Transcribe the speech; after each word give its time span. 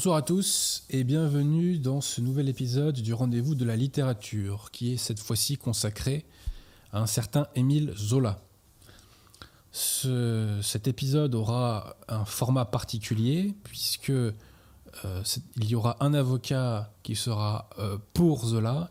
Bonsoir 0.00 0.16
à 0.16 0.22
tous 0.22 0.84
et 0.88 1.04
bienvenue 1.04 1.76
dans 1.76 2.00
ce 2.00 2.22
nouvel 2.22 2.48
épisode 2.48 2.94
du 3.02 3.12
rendez-vous 3.12 3.54
de 3.54 3.66
la 3.66 3.76
littérature 3.76 4.70
qui 4.70 4.94
est 4.94 4.96
cette 4.96 5.18
fois-ci 5.20 5.58
consacré 5.58 6.24
à 6.90 7.02
un 7.02 7.06
certain 7.06 7.46
Émile 7.54 7.92
Zola. 7.98 8.40
Ce- 9.72 10.58
cet 10.62 10.88
épisode 10.88 11.34
aura 11.34 11.96
un 12.08 12.24
format 12.24 12.64
particulier 12.64 13.54
puisque 13.62 14.08
euh, 14.08 14.32
il 15.56 15.66
y 15.66 15.74
aura 15.74 15.98
un 16.00 16.14
avocat 16.14 16.94
qui 17.02 17.14
sera 17.14 17.68
euh, 17.78 17.98
pour 18.14 18.46
Zola 18.46 18.90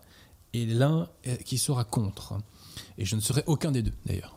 et 0.53 0.67
l'un 0.67 1.09
euh, 1.25 1.35
qui 1.37 1.57
sera 1.57 1.85
contre. 1.85 2.37
Et 2.99 3.05
je 3.05 3.15
ne 3.15 3.21
serai 3.21 3.43
aucun 3.47 3.71
des 3.71 3.81
deux 3.81 3.95
d'ailleurs. 4.05 4.35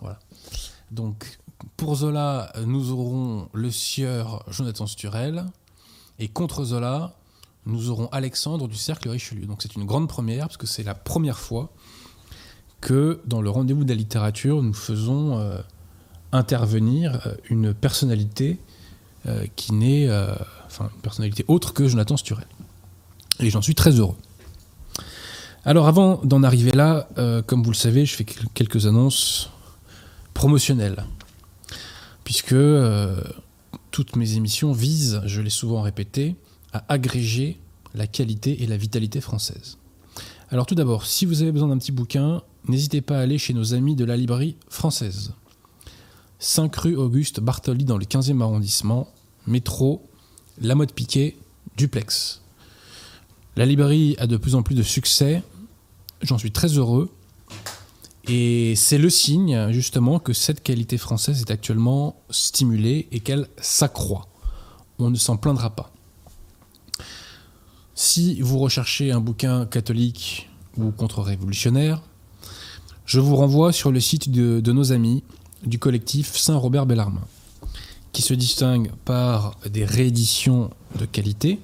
Donc 0.90 1.38
pour 1.76 1.96
Zola, 1.96 2.50
nous 2.64 2.92
aurons 2.92 3.50
le 3.52 3.70
sieur 3.70 4.42
Jonathan 4.50 4.86
Sturel. 4.86 5.44
Et 6.18 6.28
contre 6.28 6.64
Zola, 6.64 7.14
nous 7.66 7.90
aurons 7.90 8.08
Alexandre 8.12 8.68
du 8.68 8.76
Cercle 8.76 9.08
Richelieu. 9.08 9.46
Donc 9.46 9.62
c'est 9.62 9.74
une 9.76 9.84
grande 9.84 10.08
première, 10.08 10.46
parce 10.46 10.56
que 10.56 10.66
c'est 10.66 10.82
la 10.82 10.94
première 10.94 11.38
fois 11.38 11.72
que 12.80 13.20
dans 13.26 13.40
le 13.40 13.50
rendez-vous 13.50 13.84
de 13.84 13.88
la 13.90 13.94
littérature, 13.94 14.62
nous 14.62 14.74
faisons 14.74 15.38
euh, 15.38 15.58
intervenir 16.32 17.26
euh, 17.26 17.34
une 17.48 17.72
personnalité 17.74 18.58
euh, 19.26 19.46
qui 19.54 19.72
n'est, 19.72 20.10
enfin, 20.66 20.90
une 20.94 21.00
personnalité 21.00 21.44
autre 21.48 21.72
que 21.72 21.86
Jonathan 21.86 22.16
Sturel. 22.16 22.46
Et 23.38 23.50
j'en 23.50 23.62
suis 23.62 23.74
très 23.76 23.92
heureux. 23.92 24.16
Alors 25.64 25.86
avant 25.86 26.20
d'en 26.24 26.42
arriver 26.42 26.72
là, 26.72 27.08
comme 27.46 27.62
vous 27.62 27.70
le 27.70 27.76
savez, 27.76 28.04
je 28.04 28.16
fais 28.16 28.24
quel- 28.24 28.48
quelques 28.52 28.86
annonces 28.86 29.48
promotionnelles. 30.34 31.04
Puisque 32.24 32.56
toutes 33.92 34.16
mes 34.16 34.34
émissions 34.34 34.72
visent, 34.72 35.22
je 35.26 35.40
l'ai 35.40 35.50
souvent 35.50 35.82
répété, 35.82 36.34
à 36.72 36.84
agréger 36.88 37.60
la 37.94 38.08
qualité 38.08 38.62
et 38.62 38.66
la 38.66 38.76
vitalité 38.76 39.20
française. 39.20 39.76
Alors 40.50 40.66
tout 40.66 40.74
d'abord, 40.74 41.06
si 41.06 41.26
vous 41.26 41.42
avez 41.42 41.52
besoin 41.52 41.68
d'un 41.68 41.78
petit 41.78 41.92
bouquin, 41.92 42.42
n'hésitez 42.66 43.02
pas 43.02 43.18
à 43.18 43.20
aller 43.20 43.38
chez 43.38 43.54
nos 43.54 43.74
amis 43.74 43.94
de 43.94 44.04
la 44.04 44.16
librairie 44.16 44.56
française. 44.68 45.34
5 46.38 46.74
rue 46.74 46.96
Auguste 46.96 47.40
Bartoli 47.40 47.84
dans 47.84 47.98
le 47.98 48.04
15e 48.04 48.40
arrondissement, 48.40 49.08
métro, 49.46 50.02
La 50.60 50.74
Mode 50.74 50.92
Piquet, 50.92 51.36
Duplex. 51.76 52.40
La 53.56 53.66
librairie 53.66 54.16
a 54.18 54.26
de 54.26 54.38
plus 54.38 54.54
en 54.54 54.62
plus 54.62 54.74
de 54.74 54.82
succès, 54.82 55.42
j'en 56.22 56.38
suis 56.38 56.50
très 56.50 56.78
heureux, 56.78 57.10
et 58.28 58.74
c'est 58.76 58.98
le 58.98 59.10
signe, 59.10 59.72
justement, 59.72 60.18
que 60.18 60.32
cette 60.32 60.62
qualité 60.62 60.96
française 60.96 61.40
est 61.40 61.50
actuellement 61.50 62.22
stimulée 62.30 63.08
et 63.10 63.20
qu'elle 63.20 63.48
s'accroît. 63.60 64.28
On 64.98 65.10
ne 65.10 65.16
s'en 65.16 65.36
plaindra 65.36 65.70
pas. 65.70 65.92
Si 67.94 68.40
vous 68.40 68.58
recherchez 68.58 69.10
un 69.10 69.20
bouquin 69.20 69.66
catholique 69.66 70.48
ou 70.76 70.90
contre-révolutionnaire, 70.92 72.00
je 73.04 73.20
vous 73.20 73.36
renvoie 73.36 73.72
sur 73.72 73.90
le 73.90 74.00
site 74.00 74.30
de, 74.30 74.72
nos 74.72 74.92
amis 74.92 75.24
du 75.66 75.78
collectif 75.78 76.36
Saint-Robert 76.36 76.86
Bellarmin, 76.86 77.24
qui 78.12 78.22
se 78.22 78.34
distingue 78.34 78.90
par 79.04 79.56
des 79.68 79.84
rééditions 79.84 80.70
de 80.98 81.04
qualité, 81.04 81.58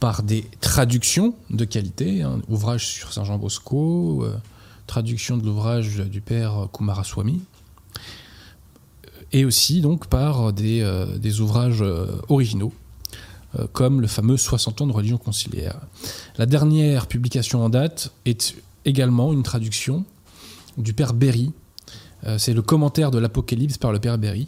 par 0.00 0.22
des 0.22 0.48
traductions 0.60 1.34
de 1.50 1.64
qualité, 1.64 2.22
hein, 2.22 2.40
ouvrages 2.48 2.86
sur 2.86 3.12
Saint 3.12 3.24
Jean 3.24 3.38
Bosco, 3.38 4.24
euh, 4.24 4.36
traduction 4.92 5.38
de 5.38 5.46
l'ouvrage 5.46 6.00
du 6.00 6.20
père 6.20 6.68
Kumaraswamy, 6.70 7.40
et 9.32 9.46
aussi 9.46 9.80
donc 9.80 10.06
par 10.06 10.52
des, 10.52 10.82
euh, 10.82 11.40
ouvrages 11.40 11.80
euh, 11.80 12.20
originaux, 12.28 12.74
euh, 13.58 13.66
comme 13.72 14.02
le 14.02 14.06
fameux 14.06 14.36
60 14.36 14.82
ans 14.82 14.86
de 14.86 14.92
religion 14.92 15.16
conciliaire. 15.16 15.80
La 16.36 16.44
dernière 16.44 17.06
publication 17.06 17.64
en 17.64 17.70
date 17.70 18.12
est 18.26 18.54
également 18.84 19.32
une 19.32 19.42
traduction 19.42 20.04
du 20.76 20.92
père 20.92 21.14
Berry. 21.14 21.52
C'est 22.36 22.52
le 22.52 22.62
commentaire 22.62 23.10
de 23.10 23.18
l'Apocalypse 23.18 23.78
par 23.78 23.92
le 23.92 23.98
père 23.98 24.18
Berry. 24.18 24.46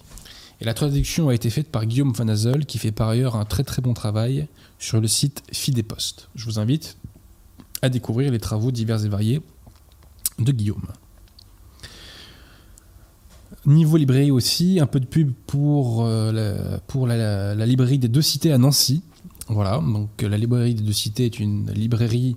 Et 0.61 0.67
la 0.67 0.75
traduction 0.75 1.31
a 1.31 1.35
été 1.35 1.49
faite 1.49 1.71
par 1.71 1.87
Guillaume 1.87 2.13
Van 2.13 2.29
Hazel, 2.29 2.67
qui 2.67 2.77
fait 2.77 2.93
par 2.93 3.09
ailleurs 3.09 3.35
un 3.35 3.47
très 3.47 3.65
très 3.65 3.81
bon 3.81 3.95
travail 3.95 4.47
sur 4.79 5.01
le 5.01 5.09
site 5.09 5.43
Fidépost. 5.53 6.29
Je 6.35 6.45
vous 6.45 6.59
invite 6.59 6.99
à 7.81 7.89
découvrir 7.89 8.31
les 8.31 8.39
travaux 8.39 8.71
divers 8.71 9.05
et 9.05 9.09
variés 9.09 9.41
de 10.39 10.53
Guillaume. 10.53 10.87
Niveau 13.67 13.97
librairie 13.97 14.31
aussi, 14.31 14.79
un 14.81 14.87
peu 14.87 15.01
de 15.01 15.07
pub 15.07 15.33
pour, 15.47 16.05
euh, 16.05 16.77
la, 17.55 17.67
librairie 17.67 17.99
des 17.99 18.09
deux 18.09 18.23
cités 18.23 18.53
à 18.53 18.59
Nancy. 18.59 19.03
Voilà, 19.49 19.79
donc 19.79 20.23
euh, 20.23 20.29
la 20.29 20.37
librairie 20.37 20.75
des 20.75 20.83
deux 20.83 20.93
cités 20.93 21.27
est 21.27 21.39
une 21.39 21.71
librairie 21.73 22.37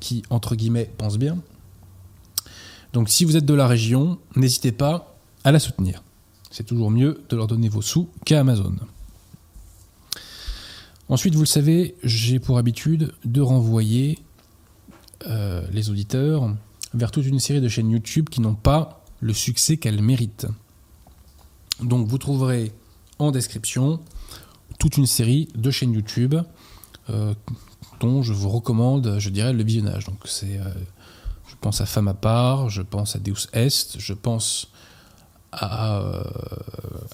qui, 0.00 0.22
entre 0.30 0.56
guillemets, 0.56 0.90
pense 0.98 1.18
bien. 1.18 1.38
Donc 2.92 3.08
si 3.08 3.24
vous 3.24 3.36
êtes 3.36 3.44
de 3.44 3.54
la 3.54 3.66
région, 3.66 4.18
n'hésitez 4.36 4.72
pas 4.72 5.16
à 5.44 5.52
la 5.52 5.60
soutenir. 5.60 6.02
C'est 6.50 6.64
toujours 6.64 6.90
mieux 6.90 7.22
de 7.28 7.36
leur 7.36 7.46
donner 7.46 7.68
vos 7.68 7.82
sous 7.82 8.08
qu'à 8.24 8.40
Amazon. 8.40 8.74
Ensuite, 11.08 11.34
vous 11.34 11.40
le 11.40 11.46
savez, 11.46 11.94
j'ai 12.04 12.38
pour 12.38 12.58
habitude 12.58 13.12
de 13.24 13.40
renvoyer 13.40 14.18
euh, 15.26 15.62
les 15.72 15.90
auditeurs 15.90 16.54
vers 16.94 17.10
toute 17.10 17.26
une 17.26 17.38
série 17.38 17.60
de 17.60 17.68
chaînes 17.68 17.90
YouTube 17.90 18.28
qui 18.28 18.40
n'ont 18.40 18.54
pas 18.54 19.04
le 19.20 19.32
succès 19.32 19.76
qu'elles 19.76 20.02
méritent. 20.02 20.46
Donc 21.82 22.06
vous 22.06 22.18
trouverez 22.18 22.72
en 23.18 23.30
description 23.30 24.00
toute 24.78 24.96
une 24.96 25.06
série 25.06 25.48
de 25.54 25.70
chaînes 25.70 25.92
YouTube 25.92 26.34
euh, 27.10 27.34
dont 28.00 28.22
je 28.22 28.32
vous 28.32 28.48
recommande, 28.48 29.16
je 29.18 29.30
dirais, 29.30 29.52
le 29.52 29.62
visionnage. 29.62 30.06
Donc 30.06 30.18
c'est, 30.24 30.58
euh, 30.58 30.64
je 31.46 31.54
pense 31.60 31.80
à 31.80 31.86
Femme 31.86 32.08
à 32.08 32.14
part, 32.14 32.70
je 32.70 32.82
pense 32.82 33.14
à 33.14 33.18
Deus 33.18 33.48
Est, 33.52 33.98
je 33.98 34.14
pense 34.14 34.68
à, 35.52 36.00
euh, 36.00 36.22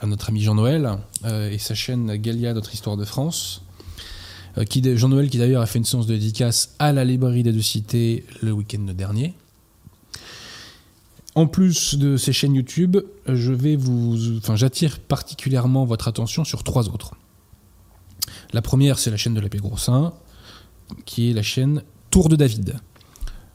à 0.00 0.06
notre 0.06 0.28
ami 0.28 0.42
Jean-Noël 0.42 0.98
et 1.24 1.58
sa 1.58 1.74
chaîne 1.74 2.14
Galia, 2.16 2.52
notre 2.54 2.72
histoire 2.72 2.96
de 2.96 3.04
France. 3.04 3.62
Jean-Noël 4.56 5.28
qui 5.28 5.38
d'ailleurs 5.38 5.62
a 5.62 5.66
fait 5.66 5.78
une 5.78 5.84
séance 5.84 6.06
de 6.06 6.14
dédicace 6.14 6.74
à 6.78 6.92
la 6.92 7.04
librairie 7.04 7.42
des 7.42 7.52
deux 7.52 7.62
cités 7.62 8.24
le 8.42 8.52
week-end 8.52 8.82
dernier. 8.94 9.34
En 11.36 11.46
plus 11.46 11.96
de 11.96 12.16
ces 12.16 12.32
chaînes 12.32 12.54
YouTube, 12.54 12.96
je 13.26 13.52
vais 13.52 13.76
vous, 13.76 14.38
enfin, 14.38 14.56
j'attire 14.56 14.98
particulièrement 14.98 15.84
votre 15.84 16.08
attention 16.08 16.44
sur 16.44 16.64
trois 16.64 16.88
autres. 16.88 17.14
La 18.54 18.62
première, 18.62 18.98
c'est 18.98 19.10
la 19.10 19.18
chaîne 19.18 19.34
de 19.34 19.40
l'abbé 19.40 19.58
Grossin, 19.58 20.14
qui 21.04 21.28
est 21.28 21.34
la 21.34 21.42
chaîne 21.42 21.82
Tour 22.10 22.30
de 22.30 22.36
David. 22.36 22.76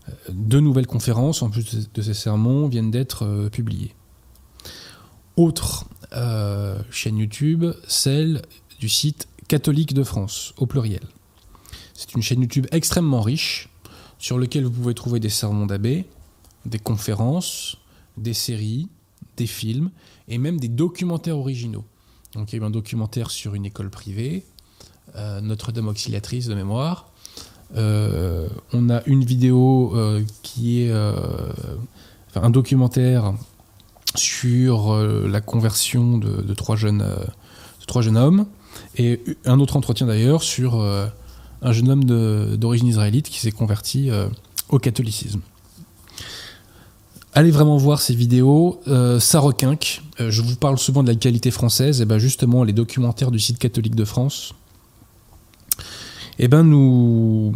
Euh, 0.07 0.11
Deux 0.29 0.59
nouvelles 0.59 0.85
conférences, 0.85 1.41
en 1.41 1.49
plus 1.49 1.89
de 1.91 2.01
ces 2.03 2.13
sermons, 2.13 2.67
viennent 2.67 2.91
d'être 2.91 3.25
euh, 3.25 3.49
publiées. 3.49 3.95
Autre 5.35 5.85
euh, 6.13 6.77
chaîne 6.91 7.17
YouTube, 7.17 7.65
celle 7.87 8.43
du 8.79 8.89
site 8.89 9.27
Catholique 9.47 9.95
de 9.95 10.03
France, 10.03 10.53
au 10.57 10.67
pluriel. 10.67 11.01
C'est 11.95 12.13
une 12.13 12.21
chaîne 12.21 12.41
YouTube 12.41 12.67
extrêmement 12.71 13.21
riche, 13.21 13.69
sur 14.19 14.37
laquelle 14.37 14.65
vous 14.65 14.71
pouvez 14.71 14.93
trouver 14.93 15.19
des 15.19 15.29
sermons 15.29 15.65
d'abbé, 15.65 16.05
des 16.65 16.79
conférences, 16.79 17.77
des 18.17 18.33
séries, 18.33 18.87
des 19.37 19.47
films 19.47 19.91
et 20.27 20.37
même 20.37 20.59
des 20.59 20.67
documentaires 20.67 21.37
originaux. 21.37 21.85
Donc 22.33 22.51
il 22.51 22.57
y 22.57 22.59
a 22.59 22.63
eu 22.63 22.65
un 22.65 22.71
documentaire 22.71 23.31
sur 23.31 23.55
une 23.55 23.65
école 23.65 23.89
privée, 23.89 24.45
euh, 25.15 25.41
Notre-Dame 25.41 25.87
auxiliatrice 25.87 26.47
de 26.47 26.55
mémoire. 26.55 27.09
Euh, 27.75 28.47
on 28.73 28.89
a 28.89 29.01
une 29.05 29.23
vidéo 29.23 29.93
euh, 29.95 30.23
qui 30.41 30.81
est 30.81 30.91
un 30.91 32.49
documentaire 32.49 33.33
sur 34.15 34.93
la 34.93 35.41
conversion 35.41 36.17
de, 36.17 36.41
de 36.41 36.53
trois 36.53 36.75
jeunes, 36.75 36.99
de 36.99 37.85
trois 37.85 38.01
jeunes 38.01 38.17
hommes 38.17 38.45
et 38.97 39.21
un 39.45 39.59
autre 39.59 39.77
entretien 39.77 40.07
d'ailleurs 40.07 40.43
sur 40.43 40.81
un 41.61 41.71
jeune 41.71 41.89
homme 41.89 42.03
d'origine 42.57 42.87
israélite 42.87 43.29
qui 43.29 43.39
s'est 43.39 43.51
converti 43.51 44.09
au 44.69 44.79
catholicisme. 44.79 45.41
Allez 47.33 47.51
vraiment 47.51 47.77
voir 47.77 48.01
ces 48.01 48.13
vidéos, 48.13 48.81
euh, 48.87 49.19
ça 49.19 49.39
requinque. 49.39 50.01
Euh, 50.19 50.31
je 50.31 50.41
vous 50.41 50.57
parle 50.57 50.77
souvent 50.77 51.01
de 51.01 51.07
la 51.07 51.15
qualité 51.15 51.49
française, 51.49 52.01
et 52.01 52.05
ben 52.05 52.17
justement 52.17 52.65
les 52.65 52.73
documentaires 52.73 53.31
du 53.31 53.39
site 53.39 53.57
catholique 53.57 53.95
de 53.95 54.03
France, 54.03 54.53
et 56.39 56.49
ben 56.49 56.63
nous, 56.63 57.53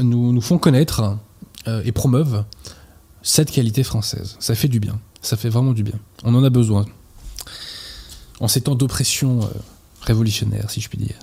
nous, 0.00 0.40
font 0.42 0.58
connaître 0.58 1.16
euh, 1.66 1.82
et 1.84 1.92
promeuvent 1.92 2.44
cette 3.22 3.50
qualité 3.50 3.82
française. 3.82 4.36
Ça 4.38 4.54
fait 4.54 4.68
du 4.68 4.80
bien, 4.80 4.98
ça 5.22 5.38
fait 5.38 5.48
vraiment 5.48 5.72
du 5.72 5.82
bien. 5.82 5.98
On 6.22 6.34
en 6.34 6.44
a 6.44 6.50
besoin. 6.50 6.84
En 8.40 8.48
ces 8.48 8.60
temps 8.60 8.74
d'oppression 8.74 9.40
révolutionnaire, 10.02 10.70
si 10.70 10.80
je 10.80 10.88
puis 10.90 10.98
dire. 10.98 11.18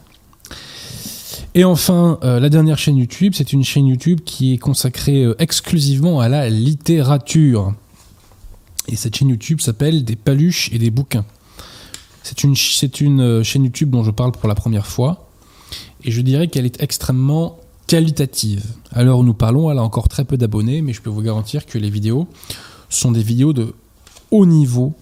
Et 1.58 1.64
enfin, 1.64 2.20
euh, 2.24 2.42
la 2.42 2.50
dernière 2.50 2.78
chaîne 2.78 2.98
YouTube, 2.98 3.32
c'est 3.34 3.54
une 3.54 3.64
chaîne 3.64 3.88
YouTube 3.88 4.20
qui 4.26 4.54
est 4.54 4.58
consacrée 4.58 5.24
euh, 5.24 5.36
exclusivement 5.40 6.20
à 6.20 6.28
la 6.28 6.50
littérature. 6.50 7.74
Et 8.90 8.98
cette 8.98 9.16
chaîne 9.16 9.30
YouTube 9.30 9.62
s'appelle 9.62 10.04
Des 10.04 10.18
paluches 10.18 10.70
et 10.74 10.80
des 10.80 10.92
bouquins. 10.92 11.24
C'est 12.24 12.44
une, 12.44 12.56
une 13.00 13.22
euh, 13.22 13.44
chaîne 13.44 13.64
YouTube 13.64 13.90
dont 13.90 14.04
je 14.04 14.12
parle 14.12 14.34
pour 14.34 14.50
la 14.50 14.56
première 14.56 14.86
fois. 14.86 15.30
et 16.04 16.12
je 16.12 16.20
dirais 16.20 16.50
qu'elle 16.50 16.66
est 16.66 16.84
extrêmement 16.84 17.58
qualitative. 17.88 18.66
Alors 18.92 19.24
nous 19.24 19.34
parlons, 19.34 19.72
elle 19.72 19.78
a 19.78 19.84
encore 19.84 20.10
très 20.10 20.26
peu 20.26 20.36
d'abonnés, 20.36 20.82
mais 20.82 20.92
je 20.92 21.02
peux 21.02 21.10
vous 21.10 21.22
garantir 21.22 21.66
que 21.66 21.78
les 21.78 21.90
vidéos 21.90 22.28
sont 22.90 23.14
des 23.14 23.24
vidéos 23.24 23.54
de 23.54 23.74
haut 24.30 24.46
niveau 24.46 24.94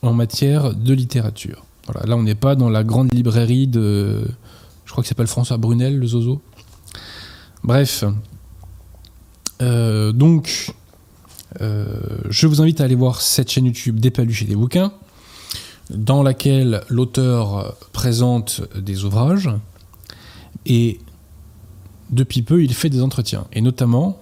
en 0.00 0.14
matière 0.14 0.74
de 0.74 0.94
littérature. 0.94 1.66
Voilà, 1.86 2.06
là 2.06 2.16
on 2.16 2.22
n'est 2.22 2.34
pas 2.34 2.54
dans 2.54 2.70
la 2.70 2.84
grande 2.84 3.12
librairie 3.12 3.66
de, 3.66 4.26
je 4.88 4.92
crois 4.92 5.02
que 5.02 5.08
s'appelle 5.08 5.26
François 5.26 5.58
Brunel, 5.58 5.98
le 5.98 6.06
Zozo. 6.06 6.40
Bref, 7.62 8.04
euh, 9.60 10.12
donc 10.12 10.72
euh, 11.60 12.00
je 12.30 12.46
vous 12.46 12.62
invite 12.62 12.80
à 12.80 12.84
aller 12.84 12.94
voir 12.94 13.20
cette 13.20 13.50
chaîne 13.50 13.66
YouTube 13.66 14.00
des 14.00 14.10
paluches 14.10 14.44
et 14.44 14.46
des 14.46 14.56
bouquins, 14.56 14.94
dans 15.90 16.22
laquelle 16.22 16.80
l'auteur 16.88 17.76
présente 17.92 18.62
des 18.78 19.04
ouvrages 19.04 19.50
et 20.64 21.00
depuis 22.08 22.40
peu, 22.40 22.64
il 22.64 22.72
fait 22.72 22.88
des 22.88 23.02
entretiens. 23.02 23.46
Et 23.52 23.60
notamment, 23.60 24.18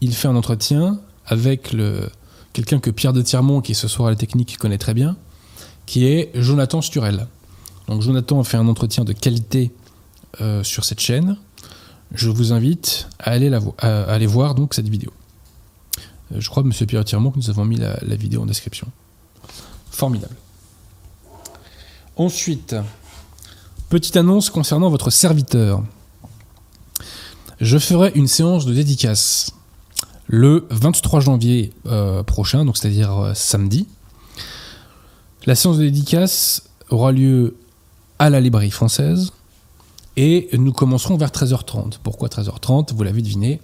il 0.00 0.12
fait 0.12 0.26
un 0.26 0.34
entretien 0.34 0.98
avec 1.26 1.72
le, 1.72 2.10
quelqu'un 2.52 2.80
que 2.80 2.90
Pierre 2.90 3.12
de 3.12 3.22
Tirmont, 3.22 3.60
qui 3.60 3.76
ce 3.76 3.86
soir 3.86 4.08
à 4.08 4.10
la 4.10 4.16
technique 4.16 4.58
connaît 4.58 4.78
très 4.78 4.94
bien, 4.94 5.16
qui 5.86 6.06
est 6.06 6.32
Jonathan 6.34 6.82
Sturel. 6.82 7.28
Donc 7.86 8.02
Jonathan 8.02 8.42
fait 8.42 8.56
un 8.56 8.66
entretien 8.66 9.04
de 9.04 9.12
qualité 9.12 9.70
euh, 10.40 10.62
sur 10.62 10.84
cette 10.84 11.00
chaîne. 11.00 11.36
Je 12.12 12.30
vous 12.30 12.52
invite 12.52 13.08
à 13.18 13.32
aller, 13.32 14.26
voir 14.26 14.54
cette 14.70 14.88
vidéo. 14.88 15.12
Euh, 16.32 16.40
je 16.40 16.48
crois, 16.48 16.62
Monsieur 16.62 16.86
Pierre 16.86 17.02
de 17.02 17.08
Tirmont, 17.08 17.30
que 17.30 17.38
nous 17.38 17.50
avons 17.50 17.64
mis 17.64 17.76
la, 17.76 17.96
vidéo 18.16 18.42
en 18.42 18.46
description. 18.46 18.86
Formidable. 19.90 20.36
Ensuite, 22.16 22.76
petite 23.88 24.16
annonce 24.16 24.50
concernant 24.50 24.90
votre 24.90 25.10
serviteur 25.10 25.82
je 27.60 27.76
ferai 27.76 28.12
une 28.14 28.28
séance 28.28 28.66
de 28.66 28.72
dédicace 28.72 29.50
le 30.28 30.68
23 30.70 31.18
janvier 31.18 31.72
euh, 31.86 32.22
prochain, 32.22 32.64
donc 32.64 32.76
c'est-à-dire 32.76 33.32
samedi. 33.34 33.88
La 35.44 35.56
séance 35.56 35.78
de 35.78 35.82
dédicace 35.82 36.68
aura 36.90 37.10
lieu 37.10 37.56
à 38.20 38.30
la 38.30 38.40
librairie 38.40 38.70
française 38.70 39.32
et 40.20 40.48
nous 40.58 40.72
commencerons 40.72 41.16
vers 41.16 41.30
13h30. 41.30 41.98
Pourquoi 42.02 42.28
13h30 42.28 42.92
Vous 42.92 43.04
l'avez 43.04 43.22
deviné, 43.22 43.60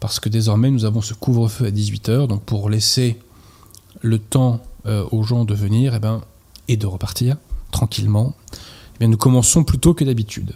parce 0.00 0.18
que 0.18 0.30
désormais 0.30 0.70
nous 0.70 0.86
avons 0.86 1.02
ce 1.02 1.12
couvre-feu 1.12 1.66
à 1.66 1.70
18h, 1.70 2.26
donc 2.26 2.42
pour 2.42 2.70
laisser 2.70 3.20
le 4.00 4.18
temps 4.18 4.62
euh, 4.86 5.04
aux 5.10 5.22
gens 5.24 5.44
de 5.44 5.52
venir 5.52 5.92
et, 5.92 5.96
eh 5.98 6.00
ben, 6.00 6.22
et 6.68 6.78
de 6.78 6.86
repartir 6.86 7.36
tranquillement, 7.70 8.34
eh 9.00 9.06
nous 9.06 9.18
commençons 9.18 9.62
plus 9.62 9.78
tôt 9.78 9.92
que 9.92 10.02
d'habitude. 10.02 10.54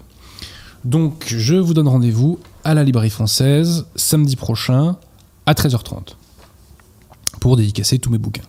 Donc 0.87 1.25
je 1.27 1.57
vous 1.57 1.75
donne 1.75 1.89
rendez-vous 1.89 2.39
à 2.65 2.73
la 2.73 2.83
librairie 2.83 3.11
française 3.11 3.85
samedi 3.97 4.37
prochain 4.37 4.97
à 5.45 5.53
13h30 5.53 6.15
pour 7.41 7.59
dédicacer 7.59 7.99
tous 7.99 8.09
mes 8.09 8.17
bouquins. 8.17 8.49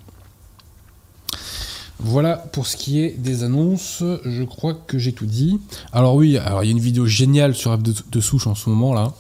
Voilà 2.00 2.36
pour 2.36 2.68
ce 2.68 2.76
qui 2.76 3.02
est 3.02 3.12
des 3.12 3.44
annonces, 3.44 4.04
je 4.26 4.44
crois 4.44 4.74
que 4.74 5.00
j'ai 5.00 5.14
tout 5.14 5.26
dit. 5.26 5.60
Alors 5.94 6.16
oui, 6.16 6.30
il 6.30 6.34
y 6.34 6.38
a 6.38 6.64
une 6.64 6.80
vidéo 6.80 7.06
géniale 7.06 7.56
sur 7.56 7.74
F 7.78 7.82
de, 7.82 8.22
souche 8.22 8.48
en 8.48 8.56
ce 8.56 8.70
moment 8.70 8.94
là, 8.94 9.14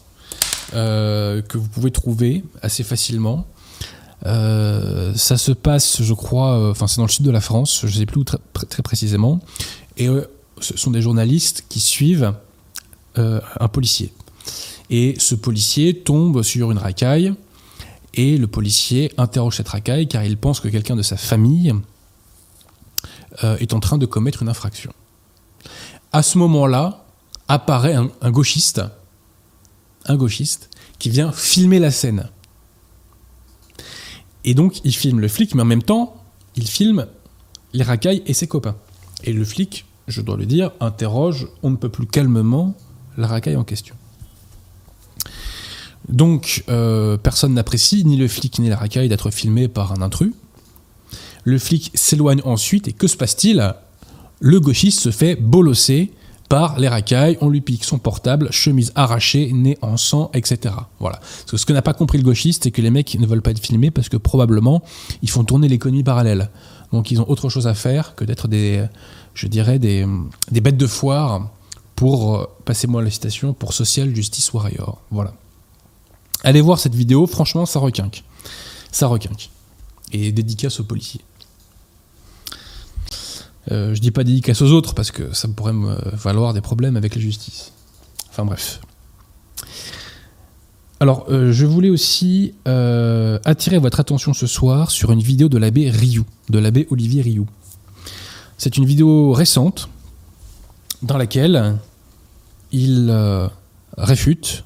euh, 0.73 1.41
que 1.41 1.57
vous 1.57 1.67
pouvez 1.67 1.91
trouver 1.91 2.43
assez 2.61 2.83
facilement. 2.83 3.45
Euh, 4.25 5.13
ça 5.15 5.37
se 5.37 5.51
passe, 5.51 6.01
je 6.01 6.13
crois, 6.13 6.59
euh, 6.59 6.71
enfin 6.71 6.87
c'est 6.87 6.97
dans 6.97 7.05
le 7.05 7.11
sud 7.11 7.25
de 7.25 7.31
la 7.31 7.41
France, 7.41 7.81
je 7.81 7.87
ne 7.87 7.91
sais 7.91 8.05
plus 8.05 8.21
où 8.21 8.23
très, 8.23 8.83
précisément, 8.83 9.39
et 9.97 10.09
ce 10.59 10.77
sont 10.77 10.91
des 10.91 11.01
journalistes 11.01 11.65
qui 11.69 11.79
suivent 11.79 12.33
un 13.15 13.67
policier. 13.69 14.11
Et 14.89 15.15
ce 15.17 15.35
policier 15.35 15.99
tombe 15.99 16.43
sur 16.43 16.71
une 16.71 16.77
racaille 16.77 17.33
et 18.13 18.37
le 18.37 18.47
policier 18.47 19.11
interroge 19.17 19.57
cette 19.57 19.69
racaille 19.69 20.07
car 20.07 20.23
il 20.23 20.37
pense 20.37 20.59
que 20.59 20.67
quelqu'un 20.67 20.97
de 20.97 21.01
sa 21.01 21.15
famille 21.15 21.73
euh, 23.43 23.57
est 23.57 23.73
en 23.73 23.79
train 23.79 23.97
de 23.97 24.05
commettre 24.05 24.41
une 24.41 24.49
infraction. 24.49 24.91
À 26.11 26.23
ce 26.23 26.37
moment-là, 26.37 27.05
apparaît 27.47 27.95
un, 27.95 28.31
gauchiste, 28.31 28.81
un 30.05 30.15
gauchiste, 30.15 30.69
qui 30.99 31.09
vient 31.09 31.31
filmer 31.31 31.79
la 31.79 31.91
scène. 31.91 32.29
Et 34.43 34.53
donc, 34.53 34.79
il 34.83 34.95
filme 34.95 35.19
le 35.19 35.27
flic, 35.27 35.55
mais 35.55 35.63
en 35.63 35.65
même 35.65 35.83
temps, 35.83 36.23
il 36.55 36.67
filme 36.67 37.07
les 37.73 37.83
racailles 37.83 38.23
et 38.25 38.33
ses 38.33 38.47
copains. 38.47 38.77
Et 39.23 39.33
le 39.33 39.43
flic, 39.43 39.85
je 40.07 40.21
dois 40.21 40.37
le 40.37 40.45
dire, 40.45 40.71
interroge 40.79 41.47
on 41.63 41.71
ne 41.71 41.75
peut 41.75 41.89
plus 41.89 42.07
calmement 42.07 42.75
la 43.17 43.27
racaille 43.27 43.55
en 43.55 43.63
question. 43.63 43.95
Donc, 46.07 46.63
euh, 46.69 47.17
personne 47.17 47.53
n'apprécie, 47.55 48.05
ni 48.05 48.15
le 48.15 48.27
flic 48.27 48.59
ni 48.59 48.69
la 48.69 48.77
racaille, 48.77 49.09
d'être 49.09 49.31
filmé 49.31 49.67
par 49.67 49.91
un 49.91 50.01
intrus. 50.01 50.33
Le 51.45 51.57
flic 51.57 51.91
s'éloigne 51.93 52.41
ensuite, 52.43 52.89
et 52.89 52.91
que 52.91 53.07
se 53.07 53.15
passe-t-il? 53.15 53.73
Le 54.41 54.59
gauchiste 54.59 54.99
se 54.99 55.11
fait 55.11 55.35
bolosser 55.35 56.11
par 56.49 56.77
les 56.79 56.87
racailles, 56.87 57.37
on 57.41 57.49
lui 57.49 57.61
pique 57.61 57.83
son 57.83 57.97
portable, 57.97 58.51
chemise 58.51 58.91
arrachée, 58.95 59.51
nez 59.53 59.77
en 59.81 59.97
sang, 59.97 60.29
etc. 60.33 60.75
Voilà. 60.99 61.19
ce 61.45 61.65
que 61.65 61.73
n'a 61.73 61.81
pas 61.81 61.93
compris 61.93 62.17
le 62.17 62.23
gauchiste, 62.23 62.63
c'est 62.63 62.71
que 62.71 62.81
les 62.81 62.91
mecs 62.91 63.17
ne 63.19 63.25
veulent 63.25 63.41
pas 63.41 63.51
être 63.51 63.59
filmés 63.59 63.91
parce 63.91 64.09
que 64.09 64.17
probablement 64.17 64.83
ils 65.21 65.29
font 65.29 65.43
tourner 65.43 65.67
l'économie 65.67 66.03
parallèle. 66.03 66.49
Donc 66.91 67.11
ils 67.11 67.19
ont 67.21 67.29
autre 67.29 67.49
chose 67.49 67.67
à 67.67 67.73
faire 67.73 68.15
que 68.15 68.25
d'être 68.25 68.47
des, 68.47 68.85
je 69.33 69.47
dirais, 69.47 69.79
des, 69.79 70.05
des 70.51 70.61
bêtes 70.61 70.77
de 70.77 70.87
foire 70.87 71.49
pour, 71.95 72.35
euh, 72.35 72.45
passez-moi 72.65 73.01
la 73.01 73.09
citation, 73.09 73.53
pour 73.53 73.73
Social 73.73 74.13
Justice 74.13 74.51
Warrior. 74.53 75.01
Voilà. 75.11 75.33
Allez 76.43 76.61
voir 76.61 76.79
cette 76.79 76.95
vidéo, 76.95 77.25
franchement, 77.25 77.65
ça 77.65 77.79
requinque. 77.79 78.23
Ça 78.91 79.07
requinque. 79.07 79.49
Et 80.11 80.31
dédicace 80.31 80.79
aux 80.79 80.83
policiers. 80.83 81.21
Euh, 83.71 83.95
je 83.95 83.99
dis 83.99 84.11
pas 84.11 84.23
dédicace 84.23 84.61
aux 84.61 84.71
autres 84.71 84.93
parce 84.93 85.11
que 85.11 85.33
ça 85.33 85.47
pourrait 85.47 85.73
me 85.73 85.97
valoir 86.15 86.53
des 86.53 86.61
problèmes 86.61 86.97
avec 86.97 87.15
la 87.15 87.21
justice. 87.21 87.71
Enfin 88.29 88.45
bref. 88.45 88.79
Alors, 90.99 91.25
euh, 91.29 91.51
je 91.51 91.65
voulais 91.65 91.89
aussi 91.89 92.53
attirer 92.65 93.79
votre 93.79 93.99
attention 93.99 94.33
ce 94.33 94.47
soir 94.47 94.91
sur 94.91 95.11
une 95.11 95.19
vidéo 95.19 95.49
de 95.49 95.57
l'abbé 95.57 95.89
Rioux, 95.89 96.25
de 96.49 96.59
l'abbé 96.59 96.87
Olivier 96.89 97.21
Rioux. 97.21 97.47
C'est 98.57 98.77
une 98.77 98.85
vidéo 98.85 99.33
récente 99.33 99.89
dans 101.01 101.17
laquelle 101.17 101.77
il 102.71 103.07
euh, 103.09 103.47
réfute 103.97 104.63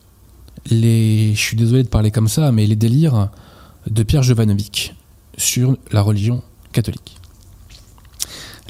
les, 0.69 1.33
je 1.35 1.39
suis 1.39 1.57
désolé 1.57 1.83
de 1.83 1.87
parler 1.87 2.11
comme 2.11 2.27
ça, 2.27 2.51
mais 2.51 2.65
les 2.65 2.75
délires 2.75 3.29
de 3.89 4.03
Pierre 4.03 4.23
Jovanovic 4.23 4.95
sur 5.37 5.77
la 5.91 6.01
religion 6.01 6.41
catholique. 6.71 7.18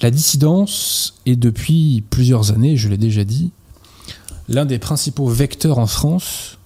La 0.01 0.12
dissidence 0.12 1.20
est 1.25 1.36
depuis 1.36 2.03
plusieurs 2.10 2.51
années, 2.51 2.77
je 2.77 2.88
l'ai 2.88 2.98
déjà 2.98 3.24
dit, 3.25 3.51
l'un 4.48 4.65
des 4.65 4.79
principaux 4.79 5.27
vecteurs 5.27 5.77
en 5.77 5.88
France 5.88 6.58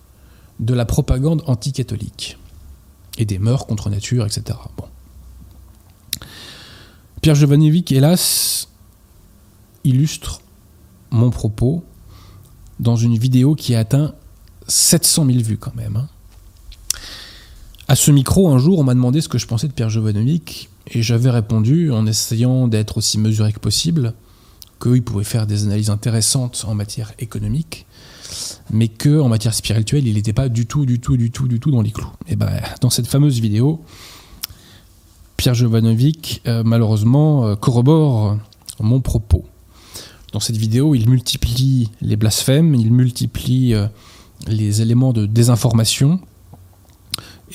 de 0.60 0.74
la 0.74 0.86
propagande 0.86 1.44
anticatholique 1.48 2.38
et 3.18 3.26
des 3.26 3.40
mœurs 3.40 3.66
contre 3.66 3.90
nature, 3.90 4.26
etc. 4.26 4.58
Pierre 7.22 7.36
Jovanovic, 7.36 7.92
hélas, 7.92 8.68
illustre 9.84 10.42
mon 11.10 11.30
propos 11.30 11.84
dans 12.80 12.96
une 12.96 13.18
vidéo 13.18 13.56
qui 13.56 13.76
a 13.76 13.80
atteint 13.80 14.14
700 14.68 15.26
000 15.26 15.40
vues 15.40 15.58
quand 15.58 15.76
même. 15.76 15.96
Hein. 15.96 16.08
À 17.88 17.96
ce 17.96 18.12
micro, 18.12 18.50
un 18.50 18.58
jour, 18.58 18.80
on 18.80 18.84
m'a 18.84 18.94
demandé 18.94 19.22
ce 19.22 19.30
que 19.30 19.38
je 19.38 19.48
pensais 19.48 19.68
de 19.68 19.74
Pierre 19.74 19.90
Jovanovic, 19.90 20.70
et 20.88 21.02
j'avais 21.02 21.30
répondu, 21.30 21.92
en 21.92 22.06
essayant 22.06 22.68
d'être 22.68 22.98
aussi 22.98 23.18
mesuré 23.18 23.54
que 23.54 23.60
possible, 23.60 24.14
qu'il 24.82 25.04
pouvait 25.04 25.24
faire 25.24 25.48
des 25.48 25.64
analyses 25.64 25.90
intéressantes 25.90 26.66
en 26.68 26.76
matière 26.76 27.14
économique, 27.20 27.86
mais 28.72 28.88
que 28.88 29.20
en 29.20 29.30
matière 29.30 29.54
spirituelle, 29.54 30.08
il 30.08 30.16
n'était 30.16 30.34
pas 30.34 30.50
du 30.50 30.66
tout, 30.66 30.86
du 30.86 31.00
tout, 31.00 31.18
du 31.18 31.32
tout, 31.32 31.48
du 31.48 31.60
tout 31.60 31.72
dans 31.72 31.82
les 31.82 31.92
clous. 31.92 32.12
Et 32.28 32.36
ben, 32.36 32.52
dans 32.82 32.90
cette 32.90 33.08
fameuse 33.08 33.40
vidéo, 33.40 33.82
Pierre 35.38 35.54
Jovanovic, 35.56 36.42
euh, 36.48 36.64
malheureusement, 36.66 37.46
euh, 37.46 37.56
corrobore 37.56 38.38
mon 38.80 39.02
propos. 39.02 39.46
Dans 40.32 40.40
cette 40.40 40.58
vidéo, 40.58 40.96
il 40.96 41.10
multiplie 41.10 41.92
les 42.02 42.16
blasphèmes, 42.16 42.74
il 42.76 42.92
multiplie 42.92 43.74
euh, 43.74 43.88
les 44.48 44.82
éléments 44.82 45.14
de 45.14 45.26
désinformation. 45.26 46.20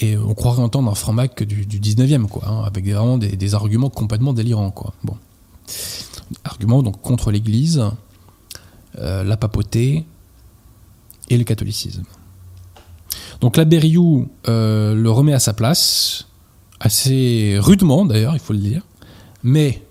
Et 0.00 0.16
on 0.16 0.34
croirait 0.34 0.62
entendre 0.62 0.90
un 0.90 0.94
franc 0.94 1.14
du, 1.40 1.66
du 1.66 1.80
19e, 1.80 2.26
quoi, 2.26 2.46
hein, 2.46 2.62
avec 2.64 2.86
vraiment 2.86 3.18
des, 3.18 3.54
arguments 3.54 3.90
complètement 3.90 4.32
délirants. 4.32 4.70
Quoi. 4.70 4.92
Bon. 5.02 5.16
Arguments 6.44 6.82
donc 6.82 7.00
contre 7.00 7.30
l'Église, 7.30 7.82
euh, 8.98 9.24
la 9.24 9.36
papauté 9.36 10.04
et 11.30 11.36
le 11.36 11.44
catholicisme. 11.44 12.04
Donc 13.40 13.56
l'abbé 13.56 13.78
Rioux 13.78 14.28
euh, 14.48 14.94
le 14.94 15.10
remet 15.10 15.32
à 15.32 15.40
sa 15.40 15.52
place, 15.52 16.26
assez 16.80 17.56
rudement 17.60 18.04
d'ailleurs, 18.04 18.34
il 18.34 18.40
faut 18.40 18.52
le 18.52 18.60
dire, 18.60 18.82
mais 19.42 19.82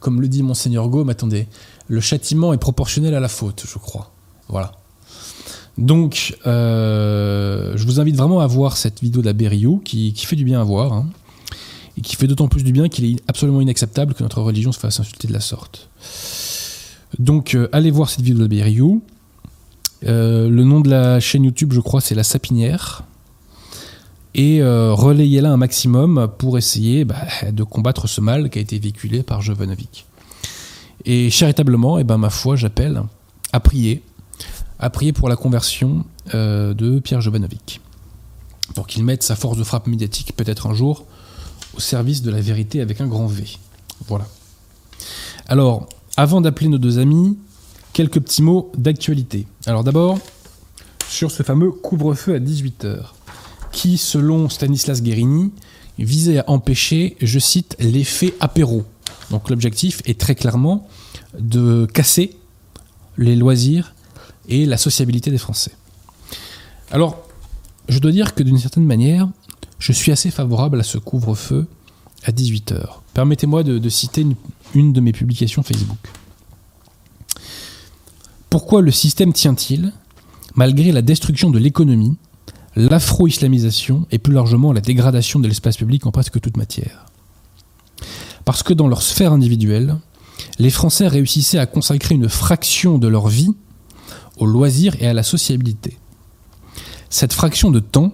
comme 0.00 0.20
le 0.20 0.28
dit 0.28 0.42
Monseigneur 0.42 0.88
Gaume, 0.88 1.08
attendez, 1.08 1.46
le 1.86 2.00
châtiment 2.00 2.52
est 2.52 2.58
proportionnel 2.58 3.14
à 3.14 3.20
la 3.20 3.28
faute, 3.28 3.64
je 3.66 3.78
crois. 3.78 4.10
Voilà. 4.48 4.72
Donc, 5.78 6.36
euh, 6.46 7.72
je 7.76 7.84
vous 7.86 8.00
invite 8.00 8.16
vraiment 8.16 8.40
à 8.40 8.46
voir 8.48 8.76
cette 8.76 9.00
vidéo 9.00 9.22
d'Aberio 9.22 9.80
qui, 9.84 10.12
qui 10.12 10.26
fait 10.26 10.34
du 10.34 10.44
bien 10.44 10.60
à 10.60 10.64
voir. 10.64 10.92
Hein, 10.92 11.06
et 11.96 12.00
qui 12.00 12.16
fait 12.16 12.26
d'autant 12.26 12.48
plus 12.48 12.62
du 12.62 12.72
bien 12.72 12.88
qu'il 12.88 13.04
est 13.06 13.16
absolument 13.26 13.60
inacceptable 13.60 14.14
que 14.14 14.22
notre 14.22 14.40
religion 14.40 14.70
se 14.70 14.78
fasse 14.78 15.00
insulter 15.00 15.26
de 15.26 15.32
la 15.32 15.40
sorte. 15.40 15.88
Donc, 17.18 17.54
euh, 17.54 17.68
allez 17.72 17.90
voir 17.90 18.10
cette 18.10 18.22
vidéo 18.22 18.46
d'Aberio. 18.46 19.02
Euh, 20.04 20.48
le 20.48 20.64
nom 20.64 20.80
de 20.80 20.90
la 20.90 21.18
chaîne 21.20 21.44
YouTube, 21.44 21.72
je 21.72 21.80
crois, 21.80 22.00
c'est 22.00 22.14
La 22.14 22.24
Sapinière. 22.24 23.04
Et 24.34 24.62
relayez-la 24.62 25.50
un 25.50 25.56
maximum 25.56 26.28
pour 26.38 26.58
essayer 26.58 27.04
bah, 27.04 27.16
de 27.50 27.64
combattre 27.64 28.06
ce 28.06 28.20
mal 28.20 28.50
qui 28.50 28.60
a 28.60 28.62
été 28.62 28.78
véhiculé 28.78 29.24
par 29.24 29.42
Jovanovic. 29.42 30.06
Et 31.04 31.30
charitablement, 31.30 31.98
et 31.98 32.02
eh 32.02 32.04
ben, 32.04 32.18
ma 32.18 32.30
foi, 32.30 32.54
j'appelle 32.54 33.02
à 33.52 33.58
prier 33.58 34.02
a 34.78 34.90
prié 34.90 35.12
pour 35.12 35.28
la 35.28 35.36
conversion 35.36 36.04
euh, 36.34 36.74
de 36.74 36.98
Pierre 36.98 37.20
Jovanovic. 37.20 37.80
Pour 38.74 38.86
qu'il 38.86 39.04
mette 39.04 39.22
sa 39.22 39.34
force 39.34 39.58
de 39.58 39.64
frappe 39.64 39.86
médiatique, 39.86 40.34
peut-être 40.36 40.66
un 40.66 40.74
jour, 40.74 41.06
au 41.76 41.80
service 41.80 42.22
de 42.22 42.30
la 42.30 42.40
vérité 42.40 42.80
avec 42.80 43.00
un 43.00 43.06
grand 43.06 43.26
V. 43.26 43.44
Voilà. 44.06 44.26
Alors, 45.48 45.88
avant 46.16 46.40
d'appeler 46.40 46.68
nos 46.68 46.78
deux 46.78 46.98
amis, 46.98 47.38
quelques 47.92 48.20
petits 48.20 48.42
mots 48.42 48.70
d'actualité. 48.76 49.46
Alors 49.66 49.84
d'abord, 49.84 50.18
sur 51.08 51.30
ce 51.30 51.42
fameux 51.42 51.70
couvre-feu 51.70 52.34
à 52.34 52.38
18h, 52.38 52.98
qui, 53.72 53.98
selon 53.98 54.48
Stanislas 54.48 55.02
Guérini, 55.02 55.52
visait 55.98 56.38
à 56.38 56.44
empêcher, 56.48 57.16
je 57.20 57.38
cite, 57.38 57.76
l'effet 57.80 58.34
apéro. 58.40 58.84
Donc 59.30 59.50
l'objectif 59.50 60.02
est 60.04 60.20
très 60.20 60.34
clairement 60.34 60.86
de 61.38 61.86
casser 61.86 62.36
les 63.16 63.34
loisirs 63.34 63.94
et 64.48 64.66
la 64.66 64.76
sociabilité 64.76 65.30
des 65.30 65.38
Français. 65.38 65.72
Alors, 66.90 67.18
je 67.88 67.98
dois 67.98 68.12
dire 68.12 68.34
que 68.34 68.42
d'une 68.42 68.58
certaine 68.58 68.84
manière, 68.84 69.28
je 69.78 69.92
suis 69.92 70.10
assez 70.10 70.30
favorable 70.30 70.80
à 70.80 70.82
ce 70.82 70.98
couvre-feu 70.98 71.66
à 72.24 72.32
18h. 72.32 73.00
Permettez-moi 73.14 73.62
de, 73.62 73.88
citer 73.88 74.26
une, 74.74 74.92
de 74.92 75.00
mes 75.00 75.12
publications 75.12 75.62
Facebook. 75.62 75.98
Pourquoi 78.50 78.80
le 78.80 78.90
système 78.90 79.32
tient-il? 79.32 79.92
Malgré 80.54 80.92
la 80.92 81.02
destruction 81.02 81.50
de 81.50 81.58
l'économie, 81.58 82.16
l'afro-islamisation 82.74 84.06
et 84.10 84.18
plus 84.18 84.32
largement 84.32 84.72
la 84.72 84.80
dégradation 84.80 85.40
de 85.40 85.46
l'espace 85.46 85.76
public 85.76 86.06
en 86.06 86.10
presque 86.10 86.40
toute 86.40 86.56
matière 86.56 87.06
Parce 88.44 88.62
que 88.62 88.72
dans 88.72 88.88
leur 88.88 89.02
sphère 89.02 89.32
individuelle, 89.32 89.96
les 90.58 90.70
Français 90.70 91.06
réussissaient 91.06 91.58
à 91.58 91.66
consacrer 91.66 92.14
une 92.14 92.28
fraction 92.28 92.98
de 92.98 93.08
leur 93.08 93.28
vie 93.28 93.54
au 94.38 94.46
loisir 94.46 94.94
et 95.00 95.06
à 95.06 95.12
la 95.12 95.22
sociabilité. 95.22 95.98
Cette 97.10 97.32
fraction 97.32 97.70
de 97.70 97.80
temps 97.80 98.12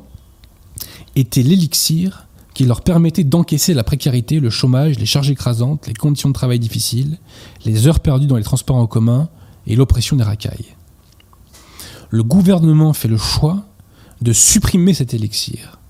était 1.16 1.42
l'élixir 1.42 2.26
qui 2.54 2.64
leur 2.64 2.82
permettait 2.82 3.24
d'encaisser 3.24 3.74
la 3.74 3.82
précarité, 3.82 4.38
le 4.38 4.50
chômage, 4.50 4.98
les 4.98 5.06
charges 5.06 5.30
écrasantes, 5.30 5.88
les 5.88 5.94
conditions 5.94 6.28
de 6.28 6.34
travail 6.34 6.60
difficiles, 6.60 7.18
les 7.64 7.88
heures 7.88 8.00
perdues 8.00 8.26
dans 8.26 8.36
les 8.36 8.44
transports 8.44 8.76
en 8.76 8.86
commun 8.86 9.28
et 9.66 9.74
l'oppression 9.74 10.16
des 10.16 10.22
racailles. 10.22 10.76
Le 12.10 12.22
gouvernement 12.22 12.92
fait 12.92 13.08
le 13.08 13.16
choix 13.16 13.64
de 14.20 14.32
supprimer 14.32 14.94
cet 14.94 15.14
élixir. 15.14 15.80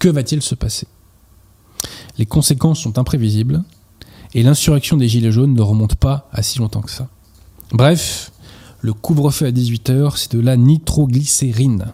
Que 0.00 0.08
va-t-il 0.08 0.42
se 0.42 0.56
passer? 0.56 0.88
Les 2.18 2.26
conséquences 2.26 2.80
sont 2.80 2.98
imprévisibles 2.98 3.62
et 4.34 4.42
l'insurrection 4.42 4.96
des 4.96 5.08
Gilets 5.08 5.30
jaunes 5.30 5.54
ne 5.54 5.62
remonte 5.62 5.94
pas 5.94 6.28
à 6.32 6.42
si 6.42 6.58
longtemps 6.58 6.80
que 6.80 6.90
ça. 6.90 7.08
Bref, 7.70 8.32
le 8.80 8.92
couvre-feu 8.92 9.46
à 9.46 9.50
18h, 9.50 10.16
c'est 10.16 10.32
de 10.32 10.40
la 10.40 10.56
nitroglycérine. 10.56 11.92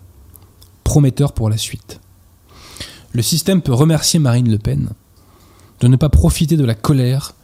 Prometteur 0.83 1.33
pour 1.33 1.49
la 1.49 1.57
suite. 1.57 2.00
Le 3.12 3.23
système 3.23 3.62
peut 3.62 3.73
remercier 3.73 4.19
Marine 4.19 4.50
Le 4.50 4.59
Pen 4.59 4.91
de 5.81 5.88
ne 5.88 5.97
pas 5.97 6.09
profiter 6.09 6.57
de 6.57 6.64
la 6.64 6.75
colère 6.75 7.35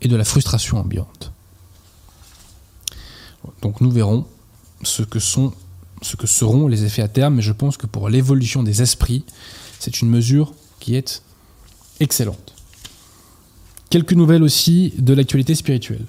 et 0.00 0.08
de 0.08 0.16
la 0.16 0.24
frustration 0.24 0.78
ambiante. 0.78 1.32
Donc 3.62 3.80
nous 3.80 3.90
verrons 3.90 4.26
ce 4.82 5.02
que, 5.02 5.18
ce 5.18 6.16
que 6.16 6.26
seront 6.26 6.68
les 6.68 6.84
effets 6.84 7.02
à 7.02 7.08
terme, 7.08 7.36
mais 7.36 7.42
je 7.42 7.52
pense 7.52 7.76
que 7.76 7.86
pour 7.86 8.08
l'évolution 8.08 8.62
des 8.62 8.82
esprits, 8.82 9.24
c'est 9.78 10.00
une 10.00 10.08
mesure 10.08 10.52
qui 10.80 10.96
est 10.96 11.22
excellente. 12.00 12.54
Quelques 13.90 14.12
nouvelles 14.12 14.42
aussi 14.42 14.92
de 14.98 15.14
l'actualité 15.14 15.54
spirituelle. 15.54 16.06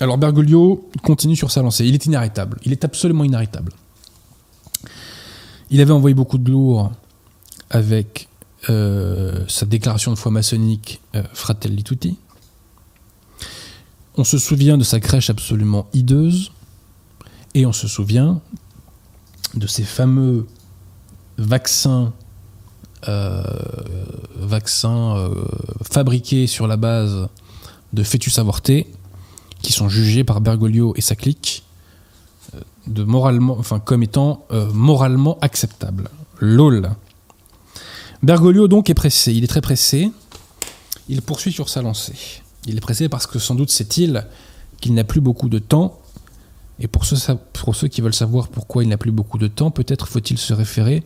Alors 0.00 0.16
Bergoglio 0.16 0.88
continue 1.02 1.36
sur 1.36 1.50
sa 1.50 1.60
lancée. 1.60 1.84
Il 1.84 1.94
est 1.94 2.06
inarrêtable. 2.06 2.58
Il 2.64 2.72
est 2.72 2.84
absolument 2.84 3.24
inarrêtable. 3.24 3.72
Il 5.70 5.80
avait 5.80 5.92
envoyé 5.92 6.14
beaucoup 6.14 6.38
de 6.38 6.50
lourds 6.50 6.90
avec 7.68 8.28
euh, 8.70 9.44
sa 9.46 9.66
déclaration 9.66 10.10
de 10.10 10.16
foi 10.16 10.32
maçonnique 10.32 11.00
euh, 11.14 11.22
Fratelli 11.34 11.84
Tutti. 11.84 12.16
On 14.16 14.24
se 14.24 14.38
souvient 14.38 14.78
de 14.78 14.84
sa 14.84 15.00
crèche 15.00 15.28
absolument 15.28 15.86
hideuse. 15.92 16.50
Et 17.54 17.66
on 17.66 17.72
se 17.72 17.88
souvient 17.88 18.40
de 19.54 19.66
ces 19.66 19.82
fameux 19.82 20.46
vaccins, 21.36 22.12
euh, 23.08 23.42
vaccins 24.36 25.30
fabriqués 25.82 26.46
sur 26.46 26.68
la 26.68 26.76
base 26.76 27.28
de 27.92 28.02
fœtus 28.04 28.38
avortés 28.38 28.86
qui 29.62 29.72
sont 29.72 29.88
jugés 29.88 30.24
par 30.24 30.40
Bergoglio 30.40 30.94
et 30.96 31.00
sa 31.00 31.14
clique 31.14 31.64
euh, 32.54 32.60
de 32.86 33.04
moralement, 33.04 33.56
enfin, 33.58 33.78
comme 33.78 34.02
étant 34.02 34.44
euh, 34.52 34.70
moralement 34.72 35.38
acceptables. 35.40 36.08
LOL. 36.40 36.90
Bergoglio 38.22 38.68
donc 38.68 38.90
est 38.90 38.94
pressé, 38.94 39.32
il 39.32 39.44
est 39.44 39.48
très 39.48 39.60
pressé, 39.60 40.10
il 41.08 41.22
poursuit 41.22 41.52
sur 41.52 41.68
sa 41.68 41.82
lancée. 41.82 42.42
Il 42.66 42.76
est 42.76 42.80
pressé 42.80 43.08
parce 43.08 43.26
que 43.26 43.38
sans 43.38 43.54
doute 43.54 43.70
sait-il 43.70 44.26
qu'il 44.80 44.94
n'a 44.94 45.04
plus 45.04 45.20
beaucoup 45.20 45.48
de 45.48 45.58
temps, 45.58 46.00
et 46.78 46.88
pour 46.88 47.04
ceux, 47.04 47.16
pour 47.52 47.74
ceux 47.74 47.88
qui 47.88 48.00
veulent 48.00 48.14
savoir 48.14 48.48
pourquoi 48.48 48.82
il 48.82 48.88
n'a 48.88 48.96
plus 48.96 49.10
beaucoup 49.10 49.38
de 49.38 49.46
temps, 49.46 49.70
peut-être 49.70 50.08
faut-il 50.08 50.38
se 50.38 50.54
référer 50.54 51.02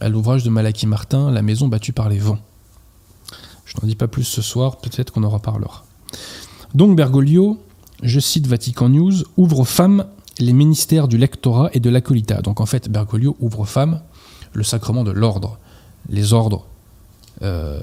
à 0.00 0.08
l'ouvrage 0.08 0.44
de 0.44 0.50
Malachi 0.50 0.86
Martin, 0.86 1.30
La 1.30 1.42
maison 1.42 1.68
battue 1.68 1.92
par 1.92 2.08
les 2.08 2.18
vents. 2.18 2.38
Je 3.66 3.74
n'en 3.80 3.86
dis 3.86 3.94
pas 3.94 4.08
plus 4.08 4.24
ce 4.24 4.42
soir, 4.42 4.78
peut-être 4.78 5.12
qu'on 5.12 5.22
en 5.22 5.28
reparlera. 5.28 5.84
Donc 6.74 6.96
Bergoglio 6.96 7.60
je 8.02 8.20
cite 8.20 8.46
Vatican 8.46 8.88
News, 8.88 9.12
ouvre 9.36 9.60
aux 9.60 9.64
femmes 9.64 10.04
les 10.38 10.52
ministères 10.52 11.08
du 11.08 11.18
lectorat 11.18 11.70
et 11.72 11.80
de 11.80 11.90
l'acolita. 11.90 12.40
Donc 12.40 12.60
en 12.60 12.66
fait, 12.66 12.88
Bergoglio 12.88 13.36
ouvre 13.40 13.60
aux 13.60 13.64
femmes 13.64 14.00
le 14.52 14.62
sacrement 14.62 15.04
de 15.04 15.10
l'ordre. 15.10 15.58
Les 16.08 16.32
ordres 16.32 16.66
euh, 17.42 17.80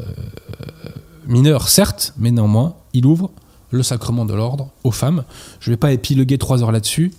mineurs, 1.27 1.69
certes, 1.69 2.13
mais 2.17 2.31
néanmoins, 2.31 2.75
il 2.93 3.05
ouvre 3.05 3.31
le 3.71 3.83
sacrement 3.83 4.25
de 4.25 4.33
l'ordre 4.33 4.69
aux 4.83 4.91
femmes. 4.91 5.23
Je 5.59 5.69
ne 5.69 5.73
vais 5.73 5.77
pas 5.77 5.91
épiloguer 5.91 6.37
trois 6.37 6.63
heures 6.63 6.71
là-dessus. 6.71 7.13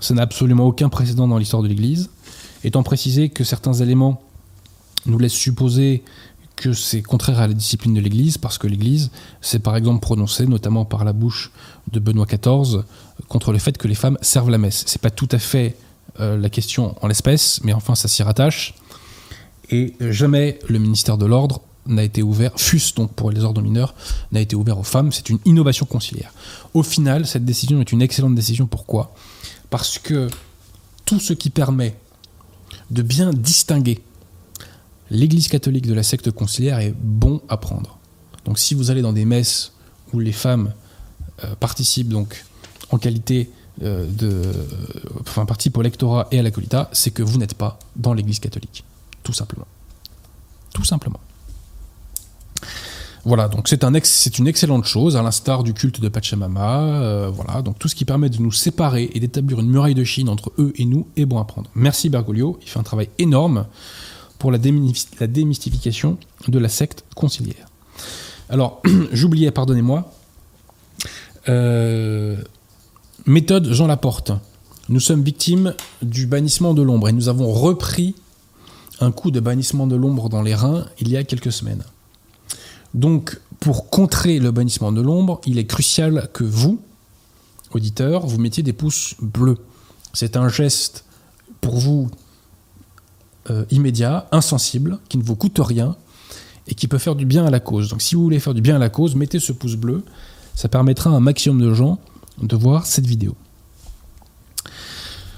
Ça 0.00 0.14
n'a 0.14 0.22
absolument 0.22 0.64
aucun 0.64 0.88
précédent 0.88 1.28
dans 1.28 1.38
l'histoire 1.38 1.62
de 1.62 1.68
l'Église. 1.68 2.10
Étant 2.64 2.82
précisé 2.82 3.28
que 3.28 3.44
certains 3.44 3.74
éléments 3.74 4.22
nous 5.06 5.18
laissent 5.18 5.32
supposer 5.32 6.02
que 6.60 6.74
c'est 6.74 7.00
contraire 7.00 7.40
à 7.40 7.46
la 7.46 7.54
discipline 7.54 7.94
de 7.94 8.00
l'Église, 8.02 8.36
parce 8.36 8.58
que 8.58 8.66
l'Église 8.66 9.10
s'est 9.40 9.60
par 9.60 9.76
exemple 9.76 10.00
prononcée, 10.00 10.46
notamment 10.46 10.84
par 10.84 11.04
la 11.04 11.14
bouche 11.14 11.52
de 11.90 11.98
Benoît 11.98 12.26
XIV, 12.26 12.82
contre 13.28 13.52
le 13.52 13.58
fait 13.58 13.78
que 13.78 13.88
les 13.88 13.94
femmes 13.94 14.18
servent 14.20 14.50
la 14.50 14.58
messe. 14.58 14.84
C'est 14.86 15.00
pas 15.00 15.08
tout 15.08 15.28
à 15.32 15.38
fait 15.38 15.74
euh, 16.20 16.36
la 16.36 16.50
question 16.50 16.94
en 17.00 17.08
l'espèce, 17.08 17.60
mais 17.64 17.72
enfin 17.72 17.94
ça 17.94 18.08
s'y 18.08 18.22
rattache. 18.22 18.74
Et 19.70 19.94
jamais 20.00 20.58
le 20.68 20.78
ministère 20.78 21.16
de 21.16 21.24
l'Ordre 21.24 21.62
n'a 21.86 22.04
été 22.04 22.22
ouvert, 22.22 22.52
fût-ce 22.56 22.92
donc 22.94 23.14
pour 23.14 23.30
les 23.30 23.42
ordres 23.42 23.62
mineurs, 23.62 23.94
n'a 24.30 24.40
été 24.42 24.54
ouvert 24.54 24.78
aux 24.78 24.84
femmes. 24.84 25.12
C'est 25.12 25.30
une 25.30 25.38
innovation 25.46 25.86
conciliaire. 25.86 26.34
Au 26.74 26.82
final, 26.82 27.26
cette 27.26 27.46
décision 27.46 27.80
est 27.80 27.90
une 27.90 28.02
excellente 28.02 28.34
décision. 28.34 28.66
Pourquoi? 28.66 29.14
Parce 29.70 29.98
que 29.98 30.28
tout 31.06 31.20
ce 31.20 31.32
qui 31.32 31.48
permet 31.48 31.96
de 32.90 33.00
bien 33.00 33.30
distinguer 33.32 34.02
l'Église 35.10 35.48
catholique 35.48 35.86
de 35.86 35.94
la 35.94 36.02
secte 36.02 36.30
conciliaire 36.30 36.78
est 36.78 36.94
bon 36.96 37.40
à 37.48 37.56
prendre. 37.56 37.98
Donc 38.44 38.58
si 38.58 38.74
vous 38.74 38.90
allez 38.90 39.02
dans 39.02 39.12
des 39.12 39.24
messes 39.24 39.72
où 40.12 40.18
les 40.18 40.32
femmes 40.32 40.72
euh, 41.44 41.54
participent 41.56 42.08
donc 42.08 42.44
en 42.90 42.98
qualité 42.98 43.50
euh, 43.82 44.06
de, 44.06 44.42
enfin 45.20 45.46
participent 45.46 45.78
au 45.78 45.82
lectorat 45.82 46.28
et 46.30 46.38
à 46.38 46.42
la 46.42 46.50
colita, 46.50 46.88
c'est 46.92 47.10
que 47.10 47.22
vous 47.22 47.38
n'êtes 47.38 47.54
pas 47.54 47.78
dans 47.96 48.12
l'Église 48.12 48.38
catholique, 48.38 48.84
tout 49.22 49.32
simplement, 49.32 49.66
tout 50.74 50.84
simplement. 50.84 51.20
Voilà, 53.24 53.48
donc 53.48 53.68
c'est 53.68 53.84
un 53.84 53.92
c'est 54.02 54.38
une 54.38 54.48
excellente 54.48 54.86
chose, 54.86 55.16
à 55.16 55.22
l'instar 55.22 55.62
du 55.62 55.74
culte 55.74 56.00
de 56.00 56.08
Pachamama. 56.08 56.80
Euh, 56.80 57.30
voilà, 57.30 57.60
donc 57.60 57.78
tout 57.78 57.86
ce 57.86 57.94
qui 57.94 58.06
permet 58.06 58.30
de 58.30 58.38
nous 58.38 58.52
séparer 58.52 59.10
et 59.12 59.20
d'établir 59.20 59.60
une 59.60 59.68
muraille 59.68 59.94
de 59.94 60.04
Chine 60.04 60.30
entre 60.30 60.52
eux 60.58 60.72
et 60.76 60.86
nous 60.86 61.06
est 61.16 61.26
bon 61.26 61.38
à 61.38 61.44
prendre. 61.44 61.70
Merci 61.74 62.08
Bergoglio, 62.08 62.58
il 62.62 62.68
fait 62.68 62.78
un 62.78 62.82
travail 62.82 63.10
énorme 63.18 63.66
pour 64.40 64.50
la, 64.50 64.58
démystification 64.58 66.18
de 66.48 66.58
la 66.58 66.70
secte 66.70 67.04
conciliaire. 67.14 67.66
Alors, 68.48 68.82
j'oubliais, 69.12 69.50
pardonnez-moi, 69.50 70.10
euh, 71.48 72.36
Méthode 73.26 73.70
Jean 73.70 73.86
Laporte. 73.86 74.32
Nous 74.88 74.98
sommes 74.98 75.22
victimes 75.22 75.74
du 76.02 76.26
bannissement 76.26 76.72
de 76.72 76.80
l'ombre 76.82 77.10
et 77.10 77.12
nous 77.12 77.28
avons 77.28 77.52
repris 77.52 78.14
un 79.00 79.12
coup 79.12 79.30
de 79.30 79.40
bannissement 79.40 79.86
de 79.86 79.94
l'ombre 79.94 80.30
dans 80.30 80.42
les 80.42 80.54
reins 80.54 80.86
il 80.98 81.10
y 81.10 81.18
a 81.18 81.22
quelques 81.22 81.52
semaines. 81.52 81.84
Donc, 82.94 83.38
pour 83.60 83.90
contrer 83.90 84.38
le 84.38 84.50
bannissement 84.50 84.90
de 84.90 85.02
l'ombre, 85.02 85.42
il 85.44 85.58
est 85.58 85.66
crucial 85.66 86.30
que 86.32 86.44
vous, 86.44 86.80
auditeurs, 87.72 88.26
vous 88.26 88.38
mettiez 88.38 88.62
des 88.62 88.72
pouces 88.72 89.16
bleus. 89.20 89.58
C'est 90.14 90.36
un 90.36 90.48
geste 90.48 91.04
pour 91.60 91.76
vous 91.78 92.10
euh, 93.48 93.64
immédiat, 93.70 94.28
insensible, 94.32 94.98
qui 95.08 95.16
ne 95.16 95.22
vous 95.22 95.34
coûte 95.36 95.58
rien 95.58 95.96
et 96.68 96.74
qui 96.74 96.88
peut 96.88 96.98
faire 96.98 97.14
du 97.14 97.24
bien 97.24 97.46
à 97.46 97.50
la 97.50 97.60
cause. 97.60 97.88
Donc 97.88 98.02
si 98.02 98.14
vous 98.14 98.22
voulez 98.22 98.38
faire 98.38 98.52
du 98.52 98.60
bien 98.60 98.76
à 98.76 98.78
la 98.78 98.90
cause, 98.90 99.14
mettez 99.14 99.40
ce 99.40 99.52
pouce 99.52 99.76
bleu. 99.76 100.04
Ça 100.54 100.68
permettra 100.68 101.10
à 101.10 101.14
un 101.14 101.20
maximum 101.20 101.60
de 101.60 101.72
gens 101.72 101.98
de 102.42 102.54
voir 102.54 102.84
cette 102.84 103.06
vidéo. 103.06 103.34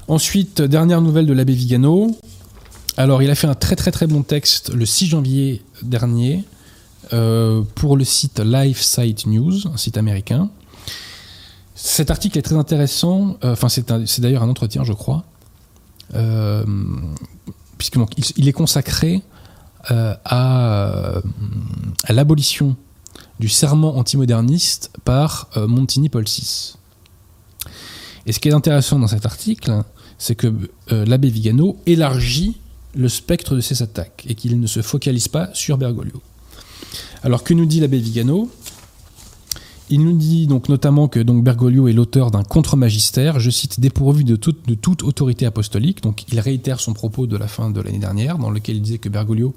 Ensuite, 0.09 0.63
dernière 0.63 1.01
nouvelle 1.01 1.27
de 1.27 1.33
l'abbé 1.33 1.55
Vigano. 1.55 2.17
Alors, 2.97 3.23
il 3.23 3.31
a 3.31 3.35
fait 3.35 3.47
un 3.47 3.55
très 3.55 3.77
très 3.77 3.93
très 3.93 4.07
bon 4.07 4.23
texte 4.23 4.75
le 4.75 4.85
6 4.85 5.07
janvier 5.07 5.63
dernier 5.83 6.45
euh, 7.13 7.63
pour 7.77 7.97
le 7.97 8.05
site 8.05 8.41
LifeSite 8.41 9.27
News, 9.27 9.69
un 9.69 9.77
site 9.77 9.97
américain. 9.97 10.51
Cet 11.75 12.11
article 12.11 12.37
est 12.39 12.43
très 12.43 12.57
intéressant. 12.57 13.37
Euh, 13.45 13.53
enfin, 13.53 13.69
c'est 13.69 14.21
d'ailleurs 14.21 14.43
un 14.43 14.49
entretien, 14.49 14.85
je 14.85 14.93
crois, 14.93 15.25
puisqu'il 17.83 18.49
est 18.49 18.53
consacré 18.53 19.23
à, 19.89 21.21
à 22.05 22.13
l'abolition 22.13 22.77
du 23.41 23.49
serment 23.49 23.97
antimoderniste 23.97 24.93
par 25.05 25.49
Montini 25.57 26.09
Paul 26.09 26.25
VI. 26.25 26.75
Et 28.27 28.33
ce 28.33 28.39
qui 28.39 28.49
est 28.49 28.53
intéressant 28.53 29.01
dans 29.01 29.09
cet 29.09 29.27
article, 29.27 29.83
c'est 30.17 30.37
que 30.37 30.53
l'abbé 30.91 31.29
Vigano 31.31 31.77
élargit 31.87 32.61
le 32.95 33.09
spectre 33.09 33.57
de 33.57 33.61
ses 33.61 33.83
attaques 33.83 34.25
et 34.29 34.37
qu'il 34.37 34.61
ne 34.61 34.67
se 34.69 34.81
focalise 34.81 35.27
pas 35.27 35.51
sur 35.53 35.77
Bergoglio. 35.77 36.23
Alors 37.25 37.43
que 37.43 37.55
nous 37.55 37.67
dit 37.67 37.81
l'abbé 37.81 37.99
Vigano 37.99 38.49
Il 39.93 40.05
nous 40.05 40.17
dit 40.17 40.47
donc 40.47 40.71
notamment 40.71 41.07
que 41.07 41.21
Bergoglio 41.21 41.87
est 41.87 41.93
l'auteur 41.93 42.31
d'un 42.31 42.45
contre-magistère, 42.45 43.39
je 43.41 43.51
cite, 43.51 43.79
dépourvu 43.79 44.25
de 44.25 44.37
toute, 44.37 45.03
autorité 45.03 45.45
apostolique. 45.45 46.03
Donc 46.03 46.25
il 46.33 46.41
réitère 46.41 46.81
son 46.81 46.95
propos 46.95 47.27
de 47.27 47.37
la 47.37 47.47
fin 47.47 47.69
de 47.69 47.79
l'année 47.79 47.99
dernière, 47.99 48.39
dans 48.39 48.49
lequel 48.49 48.77
il 48.77 48.81
disait 48.81 48.97
que 48.97 49.11
Bergoglio 49.11 49.55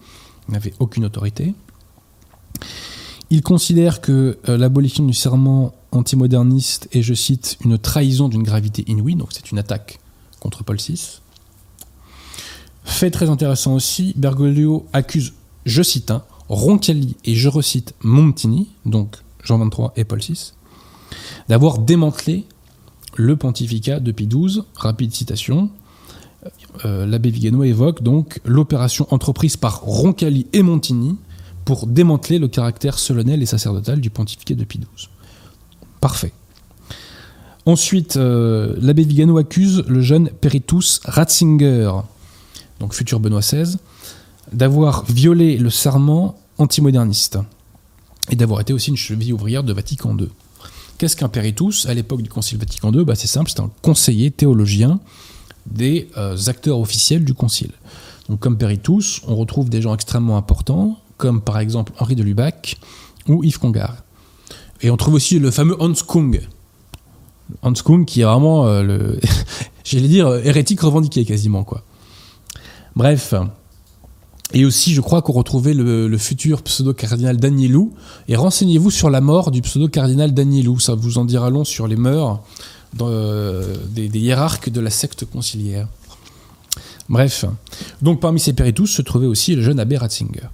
n'avait 0.49 0.73
aucune 0.79 1.05
autorité. 1.05 1.55
Il 3.29 3.43
considère 3.43 4.01
que 4.01 4.37
euh, 4.49 4.57
l'abolition 4.57 5.05
du 5.05 5.13
serment 5.13 5.73
antimoderniste 5.93 6.89
est, 6.91 7.01
je 7.01 7.13
cite, 7.13 7.57
une 7.63 7.77
trahison 7.77 8.27
d'une 8.27 8.43
gravité 8.43 8.83
inouïe, 8.87 9.15
donc 9.15 9.29
c'est 9.31 9.51
une 9.51 9.57
attaque 9.57 9.99
contre 10.41 10.65
Paul 10.65 10.75
VI. 10.75 11.21
Fait 12.83 13.09
très 13.09 13.29
intéressant 13.29 13.73
aussi, 13.73 14.11
Bergoglio 14.17 14.85
accuse, 14.91 15.31
je 15.65 15.81
cite, 15.81 16.11
hein, 16.11 16.23
Roncalli 16.49 17.15
et 17.23 17.35
je 17.35 17.47
recite 17.47 17.93
Montini, 18.01 18.67
donc 18.85 19.15
Jean 19.45 19.59
23 19.59 19.93
et 19.95 20.03
Paul 20.03 20.19
VI, 20.19 20.53
d'avoir 21.47 21.77
démantelé 21.77 22.45
le 23.15 23.35
pontificat 23.35 23.99
depuis 23.99 24.27
12. 24.27 24.65
Rapide 24.75 25.13
citation. 25.13 25.69
Euh, 26.83 27.05
l'abbé 27.05 27.29
Vigano 27.29 27.63
évoque 27.63 28.03
donc 28.03 28.39
l'opération 28.45 29.07
entreprise 29.11 29.57
par 29.57 29.81
Roncalli 29.81 30.47
et 30.53 30.61
Montini 30.61 31.17
pour 31.63 31.87
démanteler 31.87 32.37
le 32.37 32.47
caractère 32.47 32.99
solennel 32.99 33.41
et 33.41 33.45
sacerdotal 33.45 33.99
du 33.99 34.09
pontificat 34.09 34.53
depuis 34.55 34.79
12. 34.79 35.09
Parfait. 36.01 36.33
Ensuite, 37.65 38.17
euh, 38.17 38.75
l'abbé 38.79 39.03
Vigano 39.03 39.39
accuse 39.39 39.83
le 39.87 40.01
jeune 40.01 40.29
Peritus 40.29 40.99
Ratzinger, 41.05 41.91
donc 42.79 42.93
futur 42.93 43.19
Benoît 43.19 43.39
XVI, 43.39 43.77
d'avoir 44.53 45.05
violé 45.05 45.57
le 45.57 45.71
serment 45.71 46.37
antimoderniste 46.59 47.39
et 48.29 48.35
d'avoir 48.35 48.61
été 48.61 48.73
aussi 48.73 48.89
une 48.89 48.97
cheville 48.97 49.33
ouvrière 49.33 49.63
de 49.63 49.73
Vatican 49.73 50.17
II. 50.17 50.29
Qu'est-ce 50.97 51.15
qu'un 51.15 51.27
péritus 51.27 51.85
À 51.87 51.93
l'époque 51.93 52.21
du 52.21 52.29
Concile 52.29 52.57
Vatican 52.57 52.91
II, 52.91 53.03
bah 53.03 53.15
c'est 53.15 53.27
simple, 53.27 53.49
c'est 53.49 53.59
un 53.59 53.69
conseiller 53.81 54.31
théologien 54.31 54.99
des 55.65 56.09
euh, 56.17 56.37
acteurs 56.47 56.79
officiels 56.79 57.25
du 57.25 57.33
Concile. 57.33 57.71
Donc 58.29 58.39
comme 58.39 58.57
péritus, 58.57 59.21
on 59.27 59.35
retrouve 59.35 59.69
des 59.69 59.81
gens 59.81 59.93
extrêmement 59.93 60.37
importants, 60.37 60.97
comme 61.17 61.41
par 61.41 61.59
exemple 61.59 61.91
Henri 61.99 62.15
de 62.15 62.23
Lubac 62.23 62.77
ou 63.27 63.43
Yves 63.43 63.59
Congar. 63.59 63.97
Et 64.81 64.89
on 64.89 64.97
trouve 64.97 65.15
aussi 65.15 65.39
le 65.39 65.51
fameux 65.51 65.75
Hans 65.81 65.93
Kung. 66.07 66.41
Hans 67.61 67.73
Kung 67.73 68.05
qui 68.05 68.21
est 68.21 68.25
vraiment, 68.25 68.65
euh, 68.67 68.83
le, 68.83 69.19
j'allais 69.83 70.07
dire, 70.07 70.33
hérétique 70.43 70.81
revendiqué 70.81 71.25
quasiment. 71.25 71.63
quoi. 71.63 71.83
Bref, 72.95 73.33
et 74.53 74.63
aussi, 74.65 74.93
je 74.93 75.01
crois 75.01 75.21
qu'on 75.21 75.33
retrouvait 75.33 75.73
le, 75.73 76.17
futur 76.17 76.61
pseudo-cardinal 76.61 77.37
Danielou. 77.37 77.93
Et 78.27 78.35
renseignez-vous 78.35 78.91
sur 78.91 79.09
la 79.09 79.21
mort 79.21 79.51
du 79.51 79.61
pseudo-cardinal 79.61 80.33
Danielou. 80.33 80.79
Ça 80.79 80.95
vous 80.95 81.17
en 81.17 81.25
dira 81.25 81.49
long 81.49 81.63
sur 81.63 81.87
les 81.87 81.95
mœurs 81.95 82.41
euh, 83.01 83.75
des, 83.89 84.07
hiérarques 84.07 84.69
de 84.69 84.79
la 84.79 84.89
secte 84.89 85.25
conciliaire. 85.25 85.87
Bref. 87.09 87.45
Donc, 88.01 88.21
parmi 88.21 88.39
ces 88.39 88.53
péritus 88.53 88.91
se 88.91 89.01
trouvait 89.01 89.27
aussi 89.27 89.55
le 89.55 89.61
jeune 89.61 89.79
abbé 89.79 89.97
Ratzinger. 89.97 90.49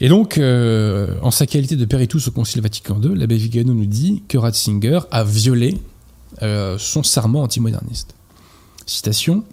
Et 0.00 0.08
donc, 0.08 0.36
euh, 0.36 1.14
en 1.22 1.30
sa 1.30 1.46
qualité 1.46 1.76
de 1.76 1.84
péritus 1.86 2.28
au 2.28 2.30
Concile 2.30 2.60
Vatican 2.60 3.00
II, 3.02 3.14
l'abbé 3.14 3.36
Vigano 3.36 3.72
nous 3.72 3.86
dit 3.86 4.22
que 4.28 4.36
Ratzinger 4.36 5.00
a 5.10 5.24
violé 5.24 5.78
euh, 6.42 6.76
son 6.76 7.02
serment 7.02 7.42
antimoderniste. 7.42 8.14
Citation 8.84 9.44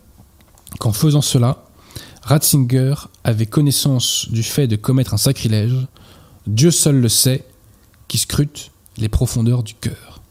Qu'en 0.79 0.91
faisant 0.91 1.21
cela, 1.21 1.63
Ratzinger 2.23 2.95
avait 3.23 3.45
connaissance 3.45 4.29
du 4.29 4.43
fait 4.43 4.67
de 4.67 4.75
commettre 4.75 5.13
un 5.13 5.17
sacrilège, 5.17 5.75
Dieu 6.47 6.71
seul 6.71 6.99
le 6.99 7.09
sait, 7.09 7.45
qui 8.07 8.17
scrute 8.17 8.71
les 8.97 9.09
profondeurs 9.09 9.63
du 9.63 9.73
cœur. 9.73 10.21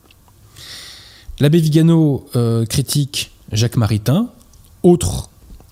L'abbé 1.38 1.60
Vigano 1.60 2.26
euh, 2.36 2.64
critique 2.64 3.32
Jacques 3.50 3.76
Maritain, 3.76 4.30
autre 4.82 5.30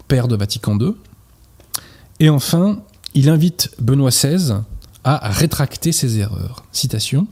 père 0.09 0.29
de 0.29 0.37
Vatican 0.37 0.79
II, 0.79 0.95
et 2.19 2.29
enfin, 2.29 2.81
il 3.15 3.31
invite 3.31 3.71
Benoît 3.81 4.11
XVI 4.11 4.57
à 5.05 5.29
rétracter 5.31 5.93
ses 5.93 6.19
erreurs. 6.19 6.65
Citation 6.73 7.27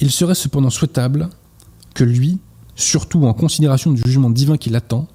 Il 0.00 0.10
serait 0.10 0.34
cependant 0.34 0.68
souhaitable 0.68 1.30
que 1.94 2.04
lui, 2.04 2.38
surtout 2.76 3.24
en 3.24 3.32
considération 3.32 3.92
du 3.92 4.02
jugement 4.04 4.28
divin 4.28 4.58
qui 4.58 4.68
l'attend, 4.68 5.08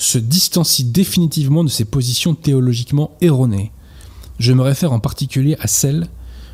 se 0.00 0.16
distancie 0.18 0.84
définitivement 0.84 1.62
de 1.62 1.68
ses 1.68 1.84
positions 1.84 2.34
théologiquement 2.34 3.16
erronées. 3.20 3.70
Je 4.38 4.54
me 4.54 4.62
réfère 4.62 4.92
en 4.92 4.98
particulier 4.98 5.56
à 5.60 5.66
celles 5.66 6.08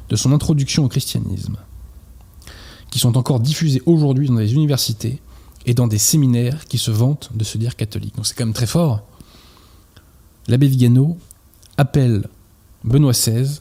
de 0.09 0.17
son 0.17 0.33
introduction 0.33 0.85
au 0.85 0.89
christianisme, 0.89 1.57
qui 2.91 2.99
sont 2.99 3.17
encore 3.17 3.39
diffusées 3.39 3.83
aujourd'hui 3.87 4.29
dans 4.29 4.35
les 4.35 4.53
universités 4.53 5.21
et 5.65 5.75
dans 5.75 5.87
des 5.87 5.99
séminaires 5.99 6.65
qui 6.65 6.77
se 6.77 6.91
vantent 6.91 7.31
de 7.35 7.45
se 7.45 7.57
dire 7.57 7.77
catholiques. 7.77 8.17
Donc 8.17 8.27
c'est 8.27 8.35
quand 8.35 8.47
même 8.47 8.53
très 8.53 8.67
fort. 8.67 9.03
L'abbé 10.49 10.67
Vigano 10.67 11.17
appelle 11.77 12.29
Benoît 12.83 13.13
XVI 13.13 13.61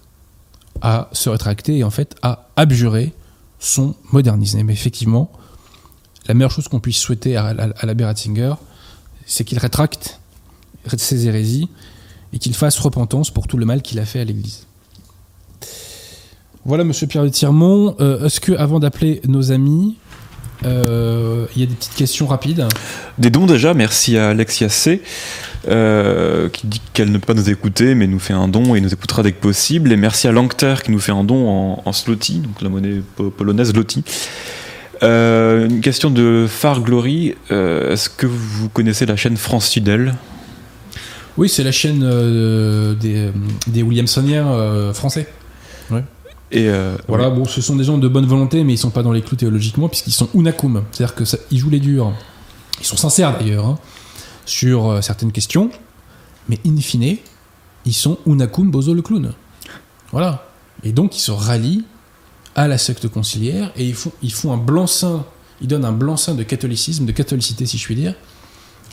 à 0.81 1.09
se 1.11 1.29
rétracter 1.29 1.77
et 1.77 1.83
en 1.83 1.91
fait 1.91 2.15
à 2.23 2.49
abjurer 2.55 3.13
son 3.59 3.95
modernisme. 4.11 4.63
Mais 4.63 4.73
effectivement, 4.73 5.31
la 6.27 6.33
meilleure 6.33 6.51
chose 6.51 6.67
qu'on 6.67 6.79
puisse 6.79 6.97
souhaiter 6.97 7.37
à, 7.37 7.53
l'abbé 7.83 8.03
Ratzinger, 8.03 8.55
c'est 9.25 9.43
qu'il 9.43 9.57
rétracte 9.59 10.19
ses 10.97 11.27
hérésies 11.27 11.69
et 12.33 12.39
qu'il 12.39 12.53
fasse 12.53 12.77
repentance 12.79 13.31
pour 13.31 13.47
tout 13.47 13.57
le 13.57 13.65
mal 13.65 13.81
qu'il 13.81 13.99
a 13.99 14.05
fait 14.05 14.19
à 14.19 14.23
l'Église. 14.23 14.67
Voilà, 16.65 16.83
Monsieur 16.83 17.07
Pierre 17.07 17.23
de 17.23 17.29
Tirmont. 17.29 17.95
Euh, 17.99 18.25
est-ce 18.25 18.39
que, 18.39 18.51
avant 18.53 18.79
d'appeler 18.79 19.21
nos 19.27 19.51
amis, 19.51 19.97
euh, 20.65 21.45
il 21.55 21.61
y 21.61 21.63
a 21.63 21.67
des 21.67 21.75
petites 21.75 21.93
questions 21.95 22.25
rapides? 22.25 22.67
Des 23.19 23.29
dons 23.29 23.45
déjà. 23.45 23.73
Merci 23.73 24.17
à 24.17 24.29
Alexia 24.29 24.69
C. 24.69 25.01
Euh, 25.67 26.47
qui 26.49 26.67
dit 26.67 26.81
qu'elle 26.93 27.11
ne 27.11 27.17
peut 27.17 27.33
pas 27.33 27.39
nous 27.39 27.49
écouter, 27.49 27.95
mais 27.95 28.05
nous 28.05 28.19
fait 28.19 28.33
un 28.33 28.47
don 28.47 28.75
et 28.75 28.81
nous 28.81 28.93
écoutera 28.93 29.23
dès 29.23 29.31
que 29.31 29.41
possible. 29.41 29.91
Et 29.91 29.95
merci 29.95 30.27
à 30.27 30.31
Langter 30.31 30.75
qui 30.83 30.91
nous 30.91 30.99
fait 30.99 31.11
un 31.11 31.23
don 31.23 31.47
en, 31.47 31.83
en 31.85 31.91
donc 31.91 32.61
la 32.61 32.69
monnaie 32.69 33.01
polonaise 33.37 33.71
zloty. 33.71 34.03
Euh, 35.03 35.67
une 35.67 35.81
question 35.81 36.09
de 36.09 36.45
Far 36.47 36.81
Glory. 36.81 37.35
Euh, 37.51 37.93
est-ce 37.93 38.09
que 38.09 38.27
vous 38.27 38.69
connaissez 38.69 39.05
la 39.05 39.15
chaîne 39.15 39.37
France 39.37 39.69
Fidèle? 39.69 40.15
Oui, 41.37 41.49
c'est 41.49 41.63
la 41.63 41.71
chaîne 41.71 42.01
euh, 42.03 42.93
des, 42.93 43.29
des, 43.67 43.83
Williamsoniens 43.83 44.93
français. 44.93 45.27
Et 46.51 46.69
voilà, 47.07 47.29
bon, 47.29 47.43
ce 47.45 47.59
sont 47.59 47.75
des 47.75 47.83
gens 47.83 47.97
de 47.97 48.07
bonne 48.07 48.25
volonté, 48.25 48.63
mais 48.63 48.73
ils 48.73 48.77
sont 48.77 48.91
pas 48.91 49.03
dans 49.03 49.11
les 49.11 49.21
clous 49.21 49.35
théologiquement, 49.35 49.89
puisqu'ils 49.89 50.13
sont 50.13 50.29
unakum. 50.33 50.83
C'est-à-dire 50.91 51.15
qu'ils 51.15 51.59
jouent 51.59 51.69
les 51.69 51.79
durs. 51.79 52.13
Ils 52.79 52.85
sont 52.85 52.97
sincères 52.97 53.37
d'ailleurs 53.37 53.65
hein, 53.65 53.79
sur 54.45 55.03
certaines 55.03 55.31
questions, 55.31 55.69
mais 56.47 56.59
in 56.65 56.77
fine, 56.77 57.17
ils 57.85 57.93
sont 57.93 58.19
unakum 58.25 58.71
bozo 58.71 58.93
le 58.93 59.01
clown. 59.01 59.33
Voilà. 60.11 60.47
Et 60.83 60.91
donc 60.91 61.17
ils 61.17 61.21
se 61.21 61.31
rallient 61.31 61.83
à 62.55 62.67
la 62.67 62.77
secte 62.77 63.07
conciliaire 63.07 63.71
et 63.75 63.85
ils 63.85 63.95
font, 63.95 64.11
ils 64.21 64.33
font 64.33 64.53
un 64.53 64.57
blanc-seing 64.57 65.25
il 65.61 65.67
donne 65.67 65.85
un 65.85 65.91
blanc-seing 65.91 66.35
de 66.35 66.43
catholicisme, 66.43 67.05
de 67.05 67.11
catholicité 67.11 67.65
si 67.65 67.77
je 67.77 67.85
puis 67.85 67.95
dire, 67.95 68.13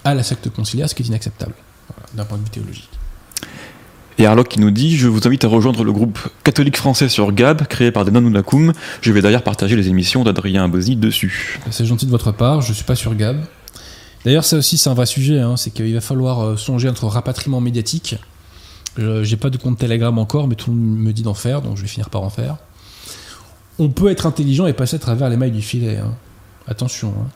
à 0.05 0.15
la 0.15 0.23
secte 0.23 0.49
conciliaire, 0.51 0.89
ce 0.89 0.95
qui 0.95 1.03
est 1.03 1.07
inacceptable 1.07 1.55
voilà, 1.89 2.09
d'un 2.15 2.25
point 2.25 2.39
de 2.39 2.45
vue 2.45 2.51
théologique. 2.51 2.91
Et 4.19 4.27
Arloc 4.27 4.49
qui 4.49 4.61
nous 4.61 4.71
dit 4.71 4.97
Je 4.97 5.09
vous 5.09 5.27
invite 5.27 5.45
à 5.45 5.49
rejoindre 5.49 5.85
le 5.85 5.93
groupe 5.93 6.19
catholique 6.45 6.77
français 6.77 7.09
sur 7.09 7.33
Gab, 7.33 7.67
créé 7.67 7.91
par 7.91 8.05
Denon 8.05 8.21
Unakum. 8.21 8.73
Je 9.01 9.11
vais 9.11 9.23
d'ailleurs 9.23 9.43
partager 9.43 9.75
les 9.75 9.89
émissions 9.89 10.23
d'Adrien 10.23 10.65
Abosi 10.65 10.97
dessus. 10.97 11.59
C'est 11.71 11.87
gentil 11.87 12.07
de 12.07 12.11
votre 12.11 12.31
part, 12.31 12.61
je 12.61 12.69
ne 12.71 12.75
suis 12.75 12.85
pas 12.85 12.95
sur 12.95 13.15
Gab. 13.15 13.41
D'ailleurs, 14.25 14.45
ça 14.45 14.57
aussi, 14.59 14.79
c'est 14.79 14.91
un 14.91 14.95
vrai 14.95 15.07
sujet 15.07 15.41
hein, 15.41 15.57
c'est 15.57 15.71
qu'il 15.71 15.93
va 15.95 16.01
falloir 16.01 16.41
euh, 16.41 16.57
songer 16.57 16.89
à 16.89 16.91
notre 16.93 17.07
rapatriement 17.07 17.61
médiatique. 17.61 18.17
J'ai 18.99 19.39
pas 19.39 19.49
de 19.49 19.57
compte 19.57 19.79
Telegram 19.79 20.17
encore, 20.19 20.47
mais 20.47 20.55
tout 20.55 20.71
le 20.71 20.77
monde 20.77 20.99
me 20.99 21.13
dit 21.15 21.23
d'en 21.23 21.33
faire, 21.33 21.63
donc 21.63 21.79
je 21.79 21.83
vais 21.83 21.89
finir 21.89 22.11
par 22.11 22.23
en 22.23 22.29
faire. 22.29 22.59
On 23.83 23.89
peut 23.91 24.11
être 24.11 24.27
intelligent 24.27 24.67
et 24.67 24.73
passer 24.73 24.97
à 24.97 24.99
travers 24.99 25.29
les 25.29 25.37
mailles 25.37 25.51
du 25.51 25.63
filet. 25.63 25.97
hein. 25.99 26.15
Attention. 26.69 27.13
hein. 27.19 27.29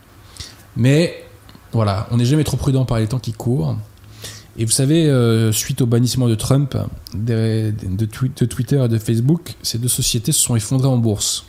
Mais 0.77 1.25
voilà, 1.73 2.07
on 2.11 2.17
n'est 2.19 2.25
jamais 2.25 2.45
trop 2.45 2.57
prudent 2.57 2.85
par 2.85 2.99
les 2.99 3.07
temps 3.09 3.19
qui 3.19 3.33
courent. 3.33 3.77
Et 4.59 4.65
vous 4.65 4.71
savez, 4.71 5.07
euh, 5.09 5.53
suite 5.53 5.81
au 5.83 5.87
bannissement 5.87 6.29
de 6.29 6.35
Trump 6.35 6.77
de, 7.15 7.73
de 7.83 8.07
twi- 8.07 8.31
de 8.35 8.45
Twitter 8.47 8.83
et 8.85 8.89
de 8.89 8.99
Facebook, 8.99 9.55
ces 9.63 9.79
deux 9.79 9.89
sociétés 9.89 10.33
se 10.33 10.41
sont 10.41 10.57
effondrées 10.57 10.89
en 10.89 10.97
bourse. 10.99 11.45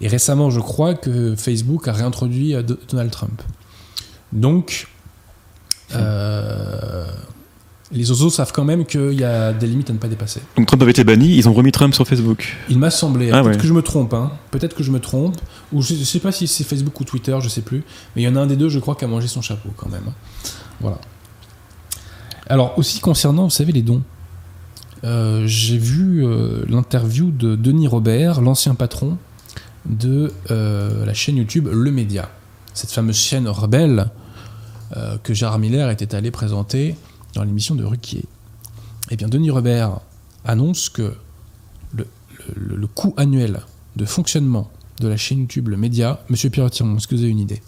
Et 0.00 0.08
récemment, 0.08 0.50
je 0.50 0.58
crois 0.60 0.94
que 0.94 1.36
Facebook 1.36 1.86
a 1.86 1.92
réintroduit 1.92 2.54
euh, 2.54 2.62
Do- 2.62 2.78
Donald 2.88 3.10
Trump. 3.10 3.42
Donc, 4.32 4.88
euh, 5.94 7.06
les 7.94 8.10
oiseaux 8.10 8.30
savent 8.30 8.52
quand 8.52 8.64
même 8.64 8.84
qu'il 8.84 9.12
y 9.12 9.24
a 9.24 9.52
des 9.52 9.66
limites 9.66 9.88
à 9.90 9.92
ne 9.92 9.98
pas 9.98 10.08
dépasser. 10.08 10.40
Donc 10.56 10.66
Trump 10.66 10.82
avait 10.82 10.90
été 10.90 11.04
banni, 11.04 11.36
ils 11.36 11.48
ont 11.48 11.52
remis 11.52 11.72
Trump 11.72 11.94
sur 11.94 12.06
Facebook. 12.06 12.56
Il 12.68 12.78
m'a 12.78 12.90
semblé, 12.90 13.30
Ah 13.30 13.40
peut-être 13.42 13.56
ouais. 13.56 13.60
que 13.60 13.66
je 13.66 13.72
me 13.72 13.82
trompe, 13.82 14.14
hein. 14.14 14.32
peut-être 14.50 14.74
que 14.74 14.82
je 14.82 14.90
me 14.90 15.00
trompe, 15.00 15.36
ou 15.72 15.80
je, 15.80 15.94
je 15.94 16.04
sais 16.04 16.20
pas 16.20 16.32
si 16.32 16.46
c'est 16.46 16.64
Facebook 16.64 17.00
ou 17.00 17.04
Twitter, 17.04 17.36
je 17.40 17.48
sais 17.48 17.62
plus, 17.62 17.84
mais 18.14 18.22
il 18.22 18.24
y 18.24 18.28
en 18.28 18.36
a 18.36 18.40
un 18.40 18.46
des 18.46 18.56
deux, 18.56 18.68
je 18.68 18.78
crois, 18.78 18.94
qui 18.96 19.04
a 19.04 19.08
mangé 19.08 19.28
son 19.28 19.42
chapeau 19.42 19.70
quand 19.76 19.88
même. 19.88 20.12
Voilà. 20.80 20.98
Alors 22.48 22.78
aussi 22.78 23.00
concernant, 23.00 23.44
vous 23.44 23.50
savez, 23.50 23.72
les 23.72 23.82
dons, 23.82 24.02
euh, 25.04 25.46
j'ai 25.46 25.78
vu 25.78 26.24
euh, 26.24 26.64
l'interview 26.68 27.30
de 27.30 27.56
Denis 27.56 27.88
Robert, 27.88 28.40
l'ancien 28.40 28.74
patron 28.74 29.18
de 29.86 30.32
euh, 30.50 31.04
la 31.04 31.12
chaîne 31.12 31.36
YouTube 31.36 31.68
Le 31.70 31.90
Média, 31.90 32.30
cette 32.72 32.90
fameuse 32.90 33.16
chaîne 33.16 33.48
rebelle 33.48 34.10
que 35.24 35.34
Gérard 35.34 35.58
Miller 35.58 35.90
était 35.90 36.14
allé 36.14 36.30
présenter 36.30 36.94
dans 37.34 37.44
l'émission 37.44 37.74
de 37.74 37.84
Ruquier. 37.84 38.24
Eh 39.10 39.16
bien, 39.16 39.28
Denis 39.28 39.50
Robert 39.50 40.00
annonce 40.44 40.88
que 40.88 41.14
le, 41.94 42.06
le- 42.56 42.76
le 42.76 42.86
coût 42.86 43.14
annuel 43.16 43.60
de 43.96 44.04
fonctionnement 44.04 44.70
de 45.00 45.08
la 45.08 45.16
chaîne 45.16 45.40
YouTube 45.40 45.68
Le 45.68 45.76
Média, 45.76 46.20
Monsieur 46.28 46.50
Pierre 46.50 46.70
Tiron, 46.70 46.96
est-ce 46.96 47.06
que 47.08 47.14
vous 47.14 47.22
avez 47.22 47.30
une 47.30 47.40
idée? 47.40 47.60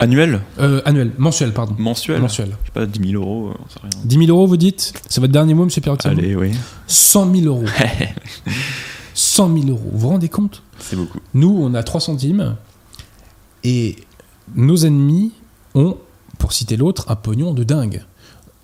Annuel? 0.00 0.40
Euh, 0.60 0.80
Annuel, 0.84 1.12
mensuel, 1.18 1.52
pardon. 1.52 1.74
Mensuel 1.78 2.20
Mensuel. 2.20 2.50
Je 2.62 2.66
sais 2.66 2.72
pas, 2.72 2.86
10 2.86 3.10
000 3.10 3.22
euros, 3.22 3.52
on 3.58 3.68
sait 3.68 3.80
rien. 3.82 3.90
10 4.04 4.26
000 4.26 4.28
euros, 4.28 4.46
vous 4.46 4.56
dites? 4.56 4.92
C'est 5.08 5.20
votre 5.20 5.32
dernier 5.32 5.54
mot, 5.54 5.64
Monsieur 5.64 5.80
Pierre 5.80 5.98
Tiron 5.98 6.16
Allez, 6.16 6.36
oui. 6.36 6.52
100 6.86 7.34
000 7.34 7.46
euros. 7.46 7.64
100 9.14 9.56
000 9.56 9.68
euros. 9.70 9.90
Vous 9.92 9.98
vous 9.98 10.08
rendez 10.08 10.28
compte? 10.28 10.62
C'est 10.78 10.94
beaucoup. 10.94 11.18
Nous, 11.34 11.48
on 11.60 11.74
a 11.74 11.82
3 11.82 12.00
centimes 12.00 12.54
et 13.64 13.96
nos 14.54 14.76
ennemis 14.76 15.32
ont, 15.74 15.96
citer 16.52 16.76
l'autre, 16.76 17.06
un 17.08 17.16
pognon 17.16 17.54
de 17.54 17.64
dingue. 17.64 18.04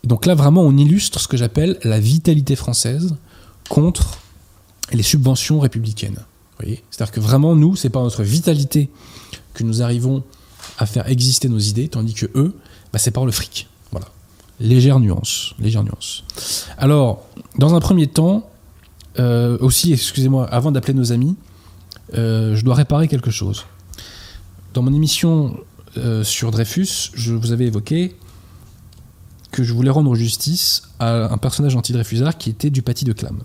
Donc 0.04 0.26
là, 0.26 0.34
vraiment, 0.34 0.62
on 0.62 0.76
illustre 0.76 1.20
ce 1.20 1.28
que 1.28 1.36
j'appelle 1.36 1.78
la 1.82 1.98
vitalité 1.98 2.56
française 2.56 3.16
contre 3.68 4.18
les 4.92 5.02
subventions 5.02 5.60
républicaines. 5.60 6.20
C'est-à-dire 6.90 7.12
que 7.12 7.20
vraiment, 7.20 7.54
nous, 7.54 7.76
c'est 7.76 7.90
par 7.90 8.02
notre 8.02 8.22
vitalité 8.22 8.90
que 9.54 9.64
nous 9.64 9.82
arrivons 9.82 10.22
à 10.78 10.86
faire 10.86 11.08
exister 11.08 11.48
nos 11.48 11.58
idées, 11.58 11.88
tandis 11.88 12.14
que 12.14 12.26
eux, 12.34 12.54
bah, 12.92 12.98
c'est 12.98 13.10
par 13.10 13.26
le 13.26 13.32
fric. 13.32 13.68
Voilà. 13.90 14.06
Légère 14.60 15.00
nuance. 15.00 15.54
Légère 15.58 15.84
nuance. 15.84 16.24
Alors, 16.78 17.26
dans 17.58 17.74
un 17.74 17.80
premier 17.80 18.06
temps, 18.06 18.48
euh, 19.18 19.58
aussi, 19.60 19.92
excusez-moi, 19.92 20.46
avant 20.46 20.72
d'appeler 20.72 20.94
nos 20.94 21.12
amis, 21.12 21.36
euh, 22.14 22.54
je 22.56 22.64
dois 22.64 22.74
réparer 22.74 23.08
quelque 23.08 23.30
chose. 23.30 23.64
Dans 24.72 24.82
mon 24.82 24.92
émission 24.92 25.56
euh, 25.96 26.24
sur 26.24 26.50
Dreyfus, 26.50 27.10
je 27.14 27.34
vous 27.34 27.52
avais 27.52 27.66
évoqué 27.66 28.16
que 29.50 29.62
je 29.62 29.72
voulais 29.72 29.90
rendre 29.90 30.14
justice 30.14 30.82
à 30.98 31.32
un 31.32 31.38
personnage 31.38 31.76
anti-Dreyfusard 31.76 32.36
qui 32.38 32.50
était 32.50 32.70
Dupaty 32.70 33.04
de 33.04 33.12
Clam. 33.12 33.42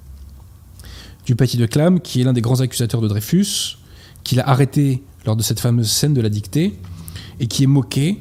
Dupaty 1.26 1.58
de 1.58 1.68
Clam, 1.68 2.00
qui 2.00 2.22
est 2.22 2.24
l'un 2.24 2.34
des 2.34 2.42
grands 2.42 2.62
accusateurs 2.62 3.02
de 3.02 3.08
Dreyfus, 3.08 3.78
qu'il 4.24 4.40
a 4.40 4.50
arrêté 4.50 5.04
lors 5.26 5.36
de 5.36 5.44
cette 5.44 5.60
fameuse 5.60 5.92
scène 5.92 6.16
de 6.16 6.22
la 6.22 6.30
dictée, 6.30 6.80
et 7.40 7.48
qui 7.48 7.64
est 7.64 7.68
moqué 7.68 8.20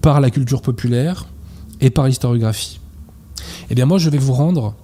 par 0.00 0.20
la 0.20 0.30
culture 0.30 0.62
populaire 0.62 1.26
et 1.80 1.90
par 1.90 2.06
l'historiographie. 2.06 2.80
Eh 3.70 3.74
bien 3.74 3.86
moi 3.86 3.98
je 3.98 4.08
vais 4.08 4.18
vous 4.18 4.32
rendre, 4.32 4.76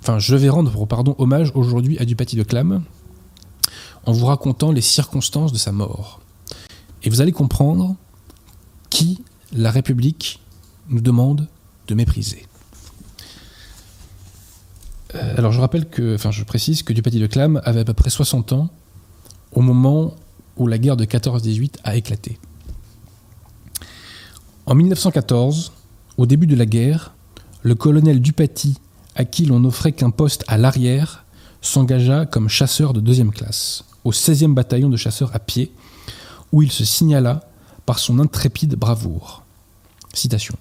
enfin 0.00 0.18
je 0.18 0.34
vais 0.34 0.48
rendre 0.48 0.86
pardon, 0.86 1.14
hommage 1.18 1.52
aujourd'hui 1.54 1.98
à 1.98 2.06
Dupaty 2.06 2.36
de 2.36 2.42
Clam 2.42 2.82
en 4.06 4.12
vous 4.12 4.26
racontant 4.26 4.72
les 4.72 4.80
circonstances 4.80 5.52
de 5.52 5.58
sa 5.58 5.72
mort. 5.72 6.21
Et 7.04 7.10
vous 7.10 7.20
allez 7.20 7.32
comprendre 7.32 7.96
qui 8.90 9.22
la 9.52 9.70
République 9.70 10.40
nous 10.88 11.00
demande 11.00 11.48
de 11.88 11.94
mépriser. 11.94 12.46
Euh, 15.14 15.34
alors 15.36 15.52
je 15.52 15.60
rappelle 15.60 15.88
que, 15.88 16.14
enfin 16.14 16.30
je 16.30 16.44
précise 16.44 16.82
que 16.82 16.92
Dupaty 16.92 17.18
de 17.18 17.26
Clam 17.26 17.60
avait 17.64 17.80
à 17.80 17.84
peu 17.84 17.94
près 17.94 18.10
60 18.10 18.52
ans 18.52 18.70
au 19.52 19.60
moment 19.60 20.14
où 20.56 20.66
la 20.66 20.78
guerre 20.78 20.96
de 20.96 21.04
14-18 21.04 21.76
a 21.84 21.96
éclaté. 21.96 22.38
En 24.66 24.74
1914, 24.74 25.72
au 26.16 26.26
début 26.26 26.46
de 26.46 26.56
la 26.56 26.66
guerre, 26.66 27.14
le 27.62 27.74
colonel 27.74 28.20
Dupaty, 28.20 28.78
à 29.14 29.24
qui 29.24 29.44
l'on 29.44 29.60
n'offrait 29.60 29.92
qu'un 29.92 30.10
poste 30.10 30.44
à 30.46 30.56
l'arrière, 30.56 31.24
s'engagea 31.60 32.26
comme 32.26 32.48
chasseur 32.48 32.92
de 32.92 33.00
deuxième 33.00 33.32
classe, 33.32 33.84
au 34.04 34.12
16e 34.12 34.54
bataillon 34.54 34.88
de 34.88 34.96
chasseurs 34.96 35.34
à 35.34 35.38
pied, 35.38 35.72
où 36.52 36.62
il 36.62 36.70
se 36.70 36.84
signala 36.84 37.40
par 37.86 37.98
son 37.98 38.18
intrépide 38.18 38.76
bravoure. 38.76 39.42
Citation. 40.12 40.54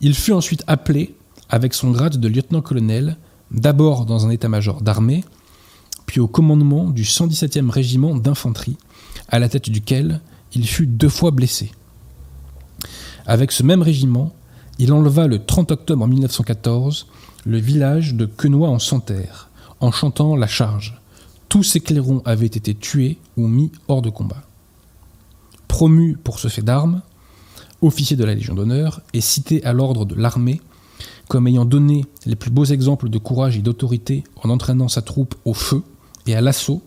Il 0.00 0.14
fut 0.14 0.32
ensuite 0.32 0.64
appelé, 0.66 1.14
avec 1.50 1.74
son 1.74 1.90
grade 1.90 2.18
de 2.18 2.28
lieutenant-colonel, 2.28 3.16
d'abord 3.50 4.06
dans 4.06 4.26
un 4.26 4.30
état-major 4.30 4.80
d'armée, 4.80 5.24
puis 6.06 6.20
au 6.20 6.28
commandement 6.28 6.90
du 6.90 7.02
117e 7.02 7.70
régiment 7.70 8.14
d'infanterie, 8.16 8.76
à 9.28 9.38
la 9.38 9.48
tête 9.48 9.70
duquel 9.70 10.20
il 10.54 10.66
fut 10.66 10.86
deux 10.86 11.08
fois 11.08 11.30
blessé. 11.30 11.72
Avec 13.26 13.52
ce 13.52 13.62
même 13.62 13.82
régiment, 13.82 14.32
il 14.78 14.92
enleva 14.92 15.26
le 15.26 15.44
30 15.44 15.72
octobre 15.72 16.06
1914 16.06 17.06
le 17.46 17.58
village 17.58 18.14
de 18.14 18.26
Quenois 18.26 18.68
en 18.68 18.78
Santerre, 18.78 19.50
en 19.80 19.92
chantant 19.92 20.36
la 20.36 20.46
charge. 20.46 21.00
Tous 21.48 21.62
ses 21.62 21.80
clairons 21.80 22.22
avaient 22.24 22.46
été 22.46 22.74
tués 22.74 23.18
ou 23.36 23.46
mis 23.46 23.70
hors 23.88 24.02
de 24.02 24.10
combat. 24.10 24.42
Promu 25.74 26.16
pour 26.22 26.38
ce 26.38 26.46
fait 26.46 26.62
d'armes, 26.62 27.02
officier 27.82 28.16
de 28.16 28.22
la 28.22 28.36
Légion 28.36 28.54
d'honneur 28.54 29.00
et 29.12 29.20
cité 29.20 29.64
à 29.64 29.72
l'ordre 29.72 30.04
de 30.04 30.14
l'armée 30.14 30.60
comme 31.26 31.48
ayant 31.48 31.64
donné 31.64 32.06
les 32.26 32.36
plus 32.36 32.52
beaux 32.52 32.64
exemples 32.64 33.08
de 33.08 33.18
courage 33.18 33.56
et 33.56 33.60
d'autorité 33.60 34.22
en 34.44 34.50
entraînant 34.50 34.86
sa 34.86 35.02
troupe 35.02 35.34
au 35.44 35.52
feu 35.52 35.82
et 36.28 36.36
à 36.36 36.40
l'assaut, 36.40 36.80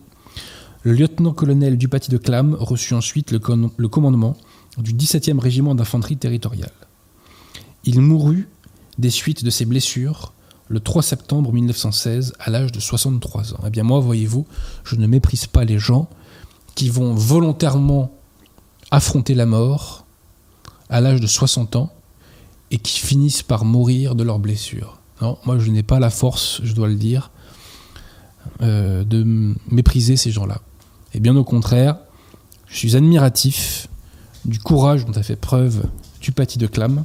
le 0.84 0.92
lieutenant-colonel 0.92 1.76
Dupaty 1.76 2.10
de 2.10 2.16
Clam 2.16 2.54
reçut 2.58 2.94
ensuite 2.94 3.30
le, 3.30 3.38
commandement 3.88 4.38
du 4.78 4.94
17e 4.94 5.38
régiment 5.38 5.74
d'infanterie 5.74 6.16
territoriale. 6.16 6.72
Il 7.84 8.00
mourut 8.00 8.48
des 8.96 9.10
suites 9.10 9.44
de 9.44 9.50
ses 9.50 9.66
blessures 9.66 10.32
le 10.68 10.80
3 10.80 11.02
septembre 11.02 11.52
1916 11.52 12.32
à 12.40 12.48
l'âge 12.48 12.72
de 12.72 12.80
63 12.80 13.52
ans. 13.52 13.60
Eh 13.66 13.70
bien 13.70 13.82
moi, 13.82 14.00
voyez-vous, 14.00 14.46
je 14.84 14.96
ne 14.96 15.06
méprise 15.06 15.44
pas 15.44 15.66
les 15.66 15.78
gens 15.78 16.08
qui 16.74 16.88
vont 16.88 17.12
volontairement 17.12 18.17
affronter 18.90 19.34
la 19.34 19.46
mort 19.46 20.06
à 20.88 21.00
l'âge 21.00 21.20
de 21.20 21.26
60 21.26 21.76
ans 21.76 21.92
et 22.70 22.78
qui 22.78 22.98
finissent 22.98 23.42
par 23.42 23.64
mourir 23.64 24.14
de 24.14 24.22
leurs 24.24 24.38
blessures. 24.38 24.98
Non, 25.20 25.38
moi 25.44 25.58
je 25.58 25.70
n'ai 25.70 25.82
pas 25.82 25.98
la 25.98 26.10
force, 26.10 26.60
je 26.62 26.72
dois 26.74 26.88
le 26.88 26.94
dire, 26.94 27.30
euh, 28.62 29.04
de 29.04 29.54
mépriser 29.70 30.16
ces 30.16 30.30
gens-là. 30.30 30.60
Et 31.14 31.20
bien 31.20 31.36
au 31.36 31.44
contraire, 31.44 31.98
je 32.66 32.76
suis 32.76 32.96
admiratif 32.96 33.88
du 34.44 34.58
courage 34.58 35.04
dont 35.04 35.12
a 35.12 35.22
fait 35.22 35.36
preuve 35.36 35.84
Dupaty 36.20 36.58
de 36.58 36.66
Clam, 36.66 37.04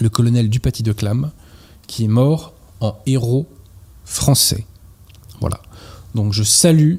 le 0.00 0.08
colonel 0.08 0.48
Dupaty 0.48 0.82
de 0.82 0.92
Clam, 0.92 1.30
qui 1.86 2.04
est 2.04 2.08
mort 2.08 2.54
en 2.80 2.96
héros 3.06 3.46
français. 4.04 4.66
Voilà. 5.40 5.60
Donc 6.14 6.32
je 6.32 6.42
salue 6.42 6.96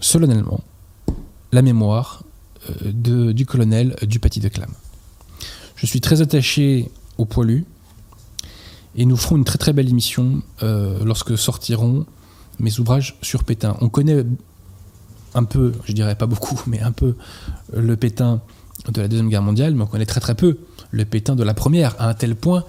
solennellement 0.00 0.60
la 1.52 1.62
mémoire 1.62 2.22
de- 2.84 3.32
du 3.32 3.46
colonel 3.46 3.96
Dupaty 4.02 4.40
de 4.40 4.48
Clam. 4.48 4.70
Je 5.76 5.86
suis 5.86 6.00
très 6.00 6.20
attaché 6.22 6.90
au 7.18 7.24
poilu 7.24 7.64
et 8.96 9.04
nous 9.04 9.16
ferons 9.16 9.36
une 9.36 9.44
très 9.44 9.58
très 9.58 9.72
belle 9.72 9.88
émission 9.88 10.42
euh, 10.62 11.04
lorsque 11.04 11.36
sortiront 11.36 12.06
mes 12.58 12.78
ouvrages 12.78 13.16
sur 13.22 13.44
Pétain. 13.44 13.76
On 13.80 13.88
connaît 13.88 14.24
un 15.34 15.44
peu, 15.44 15.72
je 15.84 15.92
dirais 15.92 16.14
pas 16.16 16.26
beaucoup, 16.26 16.58
mais 16.66 16.80
un 16.80 16.92
peu 16.92 17.14
le 17.74 17.96
Pétain 17.96 18.40
de 18.90 19.00
la 19.02 19.08
Deuxième 19.08 19.28
Guerre 19.28 19.42
mondiale, 19.42 19.74
mais 19.74 19.82
on 19.82 19.86
connaît 19.86 20.06
très 20.06 20.20
très 20.20 20.34
peu 20.34 20.58
le 20.90 21.04
Pétain 21.04 21.36
de 21.36 21.42
la 21.42 21.52
Première, 21.52 21.94
à 22.00 22.08
un 22.08 22.14
tel 22.14 22.34
point 22.36 22.64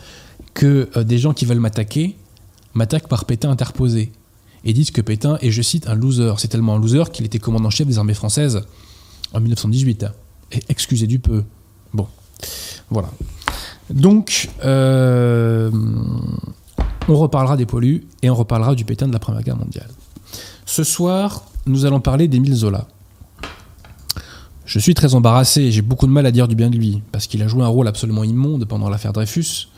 que 0.53 0.89
euh, 0.97 1.03
des 1.03 1.17
gens 1.17 1.33
qui 1.33 1.45
veulent 1.45 1.60
m'attaquer 1.60 2.17
m'attaquent 2.73 3.07
par 3.07 3.23
Pétain 3.25 3.49
interposé 3.49 4.12
et 4.65 4.73
disent 4.73 4.91
que 4.91 5.01
Pétain 5.01 5.38
est, 5.41 5.51
je 5.51 5.62
cite, 5.62 5.88
un 5.88 5.95
loser. 5.95 6.33
C'est 6.39 6.49
tellement 6.49 6.75
un 6.75 6.79
loser 6.79 7.03
qu'il 7.13 7.25
était 7.25 7.39
commandant-chef 7.39 7.88
des 7.88 7.97
armées 7.99 8.13
françaises 8.15 8.63
en 9.34 9.40
1918. 9.40 10.06
Et 10.52 10.63
excusez 10.70 11.08
du 11.08 11.20
peu. 11.20 11.44
Bon, 11.94 12.08
voilà. 12.90 13.10
Donc, 13.90 14.50
euh, 14.63 15.72
on 17.08 17.16
reparlera 17.16 17.58
des 17.58 17.66
poilus 17.66 18.06
et 18.22 18.30
on 18.30 18.36
reparlera 18.36 18.76
du 18.76 18.86
Pétain 18.86 19.08
de 19.08 19.13
la 19.13 19.20
Première 19.20 19.44
Guerre 19.44 19.58
mondiale. 19.58 19.90
Ce 20.66 20.84
soir, 20.84 21.46
nous 21.66 21.86
allons 21.86 22.02
parler 22.02 22.28
d'Émile 22.28 22.56
Zola. 22.56 22.88
Je 24.66 24.80
suis 24.80 24.94
très 24.94 25.16
embarrassé 25.16 25.62
et 25.62 25.72
j'ai 25.72 25.82
beaucoup 25.82 26.08
de 26.08 26.12
mal 26.12 26.26
à 26.26 26.32
dire 26.32 26.50
du 26.50 26.56
bien 26.56 26.70
de 26.70 26.78
lui, 26.78 27.02
parce 27.13 27.28
qu'il 27.28 27.42
a 27.42 27.48
joué 27.48 27.63
un 27.63 27.68
rôle 27.68 27.88
absolument 27.88 28.26
immonde 28.26 28.66
pendant 28.66 28.90
l'affaire 28.90 29.13
Dreyfus, 29.13 29.70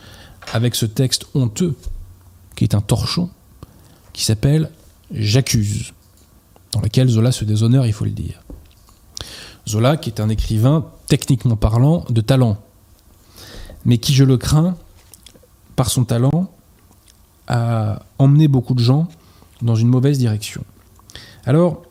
avec 0.52 0.74
ce 0.74 0.88
texte 0.88 1.28
honteux, 1.36 1.76
qui 2.56 2.64
est 2.64 2.74
un 2.74 2.82
torchon, 2.82 3.30
qui 4.14 4.26
s'appelle 4.26 4.72
J'accuse, 5.12 5.94
dans 6.72 6.82
lequel 6.82 7.08
Zola 7.08 7.32
se 7.32 7.46
déshonore, 7.46 7.86
il 7.86 7.94
faut 7.94 8.06
le 8.06 8.12
dire. 8.12 8.39
Zola, 9.70 9.98
qui 9.98 10.10
est 10.10 10.20
un 10.20 10.30
écrivain, 10.30 10.86
techniquement 11.08 11.56
parlant, 11.56 12.06
de 12.10 12.22
talent, 12.22 12.58
mais 13.86 13.98
qui, 13.98 14.14
je 14.14 14.24
le 14.24 14.38
crains, 14.38 14.76
par 15.76 15.90
son 15.90 16.04
talent, 16.04 16.52
a 17.48 18.02
emmené 18.18 18.48
beaucoup 18.48 18.74
de 18.74 18.82
gens 18.82 19.08
dans 19.62 19.76
une 19.76 19.88
mauvaise 19.88 20.18
direction. 20.18 20.64
Alors, 21.46 21.84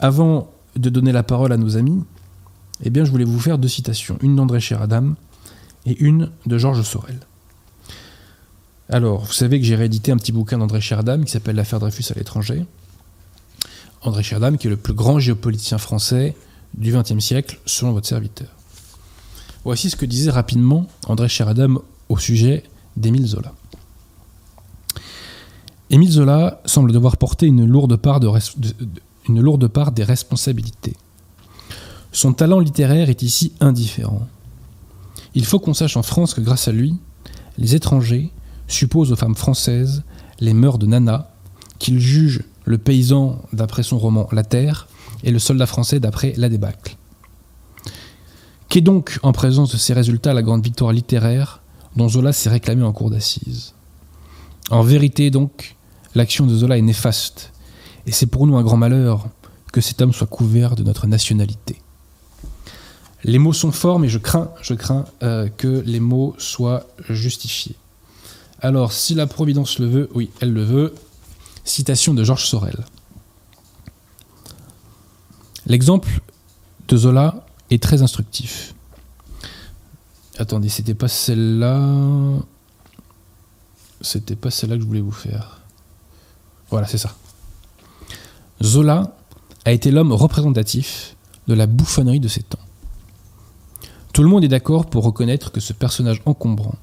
avant 0.00 0.50
de 0.76 0.90
donner 0.90 1.12
la 1.12 1.22
parole 1.22 1.52
à 1.52 1.56
nos 1.56 1.76
amis, 1.76 2.02
eh 2.82 2.90
bien, 2.90 3.04
je 3.04 3.10
voulais 3.10 3.24
vous 3.24 3.40
faire 3.40 3.58
deux 3.58 3.68
citations, 3.68 4.18
une 4.22 4.36
d'André 4.36 4.60
Chéradam 4.60 5.14
et 5.86 5.98
une 6.02 6.30
de 6.46 6.58
Georges 6.58 6.82
Sorel. 6.82 7.20
Alors, 8.88 9.24
vous 9.24 9.32
savez 9.32 9.60
que 9.60 9.66
j'ai 9.66 9.76
réédité 9.76 10.12
un 10.12 10.16
petit 10.16 10.32
bouquin 10.32 10.58
d'André 10.58 10.80
Chéradam 10.80 11.24
qui 11.24 11.30
s'appelle 11.30 11.56
L'affaire 11.56 11.78
Dreyfus 11.78 12.10
à 12.10 12.14
l'étranger. 12.14 12.64
André 14.00 14.22
Chéradam, 14.22 14.56
qui 14.56 14.66
est 14.66 14.70
le 14.70 14.76
plus 14.76 14.94
grand 14.94 15.18
géopoliticien 15.18 15.78
français 15.78 16.34
du 16.74 16.92
XXe 16.92 17.18
siècle, 17.18 17.58
selon 17.66 17.92
votre 17.92 18.06
serviteur. 18.06 18.48
Voici 19.64 19.90
ce 19.90 19.96
que 19.96 20.06
disait 20.06 20.30
rapidement 20.30 20.86
André 21.06 21.28
Chéradam 21.28 21.80
au 22.08 22.18
sujet 22.18 22.62
d'Émile 22.96 23.26
Zola. 23.26 23.52
Émile 25.90 26.10
Zola 26.10 26.60
semble 26.64 26.92
devoir 26.92 27.16
porter 27.16 27.46
une 27.46 27.64
lourde 27.64 27.96
part, 27.96 28.20
une 29.28 29.40
lourde 29.40 29.68
part 29.68 29.92
des 29.92 30.04
responsabilités. 30.04 30.94
Son 32.12 32.32
talent 32.32 32.60
littéraire 32.60 33.10
est 33.10 33.22
ici 33.22 33.52
indifférent. 33.60 34.26
Il 35.34 35.44
faut 35.44 35.58
qu'on 35.58 35.74
sache 35.74 35.96
en 35.96 36.02
France 36.02 36.34
que 36.34 36.40
grâce 36.40 36.68
à 36.68 36.72
lui, 36.72 36.94
les 37.58 37.74
étrangers 37.74 38.30
supposent 38.66 39.12
aux 39.12 39.16
femmes 39.16 39.34
françaises 39.34 40.02
les 40.40 40.54
mœurs 40.54 40.78
de 40.78 40.86
Nana, 40.86 41.30
qu'ils 41.78 42.00
jugent 42.00 42.44
le 42.64 42.78
paysan 42.78 43.42
d'après 43.52 43.82
son 43.82 43.98
roman 43.98 44.28
La 44.32 44.44
Terre 44.44 44.88
et 45.24 45.30
le 45.30 45.38
soldat 45.38 45.66
français 45.66 46.00
d'après 46.00 46.34
La 46.36 46.48
débâcle. 46.48 46.96
Qu'est 48.68 48.80
donc, 48.80 49.18
en 49.22 49.32
présence 49.32 49.72
de 49.72 49.78
ces 49.78 49.94
résultats, 49.94 50.34
la 50.34 50.42
grande 50.42 50.62
victoire 50.62 50.92
littéraire 50.92 51.62
dont 51.96 52.08
Zola 52.08 52.32
s'est 52.32 52.50
réclamé 52.50 52.82
en 52.82 52.92
cour 52.92 53.10
d'assises? 53.10 53.74
En 54.70 54.82
vérité, 54.82 55.30
donc, 55.30 55.74
L'action 56.14 56.46
de 56.46 56.56
Zola 56.56 56.78
est 56.78 56.82
néfaste, 56.82 57.52
et 58.06 58.12
c'est 58.12 58.26
pour 58.26 58.46
nous 58.46 58.56
un 58.56 58.62
grand 58.62 58.76
malheur 58.76 59.28
que 59.72 59.80
cet 59.80 60.00
homme 60.00 60.12
soit 60.12 60.26
couvert 60.26 60.74
de 60.74 60.82
notre 60.82 61.06
nationalité. 61.06 61.80
Les 63.24 63.38
mots 63.38 63.52
sont 63.52 63.72
forts, 63.72 63.98
mais 63.98 64.08
je 64.08 64.18
crains, 64.18 64.50
je 64.62 64.74
crains 64.74 65.04
euh, 65.22 65.48
que 65.48 65.82
les 65.84 66.00
mots 66.00 66.34
soient 66.38 66.86
justifiés. 67.10 67.76
Alors, 68.60 68.92
si 68.92 69.14
la 69.14 69.26
Providence 69.26 69.78
le 69.78 69.86
veut, 69.86 70.10
oui, 70.14 70.30
elle 70.40 70.52
le 70.52 70.64
veut. 70.64 70.94
Citation 71.64 72.14
de 72.14 72.24
Georges 72.24 72.46
Sorel. 72.46 72.84
L'exemple 75.68 76.08
de 76.88 76.96
Zola 76.96 77.44
est 77.70 77.82
très 77.82 78.00
instructif. 78.00 78.74
Attendez, 80.38 80.70
c'était 80.70 80.94
pas 80.94 81.08
celle-là. 81.08 82.38
C'était 84.00 84.36
pas 84.36 84.50
celle-là 84.50 84.76
que 84.76 84.82
je 84.82 84.86
voulais 84.86 85.02
vous 85.02 85.12
faire. 85.12 85.60
Voilà, 86.70 86.86
c'est 86.86 86.98
ça. 86.98 87.14
Zola 88.62 89.14
a 89.66 89.72
été 89.72 89.90
l'homme 89.90 90.12
représentatif 90.12 91.16
de 91.48 91.54
la 91.54 91.66
bouffonnerie 91.66 92.20
de 92.20 92.28
ses 92.28 92.42
temps. 92.42 92.58
Tout 94.14 94.22
le 94.22 94.28
monde 94.28 94.44
est 94.44 94.48
d'accord 94.48 94.86
pour 94.86 95.04
reconnaître 95.04 95.52
que 95.52 95.60
ce 95.60 95.74
personnage 95.74 96.22
encombrant 96.24 96.76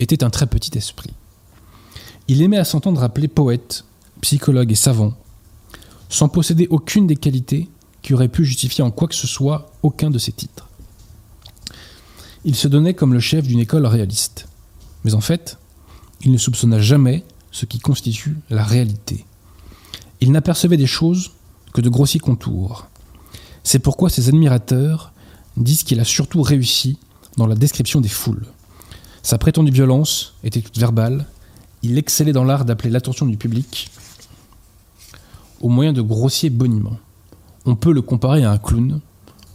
était 0.00 0.24
un 0.24 0.30
très 0.30 0.46
petit 0.46 0.76
esprit. 0.76 1.12
Il 2.26 2.42
aimait 2.42 2.58
à 2.58 2.64
s'entendre 2.64 3.02
appeler 3.04 3.28
poète, 3.28 3.84
psychologue 4.22 4.72
et 4.72 4.76
savant, 4.76 5.14
sans 6.08 6.28
posséder 6.28 6.66
aucune 6.70 7.06
des 7.06 7.16
qualités 7.16 7.68
qui 8.04 8.12
auraient 8.12 8.28
pu 8.28 8.44
justifier 8.44 8.84
en 8.84 8.90
quoi 8.90 9.08
que 9.08 9.14
ce 9.14 9.26
soit 9.26 9.72
aucun 9.82 10.10
de 10.10 10.18
ses 10.18 10.30
titres. 10.30 10.68
Il 12.44 12.54
se 12.54 12.68
donnait 12.68 12.92
comme 12.92 13.14
le 13.14 13.18
chef 13.18 13.46
d'une 13.46 13.60
école 13.60 13.86
réaliste. 13.86 14.46
Mais 15.04 15.14
en 15.14 15.22
fait, 15.22 15.56
il 16.20 16.30
ne 16.30 16.36
soupçonna 16.36 16.78
jamais 16.80 17.24
ce 17.50 17.64
qui 17.64 17.78
constitue 17.78 18.36
la 18.50 18.62
réalité. 18.62 19.24
Il 20.20 20.32
n'apercevait 20.32 20.76
des 20.76 20.86
choses 20.86 21.30
que 21.72 21.80
de 21.80 21.88
grossiers 21.88 22.20
contours. 22.20 22.88
C'est 23.62 23.78
pourquoi 23.78 24.10
ses 24.10 24.28
admirateurs 24.28 25.12
disent 25.56 25.82
qu'il 25.82 25.98
a 25.98 26.04
surtout 26.04 26.42
réussi 26.42 26.98
dans 27.38 27.46
la 27.46 27.54
description 27.54 28.02
des 28.02 28.10
foules. 28.10 28.46
Sa 29.22 29.38
prétendue 29.38 29.72
violence 29.72 30.34
était 30.44 30.60
toute 30.60 30.76
verbale, 30.76 31.26
il 31.82 31.96
excellait 31.96 32.34
dans 32.34 32.44
l'art 32.44 32.66
d'appeler 32.66 32.90
l'attention 32.90 33.24
du 33.24 33.38
public 33.38 33.90
au 35.62 35.70
moyen 35.70 35.94
de 35.94 36.02
grossiers 36.02 36.50
boniments. 36.50 36.98
On 37.66 37.74
peut 37.76 37.92
le 37.92 38.02
comparer 38.02 38.44
à 38.44 38.50
un 38.50 38.58
clown 38.58 39.00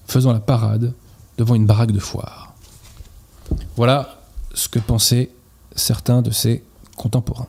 faisant 0.08 0.34
la 0.34 0.40
parade 0.40 0.94
devant 1.38 1.56
une 1.56 1.66
baraque 1.66 1.92
de 1.92 2.00
foire. 2.00 2.54
Voilà 3.76 4.20
ce 4.54 4.68
que 4.68 4.80
pensaient 4.80 5.30
certains 5.76 6.22
de 6.22 6.32
ses 6.32 6.64
contemporains. 6.98 7.48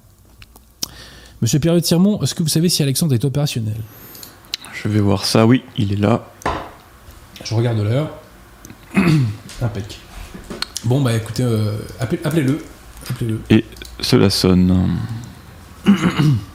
Monsieur 1.40 1.58
Pierre 1.58 1.80
Tirmont, 1.80 2.22
est-ce 2.22 2.34
que 2.34 2.42
vous 2.42 2.48
savez 2.48 2.68
si 2.68 2.82
Alexandre 2.82 3.14
est 3.14 3.24
opérationnel? 3.24 3.76
Je 4.72 4.88
vais 4.88 5.00
voir 5.00 5.24
ça, 5.24 5.46
oui, 5.46 5.62
il 5.76 5.92
est 5.92 5.96
là. 5.96 6.26
Je 7.42 7.54
regarde 7.54 7.78
l'heure. 7.78 8.10
Impec. 9.62 9.98
Bon, 10.84 11.00
bah 11.00 11.14
écoutez, 11.14 11.42
euh, 11.42 11.78
appelez-le. 11.98 12.62
Appelez-le. 13.08 13.40
Et 13.50 13.64
cela 14.00 14.30
sonne. 14.30 14.98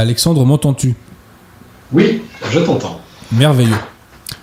Alexandre, 0.00 0.44
m'entends-tu? 0.44 0.94
Oui, 1.92 2.22
je 2.50 2.60
t'entends. 2.60 3.00
Merveilleux. 3.32 3.76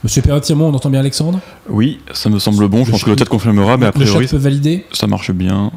Monsieur 0.03 0.21
Perrotimont, 0.21 0.67
on 0.67 0.73
entend 0.73 0.89
bien 0.89 0.99
Alexandre? 0.99 1.39
Oui, 1.67 1.99
ça 2.13 2.29
me 2.29 2.37
semble 2.39 2.67
bon. 2.67 2.85
Je 2.85 2.91
pense 2.91 3.03
que 3.03 3.09
le 3.09 3.15
tête 3.15 3.29
confirmera, 3.29 3.77
mais 3.77 3.87
a 3.87 3.91
priori, 3.91 4.25
le 4.25 4.29
peut 4.29 4.37
valider? 4.37 4.85
ça 4.91 5.07
marche 5.07 5.31
bien. 5.31 5.71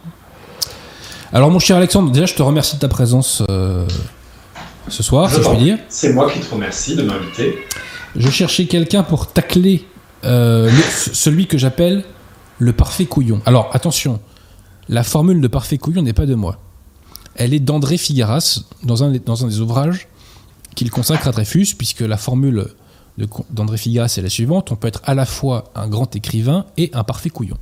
Alors, 1.32 1.50
mon 1.50 1.58
cher 1.58 1.76
Alexandre, 1.78 2.10
déjà, 2.10 2.26
je 2.26 2.34
te 2.34 2.42
remercie 2.42 2.76
de 2.76 2.80
ta 2.80 2.88
présence 2.88 3.42
euh, 3.48 3.86
ce 4.88 5.02
soir, 5.02 5.30
si 5.30 5.42
je 5.42 5.48
puis 5.48 5.58
dire. 5.58 5.78
C'est 5.88 6.12
moi 6.12 6.30
qui 6.30 6.40
te 6.40 6.52
remercie 6.52 6.96
de 6.96 7.02
m'inviter. 7.02 7.58
Je 8.16 8.28
cherchais 8.28 8.66
quelqu'un 8.66 9.02
pour 9.02 9.28
tacler 9.28 9.84
euh, 10.24 10.70
celui 11.12 11.46
que 11.46 11.56
j'appelle 11.56 12.04
le 12.58 12.72
parfait 12.72 13.06
couillon. 13.06 13.40
Alors, 13.46 13.70
attention, 13.72 14.20
la 14.88 15.04
formule 15.04 15.40
de 15.40 15.48
parfait 15.48 15.78
couillon 15.78 16.02
n'est 16.02 16.12
pas 16.12 16.26
de 16.26 16.34
moi. 16.34 16.58
Elle 17.34 17.54
est 17.54 17.60
d'André 17.60 17.96
Figaras, 17.96 18.60
dans 18.82 19.04
un, 19.04 19.12
dans 19.12 19.44
un 19.44 19.48
des 19.48 19.60
ouvrages 19.60 20.08
qu'il 20.74 20.90
consacre 20.90 21.28
à 21.28 21.32
Dreyfus, 21.32 21.74
puisque 21.76 22.00
la 22.00 22.16
formule 22.16 22.68
d'André 23.50 23.76
Figas 23.76 24.08
c'est 24.08 24.22
la 24.22 24.30
suivante 24.30 24.72
on 24.72 24.76
peut 24.76 24.88
être 24.88 25.02
à 25.04 25.14
la 25.14 25.26
fois 25.26 25.64
un 25.74 25.88
grand 25.88 26.14
écrivain 26.16 26.64
et 26.76 26.90
un 26.94 27.04
parfait 27.04 27.30
couillon. 27.30 27.58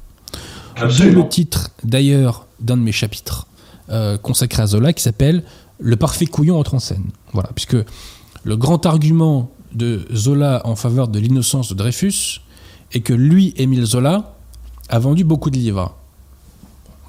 Absolument. 0.76 1.24
le 1.24 1.28
titre 1.28 1.70
d'ailleurs 1.82 2.46
d'un 2.60 2.76
de 2.76 2.82
mes 2.82 2.92
chapitres 2.92 3.48
euh, 3.90 4.16
consacré 4.18 4.62
à 4.62 4.66
Zola 4.66 4.92
qui 4.92 5.02
s'appelle 5.02 5.42
Le 5.80 5.96
parfait 5.96 6.26
couillon 6.26 6.58
entre 6.58 6.74
en 6.74 6.78
scène. 6.78 7.06
Voilà, 7.32 7.50
puisque 7.54 7.76
le 8.44 8.56
grand 8.56 8.86
argument 8.86 9.50
de 9.72 10.06
Zola 10.14 10.60
en 10.64 10.76
faveur 10.76 11.08
de 11.08 11.18
l'innocence 11.18 11.70
de 11.70 11.74
Dreyfus 11.74 12.40
est 12.92 13.00
que 13.00 13.12
lui, 13.12 13.54
Émile 13.56 13.84
Zola, 13.84 14.36
a 14.88 14.98
vendu 14.98 15.24
beaucoup 15.24 15.50
de 15.50 15.56
livres. 15.56 15.96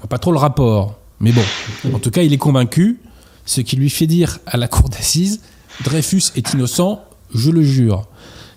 Pas 0.08 0.18
trop 0.18 0.32
le 0.32 0.38
rapport, 0.38 0.98
mais 1.20 1.32
bon, 1.32 1.42
en 1.94 1.98
tout 1.98 2.10
cas, 2.10 2.22
il 2.22 2.32
est 2.32 2.38
convaincu, 2.38 3.00
ce 3.44 3.60
qui 3.60 3.76
lui 3.76 3.90
fait 3.90 4.06
dire 4.06 4.38
à 4.46 4.56
la 4.56 4.68
cour 4.68 4.88
d'assises 4.88 5.40
Dreyfus 5.84 6.32
est 6.36 6.52
innocent, 6.52 7.02
je 7.34 7.50
le 7.50 7.62
jure. 7.62 8.06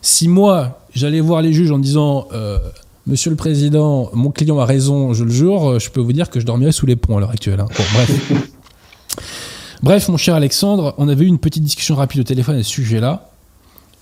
Si 0.02 0.28
moi, 0.28 0.82
j'allais 0.93 1.21
voir 1.21 1.41
les 1.41 1.54
juges 1.54 1.71
en 1.71 1.80
disant 1.80 2.28
euh, 2.34 2.60
Monsieur 3.08 3.30
le 3.30 3.36
Président, 3.36 4.10
mon 4.13 4.32
client 4.32 4.60
a 4.60 4.65
raison, 4.65 5.13
je 5.13 5.23
le 5.23 5.32
jure, 5.32 5.80
je 5.80 5.89
peux 5.89 6.02
vous 6.02 6.13
dire 6.13 6.30
que 6.30 6.39
je 6.39 6.45
dormirai 6.45 6.71
sous 6.71 6.86
les 6.86 6.95
ponts 6.95 7.17
à 7.17 7.19
l'heure 7.19 7.30
actuelle. 7.32 7.60
hein. 7.60 7.67
Bon, 7.78 7.84
bref. 7.93 8.32
bref, 9.84 10.10
mon 10.10 10.17
cher 10.17 10.36
Alexandre, 10.36 10.93
on 10.97 11.08
avait 11.08 11.26
eu 11.26 11.28
une 11.28 11.39
petite 11.39 11.63
discussion 11.63 11.95
rapide 11.95 12.21
au 12.21 12.23
téléphone 12.23 12.56
à 12.58 12.63
ce 12.63 12.69
sujet-là, 12.69 13.30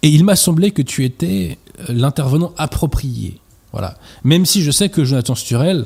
et 0.03 0.09
il 0.09 0.23
m'a 0.23 0.35
semblé 0.35 0.71
que 0.71 0.81
tu 0.81 1.05
étais 1.05 1.57
euh, 1.79 1.93
l'intervenant 1.93 2.53
approprié. 2.57 3.39
Voilà. 3.71 3.97
Même 4.23 4.45
si 4.45 4.63
je 4.63 4.71
sais 4.71 4.89
que 4.89 5.03
Jonathan 5.03 5.35
Sturel 5.35 5.85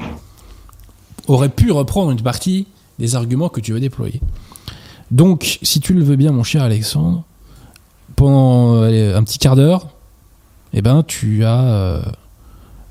aurait 1.27 1.49
pu 1.49 1.71
reprendre 1.71 2.11
une 2.11 2.21
partie 2.21 2.67
des 2.99 3.15
arguments 3.15 3.49
que 3.49 3.59
tu 3.61 3.75
as 3.75 3.79
déployés. 3.79 4.21
Donc, 5.11 5.59
si 5.61 5.79
tu 5.79 5.93
le 5.93 6.03
veux 6.03 6.15
bien, 6.15 6.31
mon 6.31 6.43
cher 6.43 6.63
Alexandre, 6.63 7.23
pendant 8.15 8.81
allez, 8.81 9.13
un 9.13 9.23
petit 9.23 9.37
quart 9.39 9.55
d'heure, 9.55 9.87
eh 10.73 10.81
ben, 10.81 11.03
tu 11.03 11.43
as, 11.45 11.61
euh, 11.63 12.01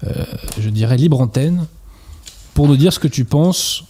euh, 0.06 0.24
je 0.60 0.68
dirais, 0.70 0.96
libre 0.96 1.20
antenne 1.20 1.66
pour 2.54 2.68
nous 2.68 2.76
dire 2.76 2.92
ce 2.92 2.98
que 2.98 3.08
tu 3.08 3.24
penses, 3.24 3.84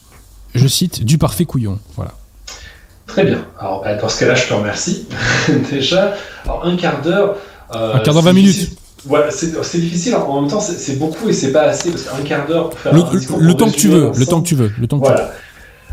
je 0.54 0.66
cite, 0.68 1.04
du 1.04 1.18
parfait 1.18 1.44
couillon. 1.44 1.78
Voilà. 1.96 2.12
Très 3.06 3.24
bien. 3.24 3.44
Alors, 3.58 3.82
bah, 3.82 3.94
dans 3.96 4.08
ce 4.08 4.20
cas-là, 4.20 4.34
je 4.34 4.48
te 4.48 4.54
remercie. 4.54 5.06
Déjà, 5.70 6.14
alors, 6.44 6.64
un 6.64 6.76
quart 6.76 7.02
d'heure. 7.02 7.36
euh, 7.74 7.94
Un 7.94 7.98
quart 8.00 8.14
d'heure, 8.14 8.22
c'est 8.22 8.28
20 8.30 8.32
minutes. 8.32 8.78
Ouais, 9.08 9.20
c'est 9.30 9.78
difficile. 9.80 10.14
En 10.16 10.40
même 10.40 10.50
temps, 10.50 10.60
c'est 10.60 10.98
beaucoup 10.98 11.28
et 11.28 11.32
c'est 11.32 11.52
pas 11.52 11.62
assez 11.62 11.90
parce 11.90 12.04
qu'un 12.04 12.22
quart 12.22 12.46
d'heure 12.46 12.70
pour 12.70 12.78
faire 12.80 12.94
Le, 12.94 13.00
un 13.02 13.10
discours 13.10 13.38
le 13.38 13.48
pour 13.48 13.56
temps 13.58 13.70
que 13.70 13.76
tu 13.76 13.88
veux, 13.88 14.10
le 14.16 14.26
temps 14.26 14.40
que 14.40 14.46
tu 14.48 14.54
veux, 14.54 14.72
le 14.78 14.86
temps 14.86 14.98
que 15.00 15.06
tu 15.08 15.12
veux. 15.12 15.18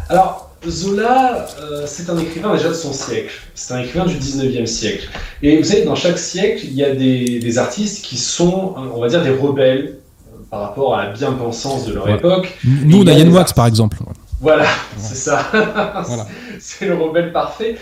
Alors, 0.10 0.50
Zola, 0.69 1.47
euh, 1.60 1.84
c'est 1.88 2.10
un 2.10 2.17
écrivain 2.19 2.54
déjà 2.56 2.69
de 2.69 2.74
son 2.74 2.93
siècle. 2.93 3.34
C'est 3.56 3.74
un 3.74 3.80
écrivain 3.80 4.06
du 4.06 4.15
19e 4.15 4.65
siècle. 4.65 5.10
Et 5.41 5.58
vous 5.58 5.63
savez, 5.63 5.84
dans 5.86 5.95
chaque 5.95 6.19
siècle, 6.19 6.62
il 6.65 6.74
y 6.74 6.84
a 6.84 6.93
des, 6.93 7.39
des 7.39 7.58
artistes 7.58 8.06
qui 8.06 8.17
sont, 8.17 8.76
on 8.78 9.00
va 9.02 9.08
dire, 9.08 9.24
des 9.24 9.32
rebelles 9.32 9.95
euh, 10.28 10.38
par 10.50 10.62
rapport 10.62 10.95
à 10.95 11.06
la 11.06 11.12
bien-pensance 11.12 11.86
de 11.88 11.93
leur 11.93 12.06
Ouais. 12.06 12.13
époque. 12.15 12.58
Nous, 12.63 13.02
on 13.02 13.08
a 13.08 13.13
Yann 13.13 13.30
Wax, 13.34 13.54
par 13.54 13.65
exemple. 13.65 13.97
Voilà, 14.39 14.65
c'est 14.97 15.15
ça. 15.15 15.47
Voilà. 16.06 16.28
c'est 16.60 16.86
le 16.86 16.93
rebelle 16.95 17.32
parfait. 17.34 17.76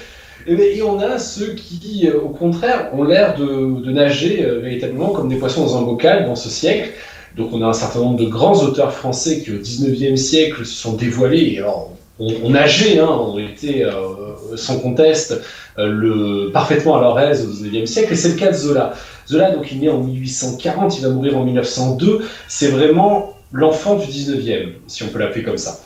Et, 0.49 0.77
et 0.77 0.83
on 0.83 0.99
a 0.99 1.19
ceux 1.19 1.53
qui, 1.53 2.07
euh, 2.07 2.19
au 2.21 2.29
contraire, 2.29 2.89
ont 2.93 3.03
l'air 3.03 3.35
de, 3.35 3.91
nager 3.91 4.43
euh, 4.43 4.59
véritablement 4.59 5.09
comme 5.09 5.29
des 5.29 5.35
poissons 5.35 5.65
dans 5.65 5.77
un 5.77 5.81
bocal 5.83 6.25
dans 6.25 6.35
ce 6.35 6.49
siècle. 6.49 6.89
Donc 7.37 7.49
on 7.53 7.61
a 7.61 7.67
un 7.67 7.73
certain 7.73 7.99
nombre 7.99 8.17
de 8.17 8.25
grands 8.25 8.61
auteurs 8.63 8.91
français 8.91 9.41
qui, 9.41 9.51
au 9.51 9.59
19e 9.59 10.15
siècle, 10.15 10.65
se 10.65 10.73
sont 10.73 10.93
dévoilés. 10.93 11.53
Et 11.53 11.57
alors, 11.59 11.91
on, 12.19 12.33
on 12.43 12.49
nageait, 12.49 12.99
hein, 12.99 13.09
on 13.09 13.37
était 13.37 13.83
euh, 13.83 14.55
sans 14.55 14.79
conteste 14.79 15.39
le, 15.77 16.49
parfaitement 16.51 16.97
à 16.97 17.01
leur 17.01 17.19
aise 17.19 17.45
au 17.45 17.51
19e 17.51 17.85
siècle. 17.85 18.13
Et 18.13 18.15
c'est 18.15 18.29
le 18.29 18.35
cas 18.35 18.51
de 18.51 18.57
Zola. 18.57 18.93
Zola, 19.27 19.51
donc, 19.51 19.71
il 19.71 19.77
est 19.77 19.81
né 19.81 19.89
en 19.89 19.99
1840, 19.99 20.97
il 20.97 21.03
va 21.03 21.09
mourir 21.09 21.37
en 21.37 21.45
1902. 21.45 22.21
C'est 22.47 22.69
vraiment 22.69 23.35
l'enfant 23.51 23.95
du 23.95 24.07
19e, 24.07 24.69
si 24.87 25.03
on 25.03 25.07
peut 25.07 25.19
l'appeler 25.19 25.43
comme 25.43 25.57
ça. 25.57 25.79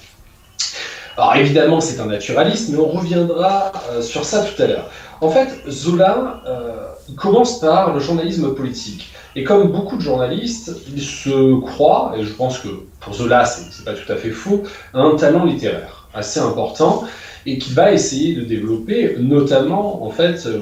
Alors 1.18 1.36
évidemment, 1.36 1.80
c'est 1.80 2.00
un 2.00 2.08
naturaliste, 2.08 2.70
mais 2.70 2.78
on 2.78 2.88
reviendra 2.88 3.72
euh, 3.92 4.02
sur 4.02 4.26
ça 4.26 4.44
tout 4.44 4.62
à 4.62 4.68
l'heure. 4.68 4.90
En 5.22 5.30
fait, 5.30 5.50
Zola, 5.70 6.42
euh, 6.48 6.88
il 7.08 7.16
commence 7.16 7.60
par 7.60 7.94
le 7.94 8.00
journalisme 8.00 8.54
politique. 8.56 9.14
Et 9.36 9.44
comme 9.44 9.72
beaucoup 9.72 9.98
de 9.98 10.02
journalistes, 10.02 10.76
il 10.94 11.02
se 11.02 11.60
croit, 11.62 12.14
et 12.18 12.24
je 12.24 12.34
pense 12.34 12.60
que 12.60 12.68
pour 13.00 13.14
Zola, 13.14 13.46
c'est 13.46 13.86
pas 13.86 13.94
tout 13.94 14.12
à 14.12 14.16
fait 14.16 14.32
faux, 14.32 14.64
un 14.94 15.16
talent 15.16 15.46
littéraire 15.46 16.08
assez 16.14 16.40
important 16.40 17.04
et 17.46 17.58
qu'il 17.58 17.74
va 17.74 17.92
essayer 17.92 18.36
de 18.36 18.42
développer, 18.42 19.18
notamment, 19.20 20.04
en 20.04 20.10
fait, 20.10 20.46
euh, 20.46 20.62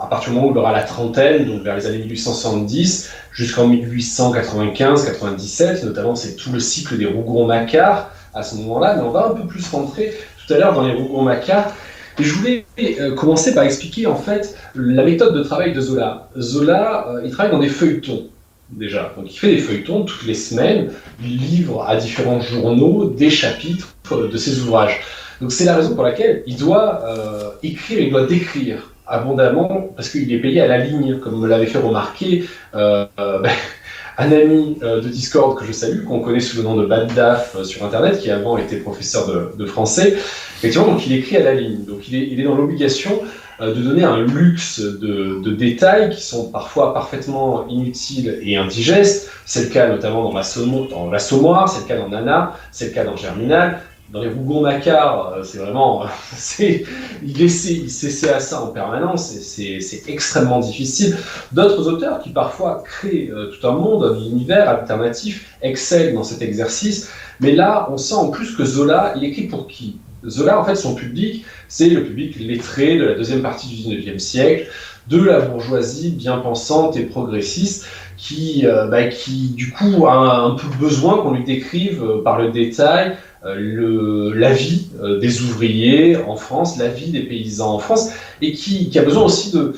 à 0.00 0.06
partir 0.06 0.30
du 0.30 0.36
moment 0.36 0.48
où 0.48 0.52
il 0.52 0.58
aura 0.58 0.72
la 0.72 0.82
trentaine, 0.82 1.44
donc 1.46 1.62
vers 1.62 1.76
les 1.76 1.86
années 1.86 1.98
1870 1.98 3.10
jusqu'en 3.32 3.68
1895-97, 3.68 5.84
notamment 5.84 6.14
c'est 6.14 6.36
tout 6.36 6.52
le 6.52 6.60
cycle 6.60 6.96
des 6.98 7.06
Rougon-Macquart 7.06 8.10
à 8.34 8.42
ce 8.42 8.56
moment-là, 8.56 8.96
mais 8.96 9.02
on 9.02 9.10
va 9.10 9.26
un 9.26 9.34
peu 9.34 9.46
plus 9.46 9.68
rentrer 9.70 10.14
tout 10.46 10.52
à 10.52 10.58
l'heure 10.58 10.74
dans 10.74 10.86
les 10.86 10.94
Rougon-Macquart. 10.94 11.72
Et 12.18 12.24
je 12.24 12.34
voulais 12.34 12.66
euh, 12.78 13.14
commencer 13.14 13.54
par 13.54 13.64
expliquer 13.64 14.06
en 14.06 14.16
fait 14.16 14.56
la 14.74 15.04
méthode 15.04 15.34
de 15.34 15.42
travail 15.42 15.72
de 15.72 15.80
Zola. 15.80 16.28
Zola, 16.38 17.08
euh, 17.08 17.22
il 17.24 17.30
travaille 17.30 17.52
dans 17.52 17.58
des 17.58 17.68
feuilletons 17.68 18.26
déjà. 18.70 19.12
Donc 19.16 19.32
il 19.32 19.38
fait 19.38 19.54
des 19.54 19.58
feuilletons 19.58 20.04
toutes 20.04 20.26
les 20.26 20.34
semaines, 20.34 20.90
il 21.22 21.38
livre 21.38 21.84
à 21.88 21.96
différents 21.96 22.40
journaux 22.40 23.06
des 23.06 23.30
chapitres 23.30 23.94
euh, 24.12 24.28
de 24.28 24.36
ses 24.36 24.60
ouvrages. 24.60 25.00
Donc 25.40 25.52
c'est 25.52 25.64
la 25.64 25.76
raison 25.76 25.94
pour 25.94 26.04
laquelle 26.04 26.42
il 26.46 26.56
doit 26.56 27.02
écrire, 27.64 27.98
il 27.98 28.10
doit 28.10 28.26
décrire 28.26 28.92
abondamment, 29.08 29.88
parce 29.96 30.08
qu'il 30.08 30.32
est 30.32 30.38
payé 30.38 30.60
à 30.60 30.68
la 30.68 30.78
ligne, 30.78 31.18
comme 31.18 31.40
me 31.40 31.48
l'avait 31.48 31.66
fait 31.66 31.78
remarquer 31.78 32.44
ben, 32.72 33.08
un 34.22 34.32
ami 34.32 34.78
euh, 34.82 35.00
de 35.00 35.08
Discord 35.08 35.58
que 35.58 35.64
je 35.64 35.72
salue, 35.72 36.04
qu'on 36.04 36.20
connaît 36.20 36.40
sous 36.40 36.56
le 36.58 36.62
nom 36.62 36.76
de 36.76 36.86
Bad 36.86 37.12
Daf 37.14 37.56
euh, 37.56 37.64
sur 37.64 37.84
Internet, 37.84 38.20
qui 38.20 38.30
avant 38.30 38.56
était 38.56 38.76
professeur 38.76 39.26
de, 39.26 39.52
de 39.56 39.66
français. 39.66 40.16
Effectivement, 40.58 40.86
donc 40.86 41.06
il 41.06 41.14
écrit 41.14 41.36
à 41.36 41.42
la 41.42 41.54
ligne. 41.54 41.84
Donc 41.84 42.08
il 42.08 42.40
est, 42.40 42.44
dans 42.44 42.54
l'obligation 42.54 43.20
euh, 43.60 43.74
de 43.74 43.80
donner 43.80 44.04
un 44.04 44.20
luxe 44.20 44.80
de, 44.80 45.52
détails 45.52 46.10
qui 46.10 46.22
sont 46.22 46.50
parfois 46.50 46.94
parfaitement 46.94 47.66
inutiles 47.68 48.38
et 48.42 48.56
indigestes. 48.56 49.30
C'est 49.44 49.64
le 49.64 49.70
cas 49.70 49.88
notamment 49.88 50.30
dans 50.30 51.10
l'Assommoir, 51.10 51.68
c'est 51.68 51.82
le 51.82 51.88
cas 51.88 51.98
dans 51.98 52.08
Nana, 52.08 52.56
c'est 52.70 52.86
le 52.86 52.92
cas 52.92 53.04
dans 53.04 53.16
Germinal. 53.16 53.80
Dans 54.12 54.20
les 54.20 54.28
Rougon-Macquart, 54.28 55.32
euh, 55.32 55.42
c'est 55.42 55.56
vraiment. 55.56 56.04
c'est- 56.36 56.84
il 57.24 57.40
essaie, 57.40 57.72
il 57.72 57.90
s'essaie 57.90 58.28
à 58.28 58.40
ça 58.40 58.62
en 58.62 58.66
permanence 58.66 59.34
et 59.34 59.80
c'est- 59.80 60.06
extrêmement 60.06 60.60
difficile. 60.60 61.16
D'autres 61.50 61.88
auteurs 61.88 62.20
qui 62.20 62.28
parfois 62.30 62.82
créent 62.84 63.30
euh, 63.30 63.46
tout 63.46 63.66
un 63.66 63.72
monde, 63.72 64.04
un 64.04 64.20
univers 64.20 64.68
alternatif, 64.68 65.56
excellent 65.62 66.14
dans 66.16 66.24
cet 66.24 66.42
exercice. 66.42 67.08
Mais 67.40 67.52
là, 67.52 67.88
on 67.90 67.96
sent 67.96 68.14
en 68.14 68.28
plus 68.28 68.54
que 68.54 68.64
Zola, 68.66 69.14
il 69.16 69.24
écrit 69.24 69.44
pour 69.46 69.66
qui? 69.66 70.02
Zola, 70.28 70.60
en 70.60 70.64
fait, 70.64 70.76
son 70.76 70.94
public, 70.94 71.46
c'est 71.68 71.88
le 71.88 72.04
public 72.04 72.38
lettré 72.38 72.96
de 72.98 73.04
la 73.04 73.14
deuxième 73.14 73.40
partie 73.42 73.68
du 73.68 73.76
19e 73.76 74.18
siècle, 74.18 74.68
de 75.08 75.20
la 75.22 75.40
bourgeoisie 75.40 76.10
bien 76.10 76.36
pensante 76.38 76.96
et 76.98 77.04
progressiste, 77.06 77.86
qui, 78.18 78.66
euh, 78.66 78.86
bah, 78.88 79.08
qui 79.08 79.48
du 79.54 79.70
coup, 79.72 80.06
a 80.06 80.14
un, 80.14 80.50
peu 80.54 80.68
besoin 80.78 81.18
qu'on 81.22 81.32
lui 81.32 81.44
décrive 81.44 82.04
par 82.22 82.38
le 82.38 82.50
détail 82.52 83.16
le, 83.44 84.32
la 84.32 84.52
vie 84.52 84.88
euh, 85.02 85.18
des 85.18 85.42
ouvriers 85.42 86.16
en 86.16 86.36
France, 86.36 86.78
la 86.78 86.88
vie 86.88 87.10
des 87.10 87.22
paysans 87.22 87.74
en 87.74 87.78
France, 87.78 88.10
et 88.40 88.52
qui, 88.52 88.90
a 88.98 89.02
besoin 89.02 89.24
aussi 89.24 89.52
de, 89.52 89.74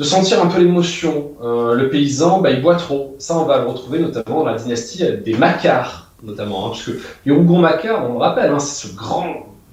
sentir 0.00 0.42
un 0.42 0.46
peu 0.46 0.60
l'émotion. 0.60 1.32
Euh, 1.42 1.74
le 1.74 1.88
paysan, 1.88 2.40
bah, 2.40 2.50
il 2.50 2.60
boit 2.60 2.76
trop. 2.76 3.14
Ça, 3.18 3.38
on 3.38 3.44
va 3.44 3.58
le 3.58 3.68
retrouver 3.68 4.00
notamment 4.00 4.40
dans 4.40 4.46
la 4.46 4.56
dynastie 4.56 5.04
des 5.24 5.34
Macquart, 5.34 6.12
notamment, 6.22 6.66
hein, 6.66 6.70
puisque 6.72 6.98
les 7.24 7.32
Rougon-Macquart, 7.32 8.08
on 8.08 8.14
le 8.14 8.18
rappelle, 8.18 8.50
hein, 8.50 8.58
c'est 8.58 8.88
ce 8.88 8.94
grand, 8.94 9.26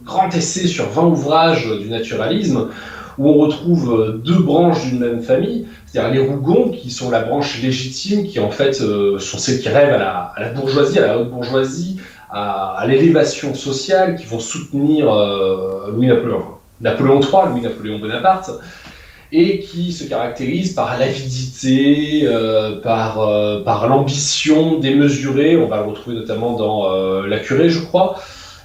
grand 0.04 0.30
essai 0.36 0.68
sur 0.68 0.88
20 0.90 1.04
ouvrages 1.04 1.68
du 1.80 1.90
naturalisme, 1.90 2.70
où 3.20 3.30
on 3.30 3.34
retrouve 3.34 3.94
euh, 3.94 4.22
deux 4.24 4.40
branches 4.40 4.86
d'une 4.86 5.00
même 5.00 5.22
famille, 5.22 5.68
c'est-à-dire 5.86 6.14
les 6.14 6.28
Rougon, 6.28 6.70
qui 6.70 6.90
sont 6.90 7.12
la 7.12 7.22
branche 7.22 7.62
légitime, 7.62 8.26
qui 8.26 8.40
en 8.40 8.50
fait 8.50 8.82
euh, 8.82 9.20
sont 9.20 9.38
celles 9.38 9.60
qui 9.60 9.70
rêvent 9.70 9.94
à 9.94 10.34
la 10.40 10.50
bourgeoisie, 10.50 11.00
à 11.00 11.08
la 11.08 11.20
haute 11.20 11.30
bourgeoisie, 11.30 11.98
à, 12.30 12.84
l'élévation 12.88 13.54
sociale, 13.56 14.16
qui 14.16 14.26
vont 14.26 14.40
soutenir 14.40 15.12
euh, 15.12 15.92
Louis-Napoléon, 15.92 16.44
Napoléon 16.82 17.20
III, 17.22 17.50
Louis-Napoléon 17.52 18.00
Bonaparte, 18.00 18.52
et 19.32 19.60
qui 19.60 19.92
se 19.92 20.06
caractérisent 20.06 20.74
par 20.74 20.98
l'avidité, 20.98 22.22
euh, 22.24 22.82
par, 22.82 23.20
euh, 23.20 23.64
par 23.64 23.88
l'ambition 23.88 24.80
démesurée. 24.80 25.58
On 25.58 25.68
va 25.68 25.78
le 25.78 25.90
retrouver 25.90 26.16
notamment 26.16 26.54
dans 26.54 26.90
La 27.24 27.40
Curée, 27.40 27.70
je 27.70 27.80
crois, 27.80 28.20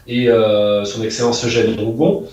et 0.06 0.28
son 0.84 1.02
excellence 1.02 1.44
Eugène 1.44 1.78
Rougon. 1.78 2.24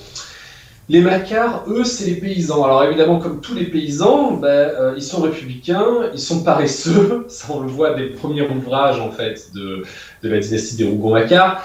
Les 0.92 1.00
Macquart, 1.00 1.64
eux, 1.70 1.86
c'est 1.86 2.06
les 2.06 2.16
paysans. 2.16 2.66
Alors 2.66 2.84
évidemment, 2.84 3.18
comme 3.18 3.40
tous 3.40 3.56
les 3.56 3.64
paysans, 3.64 4.34
ben, 4.34 4.50
euh, 4.50 4.94
ils 4.98 5.02
sont 5.02 5.22
républicains, 5.22 5.86
ils 6.14 6.20
sont 6.20 6.44
paresseux. 6.44 7.24
Ça, 7.30 7.46
on 7.50 7.62
le 7.62 7.70
voit 7.70 7.94
des 7.94 8.08
premiers 8.08 8.42
ouvrages 8.42 9.00
en 9.00 9.10
fait 9.10 9.54
de, 9.56 9.84
la 10.22 10.40
dynastie 10.40 10.76
des 10.76 10.84
Rougon-Macquart. 10.84 11.64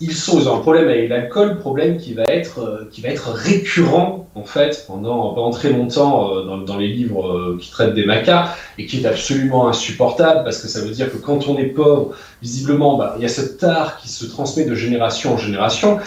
Ils, 0.00 0.12
sont, 0.12 0.38
ils 0.38 0.46
ont 0.50 0.56
un 0.56 0.60
problème 0.60 0.88
avec 0.88 1.08
l'alcool, 1.08 1.58
problème 1.58 1.96
qui 1.96 2.12
va 2.12 2.24
être, 2.24 2.58
euh, 2.58 2.88
qui 2.92 3.00
va 3.00 3.08
être 3.08 3.30
récurrent 3.30 4.28
en 4.34 4.44
fait 4.44 4.84
pendant, 4.86 5.48
très 5.52 5.70
longtemps 5.70 6.36
euh, 6.36 6.66
dans, 6.66 6.76
les 6.76 6.88
livres 6.88 7.56
qui 7.58 7.70
traitent 7.70 7.94
des 7.94 8.04
Macquart 8.04 8.54
et 8.76 8.84
qui 8.84 9.00
est 9.00 9.06
absolument 9.06 9.68
insupportable 9.68 10.44
parce 10.44 10.60
que 10.60 10.68
ça 10.68 10.82
veut 10.82 10.90
dire 10.90 11.10
que 11.10 11.16
quand 11.16 11.48
on 11.48 11.56
est 11.56 11.72
pauvre, 11.72 12.14
visiblement, 12.42 12.98
bah, 12.98 13.14
il 13.16 13.22
y 13.22 13.24
a 13.24 13.30
ce 13.30 13.40
tard 13.40 13.96
qui 13.96 14.10
se 14.10 14.26
transmet 14.26 14.66
de 14.66 14.74
génération 14.74 15.32
en 15.32 15.38
génération. 15.38 15.98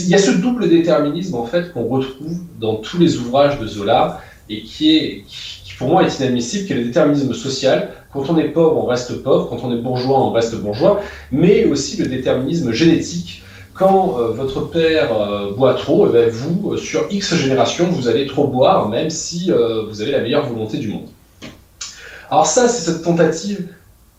Il 0.00 0.08
y 0.08 0.14
a 0.14 0.18
ce 0.18 0.32
double 0.32 0.68
déterminisme 0.68 1.36
en 1.36 1.46
fait 1.46 1.72
qu'on 1.72 1.84
retrouve 1.84 2.38
dans 2.58 2.76
tous 2.76 2.98
les 2.98 3.18
ouvrages 3.18 3.60
de 3.60 3.66
Zola 3.66 4.20
et 4.48 4.62
qui 4.62 4.96
est 4.96 5.24
qui, 5.28 5.74
pour 5.78 5.88
moi 5.88 6.04
est 6.04 6.18
inadmissible, 6.18 6.66
qui 6.66 6.72
est 6.72 6.76
le 6.76 6.84
déterminisme 6.84 7.34
social. 7.34 7.90
Quand 8.12 8.30
on 8.30 8.38
est 8.38 8.48
pauvre, 8.48 8.76
on 8.76 8.86
reste 8.86 9.22
pauvre. 9.22 9.48
Quand 9.48 9.60
on 9.64 9.72
est 9.72 9.80
bourgeois, 9.80 10.20
on 10.20 10.30
reste 10.30 10.54
bourgeois. 10.56 11.00
Mais 11.32 11.64
aussi 11.64 11.96
le 11.96 12.06
déterminisme 12.06 12.72
génétique. 12.72 13.42
Quand 13.72 14.20
euh, 14.20 14.28
votre 14.28 14.70
père 14.70 15.20
euh, 15.20 15.52
boit 15.52 15.74
trop, 15.74 16.06
eh 16.08 16.12
ben, 16.12 16.30
vous, 16.30 16.72
euh, 16.72 16.76
sur 16.76 17.06
X 17.10 17.34
générations, 17.34 17.88
vous 17.88 18.06
allez 18.06 18.26
trop 18.26 18.46
boire, 18.46 18.88
même 18.88 19.10
si 19.10 19.50
vous 19.50 20.00
avez 20.00 20.12
la 20.12 20.20
meilleure 20.20 20.46
volonté 20.46 20.78
du 20.78 20.88
monde. 20.88 21.08
Alors 22.30 22.46
ça, 22.46 22.68
c'est 22.68 22.90
cette 22.90 23.02
tentative 23.02 23.68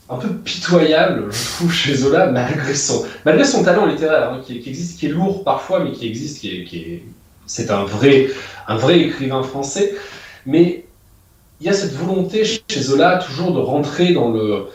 un 0.09 0.17
peu 0.17 0.29
pitoyable, 0.29 1.31
je 1.31 1.55
trouve, 1.55 1.73
chez 1.73 1.95
Zola, 1.95 2.27
malgré 2.27 2.75
son, 2.75 3.05
malgré 3.25 3.43
son 3.43 3.63
talent 3.63 3.85
littéraire, 3.85 4.33
hein, 4.33 4.41
qui, 4.45 4.57
existe, 4.57 4.99
qui 4.99 5.07
est 5.07 5.09
lourd 5.09 5.43
parfois, 5.43 5.83
mais 5.83 5.91
qui 5.91 6.07
existe, 6.07 6.39
qui 6.39 6.49
est, 6.49 6.63
qui 6.63 6.77
est 6.77 7.03
c'est 7.47 7.71
un 7.71 7.83
vrai, 7.83 8.29
un 8.67 8.75
vrai 8.75 8.99
écrivain 8.99 9.43
français. 9.43 9.95
Mais 10.45 10.85
il 11.59 11.67
y 11.67 11.69
a 11.69 11.73
cette 11.73 11.93
volonté 11.93 12.43
chez 12.43 12.81
Zola 12.81 13.17
toujours 13.17 13.53
de 13.53 13.59
rentrer 13.59 14.13
dans 14.13 14.31
le, 14.31 14.67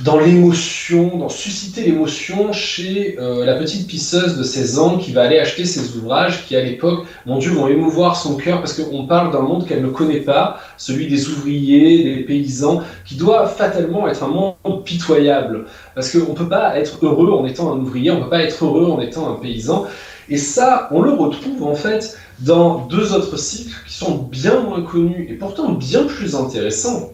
dans 0.00 0.18
l'émotion, 0.18 1.18
dans 1.18 1.28
susciter 1.28 1.82
l'émotion 1.82 2.52
chez 2.52 3.16
euh, 3.20 3.44
la 3.44 3.54
petite 3.54 3.86
pisseuse 3.86 4.38
de 4.38 4.42
16 4.42 4.78
ans 4.78 4.98
qui 4.98 5.12
va 5.12 5.22
aller 5.22 5.38
acheter 5.38 5.64
ses 5.64 5.96
ouvrages 5.96 6.46
qui, 6.46 6.56
à 6.56 6.62
l'époque, 6.62 7.04
mon 7.26 7.38
Dieu, 7.38 7.50
vont 7.50 7.68
émouvoir 7.68 8.16
son 8.16 8.36
cœur 8.36 8.60
parce 8.60 8.72
qu'on 8.72 9.06
parle 9.06 9.32
d'un 9.32 9.42
monde 9.42 9.66
qu'elle 9.66 9.82
ne 9.82 9.90
connaît 9.90 10.20
pas, 10.20 10.58
celui 10.78 11.08
des 11.08 11.28
ouvriers, 11.28 12.04
des 12.04 12.22
paysans, 12.22 12.82
qui 13.04 13.16
doit 13.16 13.46
fatalement 13.46 14.08
être 14.08 14.24
un 14.24 14.28
monde 14.28 14.84
pitoyable. 14.84 15.66
Parce 15.94 16.10
qu'on 16.10 16.30
ne 16.30 16.36
peut 16.36 16.48
pas 16.48 16.78
être 16.78 16.98
heureux 17.02 17.30
en 17.32 17.44
étant 17.46 17.72
un 17.72 17.78
ouvrier, 17.78 18.10
on 18.10 18.18
ne 18.18 18.24
peut 18.24 18.30
pas 18.30 18.42
être 18.42 18.64
heureux 18.64 18.90
en 18.90 19.00
étant 19.00 19.30
un 19.30 19.34
paysan. 19.34 19.86
Et 20.28 20.38
ça, 20.38 20.88
on 20.92 21.02
le 21.02 21.12
retrouve 21.12 21.64
en 21.64 21.74
fait 21.74 22.16
dans 22.40 22.86
deux 22.86 23.12
autres 23.12 23.36
cycles 23.36 23.76
qui 23.86 23.94
sont 23.94 24.16
bien 24.16 24.60
moins 24.60 24.82
connus 24.82 25.26
et 25.28 25.34
pourtant 25.34 25.72
bien 25.72 26.04
plus 26.04 26.34
intéressants 26.34 27.12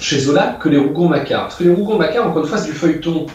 chez 0.00 0.20
Zola 0.20 0.58
que 0.60 0.68
les 0.68 0.78
Rougon-Macquart. 0.78 1.44
Parce 1.44 1.56
que 1.56 1.64
les 1.64 1.74
Rougon-Macquart, 1.74 2.26
encore 2.26 2.42
une 2.42 2.48
fois, 2.48 2.58
c'est 2.58 2.70
du 2.70 2.76
feuilleton. 2.76 3.26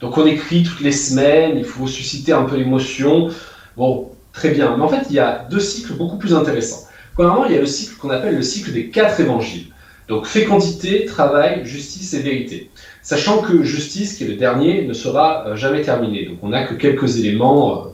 Donc 0.00 0.18
on 0.18 0.26
écrit 0.26 0.62
toutes 0.62 0.80
les 0.80 0.92
semaines, 0.92 1.56
il 1.56 1.64
faut 1.64 1.86
susciter 1.86 2.32
un 2.32 2.44
peu 2.44 2.56
l'émotion. 2.56 3.28
Bon, 3.76 4.10
très 4.32 4.50
bien. 4.50 4.76
Mais 4.76 4.82
en 4.82 4.88
fait, 4.88 5.06
il 5.10 5.16
y 5.16 5.20
a 5.20 5.46
deux 5.50 5.60
cycles 5.60 5.94
beaucoup 5.94 6.18
plus 6.18 6.34
intéressants. 6.34 6.88
Premièrement, 7.14 7.44
il 7.44 7.52
y 7.52 7.56
a 7.56 7.60
le 7.60 7.66
cycle 7.66 7.96
qu'on 7.96 8.10
appelle 8.10 8.34
le 8.34 8.42
cycle 8.42 8.72
des 8.72 8.88
quatre 8.88 9.20
évangiles. 9.20 9.66
Donc 10.08 10.26
fécondité, 10.26 11.04
travail, 11.04 11.64
justice 11.64 12.12
et 12.14 12.20
vérité. 12.20 12.70
Sachant 13.02 13.38
que 13.38 13.62
justice, 13.62 14.14
qui 14.14 14.24
est 14.24 14.28
le 14.28 14.34
dernier, 14.34 14.84
ne 14.84 14.92
sera 14.92 15.46
euh, 15.46 15.56
jamais 15.56 15.82
terminé. 15.82 16.26
Donc 16.26 16.38
on 16.42 16.48
n'a 16.48 16.64
que 16.64 16.74
quelques 16.74 17.18
éléments, 17.18 17.84
euh, 17.84 17.88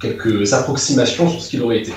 quelques 0.00 0.52
approximations 0.52 1.30
sur 1.30 1.40
ce 1.40 1.50
qu'il 1.50 1.62
aurait 1.62 1.78
été. 1.78 1.92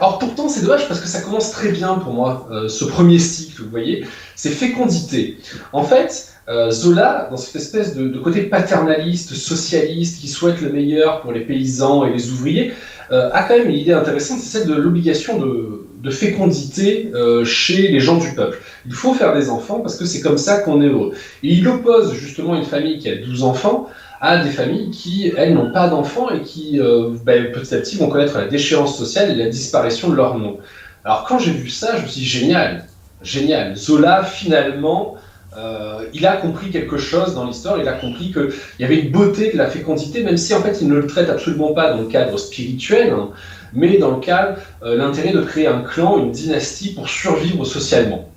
Alors 0.00 0.18
pourtant, 0.18 0.48
c'est 0.48 0.62
dommage 0.62 0.88
parce 0.88 0.98
que 1.00 1.06
ça 1.06 1.20
commence 1.20 1.50
très 1.50 1.72
bien 1.72 1.96
pour 1.96 2.14
moi, 2.14 2.48
euh, 2.50 2.68
ce 2.68 2.86
premier 2.86 3.18
cycle, 3.18 3.62
vous 3.62 3.68
voyez, 3.68 4.06
c'est 4.34 4.48
fécondité. 4.48 5.36
En 5.74 5.84
fait, 5.84 6.32
euh, 6.48 6.70
Zola, 6.70 7.28
dans 7.30 7.36
cette 7.36 7.56
espèce 7.56 7.94
de, 7.94 8.18
côté 8.18 8.44
paternaliste, 8.44 9.34
socialiste, 9.34 10.22
qui 10.22 10.28
souhaite 10.28 10.62
le 10.62 10.70
meilleur 10.70 11.20
pour 11.20 11.32
les 11.32 11.40
paysans 11.40 12.06
et 12.06 12.14
les 12.14 12.30
ouvriers, 12.30 12.72
euh, 13.12 13.28
a 13.34 13.42
quand 13.42 13.58
même 13.58 13.68
une 13.68 13.76
idée 13.76 13.92
intéressante, 13.92 14.38
c'est 14.38 14.60
celle 14.60 14.68
de 14.68 14.74
l'obligation 14.74 15.38
de, 15.38 15.76
fécondité 16.10 17.12
chez 17.44 17.88
les 17.88 18.00
gens 18.00 18.16
du 18.16 18.34
peuple. 18.34 18.58
Il 18.86 18.94
faut 18.94 19.12
faire 19.12 19.34
des 19.34 19.50
enfants 19.50 19.80
parce 19.80 19.96
que 19.96 20.06
c'est 20.06 20.22
comme 20.22 20.38
ça 20.38 20.60
qu'on 20.60 20.80
est 20.80 20.88
heureux. 20.88 21.12
Et 21.42 21.52
il 21.52 21.68
oppose 21.68 22.14
justement 22.14 22.56
une 22.56 22.64
famille 22.64 22.98
qui 22.98 23.10
a 23.10 23.16
12 23.16 23.44
enfants 23.44 23.86
à 24.20 24.44
des 24.44 24.50
familles 24.50 24.90
qui, 24.90 25.32
elles, 25.36 25.54
n'ont 25.54 25.72
pas 25.72 25.88
d'enfants 25.88 26.30
et 26.30 26.42
qui, 26.42 26.78
euh, 26.78 27.10
ben, 27.24 27.50
petit 27.52 27.74
à 27.74 27.78
petit, 27.78 27.96
vont 27.96 28.08
connaître 28.08 28.36
la 28.36 28.46
déchéance 28.46 28.96
sociale 28.96 29.30
et 29.30 29.34
la 29.34 29.48
disparition 29.48 30.10
de 30.10 30.14
leur 30.14 30.38
nom. 30.38 30.58
Alors, 31.04 31.24
quand 31.24 31.38
j'ai 31.38 31.52
vu 31.52 31.70
ça, 31.70 31.96
je 31.96 32.02
me 32.02 32.06
suis 32.06 32.20
dit, 32.20 32.26
génial, 32.26 32.84
génial. 33.22 33.76
Zola, 33.76 34.22
finalement, 34.22 35.16
euh, 35.56 36.04
il 36.12 36.26
a 36.26 36.36
compris 36.36 36.70
quelque 36.70 36.98
chose 36.98 37.34
dans 37.34 37.46
l'histoire, 37.46 37.78
il 37.78 37.88
a 37.88 37.94
compris 37.94 38.30
qu'il 38.30 38.50
y 38.78 38.84
avait 38.84 39.00
une 39.00 39.10
beauté 39.10 39.50
de 39.52 39.58
la 39.58 39.66
fécondité, 39.66 40.22
même 40.22 40.36
si 40.36 40.54
en 40.54 40.60
fait 40.60 40.78
il 40.80 40.88
ne 40.88 40.94
le 40.94 41.06
traite 41.06 41.28
absolument 41.28 41.72
pas 41.72 41.92
dans 41.92 42.02
le 42.02 42.06
cadre 42.06 42.38
spirituel, 42.38 43.12
hein, 43.12 43.30
mais 43.72 43.98
dans 43.98 44.12
le 44.12 44.20
cadre, 44.20 44.58
euh, 44.84 44.96
l'intérêt 44.96 45.32
de 45.32 45.40
créer 45.40 45.66
un 45.66 45.80
clan, 45.80 46.18
une 46.18 46.30
dynastie 46.30 46.94
pour 46.94 47.08
survivre 47.08 47.64
socialement. 47.64 48.28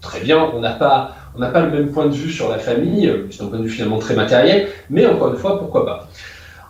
Très 0.00 0.20
bien, 0.20 0.50
on 0.54 0.60
n'a 0.60 0.72
pas 0.72 1.14
on 1.34 1.38
n'a 1.38 1.48
pas 1.48 1.60
le 1.60 1.70
même 1.70 1.90
point 1.90 2.06
de 2.06 2.14
vue 2.14 2.32
sur 2.32 2.48
la 2.48 2.58
famille, 2.58 3.12
c'est 3.30 3.42
un 3.42 3.46
point 3.46 3.58
de 3.58 3.64
vue 3.64 3.70
finalement 3.70 3.98
très 3.98 4.14
matériel, 4.14 4.68
mais 4.90 5.06
encore 5.06 5.32
une 5.32 5.38
fois, 5.38 5.58
pourquoi 5.58 5.84
pas. 5.84 6.08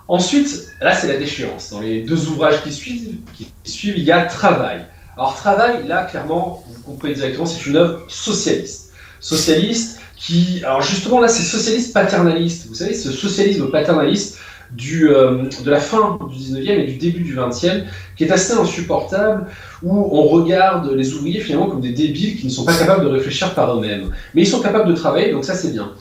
Ensuite, 0.08 0.68
là 0.80 0.94
c'est 0.94 1.08
la 1.08 1.18
déchéance. 1.18 1.70
Dans 1.70 1.80
les 1.80 2.02
deux 2.02 2.28
ouvrages 2.28 2.62
qui 2.62 2.72
suivent, 2.72 3.16
qui 3.34 3.52
suivent, 3.64 3.98
il 3.98 4.04
y 4.04 4.12
a 4.12 4.24
Travail. 4.24 4.86
Alors 5.16 5.36
Travail, 5.36 5.86
là 5.86 6.04
clairement, 6.04 6.64
vous 6.66 6.82
comprenez 6.82 7.14
directement, 7.14 7.44
c'est 7.44 7.66
une 7.66 7.76
œuvre 7.76 8.00
socialiste. 8.08 8.92
Socialiste 9.20 10.00
qui, 10.16 10.62
alors 10.64 10.80
justement 10.80 11.20
là 11.20 11.28
c'est 11.28 11.42
socialiste 11.42 11.92
paternaliste. 11.92 12.66
Vous 12.68 12.74
savez, 12.74 12.94
ce 12.94 13.12
socialisme 13.12 13.70
paternaliste 13.70 14.38
du, 14.72 15.08
euh, 15.08 15.44
de 15.64 15.70
la 15.70 15.80
fin 15.80 16.18
du 16.30 16.36
19e 16.36 16.80
et 16.80 16.86
du 16.86 16.96
début 16.96 17.22
du 17.22 17.36
20e, 17.36 17.84
qui 18.16 18.24
est 18.24 18.30
assez 18.30 18.52
insupportable, 18.52 19.46
où 19.82 19.92
on 19.92 20.22
regarde 20.22 20.92
les 20.92 21.14
ouvriers 21.14 21.40
finalement 21.40 21.68
comme 21.68 21.80
des 21.80 21.92
débiles 21.92 22.36
qui 22.36 22.46
ne 22.46 22.50
sont 22.50 22.64
pas 22.64 22.76
capables 22.76 23.04
de 23.04 23.08
réfléchir 23.08 23.54
par 23.54 23.76
eux-mêmes. 23.76 24.10
Mais 24.34 24.42
ils 24.42 24.46
sont 24.46 24.60
capables 24.60 24.88
de 24.88 24.94
travailler, 24.94 25.32
donc 25.32 25.44
ça 25.44 25.54
c'est 25.54 25.72
bien. 25.72 25.92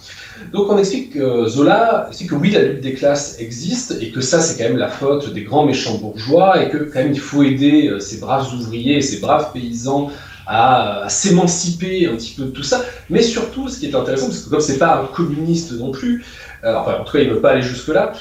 Donc 0.51 0.71
on 0.71 0.77
explique 0.77 1.13
que 1.13 1.47
Zola 1.47 2.07
explique 2.09 2.29
que 2.29 2.35
oui, 2.35 2.51
la 2.51 2.61
lutte 2.61 2.81
des 2.81 2.93
classes 2.93 3.37
existe, 3.39 3.97
et 4.01 4.11
que 4.11 4.21
ça 4.21 4.39
c'est 4.39 4.61
quand 4.61 4.69
même 4.69 4.77
la 4.77 4.89
faute 4.89 5.33
des 5.33 5.43
grands 5.43 5.65
méchants 5.65 5.97
bourgeois, 5.97 6.61
et 6.61 6.69
que 6.69 6.77
quand 6.77 6.99
même 6.99 7.13
il 7.13 7.19
faut 7.19 7.43
aider 7.43 7.87
euh, 7.87 7.99
ces 7.99 8.19
braves 8.19 8.53
ouvriers, 8.53 9.01
ces 9.01 9.19
braves 9.19 9.51
paysans 9.53 10.11
à, 10.47 11.05
s'émanciper 11.09 12.07
un 12.07 12.15
petit 12.15 12.33
peu 12.35 12.43
de 12.43 12.51
tout 12.51 12.63
ça. 12.63 12.81
Mais 13.09 13.21
surtout, 13.21 13.67
ce 13.67 13.79
qui 13.79 13.87
est 13.87 13.95
intéressant, 13.95 14.27
parce 14.27 14.39
que 14.39 14.49
comme 14.49 14.61
c'est 14.61 14.77
pas 14.77 15.01
un 15.01 15.05
communiste 15.05 15.73
non 15.73 15.91
plus, 15.91 16.23
euh, 16.63 16.75
enfin 16.75 16.97
en 17.01 17.03
tout 17.03 17.13
cas 17.13 17.19
il 17.19 17.29
ne 17.29 17.33
veut 17.33 17.41
pas 17.41 17.51
aller 17.51 17.61
jusque-là, 17.61 18.13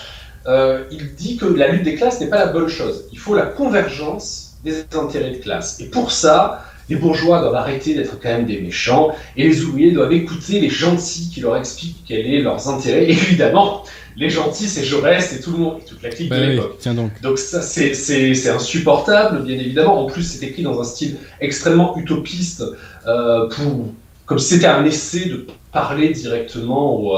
euh, 0.49 0.85
il 0.91 1.15
dit 1.15 1.37
que 1.37 1.47
la 1.47 1.69
lutte 1.69 1.83
des 1.83 1.95
classes 1.95 2.21
n'est 2.21 2.29
pas 2.29 2.39
la 2.39 2.53
bonne 2.53 2.69
chose. 2.69 3.05
Il 3.13 3.19
faut 3.19 3.35
la 3.35 3.47
convergence 3.47 4.57
des 4.65 4.85
intérêts 4.95 5.31
de 5.31 5.39
classe. 5.39 5.81
Et 5.81 5.87
pour 5.87 6.11
ça, 6.13 6.65
les 6.89 6.97
bourgeois 6.97 7.41
doivent 7.41 7.55
arrêter 7.55 7.95
d'être 7.95 8.19
quand 8.21 8.29
même 8.29 8.47
des 8.47 8.61
méchants, 8.61 9.11
et 9.37 9.45
les 9.45 9.63
ouvriers 9.63 9.93
doivent 9.93 10.13
écouter 10.13 10.61
les 10.61 10.71
gentils 10.71 11.31
qui 11.33 11.41
leur 11.41 11.57
expliquent 11.57 12.05
quels 12.07 12.27
sont 12.39 12.45
leurs 12.45 12.69
intérêts. 12.69 13.11
évidemment, 13.11 13.83
les 14.17 14.31
gentils, 14.31 14.69
c'est 14.69 14.85
Jaurès 14.85 15.35
et 15.35 15.41
tout 15.41 15.53
le 15.53 15.59
monde, 15.59 15.81
toute 15.87 16.03
la 16.03 16.09
clique 16.09 16.31
de 16.31 16.37
bah 16.37 16.47
l'époque. 16.47 16.79
donc. 16.95 17.21
donc 17.21 17.39
ça, 17.39 17.61
c'est 17.61 18.49
insupportable, 18.49 19.43
bien 19.43 19.59
évidemment. 19.59 20.03
En 20.03 20.07
plus, 20.07 20.23
c'est 20.23 20.47
écrit 20.47 20.63
dans 20.63 20.81
un 20.81 20.85
style 20.85 21.17
extrêmement 21.41 21.97
utopiste, 21.99 22.65
euh, 23.07 23.49
pour, 23.49 23.93
comme 24.25 24.39
si 24.39 24.55
c'était 24.55 24.67
un 24.67 24.85
essai 24.85 25.27
de 25.27 25.47
parler 25.73 26.11
directement 26.11 26.97
aux, 26.97 27.17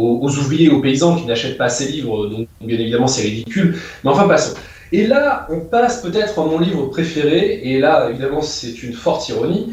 aux, 0.00 0.38
ouvriers 0.38 0.68
aux 0.70 0.80
paysans 0.80 1.16
qui 1.16 1.26
n'achètent 1.26 1.58
pas 1.58 1.68
ces 1.68 1.86
livres, 1.86 2.26
donc 2.26 2.48
bien 2.60 2.78
évidemment 2.78 3.06
c'est 3.06 3.22
ridicule. 3.22 3.76
Mais 4.04 4.10
enfin, 4.10 4.26
passons. 4.26 4.54
Et 4.92 5.06
là, 5.06 5.46
on 5.50 5.60
passe 5.60 6.02
peut-être 6.02 6.38
à 6.38 6.44
mon 6.44 6.58
livre 6.58 6.86
préféré, 6.86 7.60
et 7.62 7.78
là, 7.78 8.08
évidemment, 8.10 8.42
c'est 8.42 8.82
une 8.82 8.92
forte 8.92 9.28
ironie. 9.28 9.72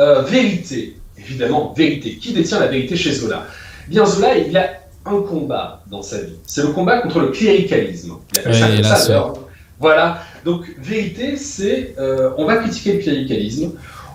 Euh, 0.00 0.22
vérité, 0.22 0.96
évidemment, 1.16 1.72
vérité. 1.76 2.16
Qui 2.16 2.32
détient 2.32 2.58
la 2.58 2.66
vérité 2.66 2.96
chez 2.96 3.12
Zola? 3.12 3.46
Bien, 3.86 4.04
Zola, 4.04 4.36
il 4.36 4.52
y 4.52 4.56
a 4.56 4.80
un 5.06 5.20
combat 5.22 5.82
dans 5.88 6.02
sa 6.02 6.22
vie. 6.22 6.34
C'est 6.44 6.62
le 6.62 6.68
combat 6.68 7.00
contre 7.00 7.20
le 7.20 7.28
cléricalisme. 7.28 8.14
Il 8.32 8.40
appelle 8.40 8.54
ça 8.54 8.68
comme 8.68 8.84
ça, 8.84 9.32
Voilà. 9.78 10.22
Donc, 10.44 10.64
vérité, 10.78 11.36
c'est 11.36 11.94
euh, 11.98 12.30
on 12.36 12.44
va 12.44 12.56
critiquer 12.56 12.94
le 12.94 12.98
cléricalisme. 12.98 13.72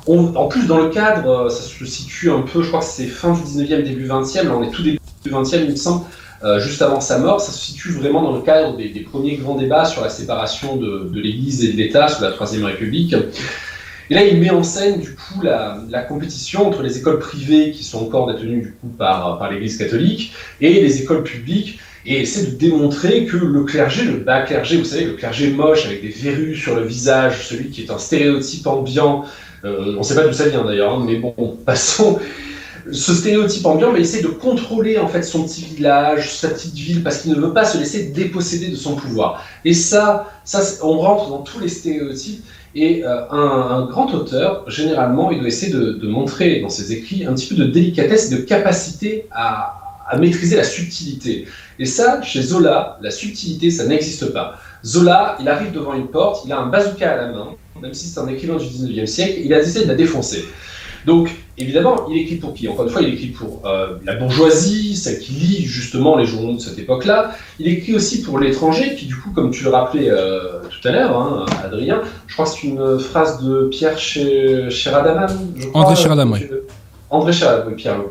en 0.08 0.48
plus, 0.48 0.68
dans 0.68 0.80
le 0.80 0.90
cadre, 0.90 1.46
euh, 1.46 1.50
ça 1.50 1.64
se 1.64 1.86
situe 1.86 2.32
un 2.32 2.42
peu, 2.42 2.62
je 2.62 2.68
crois 2.68 2.82
que 2.82 2.86
c'est 2.86 3.06
fin 3.06 3.34
du 3.34 3.42
19e, 3.42 3.84
début 3.84 4.08
20e, 4.08 4.44
là 4.44 4.56
on 4.58 4.64
est 4.64 4.72
tout 4.72 4.84
début 4.84 5.00
du 5.24 5.32
XXe, 5.32 5.54
il 5.54 5.72
me 5.72 5.76
semble, 5.76 6.06
euh, 6.44 6.60
juste 6.60 6.82
avant 6.82 7.00
sa 7.00 7.20
mort, 7.20 7.40
ça 7.40 7.52
se 7.52 7.60
situe 7.60 7.92
vraiment 7.92 8.22
dans 8.22 8.36
le 8.36 8.42
cadre 8.42 8.76
des, 8.76 8.88
premiers 9.00 9.38
grands 9.38 9.56
débats 9.56 9.86
sur 9.86 10.02
la 10.02 10.10
séparation 10.10 10.76
de, 10.76 11.10
l'Église 11.14 11.64
et 11.64 11.72
de 11.72 11.78
l'État 11.78 12.08
sous 12.08 12.22
la 12.22 12.32
Troisième 12.32 12.66
République. 12.66 13.16
Et 14.10 14.14
là, 14.16 14.26
il 14.26 14.38
met 14.40 14.50
en 14.50 14.64
scène 14.64 15.00
du 15.00 15.16
coup 15.16 15.42
la, 15.42 16.02
compétition 16.08 16.68
entre 16.68 16.84
les 16.84 16.98
écoles 16.98 17.20
privées 17.20 17.72
qui 17.72 17.84
sont 17.84 18.00
encore 18.04 18.32
détenues 18.32 18.62
du 18.62 18.72
coup 18.74 18.90
par, 18.90 19.40
par 19.40 19.52
l'Église 19.52 19.78
catholique 19.78 20.34
et 20.60 20.82
les 20.82 21.02
écoles 21.02 21.24
publiques 21.24 21.80
et 22.06 22.22
essaie 22.22 22.48
de 22.48 22.56
démontrer 22.56 23.26
que 23.26 23.38
le 23.38 23.64
clergé, 23.64 24.04
le 24.04 24.18
bas 24.18 24.42
clergé, 24.42 24.78
vous 24.78 24.84
savez, 24.86 25.06
le 25.06 25.14
clergé 25.14 25.52
moche 25.52 25.86
avec 25.86 26.02
des 26.02 26.10
verrues 26.10 26.56
sur 26.56 26.76
le 26.76 26.84
visage, 26.84 27.48
celui 27.48 27.70
qui 27.70 27.84
est 27.84 27.92
un 27.92 27.98
stéréotype 27.98 28.68
ambiant, 28.68 29.24
euh, 29.64 29.94
on 29.96 30.00
ne 30.00 30.04
sait 30.04 30.16
pas 30.16 30.26
d'où 30.26 30.34
ça 30.34 30.50
vient 30.50 30.66
d'ailleurs, 30.66 30.94
hein, 30.94 31.04
mais 31.06 31.16
bon, 31.16 31.34
passons 31.66 32.20
ce 32.92 33.14
stéréotype 33.14 33.66
ambiant, 33.66 33.92
mais 33.92 34.00
il 34.00 34.04
essaie 34.04 34.22
de 34.22 34.28
contrôler 34.28 34.98
en 34.98 35.08
fait 35.08 35.24
son 35.24 35.44
petit 35.44 35.64
village, 35.64 36.34
sa 36.34 36.50
petite 36.50 36.74
ville, 36.76 37.04
parce 37.04 37.20
qu'il 37.20 37.32
ne 37.32 37.38
veut 37.38 37.54
pas 37.54 37.66
se 37.66 37.78
laisser 37.78 38.08
déposséder 38.08 38.68
de 38.70 38.76
son 38.76 38.96
pouvoir. 38.96 39.44
Et 39.64 39.74
ça, 39.74 40.32
ça 40.44 40.62
on 40.84 40.98
rentre 40.98 41.30
dans 41.30 41.42
tous 41.42 41.60
les 41.60 41.70
stéréotypes. 41.70 42.44
Et 42.76 43.06
euh, 43.06 43.30
un, 43.30 43.86
grand 43.86 44.12
auteur, 44.16 44.68
généralement, 44.68 45.30
il 45.30 45.40
doit 45.40 45.48
essayer 45.48 45.72
de, 45.72 46.08
montrer 46.08 46.60
dans 46.60 46.70
ses 46.70 46.92
écrits 46.92 47.24
un 47.24 47.34
petit 47.34 47.54
peu 47.54 47.56
de 47.56 47.66
délicatesse 47.66 48.32
de 48.32 48.38
capacité 48.38 49.28
à, 49.32 50.02
à 50.10 50.18
maîtriser 50.18 50.56
la 50.56 50.64
subtilité. 50.64 51.48
Et 51.78 51.86
ça, 51.86 52.22
chez 52.24 52.42
Zola, 52.42 52.98
la 53.02 53.12
subtilité, 53.12 53.70
ça 53.70 53.86
n'existe 53.86 54.34
pas. 54.34 54.58
Zola, 54.84 55.38
il 55.40 55.48
arrive 55.48 55.72
devant 55.72 55.94
une 55.94 56.08
porte, 56.08 56.46
il 56.46 56.52
a 56.52 56.60
un 56.60 56.68
bazooka 56.68 57.12
à 57.12 57.16
la 57.16 57.32
main, 57.32 57.50
même 57.82 57.94
si 57.94 58.08
c'est 58.08 58.20
un 58.20 58.28
écrivain 58.28 58.58
du 58.58 58.66
19e 58.66 59.06
siècle, 59.06 59.40
il 59.44 59.54
a 59.54 59.60
décidé 59.60 59.84
de 59.84 59.90
la 59.90 59.96
défoncer. 59.96 60.46
Donc, 61.06 61.30
évidemment, 61.58 62.08
il 62.10 62.18
écrit 62.18 62.36
pour 62.36 62.54
qui? 62.54 62.68
Encore 62.68 62.86
une 62.86 62.92
fois, 62.92 63.02
il 63.02 63.14
écrit 63.14 63.28
pour 63.28 63.62
euh, 63.66 63.98
la 64.04 64.16
bourgeoisie, 64.16 64.96
celle 64.96 65.20
qui 65.20 65.34
lit 65.34 65.66
justement 65.66 66.18
les 66.18 66.26
journaux 66.26 66.54
de 66.54 66.60
cette 66.60 66.80
époque-là. 66.80 67.32
Il 67.60 67.68
écrit 67.68 67.96
aussi 67.96 68.22
pour 68.22 68.40
l'étranger, 68.40 68.96
qui 68.96 69.06
du 69.06 69.16
coup, 69.16 69.32
comme 69.32 69.52
tu 69.52 69.64
le 69.64 69.70
rappelais 69.70 70.10
euh, 70.10 70.62
tout 70.64 70.88
à 70.88 70.92
l'heure, 70.92 71.18
hein, 71.18 71.46
Adrien, 71.64 72.02
je 72.28 72.34
crois 72.34 72.46
que 72.46 72.52
c'est 72.52 72.68
une 72.68 73.00
phrase 73.00 73.44
de 73.44 73.68
Pierre 73.72 73.98
Cheradaman. 73.98 75.30
André 75.74 75.96
Cheradaman, 75.96 76.40
oui. 76.40 76.48
André 77.10 77.34
Cheradaman, 77.34 77.76
Pierre 77.76 77.98
le 77.98 78.06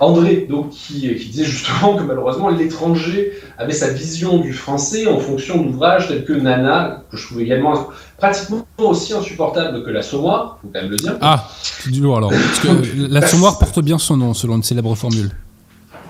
André, 0.00 0.46
donc, 0.48 0.70
qui, 0.70 1.00
qui, 1.16 1.28
disait 1.28 1.44
justement 1.44 1.96
que 1.96 2.02
malheureusement 2.02 2.48
l'étranger 2.48 3.32
avait 3.58 3.72
sa 3.72 3.92
vision 3.92 4.38
du 4.38 4.52
français 4.52 5.06
en 5.06 5.18
fonction 5.18 5.62
d'ouvrages 5.62 6.08
tels 6.08 6.24
que 6.24 6.32
Nana, 6.32 7.04
que 7.10 7.16
je 7.16 7.26
trouve 7.26 7.40
également 7.40 7.88
pratiquement 8.16 8.66
aussi 8.78 9.12
insupportable 9.14 9.84
que 9.84 9.90
l'Assommoir, 9.90 10.58
faut 10.62 10.68
quand 10.72 10.80
même 10.80 10.90
le 10.90 10.96
dire. 10.96 11.16
Ah, 11.20 11.48
c'est 11.62 11.90
du 11.90 12.00
lourd 12.00 12.18
alors. 12.18 12.30
Parce 12.30 12.60
que 12.60 12.68
l'Assommoir 13.10 13.58
porte 13.58 13.80
bien 13.80 13.98
son 13.98 14.16
nom 14.16 14.34
selon 14.34 14.56
une 14.56 14.62
célèbre 14.62 14.94
formule. 14.94 15.30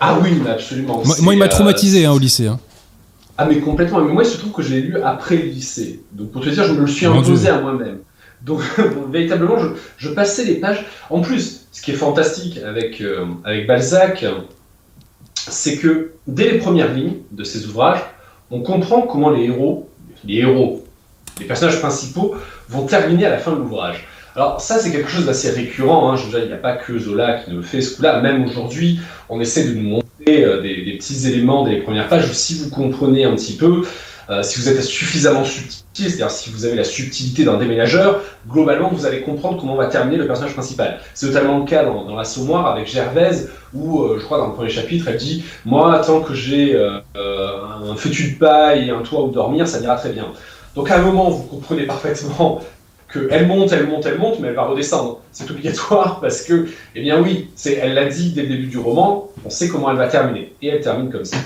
Ah 0.01 0.19
oui, 0.23 0.41
absolument. 0.49 1.03
Moi, 1.23 1.35
il 1.35 1.39
m'a 1.39 1.49
traumatisé 1.49 2.05
hein, 2.05 2.13
au 2.13 2.19
lycée. 2.19 2.47
Hein. 2.47 2.59
Ah 3.37 3.47
mais 3.47 3.61
complètement. 3.61 4.01
Mais 4.01 4.13
moi, 4.13 4.25
il 4.25 4.29
se 4.29 4.37
trouve 4.37 4.53
que 4.53 4.63
je 4.63 4.75
l'ai 4.75 4.81
lu 4.81 5.01
après 5.01 5.37
le 5.37 5.45
lycée. 5.45 6.03
Donc 6.13 6.33
pour 6.33 6.43
te 6.43 6.49
dire, 6.49 6.65
je 6.65 6.73
me 6.73 6.81
le 6.81 6.87
suis 6.87 7.07
imposé 7.07 7.49
à 7.49 7.61
moi-même. 7.61 7.99
Donc 8.43 8.61
véritablement, 9.13 9.57
je, 9.97 10.09
passais 10.09 10.45
les 10.45 10.57
pages. 10.57 10.85
En 11.11 11.21
plus, 11.21 11.58
ce 11.73 11.83
qui 11.83 11.93
est 11.93 11.95
fantastique 11.95 12.59
avec, 12.59 13.01
euh, 13.01 13.27
avec 13.45 13.67
Balzac, 13.67 14.25
c'est 15.35 15.77
que 15.77 16.13
dès 16.27 16.53
les 16.53 16.59
premières 16.59 16.93
lignes 16.93 17.19
de 17.33 17.45
ses 17.45 17.67
ouvrages, 17.67 18.01
on 18.51 18.61
comprend 18.61 19.03
comment 19.03 19.31
les 19.31 19.45
héros, 19.45 19.89
les 20.25 20.39
héros, 20.39 20.85
les 21.39 21.47
personnages 21.47 21.81
principaux 21.81 22.35
vont 22.69 22.87
terminer 22.87 23.27
à 23.27 23.31
la 23.31 23.39
fin 23.39 23.53
de 23.53 23.59
l'ouvrage. 23.59 24.07
Alors 24.35 24.61
ça, 24.61 24.79
c'est 24.79 24.93
quelque 24.93 25.11
chose 25.11 25.27
d'assez 25.27 25.51
récurrent. 25.51 26.11
Hein. 26.11 26.17
Je 26.17 26.25
veux 26.25 26.31
dire, 26.31 26.41
il 26.41 26.47
n'y 26.47 26.53
a 26.53 26.59
pas 26.59 26.77
que 26.77 26.99
Zola 26.99 27.41
qui 27.41 27.51
le 27.51 27.63
fait 27.63 27.81
ce 27.81 27.97
coup-là. 27.97 28.21
Même 28.21 28.45
aujourd'hui, 28.45 29.01
on 29.29 29.41
essaie 29.41 29.65
de 29.65 29.75
nous 29.75 29.89
montrer 29.89 30.45
euh, 30.45 30.63
des, 30.63 30.85
des, 30.85 30.97
petits 30.97 31.27
éléments 31.27 31.65
des 31.65 31.79
premières 31.79 32.09
pages. 32.09 32.31
Si 32.33 32.55
vous 32.55 32.71
comprenez 32.71 33.25
un 33.25 33.35
petit 33.35 33.57
peu, 33.57 33.83
euh, 34.31 34.43
si 34.43 34.61
vous 34.61 34.69
êtes 34.69 34.83
suffisamment 34.83 35.45
subtil, 35.45 36.11
c'est-à-dire 36.11 36.31
si 36.31 36.51
vous 36.51 36.65
avez 36.67 36.75
la 36.75 36.85
subtilité 36.85 37.45
d'un 37.45 37.57
déménageur, 37.57 38.23
globalement, 38.47 38.91
vous 38.91 39.07
allez 39.07 39.23
comprendre 39.23 39.59
comment 39.59 39.75
va 39.75 39.87
terminer 39.87 40.19
le 40.19 40.27
personnage 40.27 40.53
principal. 40.53 41.01
C'est 41.15 41.27
notamment 41.27 41.59
le 41.59 41.65
cas 41.65 41.85
dans, 41.85 42.05
dans 42.05 42.15
l'Assommoir 42.15 42.67
avec 42.67 42.87
Gervaise, 42.87 43.51
où 43.73 44.03
euh, 44.03 44.19
je 44.19 44.25
crois 44.25 44.39
dans 44.39 44.49
le 44.49 44.55
premier 44.55 44.71
chapitre, 44.71 45.09
elle 45.09 45.17
dit 45.17 45.45
Moi, 45.65 46.01
tant 46.07 46.21
que 46.21 46.35
j'ai 46.35 46.75
euh, 46.75 47.01
un 47.15 47.97
fétu 47.97 48.33
de 48.33 48.39
paille 48.39 48.89
et 48.89 48.91
un 48.91 49.01
toit 49.01 49.23
où 49.23 49.31
dormir, 49.31 49.67
ça 49.67 49.81
ira 49.81 49.97
très 49.97 50.11
bien. 50.11 50.27
Donc 50.75 50.91
à 50.91 50.99
un 50.99 51.03
moment, 51.03 51.31
vous 51.31 51.45
comprenez 51.45 51.85
parfaitement 51.85 52.61
qu'elle 53.13 53.47
monte, 53.47 53.73
elle 53.73 53.87
monte, 53.87 54.07
elle 54.07 54.19
monte, 54.19 54.39
mais 54.41 54.49
elle 54.49 54.55
va 54.55 54.65
redescendre. 54.65 55.21
C'est 55.33 55.51
obligatoire 55.51 56.21
parce 56.21 56.43
que, 56.43 56.69
eh 56.95 57.01
bien 57.01 57.21
oui, 57.21 57.49
elle 57.65 57.95
l'a 57.95 58.07
dit 58.07 58.33
dès 58.33 58.43
le 58.43 58.49
début 58.49 58.67
du 58.67 58.79
roman, 58.79 59.29
on 59.45 59.51
sait 59.51 59.69
comment 59.69 59.91
elle 59.91 59.97
va 59.97 60.09
terminer. 60.09 60.55
Et 60.63 60.69
elle 60.69 60.81
termine 60.81 61.11
comme 61.11 61.25
ça. 61.25 61.39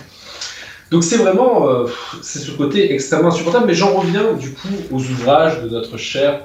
Donc 0.93 1.05
c'est 1.05 1.17
vraiment, 1.17 1.71
euh, 1.71 1.87
c'est 2.21 2.39
ce 2.39 2.51
côté 2.51 2.93
extrêmement 2.93 3.29
insupportable, 3.29 3.65
mais 3.67 3.73
j'en 3.73 3.95
reviens 3.95 4.35
du 4.35 4.51
coup 4.51 4.69
aux 4.91 5.01
ouvrages 5.01 5.63
de 5.63 5.69
notre 5.71 5.97
cher, 5.97 6.43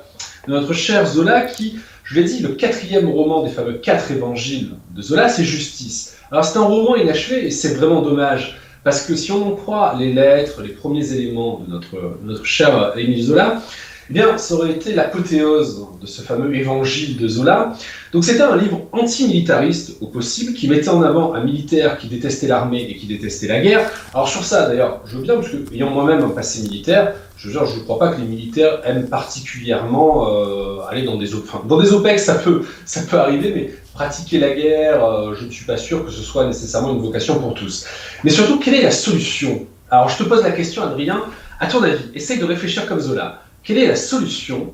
de 0.47 0.53
notre 0.53 0.71
cher 0.71 1.05
Zola 1.05 1.41
qui, 1.41 1.79
je 2.05 2.15
l'ai 2.15 2.23
dit, 2.23 2.39
le 2.39 2.49
quatrième 2.49 3.09
roman 3.09 3.43
des 3.43 3.49
fameux 3.49 3.73
quatre 3.73 4.09
évangiles 4.09 4.71
de 4.95 5.01
Zola, 5.01 5.27
c'est 5.27 5.43
Justice. 5.43 6.15
Alors 6.31 6.45
c'est 6.45 6.57
un 6.57 6.63
roman 6.63 6.95
inachevé 6.95 7.45
et 7.45 7.51
c'est 7.51 7.73
vraiment 7.73 8.01
dommage, 8.01 8.57
parce 8.85 9.01
que 9.01 9.17
si 9.17 9.33
on 9.33 9.45
en 9.45 9.55
croit 9.57 9.95
les 9.99 10.13
lettres, 10.13 10.61
les 10.61 10.71
premiers 10.71 11.11
éléments 11.11 11.61
de 11.67 11.69
notre, 11.69 12.17
notre 12.23 12.45
cher 12.45 12.93
Émile 12.95 13.23
Zola, 13.25 13.61
eh 14.09 14.13
bien, 14.13 14.37
ça 14.37 14.55
aurait 14.55 14.71
été 14.71 14.93
l'apothéose 14.93 15.85
de 15.99 16.05
ce 16.05 16.21
fameux 16.21 16.55
évangile 16.55 17.17
de 17.17 17.27
Zola. 17.27 17.73
Donc 18.13 18.23
c'était 18.23 18.41
un 18.41 18.55
livre 18.55 18.83
anti-militariste 18.93 19.97
au 19.99 20.07
possible, 20.07 20.53
qui 20.53 20.69
mettait 20.69 20.89
en 20.89 21.01
avant 21.01 21.33
un 21.33 21.43
militaire 21.43 21.97
qui 21.97 22.07
détestait 22.07 22.47
l'armée 22.47 22.87
et 22.89 22.95
qui 22.95 23.05
détestait 23.05 23.47
la 23.47 23.59
guerre. 23.59 23.89
Alors 24.13 24.29
sur 24.29 24.43
ça, 24.43 24.67
d'ailleurs, 24.67 25.01
je 25.05 25.17
veux 25.17 25.23
bien, 25.23 25.35
parce 25.35 25.49
que 25.49 25.57
ayant 25.73 25.89
moi-même 25.89 26.23
un 26.23 26.29
passé 26.29 26.61
militaire, 26.61 27.13
je 27.37 27.49
veux 27.49 27.65
je 27.65 27.75
ne 27.75 27.83
crois 27.83 27.99
pas 27.99 28.09
que 28.09 28.21
les 28.21 28.27
militaires 28.27 28.79
aiment 28.85 29.07
particulièrement 29.07 30.27
euh, 30.27 30.79
aller 30.89 31.03
dans 31.03 31.17
des 31.17 31.35
enfin, 31.35 31.61
dans 31.67 31.79
des 31.79 31.91
OPEX, 31.91 32.23
ça 32.23 32.35
peut, 32.35 32.63
ça 32.85 33.01
peut 33.01 33.17
arriver, 33.17 33.51
mais 33.53 33.73
pratiquer 33.93 34.39
la 34.39 34.51
guerre, 34.51 35.03
euh, 35.03 35.35
je 35.35 35.45
ne 35.45 35.51
suis 35.51 35.65
pas 35.65 35.77
sûr 35.77 36.05
que 36.05 36.11
ce 36.11 36.21
soit 36.21 36.45
nécessairement 36.45 36.93
une 36.93 37.01
vocation 37.01 37.39
pour 37.39 37.53
tous. 37.53 37.85
Mais 38.23 38.29
surtout, 38.29 38.59
quelle 38.59 38.75
est 38.75 38.83
la 38.83 38.91
solution? 38.91 39.67
Alors 39.91 40.09
je 40.09 40.17
te 40.17 40.23
pose 40.23 40.43
la 40.43 40.51
question, 40.51 40.83
Adrien, 40.83 41.23
à 41.59 41.67
ton 41.67 41.83
avis, 41.83 42.05
essaye 42.13 42.39
de 42.39 42.45
réfléchir 42.45 42.85
comme 42.87 42.99
Zola. 42.99 43.41
Quelle 43.67 43.79
est 43.79 43.87
la 43.87 43.97
solution 43.97 44.73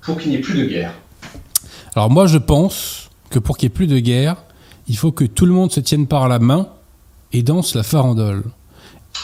pour 0.00 0.18
qu'il 0.18 0.32
n'y 0.32 0.38
ait 0.38 0.40
plus 0.40 0.58
de 0.58 0.64
guerre? 0.64 0.92
Alors 1.94 2.10
moi 2.10 2.26
je 2.26 2.38
pense 2.38 3.08
que 3.30 3.38
pour 3.38 3.56
qu'il 3.56 3.68
n'y 3.68 3.72
ait 3.72 3.76
plus 3.76 3.86
de 3.86 4.00
guerre, 4.00 4.34
il 4.88 4.96
faut 4.96 5.12
que 5.12 5.24
tout 5.24 5.46
le 5.46 5.52
monde 5.52 5.70
se 5.70 5.78
tienne 5.78 6.08
par 6.08 6.26
la 6.26 6.40
main 6.40 6.66
et 7.32 7.44
danse 7.44 7.76
la 7.76 7.84
farandole. 7.84 8.42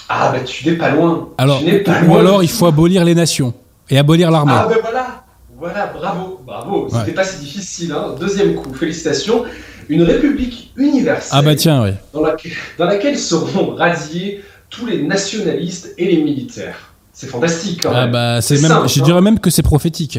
Ah 0.09 0.31
bah 0.31 0.39
tu 0.43 0.69
n'es 0.69 0.77
pas 0.77 0.91
loin. 0.91 1.29
Alors, 1.39 1.61
ou 2.07 2.17
alors 2.17 2.45
il 2.45 2.49
faut 2.49 2.67
abolir 2.67 3.05
les 3.05 3.17
nations 3.17 3.53
et 3.89 3.99
abolir 3.99 4.31
l'armée. 4.31 4.53
Ah 4.55 4.69
ben 4.71 4.79
voilà, 4.81 5.25
voilà, 5.59 5.87
bravo, 5.89 6.41
bravo. 6.47 6.89
C'était 6.93 7.11
pas 7.11 7.25
si 7.25 7.41
difficile. 7.41 7.91
Hein. 7.91 8.15
Deuxième 8.21 8.55
coup, 8.55 8.73
félicitations. 8.73 9.43
Une 9.89 10.05
république 10.05 10.73
universelle. 10.77 11.33
Ah 11.33 11.43
bah 11.43 11.57
tiens, 11.57 11.83
oui. 11.83 11.91
Dans, 12.15 12.23
dans 12.23 12.85
laquelle 12.85 13.19
seront 13.19 13.75
radiés 13.75 14.45
tous 14.69 14.87
les 14.87 15.03
nationalistes 15.03 15.97
et 15.99 16.07
les 16.07 16.23
militaires. 16.23 16.90
C'est 17.21 17.27
fantastique 17.27 17.83
quand 17.83 17.93
ah 17.95 18.07
Bah, 18.07 18.41
c'est 18.41 18.59
même, 18.63 18.89
je 18.89 19.03
dirais 19.03 19.19
hein. 19.19 19.21
même 19.21 19.41
que 19.41 19.51
c'est 19.51 19.63
prophétique. 19.63 20.19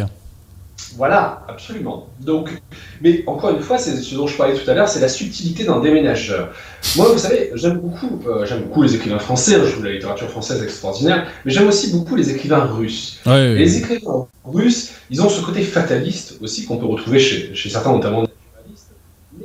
Voilà, 0.97 1.41
absolument. 1.49 2.09
Donc, 2.19 2.51
mais 3.01 3.23
encore 3.25 3.49
une 3.49 3.61
fois, 3.61 3.79
c'est 3.79 3.95
ce 3.95 4.13
dont 4.13 4.27
je 4.27 4.37
parlais 4.37 4.53
tout 4.53 4.69
à 4.69 4.75
l'heure, 4.75 4.87
c'est 4.87 4.99
la 4.99 5.07
subtilité 5.07 5.63
d'un 5.63 5.79
déménageur. 5.79 6.49
Moi, 6.95 7.11
vous 7.11 7.17
savez, 7.17 7.49
j'aime 7.55 7.79
beaucoup, 7.79 8.21
euh, 8.27 8.45
j'aime 8.45 8.65
beaucoup 8.65 8.83
les 8.83 8.93
écrivains 8.93 9.17
français. 9.17 9.55
Hein, 9.55 9.61
je 9.65 9.71
trouve 9.71 9.85
la 9.85 9.93
littérature 9.93 10.29
française 10.29 10.61
extraordinaire, 10.61 11.25
mais 11.43 11.51
j'aime 11.51 11.67
aussi 11.67 11.91
beaucoup 11.91 12.15
les 12.15 12.29
écrivains 12.29 12.65
russes. 12.65 13.19
Les 13.25 13.77
écrivains 13.79 14.27
russes, 14.45 14.91
ils 15.09 15.23
ont 15.23 15.29
ce 15.29 15.41
côté 15.41 15.63
fataliste 15.63 16.37
aussi 16.39 16.65
qu'on 16.65 16.77
peut 16.77 16.85
retrouver 16.85 17.17
chez, 17.17 17.55
chez 17.55 17.69
certains, 17.69 17.93
notamment 17.93 18.27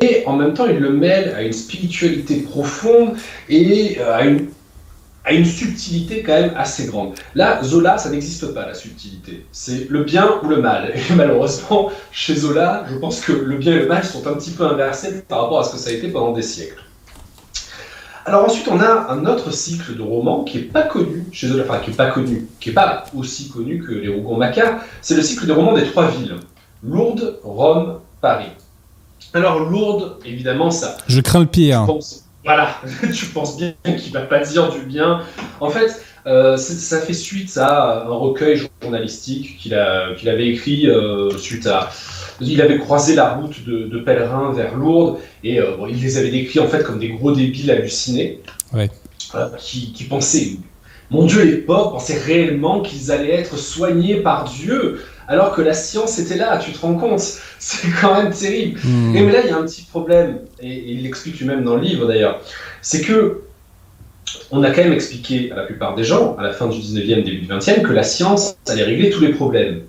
mais 0.02 0.24
en 0.26 0.36
même 0.36 0.52
temps, 0.52 0.66
ils 0.66 0.76
le 0.76 0.92
mêlent 0.92 1.34
à 1.34 1.42
une 1.42 1.54
spiritualité 1.54 2.40
profonde 2.40 3.16
et 3.48 3.96
euh, 3.98 4.14
à 4.14 4.26
une 4.26 4.48
a 5.26 5.32
une 5.32 5.44
subtilité 5.44 6.22
quand 6.22 6.40
même 6.40 6.52
assez 6.56 6.86
grande. 6.86 7.14
Là, 7.34 7.60
Zola, 7.62 7.98
ça 7.98 8.10
n'existe 8.10 8.54
pas, 8.54 8.64
la 8.64 8.74
subtilité. 8.74 9.44
C'est 9.50 9.90
le 9.90 10.04
bien 10.04 10.38
ou 10.42 10.48
le 10.48 10.62
mal. 10.62 10.92
Et 10.94 11.14
malheureusement, 11.14 11.90
chez 12.12 12.36
Zola, 12.36 12.86
je 12.88 12.96
pense 12.96 13.20
que 13.20 13.32
le 13.32 13.56
bien 13.56 13.72
et 13.72 13.80
le 13.80 13.86
mal 13.88 14.04
sont 14.04 14.24
un 14.28 14.34
petit 14.34 14.52
peu 14.52 14.64
inversés 14.64 15.22
par 15.28 15.42
rapport 15.42 15.58
à 15.58 15.64
ce 15.64 15.72
que 15.72 15.78
ça 15.78 15.90
a 15.90 15.92
été 15.92 16.08
pendant 16.08 16.32
des 16.32 16.42
siècles. 16.42 16.80
Alors 18.24 18.44
ensuite, 18.44 18.68
on 18.68 18.80
a 18.80 19.12
un 19.12 19.26
autre 19.26 19.52
cycle 19.52 19.96
de 19.96 20.02
romans 20.02 20.44
qui 20.44 20.58
n'est 20.58 20.64
pas 20.64 20.82
connu 20.82 21.24
chez 21.32 21.48
Zola, 21.48 21.64
enfin 21.64 21.78
qui 21.80 21.90
n'est 21.90 21.96
pas 21.96 22.10
connu, 22.10 22.46
qui 22.60 22.68
n'est 22.68 22.74
pas 22.74 23.04
aussi 23.16 23.48
connu 23.48 23.82
que 23.82 23.92
les 23.92 24.08
Rougon-Macquart, 24.08 24.80
c'est 25.00 25.16
le 25.16 25.22
cycle 25.22 25.46
des 25.46 25.52
romans 25.52 25.74
des 25.74 25.86
trois 25.86 26.08
villes. 26.08 26.36
Lourdes, 26.84 27.40
Rome, 27.42 27.98
Paris. 28.20 28.50
Alors 29.34 29.58
Lourdes, 29.58 30.18
évidemment, 30.24 30.70
ça... 30.70 30.96
Je 31.08 31.20
crains 31.20 31.40
le 31.40 31.46
pire. 31.46 31.86
Voilà, 32.46 32.80
tu 33.12 33.26
penses 33.26 33.56
bien 33.56 33.74
qu'il 33.82 34.12
va 34.12 34.20
pas 34.20 34.38
dire 34.38 34.70
du 34.70 34.86
bien. 34.86 35.22
En 35.58 35.68
fait, 35.68 36.00
euh, 36.28 36.56
ça 36.56 37.00
fait 37.00 37.12
suite 37.12 37.58
à 37.58 38.04
un 38.04 38.14
recueil 38.14 38.60
journalistique 38.80 39.58
qu'il 39.58 39.74
avait 39.74 40.46
écrit 40.46 40.88
euh, 40.88 41.36
suite 41.38 41.66
à. 41.66 41.90
Il 42.40 42.62
avait 42.62 42.78
croisé 42.78 43.16
la 43.16 43.34
route 43.34 43.64
de, 43.66 43.98
pèlerins 43.98 44.52
vers 44.52 44.76
Lourdes 44.76 45.18
et 45.42 45.58
euh, 45.58 45.72
il 45.88 46.00
les 46.00 46.18
avait 46.18 46.30
décrits 46.30 46.60
en 46.60 46.68
fait 46.68 46.84
comme 46.84 47.00
des 47.00 47.08
gros 47.08 47.32
débiles 47.32 47.70
hallucinés 47.70 48.40
qui, 49.58 49.92
qui, 49.92 50.04
pensaient, 50.04 50.58
mon 51.10 51.26
Dieu, 51.26 51.42
les 51.42 51.56
pauvres 51.56 51.92
pensaient 51.92 52.18
réellement 52.18 52.80
qu'ils 52.80 53.10
allaient 53.10 53.34
être 53.34 53.56
soignés 53.56 54.16
par 54.16 54.44
Dieu 54.44 55.00
alors 55.28 55.54
que 55.54 55.62
la 55.62 55.74
science 55.74 56.18
était 56.18 56.36
là, 56.36 56.58
tu 56.58 56.72
te 56.72 56.78
rends 56.80 56.94
compte 56.94 57.20
C'est 57.58 57.88
quand 58.00 58.14
même 58.14 58.32
terrible. 58.32 58.80
Hmm. 58.84 59.16
Et 59.16 59.22
mais 59.22 59.32
là, 59.32 59.40
il 59.44 59.50
y 59.50 59.52
a 59.52 59.56
un 59.56 59.64
petit 59.64 59.82
problème, 59.82 60.38
et, 60.60 60.92
il 60.92 61.02
l'explique 61.02 61.38
lui-même 61.38 61.64
dans 61.64 61.76
le 61.76 61.82
livre 61.82 62.06
d'ailleurs, 62.06 62.40
c'est 62.82 63.00
que 63.00 63.42
on 64.50 64.62
a 64.62 64.70
quand 64.70 64.82
même 64.82 64.92
expliqué 64.92 65.50
à 65.52 65.56
la 65.56 65.62
plupart 65.62 65.94
des 65.94 66.04
gens, 66.04 66.36
à 66.36 66.42
la 66.42 66.52
fin 66.52 66.66
du 66.66 66.78
19e, 66.78 67.24
début 67.24 67.38
du 67.38 67.46
20e, 67.46 67.82
que 67.82 67.92
la 67.92 68.02
science 68.02 68.56
allait 68.68 68.82
régler 68.82 69.10
tous 69.10 69.20
les 69.20 69.32
problèmes. 69.32 69.82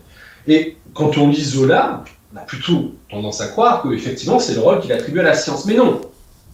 Et 0.48 0.78
quand 0.94 1.18
on 1.18 1.30
lit 1.30 1.44
Zola, 1.44 2.04
on 2.34 2.38
a 2.38 2.42
plutôt 2.42 2.94
tendance 3.10 3.42
à 3.42 3.48
croire 3.48 3.82
que 3.82 3.94
effectivement 3.94 4.40
c'est 4.40 4.54
le 4.54 4.62
rôle 4.62 4.80
qu'il 4.80 4.92
attribue 4.94 5.20
à 5.20 5.24
la 5.24 5.34
science. 5.34 5.66
Mais 5.66 5.76
non, 5.76 6.02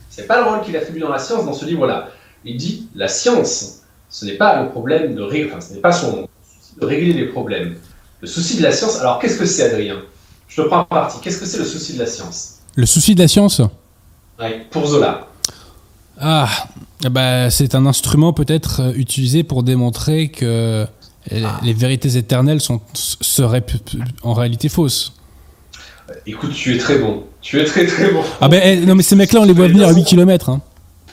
c'est 0.10 0.28
pas 0.28 0.42
le 0.42 0.50
rôle 0.50 0.62
qu'il 0.62 0.76
attribue 0.76 1.00
dans 1.00 1.10
la 1.10 1.20
science 1.20 1.46
dans 1.46 1.54
ce 1.54 1.66
livre-là. 1.66 2.10
Il 2.46 2.58
dit 2.58 2.88
la 2.96 3.08
science, 3.08 3.84
ce 4.10 4.26
n'est 4.26 4.38
pas 4.38 4.62
le 4.62 4.70
problème 4.70 5.16
de 5.16 5.22
régler, 5.22 5.52
enfin, 5.52 5.62
ce 5.62 5.74
n'est 5.74 5.82
pas 5.82 5.92
son 5.92 6.28
de 6.80 6.86
régler 6.86 7.14
les 7.14 7.28
problèmes. 7.28 7.76
Le 8.24 8.30
souci 8.30 8.56
de 8.56 8.64
la 8.64 8.72
science, 8.72 9.02
alors 9.02 9.20
qu'est-ce 9.20 9.38
que 9.38 9.46
c'est, 9.46 9.64
Adrien? 9.64 9.98
Je 10.48 10.62
te 10.62 10.66
prends 10.66 10.80
en 10.80 10.86
partie. 10.86 11.20
Qu'est-ce 11.20 11.40
que 11.40 11.46
c'est 11.46 11.58
le 11.58 11.66
souci 11.66 11.96
de 11.96 12.00
la 12.00 12.06
science? 12.06 12.60
Le 12.74 12.86
souci 12.86 13.16
de 13.16 13.20
la 13.20 13.28
science? 13.28 13.62
Oui, 14.40 14.48
pour 14.72 14.88
Zola. 14.88 15.28
Ah, 16.18 16.48
bah, 17.12 17.50
c'est 17.50 17.76
un 17.76 17.86
instrument 17.86 18.32
peut-être 18.32 18.80
euh, 18.80 18.94
utilisé 18.96 19.44
pour 19.44 19.62
démontrer 19.62 20.30
que 20.30 20.88
les 21.30 21.74
vérités 21.74 22.16
éternelles 22.16 22.62
sont, 22.62 22.80
seraient 22.94 23.66
en 24.22 24.32
réalité 24.32 24.70
fausses. 24.70 25.12
Écoute, 26.26 26.54
tu 26.54 26.76
es 26.76 26.78
très 26.78 27.00
bon. 27.00 27.26
Tu 27.42 27.60
es 27.60 27.66
très 27.66 27.86
très 27.86 28.10
bon. 28.10 28.24
Ah 28.40 28.48
ben 28.48 28.62
eh, 28.64 28.86
non 28.86 28.96
mais 28.96 29.04
ces 29.04 29.18
mecs-là 29.18 29.42
on 29.42 29.46
les 29.46 29.54
voit 29.54 29.68
venir 29.68 29.90
à 29.90 29.92
8 29.92 30.06
km. 30.06 30.50
Hein. 30.50 30.62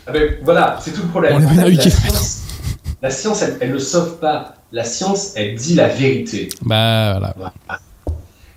Ah 0.07 0.13
ben 0.13 0.35
voilà, 0.45 0.79
c'est 0.81 0.93
tout 0.93 1.03
le 1.03 1.09
problème. 1.09 1.35
On 1.35 1.39
les 1.39 1.47
voit 1.47 1.63
à 1.65 1.67
8 1.67 1.79
km. 1.79 2.40
La 3.03 3.11
science, 3.11 3.45
elle 3.61 3.73
ne 3.73 3.79
sauve 3.79 4.19
pas 4.19 4.55
la 4.73 4.85
science, 4.85 5.33
elle 5.37 5.55
dit 5.55 5.75
la 5.75 5.89
vérité. 5.89 6.49
Bah 6.63 7.19
voilà. 7.19 7.53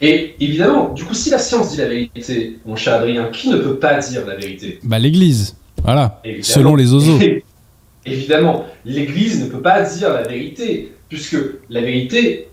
Et 0.01 0.35
évidemment, 0.39 0.89
du 0.89 1.05
coup, 1.05 1.13
si 1.13 1.29
la 1.29 1.39
science 1.39 1.71
dit 1.71 1.77
la 1.77 1.87
vérité, 1.87 2.59
mon 2.65 2.75
cher 2.75 2.95
Adrien, 2.95 3.29
qui 3.31 3.49
ne 3.49 3.57
peut 3.57 3.77
pas 3.77 3.99
dire 3.99 4.25
la 4.25 4.35
vérité? 4.35 4.79
Bah 4.83 4.99
l'Église, 4.99 5.55
voilà, 5.83 6.19
Évidemment. 6.25 6.43
selon 6.43 6.75
les 6.75 6.93
oiseaux. 6.93 7.19
Évidemment, 8.05 8.65
l'Église 8.83 9.41
ne 9.41 9.47
peut 9.49 9.61
pas 9.61 9.81
dire 9.83 10.09
la 10.13 10.23
vérité, 10.23 10.91
puisque 11.07 11.37
la 11.69 11.79
vérité, 11.79 12.49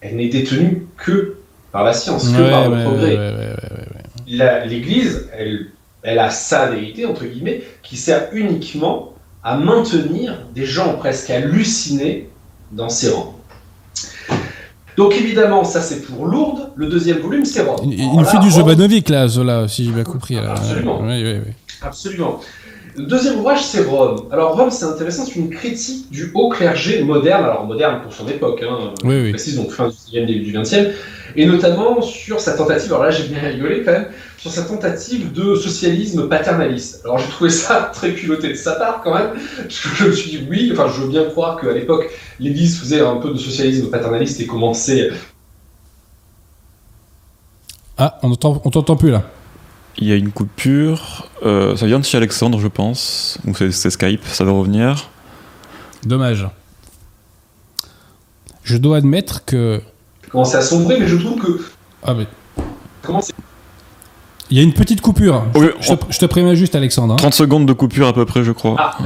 elle 0.00 0.14
n'est 0.16 0.28
détenue 0.28 0.86
que 0.96 1.38
par 1.72 1.82
la 1.84 1.92
science, 1.92 2.28
que 2.28 2.40
Ouais, 2.40 2.50
par 2.50 2.68
le 2.68 2.76
ouais, 2.76 2.84
progrès. 2.84 3.16
ouais, 3.16 4.66
L'Église, 4.68 5.28
elle, 5.36 5.70
elle 6.04 6.20
a 6.20 6.30
sa 6.30 6.66
vérité, 6.70 7.04
entre 7.04 7.24
guillemets, 7.24 7.62
qui 7.82 7.96
sert 7.96 8.28
uniquement 8.32 9.11
à 9.42 9.56
maintenir 9.56 10.38
des 10.54 10.64
gens 10.64 10.94
presque 10.94 11.30
hallucinés 11.30 12.28
dans 12.70 12.88
ses 12.88 13.10
rangs. 13.10 13.38
Donc 14.96 15.14
évidemment, 15.14 15.64
ça 15.64 15.80
c'est 15.80 16.02
pour 16.02 16.26
Lourdes. 16.26 16.70
Le 16.76 16.86
deuxième 16.86 17.18
volume, 17.18 17.44
c'est 17.44 17.62
Rome. 17.62 17.90
Il, 17.90 18.12
nous 18.12 18.24
fait 18.24 18.38
du 18.38 18.48
Rome- 18.48 18.58
Jovanovic 18.58 19.08
là, 19.08 19.26
Zola, 19.26 19.66
si 19.68 19.84
j'ai 19.84 19.90
bien 19.92 20.04
compris. 20.04 20.34
là. 20.34 20.52
Absolument. 20.52 21.02
Absolument. 21.80 22.40
Le 22.94 23.04
deuxième 23.04 23.38
ouvrage, 23.38 23.64
c'est 23.64 23.84
Rome. 23.84 24.26
Alors 24.30 24.54
Rome, 24.54 24.70
c'est 24.70 24.84
intéressant, 24.84 25.24
c'est 25.24 25.36
une 25.36 25.48
critique 25.48 26.10
du 26.10 26.30
haut 26.34 26.50
clergé 26.50 27.02
moderne, 27.02 27.44
alors 27.44 27.64
moderne 27.64 28.02
pour 28.02 28.12
son 28.12 28.28
époque, 28.28 28.62
hein, 28.68 28.92
oui. 29.04 29.30
précise, 29.30 29.56
donc 29.56 29.70
fin 29.70 29.88
du 29.88 29.94
19e, 29.94 30.26
début 30.26 30.40
du 30.40 30.52
20e, 30.52 30.90
et 31.36 31.46
notamment 31.46 32.02
sur 32.02 32.40
sa 32.40 32.54
tentative, 32.54 32.92
alors 32.92 33.04
là 33.04 33.10
j'ai 33.10 33.24
bien 33.24 33.40
rigolé 33.40 33.82
quand 33.84 33.92
même, 33.92 34.06
sur 34.38 34.50
sa 34.50 34.62
tentative 34.62 35.32
de 35.32 35.54
socialisme 35.54 36.28
paternaliste. 36.28 37.00
Alors 37.04 37.18
j'ai 37.18 37.28
trouvé 37.28 37.50
ça 37.50 37.90
très 37.94 38.14
culotté 38.14 38.48
de 38.48 38.54
sa 38.54 38.72
part 38.76 39.00
quand 39.02 39.14
même, 39.14 39.30
parce 39.56 39.80
que 39.80 39.88
je 39.96 40.04
me 40.06 40.12
suis 40.12 40.30
dit 40.30 40.46
oui, 40.48 40.70
enfin 40.72 40.88
je 40.94 41.00
veux 41.02 41.08
bien 41.08 41.24
croire 41.24 41.60
qu'à 41.60 41.72
l'époque 41.72 42.10
l'Église 42.40 42.78
faisait 42.78 43.00
un 43.00 43.16
peu 43.16 43.30
de 43.32 43.38
socialisme 43.38 43.88
paternaliste 43.90 44.40
et 44.40 44.46
commençait 44.46 45.10
Ah, 47.98 48.18
on 48.22 48.30
entend- 48.32 48.60
on 48.64 48.70
t'entend 48.70 48.96
plus 48.96 49.10
là. 49.10 49.22
Il 49.98 50.08
y 50.08 50.12
a 50.12 50.16
une 50.16 50.32
coupure. 50.32 51.28
euh, 51.44 51.76
ça 51.76 51.86
vient 51.86 51.98
de 52.00 52.04
chez 52.04 52.16
Alexandre, 52.16 52.58
je 52.58 52.68
pense. 52.68 53.38
Ou 53.46 53.54
c'est 53.54 53.70
c'est 53.70 53.90
Skype, 53.90 54.24
ça 54.24 54.44
va 54.44 54.52
revenir. 54.52 55.10
Dommage. 56.04 56.48
Je 58.64 58.76
dois 58.76 58.96
admettre 58.96 59.44
que. 59.44 59.82
Commençait 60.32 60.56
à 60.56 60.62
sombrer, 60.62 60.98
mais 60.98 61.06
je 61.06 61.16
trouve 61.16 61.38
que 61.40 61.60
Ah, 62.02 62.14
mais. 62.14 62.26
comment 63.02 63.20
c'est 63.20 63.32
Il 64.50 64.56
y 64.56 64.60
a 64.60 64.62
une 64.62 64.72
petite 64.74 65.00
coupure. 65.00 65.44
Oui, 65.54 65.68
Je 65.80 65.94
te, 65.94 66.04
je 66.12 66.18
te 66.18 66.26
préviens 66.26 66.54
juste, 66.54 66.74
Alexandre. 66.74 67.14
hein. 67.14 67.18
30 67.18 67.34
secondes 67.34 67.66
de 67.66 67.72
coupure 67.72 68.08
à 68.08 68.12
peu 68.12 68.24
près, 68.26 68.42
je 68.44 68.52
crois. 68.52 68.76
ah, 68.78 68.96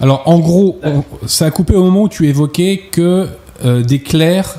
Alors, 0.00 0.22
en 0.26 0.38
gros, 0.38 0.78
on- 0.82 1.04
ça 1.26 1.46
a 1.46 1.50
coupé 1.50 1.74
au 1.74 1.84
moment 1.84 2.02
où 2.02 2.08
tu 2.08 2.26
évoquais 2.28 2.82
que 2.90 3.28
euh, 3.64 3.82
des 3.82 4.00
clercs. 4.00 4.56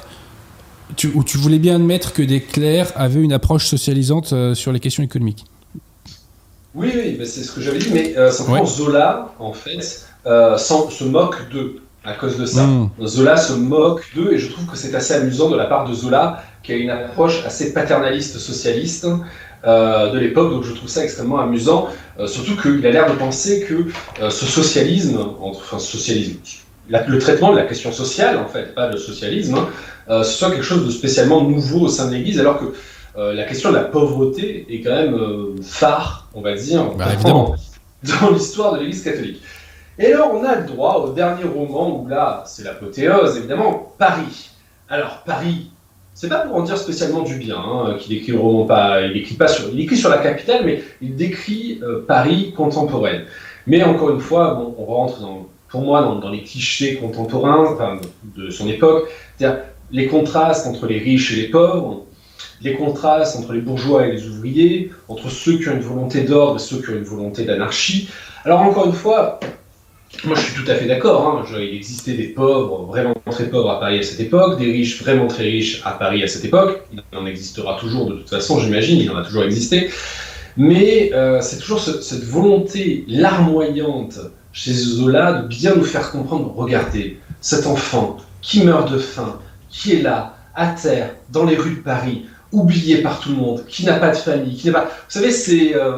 Tu, 0.96 1.12
où 1.16 1.24
tu 1.24 1.38
voulais 1.40 1.58
bien 1.58 1.76
admettre 1.76 2.14
que 2.14 2.22
des 2.22 2.40
clercs 2.40 2.92
avaient 2.96 3.22
une 3.22 3.34
approche 3.34 3.66
socialisante 3.66 4.32
euh, 4.32 4.54
sur 4.54 4.72
les 4.72 4.80
questions 4.80 5.02
économiques. 5.04 5.44
Oui, 6.76 6.92
oui, 6.96 7.18
c'est 7.26 7.44
ce 7.44 7.52
que 7.52 7.62
j'avais 7.62 7.80
dit, 7.80 7.90
mais 7.92 8.16
euh, 8.18 8.30
simplement 8.32 8.62
Ouais. 8.62 8.68
Zola, 8.68 9.34
en 9.40 9.54
fait, 9.54 10.06
euh, 10.28 10.56
se 10.58 11.04
moque 11.04 11.50
d'eux 11.52 11.82
à 12.06 12.14
cause 12.14 12.38
de 12.38 12.46
ça. 12.46 12.64
Mm. 12.66 12.90
Zola 13.06 13.38
se 13.38 13.54
moque 13.54 14.04
d'eux, 14.16 14.34
et 14.34 14.38
je 14.40 14.52
trouve 14.52 14.66
que 14.66 14.76
c'est 14.78 14.94
assez 14.96 15.14
amusant 15.14 15.50
de 15.50 15.56
la 15.56 15.66
part 15.66 15.88
de 15.88 15.94
Zola, 15.94 16.44
qui 16.64 16.74
a 16.74 16.76
une 16.76 16.90
approche 16.90 17.44
assez 17.46 17.74
paternaliste 17.74 18.38
socialiste 18.40 19.08
euh, 19.66 20.12
de 20.12 20.20
l'époque, 20.20 20.52
donc 20.52 20.64
je 20.64 20.74
trouve 20.74 20.90
ça 20.90 21.04
extrêmement 21.04 21.40
amusant, 21.40 21.88
euh, 22.20 22.28
surtout 22.28 22.56
qu'il 22.62 22.86
a 22.86 22.92
l'air 22.92 23.10
de 23.10 23.16
penser 23.18 23.62
que 23.68 23.86
euh, 24.22 24.30
ce 24.30 24.46
socialisme, 24.46 25.20
entre- 25.42 25.60
enfin 25.62 25.80
socialisme, 25.80 26.38
la- 26.90 27.06
le 27.08 27.18
traitement 27.20 27.52
de 27.52 27.58
la 27.58 27.64
question 27.64 27.92
sociale, 27.94 28.38
en 28.38 28.48
fait, 28.48 28.76
pas 28.76 28.90
le 28.90 28.98
socialisme, 28.98 29.56
hein, 29.56 29.68
euh, 30.10 30.24
ce 30.24 30.34
soit 30.38 30.52
quelque 30.52 30.64
chose 30.64 30.86
de 30.86 30.92
spécialement 30.92 31.42
nouveau 31.44 31.82
au 31.82 31.88
sein 31.88 32.08
de 32.10 32.14
l'Église, 32.16 32.40
alors 32.40 32.60
que 32.60 32.74
euh, 33.18 33.32
la 33.34 33.44
question 33.46 33.70
de 33.72 33.76
la 33.76 33.84
pauvreté 33.84 34.66
est 34.70 34.82
quand 34.82 34.94
même 34.94 35.14
euh, 35.16 35.56
phare, 35.64 36.28
on 36.34 36.42
va 36.42 36.56
dire, 36.56 36.84
Bah, 36.98 37.06
dans 38.22 38.32
l'histoire 38.32 38.74
de 38.74 38.80
l'Église 38.80 39.02
catholique. 39.04 39.42
Et 40.00 40.12
alors, 40.12 40.34
on 40.34 40.44
a 40.44 40.56
le 40.56 40.66
droit 40.66 40.96
au 40.96 41.14
dernier 41.14 41.44
roman 41.44 42.02
où 42.02 42.08
là, 42.08 42.44
c'est 42.48 42.64
l'apothéose, 42.64 43.38
évidemment, 43.38 43.94
Paris. 44.00 44.50
Alors, 44.90 45.24
Paris, 45.24 45.72
c'est 46.16 46.30
pas 46.30 46.40
pour 46.40 46.56
en 46.56 46.64
dire 46.64 46.78
spécialement 46.78 47.22
du 47.22 47.36
bien 47.36 47.58
hein, 47.58 47.96
qu'il 48.00 48.18
écrit 48.18 48.34
pas, 48.68 49.02
il 49.02 49.18
écrit 49.18 49.36
pas 49.36 49.48
sur, 49.48 49.70
il 49.72 49.80
écrit 49.82 49.98
sur 49.98 50.10
la 50.10 50.18
capitale, 50.18 50.64
mais 50.66 50.84
il 51.02 51.16
décrit 51.16 51.80
euh, 51.84 52.04
Paris 52.08 52.54
contemporaine. 52.56 53.24
Mais 53.68 53.84
encore 53.84 54.12
une 54.12 54.20
fois, 54.20 54.56
bon, 54.56 54.76
on 54.78 54.86
rentre 54.86 55.22
pour 55.68 55.82
moi 55.82 56.02
dans, 56.22 56.30
les 56.30 56.44
clichés 56.44 56.98
contemporains 56.98 58.00
de 58.36 58.50
son 58.50 58.68
époque, 58.68 59.10
c'est-à-dire 59.38 59.62
les 59.92 60.08
contrastes 60.08 60.68
entre 60.68 60.88
les 60.88 61.00
riches 61.00 61.34
et 61.34 61.42
les 61.42 61.48
pauvres, 61.48 62.06
les 62.62 62.76
contrastes 62.76 63.38
entre 63.38 63.54
les 63.54 63.62
bourgeois 63.62 64.08
et 64.08 64.12
les 64.12 64.28
ouvriers, 64.28 64.92
entre 65.08 65.30
ceux 65.30 65.58
qui 65.58 65.70
ont 65.70 65.74
une 65.74 65.80
volonté 65.82 66.22
d'ordre 66.22 66.58
et 66.58 66.60
ceux 66.60 66.82
qui 66.82 66.92
ont 66.92 66.96
une 66.96 67.04
volonté 67.04 67.46
d'anarchie. 67.46 68.10
Alors 68.46 68.62
encore 68.62 68.86
une 68.86 68.94
fois, 68.94 69.40
moi 70.26 70.36
je 70.36 70.42
suis 70.42 70.64
tout 70.64 70.70
à 70.72 70.76
fait 70.76 70.86
d'accord, 70.86 71.28
hein, 71.28 71.46
il 71.60 71.76
existait 71.76 72.14
des 72.14 72.28
pauvres 72.30 72.86
vraiment 72.86 73.14
très 73.30 73.50
pauvres 73.50 73.72
à 73.72 73.80
Paris 73.80 74.00
à 74.00 74.04
cette 74.04 74.20
époque, 74.20 74.58
des 74.60 74.72
riches 74.72 75.02
vraiment 75.02 75.28
très 75.28 75.44
riches 75.44 75.82
à 75.86 75.92
Paris 75.92 76.24
à 76.24 76.28
cette 76.28 76.46
époque, 76.46 76.82
il 76.94 77.02
en 77.18 77.26
existera 77.26 77.78
toujours 77.80 78.08
de 78.10 78.16
toute 78.18 78.30
façon, 78.30 78.60
j'imagine, 78.60 79.00
il 79.00 79.10
en 79.12 79.18
a 79.18 79.24
toujours 79.24 79.44
existé, 79.44 79.90
mais 80.56 81.12
euh, 81.14 81.40
c'est 81.42 81.58
toujours 81.58 81.80
ce- 81.80 82.02
cette 82.02 82.24
volonté 82.24 83.04
larmoyante 83.08 84.20
chez 84.54 84.72
Zola 84.74 85.34
de 85.42 85.48
bien 85.48 85.76
nous 85.76 85.84
faire 85.84 86.12
comprendre, 86.12 86.54
regardez, 86.56 87.18
cet 87.42 87.66
enfant 87.68 88.18
qui 88.42 88.64
meurt 88.64 88.92
de 88.92 89.00
faim, 89.00 89.40
qui 89.70 89.94
est 89.94 90.02
là, 90.02 90.38
à 90.56 90.68
terre, 90.68 91.16
dans 91.32 91.44
les 91.46 91.56
rues 91.58 91.78
de 91.78 91.82
Paris, 91.82 92.26
oublié 92.52 92.98
par 92.98 93.20
tout 93.20 93.30
le 93.30 93.36
monde, 93.36 93.66
qui 93.68 93.84
n'a 93.86 93.96
pas 93.96 94.12
de 94.12 94.16
famille, 94.16 94.56
qui 94.56 94.68
n'a 94.68 94.74
pas... 94.74 94.84
Vous 94.84 94.90
savez, 95.10 95.32
c'est 95.32 95.76
euh, 95.76 95.98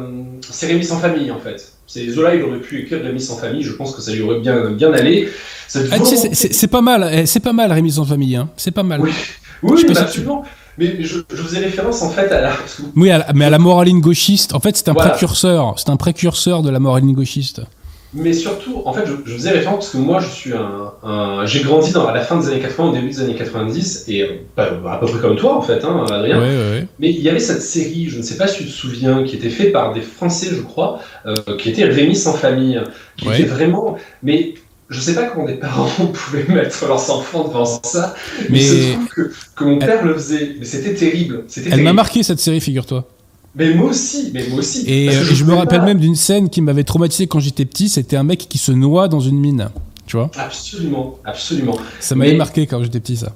Rémi 0.62 0.82
sans 0.84 0.98
famille, 0.98 1.30
en 1.30 1.38
fait. 1.38 1.75
C'est 1.86 2.08
Zola, 2.10 2.34
il 2.34 2.42
aurait 2.42 2.58
pu 2.60 2.80
écrire 2.80 3.02
Rémi 3.02 3.20
sans 3.20 3.36
famille, 3.36 3.62
je 3.62 3.72
pense 3.72 3.94
que 3.94 4.02
ça 4.02 4.12
lui 4.12 4.22
aurait 4.22 4.40
bien, 4.40 4.70
bien 4.70 4.92
allé. 4.92 5.28
Ah, 5.74 5.78
volonté- 5.98 6.34
c'est- 6.34 6.66
pas 6.68 6.80
mal, 6.80 7.08
eh, 7.12 7.26
c'est 7.26 7.40
pas 7.40 7.52
mal 7.52 7.70
Rémi 7.72 7.92
sans 7.92 8.04
famille, 8.04 8.36
hein. 8.36 8.48
c'est 8.56 8.70
pas 8.72 8.82
mal. 8.82 9.00
Oui, 9.02 9.12
bah, 9.62 9.92
tu- 9.94 9.98
absolument. 9.98 10.44
Mais 10.78 11.02
je, 11.02 11.20
je 11.30 11.36
faisais 11.42 11.58
référence, 11.60 12.02
en 12.02 12.10
fait, 12.10 12.30
à 12.30 12.40
la... 12.42 12.52
Oui, 12.96 13.10
à 13.10 13.18
la- 13.18 13.32
mais 13.34 13.46
à 13.46 13.50
la 13.50 13.58
moraline 13.58 14.00
gauchiste, 14.00 14.54
en 14.54 14.60
fait, 14.60 14.76
c'est 14.76 14.88
un 14.88 14.92
Voilà. 14.92 15.10
précurseur, 15.10 15.74
c'est 15.78 15.88
un 15.88 15.96
précurseur 15.96 16.62
de 16.62 16.68
la 16.70 16.78
moraline 16.80 17.14
gauchiste. 17.14 17.62
Mais 18.18 18.32
surtout, 18.32 18.82
en 18.86 18.92
fait, 18.92 19.04
je, 19.06 19.12
je 19.30 19.34
faisais 19.36 19.50
référence 19.50 19.76
parce 19.84 19.90
que 19.90 19.98
moi, 19.98 20.20
je 20.20 20.28
suis 20.28 20.52
un, 20.54 20.92
un- 21.02 21.44
j'ai 21.46 21.60
grandi 21.62 21.92
dans, 21.92 22.06
à 22.06 22.14
la 22.14 22.22
fin 22.22 22.40
des 22.40 22.48
années 22.48 22.60
80, 22.60 22.88
au 22.88 22.92
début 22.92 23.08
des 23.08 23.20
années 23.20 23.34
90, 23.34 24.04
et 24.08 24.22
euh, 24.22 24.28
bah, 24.56 24.70
à 24.90 24.96
peu 24.98 25.06
près 25.06 25.20
comme 25.20 25.36
toi, 25.36 25.56
en 25.56 25.60
fait, 25.62 25.84
hein, 25.84 26.04
Adrien. 26.10 26.40
ouais, 26.40 26.46
ouais. 26.46 26.86
Mais 26.98 27.10
il 27.10 27.20
y 27.20 27.28
avait 27.28 27.38
cette 27.40 27.62
série, 27.62 28.08
je 28.08 28.16
ne 28.18 28.22
sais 28.22 28.36
pas 28.36 28.46
si 28.48 28.58
tu 28.58 28.64
te 28.64 28.70
souviens, 28.70 29.22
qui 29.24 29.36
était 29.36 29.50
faite 29.50 29.72
par 29.72 29.92
des 29.92 30.00
Français, 30.00 30.48
je 30.50 30.62
crois, 30.62 31.00
euh, 31.26 31.34
qui 31.58 31.68
était 31.70 31.84
Rémi 31.84 32.16
sans 32.16 32.32
famille, 32.34 32.80
qui 33.18 33.28
Ouais. 33.28 33.40
était 33.40 33.48
vraiment. 33.48 33.96
Mais 34.22 34.54
je 34.88 35.00
sais 35.00 35.14
pas 35.14 35.24
comment 35.24 35.44
des 35.46 35.54
parents 35.54 35.88
pouvaient 36.14 36.46
mettre 36.48 36.86
leurs 36.86 37.10
enfants 37.10 37.46
devant 37.48 37.64
ça. 37.66 38.14
Mais 38.48 38.48
Mais- 38.50 38.60
se 38.60 38.92
trouve 38.94 39.08
que, 39.08 39.32
que 39.56 39.64
mon 39.64 39.78
père 39.78 40.04
le 40.04 40.14
faisait. 40.14 40.56
Mais 40.58 40.64
c'était 40.64 40.94
terrible. 40.94 41.44
C'était 41.48 41.70
Elle 41.72 41.82
m'a 41.82 41.92
marqué 41.92 42.22
cette 42.22 42.40
série, 42.40 42.60
figure-toi. 42.60 43.04
Mais 43.58 43.72
moi 43.74 43.90
aussi, 43.90 44.30
mais 44.34 44.44
moi 44.50 44.58
aussi. 44.58 44.84
Et, 44.86 45.08
euh, 45.08 45.24
je 45.24 45.44
me 45.44 45.54
rappelle 45.54 45.80
pas- 45.80 45.84
même 45.86 45.98
d'une 45.98 46.14
scène 46.16 46.50
qui 46.50 46.60
m'avait 46.60 46.84
traumatisé 46.84 47.26
quand 47.26 47.40
j'étais 47.40 47.64
petit, 47.64 47.88
c'était 47.88 48.16
un 48.16 48.22
mec 48.22 48.38
qui 48.48 48.58
se 48.58 48.70
noie 48.72 49.08
dans 49.08 49.20
une 49.20 49.38
mine. 49.40 49.68
Tu 50.06 50.16
vois 50.16 50.30
Absolument, 50.38 51.18
absolument. 51.24 51.76
Ça 52.00 52.14
m'avait 52.14 52.32
Mais- 52.32 52.36
marqué 52.36 52.66
quand 52.66 52.82
j'étais 52.82 53.00
petit, 53.00 53.16
ça. 53.16 53.32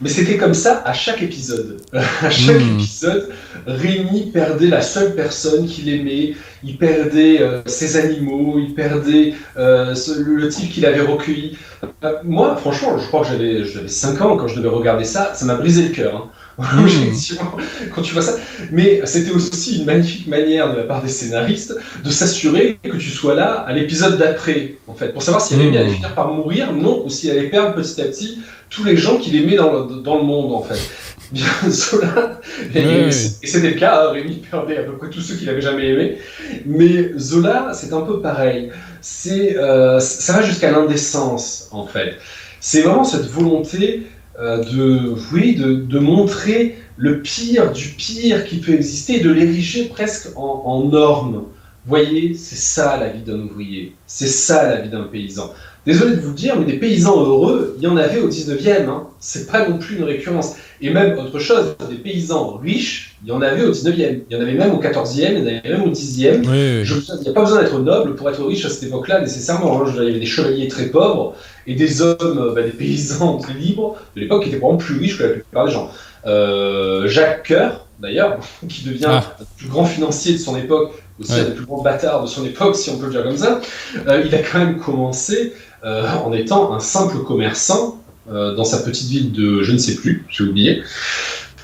Mais 0.00 0.10
c'était 0.10 0.36
comme 0.36 0.52
ça 0.52 0.82
à 0.84 0.92
chaque 0.92 1.22
épisode. 1.22 1.78
à 1.92 2.28
chaque 2.30 2.60
Hmm. 2.60 2.74
épisode, 2.78 3.30
Rémi 3.66 4.30
perdait 4.32 4.66
la 4.68 4.82
seule 4.82 5.14
personne 5.14 5.66
qu'il 5.66 5.88
aimait, 5.88 6.34
il 6.62 6.76
perdait 6.76 7.40
euh, 7.40 7.62
ses 7.66 7.96
animaux, 7.96 8.58
il 8.58 8.74
perdait 8.74 9.32
euh, 9.56 9.94
ce- 9.94 10.20
le, 10.22 10.48
type 10.50 10.70
qu'il 10.70 10.84
avait 10.84 11.00
recueilli. 11.00 11.56
Euh, 12.04 12.12
moi, 12.24 12.56
franchement, 12.56 12.98
je 12.98 13.06
crois 13.06 13.22
que 13.22 13.28
j'avais 13.28 13.64
j'avais 13.64 13.88
5 13.88 14.20
ans 14.20 14.36
quand 14.36 14.48
je 14.48 14.56
devais 14.56 14.68
regarder 14.68 15.04
ça, 15.04 15.32
ça 15.34 15.44
m'a 15.46 15.54
brisé 15.54 15.82
le 15.84 15.88
cœur. 15.94 16.14
hein. 16.14 16.30
Effectivement, 16.86 17.52
quand 17.94 18.02
tu 18.02 18.14
vois 18.14 18.22
ça. 18.22 18.36
Mais 18.72 19.02
c'était 19.04 19.30
aussi 19.30 19.78
une 19.78 19.84
magnifique 19.84 20.26
manière 20.26 20.72
de 20.72 20.78
la 20.78 20.84
part 20.84 21.02
des 21.02 21.08
scénaristes 21.10 21.76
de 22.02 22.10
s'assurer 22.10 22.78
que 22.82 22.96
tu 22.96 23.10
sois 23.10 23.34
là 23.34 23.64
à 23.66 23.72
l'épisode 23.72 24.18
d'après, 24.18 24.76
en 24.86 24.94
fait, 24.94 25.12
pour 25.12 25.22
savoir 25.22 25.42
si 25.42 25.54
Rémi 25.54 25.76
Hmm. 25.76 25.80
allait 25.80 25.90
finir 25.90 26.14
par 26.14 26.32
mourir, 26.32 26.72
non, 26.72 27.02
ou 27.04 27.10
s'il 27.10 27.30
allait 27.30 27.50
perdre 27.50 27.74
petit 27.74 28.00
à 28.00 28.04
petit 28.06 28.38
tous 28.70 28.84
les 28.84 28.96
gens 28.96 29.18
qu'il 29.18 29.36
aimait 29.36 29.56
dans 29.56 29.72
le, 29.72 30.02
dans 30.02 30.16
le 30.16 30.24
monde, 30.24 30.52
en 30.54 30.62
fait. 30.62 30.80
Bien, 31.32 31.46
Zola, 31.68 32.40
et, 32.72 33.10
c'était 33.10 33.70
le 33.70 33.74
cas, 33.78 34.06
hein, 34.06 34.12
Rémi 34.12 34.36
perdait 34.48 34.78
à 34.78 34.82
peu 34.84 34.96
près 34.96 35.10
tous 35.10 35.20
ceux 35.20 35.34
qu'il 35.34 35.48
avait 35.48 35.60
jamais 35.60 35.88
aimés. 35.88 36.18
Mais 36.64 37.10
Zola, 37.18 37.72
c'est 37.74 37.92
un 37.92 38.02
peu 38.02 38.20
pareil. 38.20 38.70
C'est, 39.00 39.56
euh, 39.58 39.98
ça 39.98 40.34
va 40.34 40.42
jusqu'à 40.42 40.70
l'indécence, 40.70 41.68
en 41.72 41.84
fait. 41.86 42.16
C'est 42.60 42.82
vraiment 42.82 43.04
cette 43.04 43.26
volonté 43.26 44.06
de, 44.38 45.14
oui, 45.32 45.54
de, 45.54 45.74
de 45.74 45.98
montrer 45.98 46.78
le 46.96 47.22
pire 47.22 47.72
du 47.72 47.88
pire 47.88 48.44
qui 48.46 48.58
peut 48.58 48.74
exister 48.74 49.16
et 49.16 49.20
de 49.20 49.30
l'ériger 49.30 49.86
presque 49.86 50.28
en, 50.36 50.62
en 50.64 50.84
norme. 50.84 51.44
Voyez, 51.86 52.34
c'est 52.34 52.56
ça 52.56 52.96
la 52.96 53.10
vie 53.10 53.22
d'un 53.22 53.38
ouvrier, 53.38 53.94
c'est 54.06 54.26
ça 54.26 54.68
la 54.68 54.80
vie 54.80 54.88
d'un 54.88 55.04
paysan. 55.04 55.52
Désolé 55.86 56.16
de 56.16 56.20
vous 56.20 56.30
le 56.30 56.34
dire, 56.34 56.58
mais 56.58 56.64
des 56.64 56.78
paysans 56.78 57.20
heureux, 57.20 57.76
il 57.78 57.84
y 57.84 57.86
en 57.86 57.96
avait 57.96 58.18
au 58.18 58.28
19e, 58.28 58.88
hein. 58.88 59.06
c'est 59.20 59.48
pas 59.48 59.68
non 59.68 59.78
plus 59.78 59.96
une 59.96 60.02
récurrence. 60.02 60.56
Et 60.80 60.90
même 60.90 61.16
autre 61.16 61.38
chose, 61.38 61.76
des 61.88 61.96
paysans 61.96 62.56
riches, 62.56 63.15
il 63.26 63.30
y 63.30 63.32
en 63.32 63.42
avait 63.42 63.64
au 63.64 63.72
19e, 63.72 64.20
il 64.30 64.34
y 64.34 64.38
en 64.38 64.40
avait 64.40 64.52
même 64.54 64.72
au 64.72 64.78
14e, 64.80 65.32
il 65.32 65.38
y 65.38 65.42
en 65.42 65.46
avait 65.46 65.62
même 65.68 65.82
au 65.82 65.90
10e. 65.90 66.42
Oui, 66.46 66.84
Je- 66.84 66.94
il 67.18 67.22
n'y 67.22 67.28
a 67.28 67.32
pas 67.32 67.42
besoin 67.42 67.60
d'être 67.60 67.78
noble 67.80 68.14
pour 68.14 68.30
être 68.30 68.44
riche 68.44 68.64
à 68.64 68.70
cette 68.70 68.84
époque-là, 68.84 69.20
nécessairement. 69.20 69.82
hein. 69.82 69.84
Je 69.92 70.00
Il 70.00 70.06
y 70.06 70.10
avait 70.10 70.20
des 70.20 70.26
chevaliers 70.26 70.68
très 70.68 70.86
pauvres 70.86 71.34
et 71.66 71.74
des 71.74 72.00
hommes, 72.02 72.16
euh, 72.38 72.54
bah, 72.54 72.62
des 72.62 72.70
paysans 72.70 73.38
très 73.38 73.54
libres 73.54 73.96
de 74.14 74.20
l'époque 74.20 74.44
qui 74.44 74.48
étaient 74.50 74.58
probablement 74.58 74.78
plus 74.86 74.96
riches 75.00 75.18
que 75.18 75.24
la 75.24 75.28
plupart 75.30 75.66
des 75.66 75.72
gens. 75.72 75.90
Euh, 76.26 77.08
Jacques 77.08 77.48
Coeur, 77.48 77.86
d'ailleurs, 78.00 78.38
qui 78.68 78.84
devient 78.84 79.06
Ah. 79.08 79.36
le 79.40 79.44
plus 79.58 79.68
grand 79.68 79.84
financier 79.84 80.34
de 80.34 80.38
son 80.38 80.56
époque, 80.56 80.92
aussi 81.20 81.32
Ouais. 81.32 81.40
un 81.40 81.44
des 81.46 81.50
plus 81.50 81.64
grands 81.66 81.82
bâtards 81.82 82.22
de 82.22 82.28
son 82.28 82.44
époque, 82.44 82.76
si 82.76 82.90
on 82.90 82.98
peut 82.98 83.06
le 83.06 83.12
dire 83.12 83.24
comme 83.24 83.36
ça, 83.36 83.60
euh, 84.06 84.22
il 84.24 84.32
a 84.34 84.38
quand 84.38 84.58
même 84.60 84.78
commencé 84.78 85.52
euh, 85.84 86.06
en 86.24 86.32
étant 86.32 86.72
un 86.74 86.80
simple 86.80 87.18
commerçant 87.24 88.00
dans 88.28 88.64
sa 88.64 88.78
petite 88.78 89.08
ville 89.08 89.30
de 89.32 89.62
je 89.62 89.70
ne 89.70 89.78
sais 89.78 89.94
plus, 89.94 90.24
j'ai 90.28 90.42
oublié. 90.44 90.82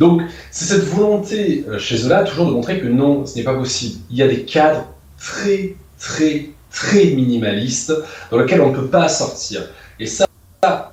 Donc, 0.01 0.23
c'est 0.51 0.65
cette 0.65 0.85
volonté 0.85 1.65
euh, 1.69 1.79
chez 1.79 1.97
Zola 1.97 2.25
toujours 2.25 2.47
de 2.47 2.53
montrer 2.53 2.81
que 2.81 2.87
non, 2.87 3.27
ce 3.27 3.37
n'est 3.37 3.45
pas 3.45 3.55
possible. 3.55 4.01
Il 4.11 4.17
y 4.17 4.23
a 4.23 4.29
des 4.29 4.45
cadres 4.45 4.87
très, 5.19 5.77
très, 5.99 6.51
très 6.71 7.07
minimalistes 7.07 7.93
dans 8.31 8.39
lesquels 8.39 8.61
on 8.61 8.71
ne 8.71 8.77
peut 8.77 8.89
pas 8.89 9.09
sortir. 9.09 9.63
Et 10.01 10.07
ça, 10.07 10.27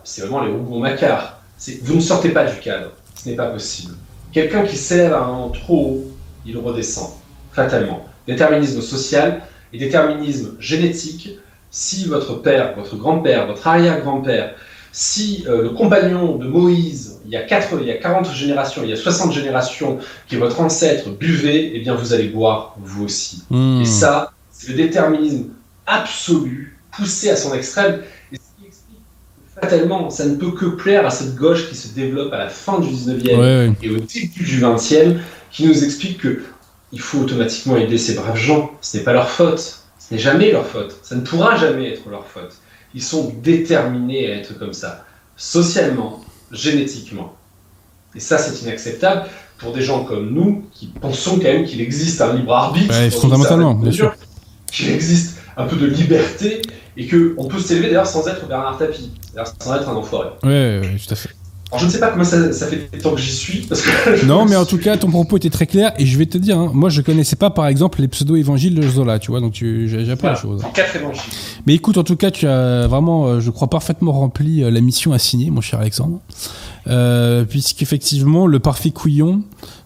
c'est 0.03 0.21
vraiment 0.21 0.43
les 0.43 0.51
Rougon-Macquart. 0.51 1.41
Vous 1.83 1.95
ne 1.95 2.01
sortez 2.01 2.29
pas 2.29 2.45
du 2.45 2.59
cadre. 2.59 2.91
Ce 3.15 3.27
n'est 3.27 3.35
pas 3.35 3.47
possible. 3.47 3.93
Quelqu'un 4.31 4.63
qui 4.63 4.77
s'élève 4.77 5.13
à 5.13 5.23
un 5.23 5.49
trop 5.49 5.87
haut, 5.87 6.11
il 6.45 6.57
redescend, 6.57 7.09
fatalement. 7.51 8.05
Déterminisme 8.27 8.81
social 8.81 9.41
et 9.73 9.77
déterminisme 9.77 10.55
génétique. 10.59 11.37
Si 11.71 12.05
votre 12.05 12.35
père, 12.35 12.75
votre 12.75 12.95
grand-père, 12.95 13.47
votre 13.47 13.67
arrière-grand-père, 13.67 14.55
si 14.91 15.45
euh, 15.47 15.63
le 15.63 15.69
compagnon 15.69 16.35
de 16.37 16.47
Moïse, 16.47 17.18
il 17.29 17.33
y, 17.33 17.37
a 17.37 17.43
4, 17.43 17.77
il 17.79 17.87
y 17.87 17.91
a 17.91 17.97
40 17.97 18.33
générations, 18.33 18.81
il 18.83 18.89
y 18.89 18.93
a 18.93 18.95
60 18.95 19.31
générations, 19.31 19.99
qui 20.27 20.35
votre 20.35 20.59
ancêtre, 20.61 21.11
buvait, 21.11 21.73
eh 21.75 21.79
bien 21.79 21.93
vous 21.93 22.11
allez 22.11 22.27
boire 22.27 22.75
vous 22.79 23.05
aussi. 23.05 23.43
Hmm. 23.51 23.81
Et 23.81 23.85
ça, 23.85 24.31
c'est 24.51 24.69
le 24.69 24.73
déterminisme 24.73 25.49
absolu, 25.85 26.79
poussé 26.91 27.29
à 27.29 27.35
son 27.35 27.53
extrême. 27.53 28.01
Et 28.31 28.37
ce 28.37 28.41
qui 28.59 28.65
explique 28.65 29.01
que 29.53 29.61
fatalement, 29.61 30.09
ça 30.09 30.25
ne 30.25 30.37
peut 30.37 30.53
que 30.53 30.65
plaire 30.65 31.05
à 31.05 31.11
cette 31.11 31.35
gauche 31.35 31.69
qui 31.69 31.75
se 31.75 31.93
développe 31.93 32.33
à 32.33 32.39
la 32.39 32.49
fin 32.49 32.79
du 32.79 32.89
19e 32.89 33.27
Ouais, 33.27 33.37
ouais. 33.37 33.73
et 33.83 33.91
au 33.91 33.97
début 33.97 34.43
du 34.43 34.59
20e, 34.59 35.17
qui 35.51 35.67
nous 35.67 35.83
explique 35.83 36.17
que 36.17 36.41
il 36.91 36.99
faut 36.99 37.19
automatiquement 37.19 37.77
aider 37.77 37.99
ces 37.99 38.15
braves 38.15 38.37
gens. 38.37 38.71
Ce 38.81 38.97
n'est 38.97 39.03
pas 39.03 39.13
leur 39.13 39.29
faute. 39.29 39.83
Ce 39.99 40.15
n'est 40.15 40.19
jamais 40.19 40.51
leur 40.51 40.65
faute. 40.65 40.97
Ça 41.03 41.15
ne 41.15 41.21
pourra 41.21 41.57
jamais 41.57 41.91
être 41.91 42.09
leur 42.09 42.25
faute. 42.25 42.55
Ils 42.95 43.03
sont 43.03 43.31
déterminés 43.43 44.31
à 44.31 44.37
être 44.37 44.57
comme 44.57 44.73
ça, 44.73 45.05
socialement, 45.37 46.25
génétiquement. 46.51 47.35
Et 48.15 48.19
ça, 48.19 48.37
c'est 48.37 48.63
inacceptable 48.63 49.27
pour 49.59 49.73
des 49.73 49.81
gens 49.81 50.03
comme 50.03 50.33
nous 50.33 50.63
qui 50.71 50.87
pensons 50.87 51.37
quand 51.37 51.43
même 51.43 51.65
qu'il 51.65 51.81
existe 51.81 52.21
un 52.21 52.33
libre 52.33 52.53
arbitre. 52.53 52.93
Ouais, 52.93 53.09
fondamentalement, 53.09 53.75
bien 53.75 53.87
mesure, 53.87 54.15
Qu'il 54.71 54.89
existe 54.89 55.37
un 55.57 55.65
peu 55.65 55.75
de 55.75 55.85
liberté 55.85 56.61
et 56.97 57.07
qu'on 57.07 57.47
peut 57.47 57.59
s'élever 57.59 57.87
d'ailleurs 57.87 58.07
sans 58.07 58.27
être 58.27 58.47
Bernard 58.47 58.77
Tapie, 58.77 59.11
sans 59.61 59.75
être 59.75 59.89
un 59.89 59.95
enfoiré. 59.95 60.29
Ouais, 60.43 60.79
ouais, 60.79 60.97
tout 61.05 61.13
à 61.13 61.15
fait. 61.15 61.29
Alors 61.71 61.81
je 61.81 61.85
ne 61.85 61.91
sais 61.91 61.99
pas 61.99 62.07
comment 62.09 62.23
ça, 62.23 62.51
ça 62.51 62.65
fait 62.65 62.89
tant 63.01 63.11
que 63.13 63.21
j'y 63.21 63.31
suis, 63.31 63.59
parce 63.67 63.81
que 63.81 64.25
Non, 64.27 64.45
mais 64.45 64.55
en 64.55 64.65
tout 64.65 64.79
cas, 64.79 64.97
ton 64.97 65.11
propos 65.11 65.37
était 65.37 65.51
très 65.51 65.67
clair 65.67 65.93
et 65.99 66.05
je 66.07 66.17
vais 66.17 66.25
te 66.25 66.37
dire, 66.39 66.57
hein, 66.57 66.71
moi 66.73 66.89
je 66.89 67.01
connaissais 67.01 67.35
pas 67.35 67.51
par 67.51 67.67
exemple 67.67 68.01
les 68.01 68.07
pseudo-évangiles 68.07 68.73
de 68.73 68.81
Zola, 68.81 69.19
tu 69.19 69.29
vois, 69.29 69.39
donc 69.39 69.53
tu- 69.53 69.87
j'ai 69.87 70.09
appris 70.11 70.27
la 70.27 70.35
chose. 70.35 70.63
quatre 70.73 70.95
évangiles. 70.95 71.21
Mais 71.67 71.75
écoute, 71.75 71.97
en 71.99 72.03
tout 72.03 72.15
cas, 72.15 72.31
tu 72.31 72.47
as 72.47 72.87
vraiment, 72.87 73.27
euh, 73.27 73.39
je 73.39 73.51
crois, 73.51 73.69
parfaitement 73.69 74.13
rempli 74.13 74.63
euh, 74.63 74.71
la 74.71 74.81
mission 74.81 75.13
assignée, 75.13 75.51
mon 75.51 75.61
cher 75.61 75.79
Alexandre. 75.79 76.19
Euh, 76.87 77.43
Puisqu'effectivement, 77.43 78.47
le 78.47 78.59
parfait 78.59 78.89
couillon 78.89 79.43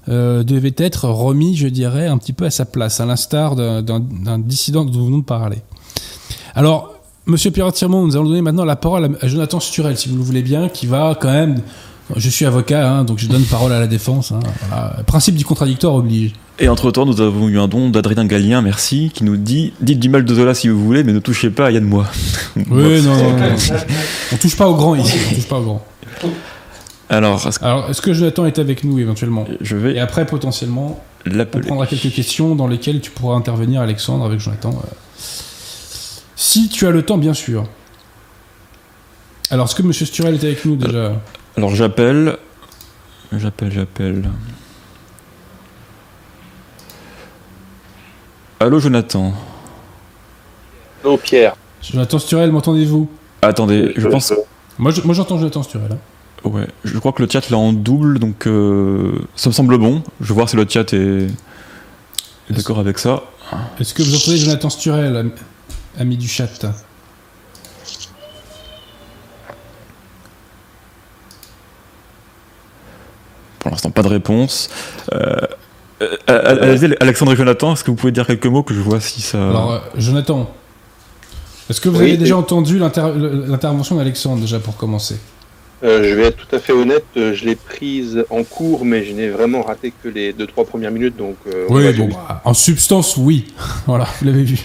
euh, 0.07 0.43
devait 0.43 0.73
être 0.77 1.09
remis, 1.09 1.57
je 1.57 1.67
dirais, 1.67 2.07
un 2.07 2.17
petit 2.17 2.31
peu 2.34 2.45
à 2.45 2.49
sa 2.51 2.63
place, 2.63 3.01
à 3.01 3.05
l'instar 3.05 3.55
d'un 3.57 4.39
dissident 4.39 4.86
dont 4.86 4.99
nous 4.99 5.05
venons 5.07 5.17
de 5.17 5.23
parler. 5.25 5.57
Alors, 6.55 6.93
monsieur 7.26 7.51
Pierre 7.51 7.71
Tirmont, 7.71 8.05
nous 8.05 8.15
allons 8.15 8.26
donner 8.30 8.41
maintenant 8.41 8.65
la 8.65 8.76
parole 8.76 9.17
à, 9.21 9.28
Jonathan 9.28 9.59
Sturel, 9.59 9.97
si 9.97 10.09
vous 10.09 10.17
le 10.17 10.24
voulez 10.24 10.41
bien, 10.41 10.69
qui 10.69 10.88
va 10.88 11.17
quand 11.19 11.32
même. 11.32 11.59
Je 12.17 12.30
suis 12.30 12.45
avocat, 12.45 12.89
hein, 12.89 13.03
donc 13.05 13.17
je 13.19 13.28
donne 13.28 13.43
parole 13.43 13.71
à 13.71 13.80
la 13.80 13.88
défense. 13.88 14.34
hein, 14.34 14.41
voilà. 14.67 14.97
Principe 15.05 15.36
du 15.36 15.45
contradictoire 15.45 15.95
oblige. 15.95 16.34
Et 16.59 16.67
entre-temps, 16.67 17.05
nous 17.05 17.21
avons 17.21 17.47
eu 17.47 17.57
un 17.57 17.67
don 17.69 17.89
d'Adrien 17.89 18.26
Gallien, 18.26 18.61
merci, 18.61 19.09
qui 19.13 19.24
nous 19.24 19.38
dit 19.38 19.74
Dites 19.80 19.99
du 19.99 20.09
mal 20.09 20.26
de 20.26 20.36
Zola 20.36 20.53
si 20.53 20.67
vous 20.67 20.84
voulez, 20.84 21.03
mais 21.03 21.13
ne 21.13 21.19
touchez 21.19 21.49
pas 21.49 21.67
à 21.67 21.71
Yann 21.71 21.84
Moi. 21.86 22.05
Oui, 22.57 23.01
non, 23.01 23.15
non, 23.15 23.38
non. 23.38 23.55
On 24.34 24.36
touche 24.36 24.57
pas 24.57 24.67
au 24.67 24.76
grand 24.76 24.95
ici. 24.95 25.17
On 25.32 25.36
touche 25.36 25.47
pas 25.47 25.59
au 25.59 25.63
grand. 25.63 25.86
Alors, 27.09 27.47
est-ce 27.47 27.59
que 27.59 27.65
Alors, 27.65 27.89
est-ce 27.89 28.01
que 28.01 28.13
Jonathan 28.13 28.45
est 28.45 28.59
avec 28.59 28.84
nous 28.84 28.99
éventuellement? 28.99 29.45
Je 29.61 29.78
Et 29.78 29.80
vais 29.80 29.99
après, 29.99 30.26
potentiellement, 30.26 30.99
on 31.26 31.59
prendra 31.59 31.88
quelques 31.88 32.13
questions 32.13 32.55
dans 32.55 32.67
lesquelles 32.67 32.99
tu 33.01 33.11
pourras 33.11 33.36
intervenir, 33.36 33.82
Alexandre, 33.82 34.26
avec 34.26 34.39
Jonathan. 34.39 34.71
euh. 34.71 34.88
Si 36.36 36.69
tu 36.69 36.88
as 36.88 36.91
le 36.91 37.03
temps, 37.03 37.17
bien 37.17 37.34
sûr. 37.34 37.65
Alors, 39.49 39.65
est-ce 39.67 39.75
que 39.75 39.84
Monsieur 39.84 40.05
Sturel 40.05 40.36
est 40.36 40.43
avec 40.43 40.65
nous 40.65 40.75
déjà 40.75 41.13
Alors, 41.57 41.75
j'appelle. 41.75 42.38
J'appelle, 43.31 43.71
j'appelle. 43.71 44.29
Allô, 48.59 48.79
Jonathan 48.79 49.34
Oh 51.03 51.17
Pierre. 51.17 51.55
Jonathan 51.81 52.17
Sturel, 52.19 52.51
m'entendez-vous? 52.51 53.09
Attendez, 53.41 53.93
je 53.97 54.07
pense. 54.07 54.34
Moi, 54.77 54.91
je- 54.91 55.01
moi, 55.01 55.13
j'entends 55.13 55.38
Jonathan 55.38 55.63
Sturel. 55.63 55.89
hein. 55.91 55.97
Ouais, 56.49 56.67
je 56.84 56.97
crois 56.99 57.13
que 57.13 57.21
le 57.23 57.29
chat 57.29 57.49
là 57.49 57.57
en 57.57 57.71
double, 57.71 58.19
donc 58.19 58.47
euh, 58.47 59.13
ça 59.36 59.49
me 59.49 59.53
semble 59.53 59.77
bon. 59.77 60.03
Je 60.19 60.27
vais 60.27 60.34
voir 60.34 60.49
si 60.49 60.57
le 60.57 60.65
chat 60.67 60.91
est, 60.93 60.97
est 61.27 62.53
d'accord 62.53 62.79
avec 62.79 62.99
ça. 62.99 63.23
Est-ce 63.79 63.93
que 63.93 64.03
vous 64.03 64.13
entendez 64.15 64.38
Jonathan 64.38 64.69
Sturel, 64.69 65.31
ami 66.00 66.18
du 66.18 66.28
chat 66.28 66.66
Pour 73.60 73.72
l'instant, 73.72 73.91
pas 73.91 74.02
de 74.04 74.08
réponse. 74.10 74.70
Euh, 75.14 75.36
euh, 76.30 76.96
Alexandre 77.00 77.32
et 77.34 77.36
Jonathan, 77.36 77.74
est-ce 77.74 77.84
que 77.84 77.91
vous 77.91 77.96
pouvez 77.98 78.12
dire 78.12 78.28
quelques 78.28 78.46
mots 78.46 78.64
que 78.64 78.74
je 78.74 78.82
vois 78.82 79.00
si 79.00 79.22
ça. 79.22 79.38
Alors, 79.50 79.72
euh, 79.74 79.80
Jonathan, 79.96 80.54
est-ce 81.70 81.80
que 81.80 81.88
vous 81.88 82.00
Oui, 82.00 82.10
avez 82.10 82.18
déjà 82.18 82.36
et- 82.36 82.38
entendu 82.38 82.78
l'inter- 82.78 83.14
l'intervention 83.16 83.96
d'Alexandre, 83.96 84.41
déjà, 84.41 84.60
pour 84.60 84.76
commencer? 84.76 85.18
Euh, 85.84 86.04
je 86.04 86.14
vais 86.16 86.24
être 86.28 86.38
tout 86.48 86.56
à 86.56 86.60
fait 86.60 86.72
honnête, 86.74 87.06
euh, 87.18 87.34
je 87.34 87.46
l'ai 87.46 87.56
prise 87.56 88.26
en 88.30 88.44
cours, 88.44 88.86
mais 88.86 89.06
je 89.06 89.12
n'ai 89.14 89.30
vraiment 89.30 89.62
raté 89.62 89.94
que 90.04 90.08
les 90.10 90.32
deux 90.34 90.48
trois 90.48 90.66
premières 90.66 90.91
minutes, 90.91 91.16
donc. 91.18 91.36
euh, 91.48 91.66
Oui, 91.70 91.91
bon, 91.94 92.08
bah, 92.10 92.41
en 92.46 92.54
substance, 92.54 93.16
oui. 93.18 93.54
voilà, 93.86 94.08
vous 94.20 94.26
l'avez 94.26 94.44
vu. 94.44 94.60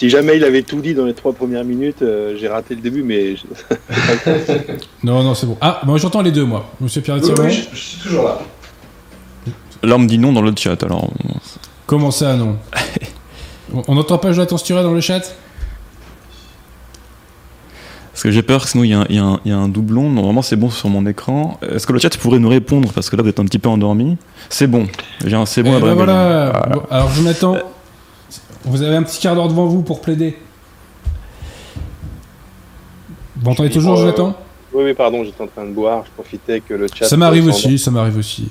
Si 0.00 0.08
jamais 0.08 0.38
il 0.38 0.44
avait 0.44 0.62
tout 0.62 0.80
dit 0.80 0.94
dans 0.94 1.04
les 1.04 1.12
trois 1.12 1.34
premières 1.34 1.62
minutes, 1.62 2.00
euh, 2.00 2.34
j'ai 2.40 2.48
raté 2.48 2.74
le 2.74 2.80
début, 2.80 3.02
mais 3.02 3.36
je- 3.36 3.42
Non, 5.04 5.22
non, 5.22 5.34
c'est 5.34 5.44
bon. 5.44 5.58
Ah, 5.60 5.82
moi 5.84 5.98
j'entends 5.98 6.22
les 6.22 6.30
deux, 6.32 6.46
moi. 6.46 6.70
Monsieur 6.80 7.02
pierre 7.02 7.16
Oui, 7.22 7.30
oui, 7.38 7.50
je, 7.52 7.76
je 7.76 7.78
suis 7.78 7.98
toujours 8.00 8.24
là. 8.24 8.38
Là, 9.82 9.96
on 9.96 9.98
me 9.98 10.06
dit 10.06 10.16
non 10.16 10.32
dans 10.32 10.40
le 10.40 10.54
chat, 10.56 10.82
alors. 10.84 11.10
Comment 11.84 12.10
ça, 12.10 12.34
non 12.34 12.56
On 13.88 13.94
n'entend 13.94 14.16
pas 14.16 14.32
Jonathan 14.32 14.56
Sturel 14.56 14.84
dans 14.84 14.94
le 14.94 15.02
chat 15.02 15.20
Parce 18.12 18.22
que 18.22 18.30
j'ai 18.30 18.42
peur 18.42 18.62
que 18.64 18.70
sinon 18.70 18.84
il 18.84 18.90
y, 18.92 18.94
a 18.94 19.00
un- 19.00 19.40
y 19.44 19.48
y 19.50 19.52
a 19.52 19.68
doublon. 19.68 20.08
Normalement, 20.08 20.40
c'est 20.40 20.56
bon 20.56 20.70
sur 20.70 20.88
mon 20.88 21.04
écran. 21.04 21.60
Est-ce 21.60 21.86
que 21.86 21.92
le 21.92 21.98
chat 21.98 22.16
pourrait 22.16 22.38
nous 22.38 22.48
répondre? 22.48 22.90
Parce 22.94 23.10
que 23.10 23.16
là, 23.16 23.22
vous 23.22 23.28
êtes 23.28 23.38
un 23.38 23.44
petit 23.44 23.58
peu 23.58 23.68
endormi. 23.68 24.16
C'est 24.48 24.66
bon. 24.66 24.86
J'ai 25.26 25.36
un 25.36 25.44
c'est 25.44 25.62
bon 25.62 25.74
Eh 25.76 25.80
ben 25.82 25.92
voilà. 25.92 26.52
Bon, 26.72 26.82
alors, 26.90 27.10
Jonathan, 27.12 27.56
vous 28.64 28.82
avez 28.82 28.96
un 28.96 29.02
petit 29.02 29.18
quart 29.20 29.34
d'heure 29.34 29.48
devant 29.48 29.66
vous 29.66 29.82
pour 29.82 30.00
plaider. 30.00 30.36
Vous 33.36 33.48
m'entendez 33.48 33.70
toujours, 33.70 33.94
Euh, 33.94 34.02
Jonathan? 34.02 34.36
Oui, 34.72 34.84
oui, 34.84 34.94
pardon, 34.94 35.24
j'étais 35.24 35.42
en 35.42 35.46
train 35.48 35.64
de 35.64 35.72
boire, 35.72 36.04
je 36.06 36.10
profitais 36.12 36.60
que 36.60 36.74
le 36.74 36.86
chat. 36.94 37.06
Ça 37.06 37.16
m'arrive 37.16 37.46
aussi, 37.46 37.78
ça 37.78 37.90
m'arrive 37.90 38.16
aussi. 38.18 38.50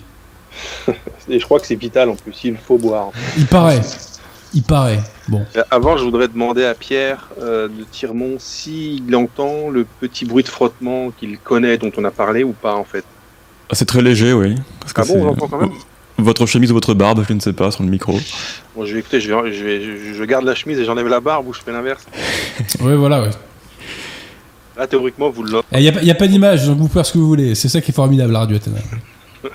Et 1.30 1.39
je 1.39 1.45
crois 1.45 1.60
que 1.60 1.68
c'est 1.68 1.76
vital 1.76 2.10
en 2.10 2.16
plus, 2.16 2.36
il 2.43 2.57
faut 2.57 2.78
boire. 2.78 3.12
Il 3.38 3.45
paraît. 3.45 3.82
Il 4.53 4.64
paraît. 4.64 4.99
Bon. 5.28 5.45
Euh, 5.55 5.64
Avant, 5.70 5.95
je 5.95 6.03
voudrais 6.03 6.28
demander 6.28 6.66
à 6.66 6.74
Pierre 6.74 7.30
euh, 7.39 7.68
de 7.68 7.84
Tirmont 7.91 8.38
s'il 8.39 9.16
entend 9.16 9.70
le 9.70 9.86
petit 10.01 10.26
bruit 10.26 10.43
de 10.43 10.49
frottement 10.49 11.12
qu'il 11.12 11.38
connaît, 11.38 11.78
dont 11.78 11.91
on 11.97 12.03
a 12.03 12.12
parlé 12.12 12.43
ou 12.43 12.53
pas 12.53 12.76
en 12.76 12.84
fait. 12.84 13.05
Ah, 13.70 13.76
C'est 13.76 13.86
très 13.86 14.01
léger, 14.01 14.34
oui. 14.34 14.55
Parce 14.80 14.91
que 14.91 15.01
Ah 15.01 15.05
bon, 15.05 15.22
on 15.22 15.26
l'entend 15.26 15.47
quand 15.47 15.60
même? 15.60 15.70
Votre 16.22 16.45
chemise 16.45 16.72
ou 16.72 16.74
votre 16.74 16.93
barbe, 16.93 17.24
je 17.28 17.34
ne 17.34 17.39
sais 17.39 17.53
pas, 17.53 17.72
sur 17.72 17.84
le 17.84 17.89
micro. 17.89 18.20
Bon, 18.76 18.86
je 18.86 18.93
vais 18.93 18.99
écouter, 18.99 19.20
je, 19.22 19.34
vais, 19.34 19.53
je, 19.53 19.63
vais- 19.63 19.82
je- 19.82 20.13
je 20.13 20.24
garde 20.24 20.45
la 20.45 20.55
chemise 20.55 20.80
et 20.80 20.86
j'enlève 20.86 21.07
la 21.07 21.20
barbe 21.20 21.47
ou 21.47 21.53
je 21.53 21.61
fais 21.61 21.72
l'inverse. 21.72 22.05
Ouais, 22.82 22.95
voilà, 22.95 23.22
ouais. 23.22 23.30
Là, 24.78 24.88
théoriquement, 24.88 25.30
vous 25.30 25.43
l'entendez. 25.43 25.65
Il 25.74 25.80
n'y 25.82 25.89
a, 25.89 26.03
y 26.03 26.11
a 26.11 26.15
pas 26.15 26.28
d'image, 26.28 26.65
donc 26.65 26.78
vous 26.78 26.84
pouvez 26.88 26.93
faire 26.99 27.05
ce 27.05 27.13
que 27.13 27.17
vous 27.17 27.28
voulez. 27.28 27.55
C'est 27.55 27.67
ça 27.70 27.82
qui 27.82 27.91
est 27.91 27.93
formidable, 27.93 28.32
la 28.34 28.39
radio 28.39 28.57
Athéna. 28.57 28.78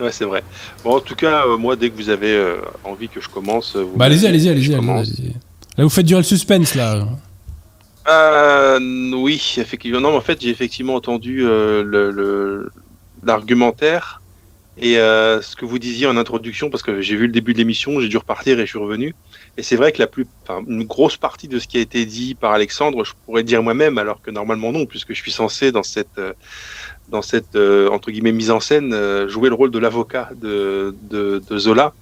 Ouais, 0.00 0.12
c'est 0.12 0.24
vrai. 0.24 0.42
Bon, 0.82 0.96
en 0.96 1.00
tout 1.00 1.14
cas, 1.14 1.44
euh, 1.46 1.58
moi, 1.58 1.76
dès 1.76 1.90
que 1.90 1.96
vous 1.96 2.08
avez 2.08 2.32
euh, 2.34 2.56
envie 2.84 3.08
que 3.08 3.20
je 3.20 3.28
commence, 3.28 3.76
vous 3.76 3.96
Bah, 3.96 4.06
allez-y, 4.06 4.26
allez-y, 4.26 4.48
allez-y. 4.48 4.74
allez-y. 4.74 5.34
Là, 5.76 5.84
vous 5.84 5.90
faites 5.90 6.06
durer 6.06 6.20
le 6.20 6.24
suspense, 6.24 6.74
là. 6.74 7.06
Euh, 8.08 9.12
oui, 9.14 9.54
effectivement. 9.58 10.00
Non, 10.00 10.12
mais 10.12 10.16
en 10.16 10.20
fait, 10.22 10.40
j'ai 10.40 10.48
effectivement 10.48 10.94
entendu 10.94 11.42
euh, 11.44 11.82
le, 11.84 12.10
le- 12.10 12.70
l'argumentaire 13.24 14.19
et 14.80 14.98
euh, 14.98 15.42
ce 15.42 15.56
que 15.56 15.66
vous 15.66 15.78
disiez 15.78 16.06
en 16.06 16.16
introduction, 16.16 16.70
parce 16.70 16.82
que 16.82 17.02
j'ai 17.02 17.14
vu 17.14 17.26
le 17.26 17.32
début 17.32 17.52
de 17.52 17.58
l'émission, 17.58 18.00
j'ai 18.00 18.08
dû 18.08 18.16
repartir 18.16 18.58
et 18.58 18.62
je 18.62 18.70
suis 18.70 18.78
revenu. 18.78 19.14
Et 19.58 19.62
c'est 19.62 19.76
vrai 19.76 19.92
que 19.92 19.98
la 19.98 20.06
plus, 20.06 20.26
une 20.66 20.84
grosse 20.84 21.18
partie 21.18 21.48
de 21.48 21.58
ce 21.58 21.68
qui 21.68 21.76
a 21.76 21.80
été 21.80 22.06
dit 22.06 22.34
par 22.34 22.52
Alexandre, 22.52 23.04
je 23.04 23.12
pourrais 23.26 23.42
dire 23.42 23.62
moi-même, 23.62 23.98
alors 23.98 24.22
que 24.22 24.30
normalement 24.30 24.72
non, 24.72 24.86
puisque 24.86 25.12
je 25.12 25.20
suis 25.20 25.32
censé 25.32 25.70
dans 25.70 25.82
cette, 25.82 26.18
euh, 26.18 26.32
dans 27.10 27.20
cette 27.20 27.56
euh, 27.56 27.90
entre 27.90 28.10
guillemets 28.10 28.32
mise 28.32 28.50
en 28.50 28.60
scène 28.60 28.96
jouer 29.28 29.50
le 29.50 29.54
rôle 29.54 29.70
de 29.70 29.78
l'avocat 29.78 30.30
de, 30.34 30.94
de, 31.10 31.42
de, 31.46 31.58
Zola. 31.58 31.92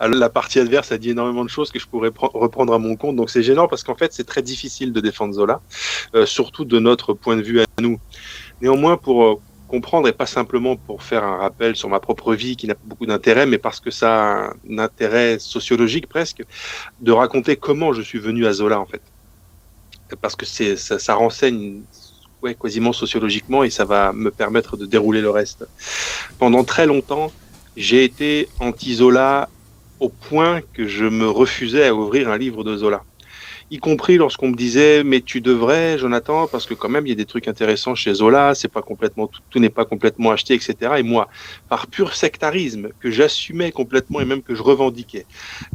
Alors, 0.00 0.18
la 0.18 0.30
partie 0.30 0.58
adverse 0.58 0.90
a 0.90 0.96
dit 0.96 1.10
énormément 1.10 1.44
de 1.44 1.50
choses 1.50 1.70
que 1.70 1.78
je 1.78 1.86
pourrais 1.86 2.12
reprendre 2.16 2.72
à 2.72 2.78
mon 2.78 2.96
compte, 2.96 3.14
donc 3.14 3.28
c'est 3.28 3.42
gênant 3.42 3.68
parce 3.68 3.82
qu'en 3.82 3.94
fait 3.94 4.14
c'est 4.14 4.24
très 4.24 4.42
difficile 4.42 4.94
de 4.94 5.00
défendre 5.00 5.34
Zola, 5.34 5.60
surtout 6.24 6.64
de 6.64 6.78
notre 6.78 7.12
point 7.12 7.36
de 7.36 7.42
vue 7.42 7.60
à 7.60 7.66
nous. 7.78 8.00
Néanmoins, 8.62 8.96
pour 8.96 9.42
comprendre 9.72 10.06
et 10.06 10.12
pas 10.12 10.26
simplement 10.26 10.76
pour 10.76 11.02
faire 11.02 11.24
un 11.24 11.38
rappel 11.38 11.74
sur 11.76 11.88
ma 11.88 11.98
propre 11.98 12.34
vie 12.34 12.56
qui 12.56 12.66
n'a 12.66 12.74
pas 12.74 12.86
beaucoup 12.90 13.06
d'intérêt, 13.06 13.46
mais 13.46 13.56
parce 13.56 13.80
que 13.80 13.90
ça 13.90 14.10
a 14.12 14.54
un 14.70 14.78
intérêt 14.78 15.38
sociologique 15.38 16.06
presque, 16.16 16.42
de 17.00 17.10
raconter 17.10 17.56
comment 17.56 17.94
je 17.94 18.02
suis 18.02 18.18
venu 18.18 18.44
à 18.46 18.52
Zola 18.52 18.78
en 18.78 18.84
fait. 18.92 19.00
Parce 20.20 20.36
que 20.36 20.44
c'est 20.44 20.76
ça, 20.76 21.14
renseigne 21.14 21.80
ouais, 22.42 22.54
quasiment 22.54 22.92
sociologiquement 22.92 23.64
et 23.64 23.70
ça 23.70 23.86
va 23.86 24.12
me 24.12 24.30
permettre 24.30 24.76
de 24.76 24.84
dérouler 24.84 25.22
le 25.22 25.30
reste. 25.30 25.64
Pendant 26.38 26.64
très 26.64 26.86
longtemps, 26.86 27.32
j'ai 27.74 28.04
été 28.04 28.50
anti-Zola 28.60 29.48
au 30.00 30.10
point 30.10 30.60
que 30.74 30.86
je 30.86 31.06
me 31.06 31.28
refusais 31.30 31.86
à 31.86 31.94
ouvrir 31.94 32.28
un 32.28 32.36
livre 32.36 32.62
de 32.62 32.76
Zola 32.76 33.04
y 33.72 33.78
compris 33.78 34.18
lorsqu'on 34.18 34.50
me 34.50 34.54
disait 34.54 35.02
mais 35.02 35.22
tu 35.22 35.40
devrais 35.40 35.96
Jonathan 35.98 36.46
parce 36.46 36.66
que 36.66 36.74
quand 36.74 36.90
même 36.90 37.06
il 37.06 37.08
y 37.08 37.12
a 37.12 37.16
des 37.16 37.24
trucs 37.24 37.48
intéressants 37.48 37.94
chez 37.94 38.12
Zola 38.12 38.54
c'est 38.54 38.68
pas 38.68 38.82
complètement 38.82 39.28
tout, 39.50 39.58
n'est 39.58 39.70
pas 39.70 39.86
complètement 39.86 40.30
acheté 40.30 40.52
etc 40.54 40.74
et 40.98 41.02
moi 41.02 41.28
par 41.70 41.86
pur 41.86 42.14
sectarisme 42.14 42.90
que 43.00 43.10
j'assumais 43.10 43.72
complètement 43.72 44.20
et 44.20 44.26
même 44.26 44.42
que 44.42 44.54
je 44.54 44.62
revendiquais 44.62 45.24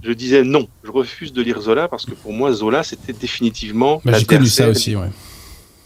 je 0.03 0.11
disais 0.11 0.43
non 0.43 0.67
je 0.83 0.91
refuse 0.91 1.33
de 1.33 1.41
lire 1.41 1.59
Zola 1.59 1.87
parce 1.87 2.05
que 2.05 2.13
pour 2.13 2.33
moi 2.33 2.53
Zola 2.53 2.83
c'était 2.83 3.13
définitivement 3.13 3.99
j'ai 4.05 4.25
connu 4.25 4.45
ça 4.45 4.69
aussi 4.69 4.95
ouais 4.95 5.09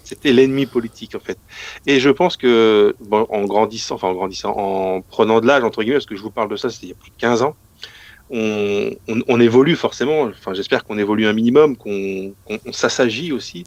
c'était 0.03 0.33
l'ennemi 0.33 0.65
politique 0.65 1.15
en 1.15 1.21
fait. 1.21 1.37
Et 1.87 2.01
je 2.01 2.09
pense 2.09 2.35
que 2.35 2.93
bon, 2.99 3.25
en 3.29 3.45
grandissant, 3.45 3.95
enfin 3.95 4.09
en 4.09 4.13
grandissant, 4.13 4.53
en 4.57 5.01
prenant 5.01 5.39
de 5.39 5.47
l'âge 5.47 5.63
entre 5.63 5.83
guillemets, 5.83 5.95
parce 5.95 6.05
que 6.05 6.17
je 6.17 6.21
vous 6.21 6.31
parle 6.31 6.49
de 6.49 6.57
ça, 6.57 6.69
c'était 6.69 6.87
il 6.87 6.89
y 6.89 6.91
a 6.91 6.95
plus 6.95 7.11
de 7.11 7.15
15 7.17 7.43
ans, 7.43 7.55
on, 8.31 9.39
évolue 9.39 9.75
forcément. 9.75 10.23
Enfin, 10.23 10.53
j'espère 10.53 10.83
qu'on 10.83 10.97
évolue 10.97 11.27
un 11.27 11.33
minimum, 11.33 11.75
qu'on 11.75 12.33
s'assagit 12.71 13.31
aussi. 13.31 13.65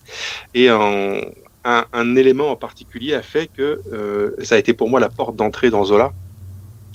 Et 0.54 0.68
un, 0.68 2.16
élément 2.16 2.50
en 2.50 2.56
particulier 2.56 3.14
a 3.14 3.22
fait 3.22 3.48
que 3.48 3.80
euh, 3.92 4.34
ça 4.42 4.54
a 4.54 4.58
été 4.58 4.74
pour 4.74 4.88
moi 4.88 5.00
la 5.00 5.08
porte 5.08 5.36
d'entrée 5.36 5.70
dans 5.70 5.84
Zola. 5.84 6.12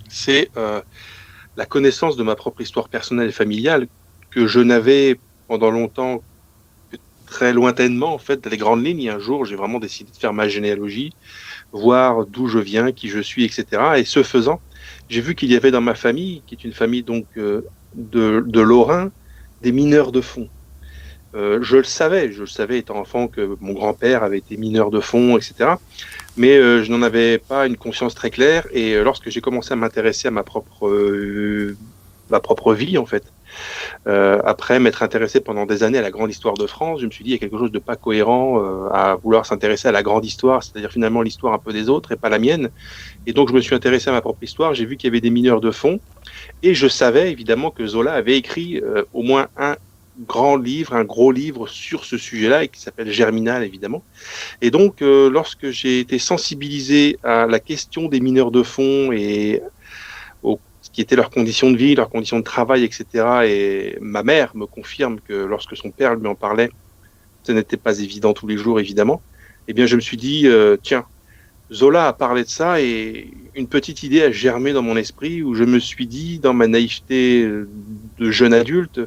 C'est 0.09 0.49
euh, 0.57 0.82
la 1.57 1.65
connaissance 1.65 2.15
de 2.17 2.24
ma 2.24 2.36
propre 2.36 2.61
histoire 2.61 2.89
personnelle 2.89 3.30
et 3.30 3.34
familiale 3.34 3.88
que 4.32 4.47
je 4.47 4.59
n'avais 4.59 5.20
pendant 5.47 5.72
longtemps 5.72 6.24
que 6.91 6.97
très 7.28 7.53
lointainement 7.53 8.13
en 8.13 8.17
fait 8.17 8.45
les 8.47 8.57
grandes 8.57 8.84
lignes. 8.84 9.09
Un 9.09 9.20
jour, 9.20 9.45
j'ai 9.45 9.55
vraiment 9.55 9.80
décidé 9.80 10.11
de 10.11 10.17
faire 10.17 10.34
ma 10.34 10.47
généalogie, 10.47 11.11
voir 11.72 12.26
d'où 12.26 12.47
je 12.47 12.59
viens, 12.59 12.91
qui 12.91 13.09
je 13.09 13.20
suis, 13.20 13.43
etc. 13.43 13.65
Et 13.97 14.05
ce 14.05 14.24
faisant, 14.24 14.61
j'ai 15.10 15.22
vu 15.22 15.36
qu'il 15.36 15.51
y 15.51 15.55
avait 15.55 15.72
dans 15.72 15.82
ma 15.82 15.95
famille, 15.95 16.41
qui 16.45 16.55
est 16.55 16.64
une 16.64 16.74
famille 16.74 17.03
donc 17.03 17.26
euh, 17.38 17.62
de, 17.95 18.43
de 18.45 18.62
Lorrain, 18.62 19.12
des 19.62 19.72
mineurs 19.72 20.12
de 20.12 20.22
fond. 20.22 20.47
Euh, 21.36 21.60
je 21.62 21.78
le 21.78 21.84
savais, 21.84 22.32
je 22.32 22.41
le 22.41 22.47
savais 22.47 22.80
étant 22.80 22.97
enfant 22.97 23.28
que 23.28 23.55
mon 23.60 23.74
grand-père 23.74 24.24
avait 24.24 24.38
été 24.38 24.57
mineur 24.57 24.89
de 24.89 24.99
fond, 24.99 25.38
etc. 25.38 25.72
Mais 26.38 26.57
euh, 26.57 26.84
je 26.84 26.91
n'en 26.91 27.01
avais 27.01 27.38
pas 27.38 27.68
une 27.68 27.78
conscience 27.78 28.16
très 28.16 28.30
claire. 28.30 28.68
Et 28.72 28.95
lorsque 29.03 29.30
j'ai 29.30 29.41
commencé 29.41 29.74
à 29.74 29.76
m'intéresser 29.76 30.28
à 30.28 30.32
ma 30.32 30.43
propre, 30.43 30.89
ma 32.30 32.39
propre 32.39 32.74
vie, 32.74 32.97
en 32.97 33.05
fait, 33.05 33.24
euh, 34.07 34.39
après 34.45 34.79
m'être 34.79 35.03
intéressé 35.03 35.39
pendant 35.39 35.65
des 35.65 35.83
années 35.83 35.97
à 35.97 36.01
la 36.01 36.11
grande 36.11 36.29
histoire 36.29 36.55
de 36.55 36.67
France, 36.67 37.01
je 37.01 37.05
me 37.05 37.11
suis 37.11 37.23
dit 37.23 37.31
il 37.31 37.33
y 37.33 37.35
a 37.35 37.39
quelque 37.39 37.57
chose 37.57 37.71
de 37.71 37.79
pas 37.79 37.95
cohérent 37.95 38.61
euh, 38.61 38.89
à 38.91 39.15
vouloir 39.15 39.45
s'intéresser 39.45 39.87
à 39.87 39.91
la 39.91 40.03
grande 40.03 40.25
histoire, 40.25 40.63
c'est-à-dire 40.63 40.91
finalement 40.91 41.21
l'histoire 41.21 41.53
un 41.53 41.59
peu 41.59 41.73
des 41.73 41.89
autres 41.89 42.11
et 42.11 42.17
pas 42.17 42.29
la 42.29 42.39
mienne. 42.39 42.69
Et 43.25 43.33
donc 43.33 43.49
je 43.49 43.53
me 43.53 43.61
suis 43.61 43.75
intéressé 43.75 44.09
à 44.09 44.13
ma 44.13 44.21
propre 44.21 44.43
histoire, 44.43 44.73
j'ai 44.73 44.85
vu 44.85 44.97
qu'il 44.97 45.07
y 45.07 45.11
avait 45.11 45.21
des 45.21 45.29
mineurs 45.29 45.61
de 45.61 45.71
fond, 45.71 45.99
et 46.61 46.73
je 46.73 46.87
savais 46.87 47.31
évidemment 47.31 47.71
que 47.71 47.85
Zola 47.85 48.13
avait 48.13 48.37
écrit 48.37 48.77
euh, 48.77 49.03
au 49.13 49.23
moins 49.23 49.47
un 49.57 49.75
grand 50.17 50.57
livre, 50.57 50.95
un 50.95 51.05
gros 51.05 51.31
livre 51.31 51.67
sur 51.67 52.03
ce 52.03 52.17
sujet-là, 52.17 52.65
et 52.65 52.67
qui 52.67 52.81
s'appelle 52.81 53.09
Germinal, 53.09 53.63
évidemment. 53.63 54.03
Et 54.59 54.69
donc, 54.69 54.99
lorsque 54.99 55.69
j'ai 55.69 56.01
été 56.01 56.19
sensibilisé 56.19 57.17
à 57.23 57.45
la 57.45 57.61
question 57.61 58.09
des 58.09 58.19
mineurs 58.19 58.51
de 58.51 58.61
fond 58.61 59.13
et 59.13 59.61
qui 60.91 61.01
étaient 61.01 61.15
leurs 61.15 61.29
conditions 61.29 61.71
de 61.71 61.77
vie, 61.77 61.95
leurs 61.95 62.09
conditions 62.09 62.39
de 62.39 62.43
travail, 62.43 62.83
etc. 62.83 63.05
Et 63.45 63.97
ma 64.01 64.23
mère 64.23 64.55
me 64.55 64.65
confirme 64.65 65.19
que 65.19 65.33
lorsque 65.33 65.77
son 65.77 65.91
père 65.91 66.15
lui 66.15 66.27
en 66.27 66.35
parlait, 66.35 66.69
ce 67.43 67.51
n'était 67.51 67.77
pas 67.77 67.99
évident 67.99 68.33
tous 68.33 68.47
les 68.47 68.57
jours, 68.57 68.79
évidemment. 68.79 69.21
Eh 69.67 69.73
bien, 69.73 69.85
je 69.85 69.95
me 69.95 70.01
suis 70.01 70.17
dit, 70.17 70.47
euh, 70.47 70.77
tiens, 70.81 71.05
Zola 71.71 72.07
a 72.07 72.13
parlé 72.13 72.43
de 72.43 72.49
ça 72.49 72.81
et 72.81 73.31
une 73.55 73.67
petite 73.67 74.01
idée 74.01 74.23
a 74.23 74.31
germé 74.31 74.73
dans 74.73 74.81
mon 74.81 74.97
esprit 74.97 75.43
où 75.43 75.53
je 75.53 75.63
me 75.63 75.79
suis 75.79 76.07
dit, 76.07 76.39
dans 76.39 76.53
ma 76.53 76.67
naïveté 76.67 77.43
de 77.45 78.31
jeune 78.31 78.53
adulte, 78.53 79.01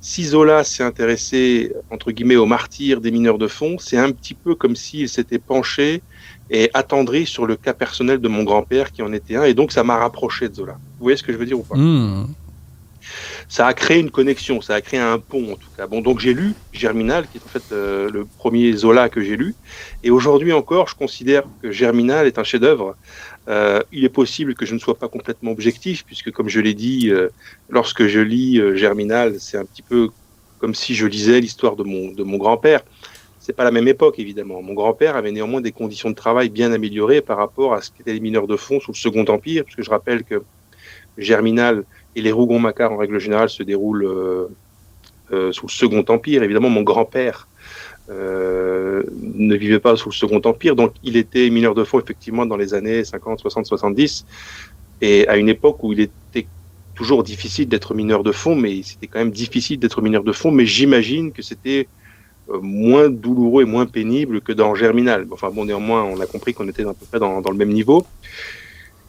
si 0.00 0.24
Zola 0.24 0.64
s'est 0.64 0.82
intéressé, 0.82 1.72
entre 1.88 2.10
guillemets, 2.10 2.34
aux 2.34 2.44
martyrs 2.44 3.00
des 3.00 3.12
mineurs 3.12 3.38
de 3.38 3.46
fond, 3.46 3.78
c'est 3.78 3.96
un 3.96 4.10
petit 4.10 4.34
peu 4.34 4.56
comme 4.56 4.74
s'il 4.74 5.08
s'était 5.08 5.38
penché 5.38 6.02
et 6.50 6.70
attendri 6.74 7.24
sur 7.24 7.46
le 7.46 7.54
cas 7.54 7.72
personnel 7.72 8.18
de 8.20 8.26
mon 8.26 8.42
grand-père 8.42 8.90
qui 8.90 9.02
en 9.02 9.12
était 9.12 9.36
un, 9.36 9.44
et 9.44 9.54
donc 9.54 9.70
ça 9.70 9.84
m'a 9.84 9.96
rapproché 9.96 10.48
de 10.48 10.54
Zola. 10.54 10.76
Vous 11.02 11.06
voyez 11.06 11.16
ce 11.16 11.24
que 11.24 11.32
je 11.32 11.36
veux 11.36 11.46
dire 11.46 11.58
ou 11.58 11.64
pas 11.64 11.74
hmm. 11.74 12.28
Ça 13.48 13.66
a 13.66 13.74
créé 13.74 13.98
une 13.98 14.12
connexion, 14.12 14.60
ça 14.60 14.76
a 14.76 14.80
créé 14.80 15.00
un 15.00 15.18
pont 15.18 15.54
en 15.54 15.56
tout 15.56 15.68
cas. 15.76 15.88
Bon, 15.88 16.00
donc 16.00 16.20
j'ai 16.20 16.32
lu 16.32 16.54
Germinal, 16.72 17.26
qui 17.26 17.38
est 17.38 17.40
en 17.44 17.48
fait 17.48 17.72
euh, 17.72 18.08
le 18.08 18.24
premier 18.24 18.72
Zola 18.72 19.08
que 19.08 19.20
j'ai 19.20 19.36
lu, 19.36 19.56
et 20.04 20.12
aujourd'hui 20.12 20.52
encore, 20.52 20.86
je 20.86 20.94
considère 20.94 21.42
que 21.60 21.72
Germinal 21.72 22.28
est 22.28 22.38
un 22.38 22.44
chef-d'œuvre. 22.44 22.94
Euh, 23.48 23.82
il 23.90 24.04
est 24.04 24.10
possible 24.10 24.54
que 24.54 24.64
je 24.64 24.74
ne 24.74 24.78
sois 24.78 24.94
pas 24.94 25.08
complètement 25.08 25.50
objectif, 25.50 26.04
puisque 26.06 26.30
comme 26.30 26.48
je 26.48 26.60
l'ai 26.60 26.74
dit, 26.74 27.10
euh, 27.10 27.30
lorsque 27.68 28.06
je 28.06 28.20
lis 28.20 28.60
Germinal, 28.76 29.40
c'est 29.40 29.58
un 29.58 29.64
petit 29.64 29.82
peu 29.82 30.10
comme 30.60 30.76
si 30.76 30.94
je 30.94 31.08
lisais 31.08 31.40
l'histoire 31.40 31.74
de 31.74 31.82
mon, 31.82 32.12
de 32.12 32.22
mon 32.22 32.36
grand-père. 32.36 32.82
C'est 33.40 33.56
pas 33.56 33.64
la 33.64 33.72
même 33.72 33.88
époque, 33.88 34.20
évidemment. 34.20 34.62
Mon 34.62 34.74
grand-père 34.74 35.16
avait 35.16 35.32
néanmoins 35.32 35.60
des 35.60 35.72
conditions 35.72 36.10
de 36.10 36.14
travail 36.14 36.48
bien 36.48 36.70
améliorées 36.70 37.22
par 37.22 37.38
rapport 37.38 37.74
à 37.74 37.82
ce 37.82 37.90
qu'étaient 37.90 38.12
les 38.12 38.20
mineurs 38.20 38.46
de 38.46 38.54
fond 38.54 38.78
sous 38.78 38.92
le 38.92 38.96
Second 38.96 39.24
Empire, 39.24 39.64
puisque 39.64 39.82
je 39.82 39.90
rappelle 39.90 40.22
que 40.22 40.44
Germinal 41.18 41.84
et 42.16 42.22
les 42.22 42.32
Rougon-Macquart, 42.32 42.92
en 42.92 42.96
règle 42.96 43.18
générale, 43.18 43.48
se 43.48 43.62
déroulent 43.62 44.04
euh, 44.04 44.46
euh, 45.32 45.52
sous 45.52 45.66
le 45.66 45.72
Second 45.72 46.04
Empire. 46.08 46.42
Évidemment, 46.42 46.70
mon 46.70 46.82
grand-père 46.82 47.48
euh, 48.10 49.02
ne 49.22 49.54
vivait 49.56 49.78
pas 49.78 49.96
sous 49.96 50.10
le 50.10 50.14
Second 50.14 50.40
Empire, 50.44 50.76
donc 50.76 50.94
il 51.02 51.16
était 51.16 51.48
mineur 51.50 51.74
de 51.74 51.84
fond, 51.84 52.00
effectivement, 52.00 52.46
dans 52.46 52.56
les 52.56 52.74
années 52.74 53.04
50, 53.04 53.40
60, 53.40 53.66
70, 53.66 54.26
et 55.00 55.26
à 55.28 55.36
une 55.36 55.48
époque 55.48 55.82
où 55.82 55.92
il 55.92 56.00
était 56.00 56.46
toujours 56.94 57.22
difficile 57.22 57.68
d'être 57.68 57.94
mineur 57.94 58.22
de 58.22 58.32
fond, 58.32 58.54
mais 58.54 58.82
c'était 58.82 59.06
quand 59.06 59.18
même 59.18 59.30
difficile 59.30 59.78
d'être 59.78 60.02
mineur 60.02 60.24
de 60.24 60.32
fond, 60.32 60.50
mais 60.50 60.66
j'imagine 60.66 61.32
que 61.32 61.42
c'était 61.42 61.88
euh, 62.50 62.58
moins 62.60 63.08
douloureux 63.08 63.62
et 63.62 63.66
moins 63.66 63.86
pénible 63.86 64.40
que 64.40 64.52
dans 64.52 64.74
Germinal. 64.74 65.26
Enfin 65.30 65.50
bon, 65.50 65.64
néanmoins, 65.64 66.02
on 66.02 66.20
a 66.20 66.26
compris 66.26 66.54
qu'on 66.54 66.68
était 66.68 66.82
à 66.82 66.92
peu 66.92 67.06
près 67.08 67.18
dans, 67.18 67.40
le 67.40 67.56
même 67.56 67.72
niveau. 67.72 68.04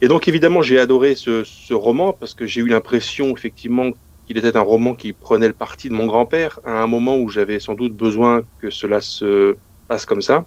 Et 0.00 0.08
donc 0.08 0.28
évidemment, 0.28 0.62
j'ai 0.62 0.78
adoré 0.78 1.14
ce, 1.14 1.72
roman 1.72 2.12
parce 2.12 2.34
que 2.34 2.46
j'ai 2.46 2.60
eu 2.60 2.68
l'impression 2.68 3.34
effectivement 3.36 3.90
qu'il 4.26 4.38
était 4.38 4.56
un 4.56 4.60
roman 4.60 4.94
qui 4.94 5.12
prenait 5.12 5.48
le 5.48 5.54
parti 5.54 5.88
de 5.88 5.94
mon 5.94 6.06
grand-père 6.06 6.60
à 6.64 6.82
un 6.82 6.86
moment 6.86 7.16
où 7.16 7.28
j'avais 7.28 7.60
sans 7.60 7.74
doute 7.74 7.94
besoin 7.94 8.42
que 8.60 8.70
cela 8.70 9.00
se 9.00 9.56
passe 9.88 10.06
comme 10.06 10.22
ça. 10.22 10.44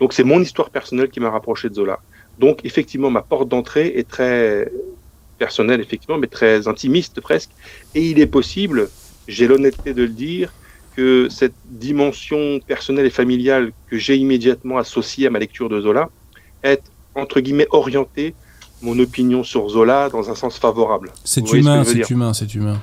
Donc 0.00 0.12
c'est 0.12 0.24
mon 0.24 0.40
histoire 0.40 0.70
personnelle 0.70 1.08
qui 1.08 1.20
m'a 1.20 1.30
rapproché 1.30 1.68
de 1.68 1.74
Zola. 1.74 2.00
Donc 2.38 2.64
effectivement, 2.64 3.10
ma 3.10 3.22
porte 3.22 3.48
d'entrée 3.48 3.92
est 3.96 4.08
très 4.08 4.70
personnelle, 5.38 5.80
effectivement, 5.80 6.18
mais 6.18 6.26
très 6.26 6.68
intimiste 6.68 7.20
presque. 7.20 7.50
Et 7.94 8.02
il 8.02 8.20
est 8.20 8.26
possible, 8.26 8.88
j'ai 9.28 9.46
l'honnêteté 9.46 9.94
de 9.94 10.02
le 10.02 10.08
dire, 10.08 10.52
que 10.96 11.28
cette 11.28 11.54
dimension 11.66 12.60
personnelle 12.66 13.06
et 13.06 13.10
familiale 13.10 13.72
que 13.88 13.98
j'ai 13.98 14.16
immédiatement 14.16 14.78
associée 14.78 15.26
à 15.26 15.30
ma 15.30 15.38
lecture 15.40 15.68
de 15.68 15.80
Zola 15.80 16.08
est, 16.62 16.82
entre 17.14 17.40
guillemets, 17.40 17.66
orientée 17.70 18.34
mon 18.84 18.98
opinion 18.98 19.42
sur 19.42 19.68
Zola 19.68 20.10
dans 20.10 20.30
un 20.30 20.34
sens 20.34 20.58
favorable. 20.58 21.10
C'est 21.24 21.50
humain, 21.52 21.82
c'est 21.84 22.08
humain, 22.10 22.32
c'est 22.34 22.54
humain. 22.54 22.80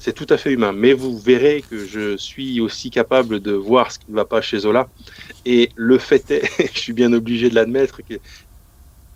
C'est 0.00 0.12
tout 0.12 0.26
à 0.28 0.36
fait 0.36 0.52
humain. 0.52 0.72
Mais 0.72 0.92
vous 0.92 1.16
verrez 1.18 1.62
que 1.70 1.86
je 1.86 2.16
suis 2.16 2.60
aussi 2.60 2.90
capable 2.90 3.40
de 3.40 3.52
voir 3.52 3.92
ce 3.92 3.98
qui 3.98 4.06
ne 4.10 4.16
va 4.16 4.24
pas 4.24 4.40
chez 4.40 4.58
Zola. 4.58 4.88
Et 5.46 5.70
le 5.76 5.98
fait 5.98 6.30
est, 6.30 6.42
je 6.74 6.78
suis 6.78 6.92
bien 6.92 7.12
obligé 7.12 7.48
de 7.48 7.54
l'admettre, 7.54 8.00
que 8.06 8.14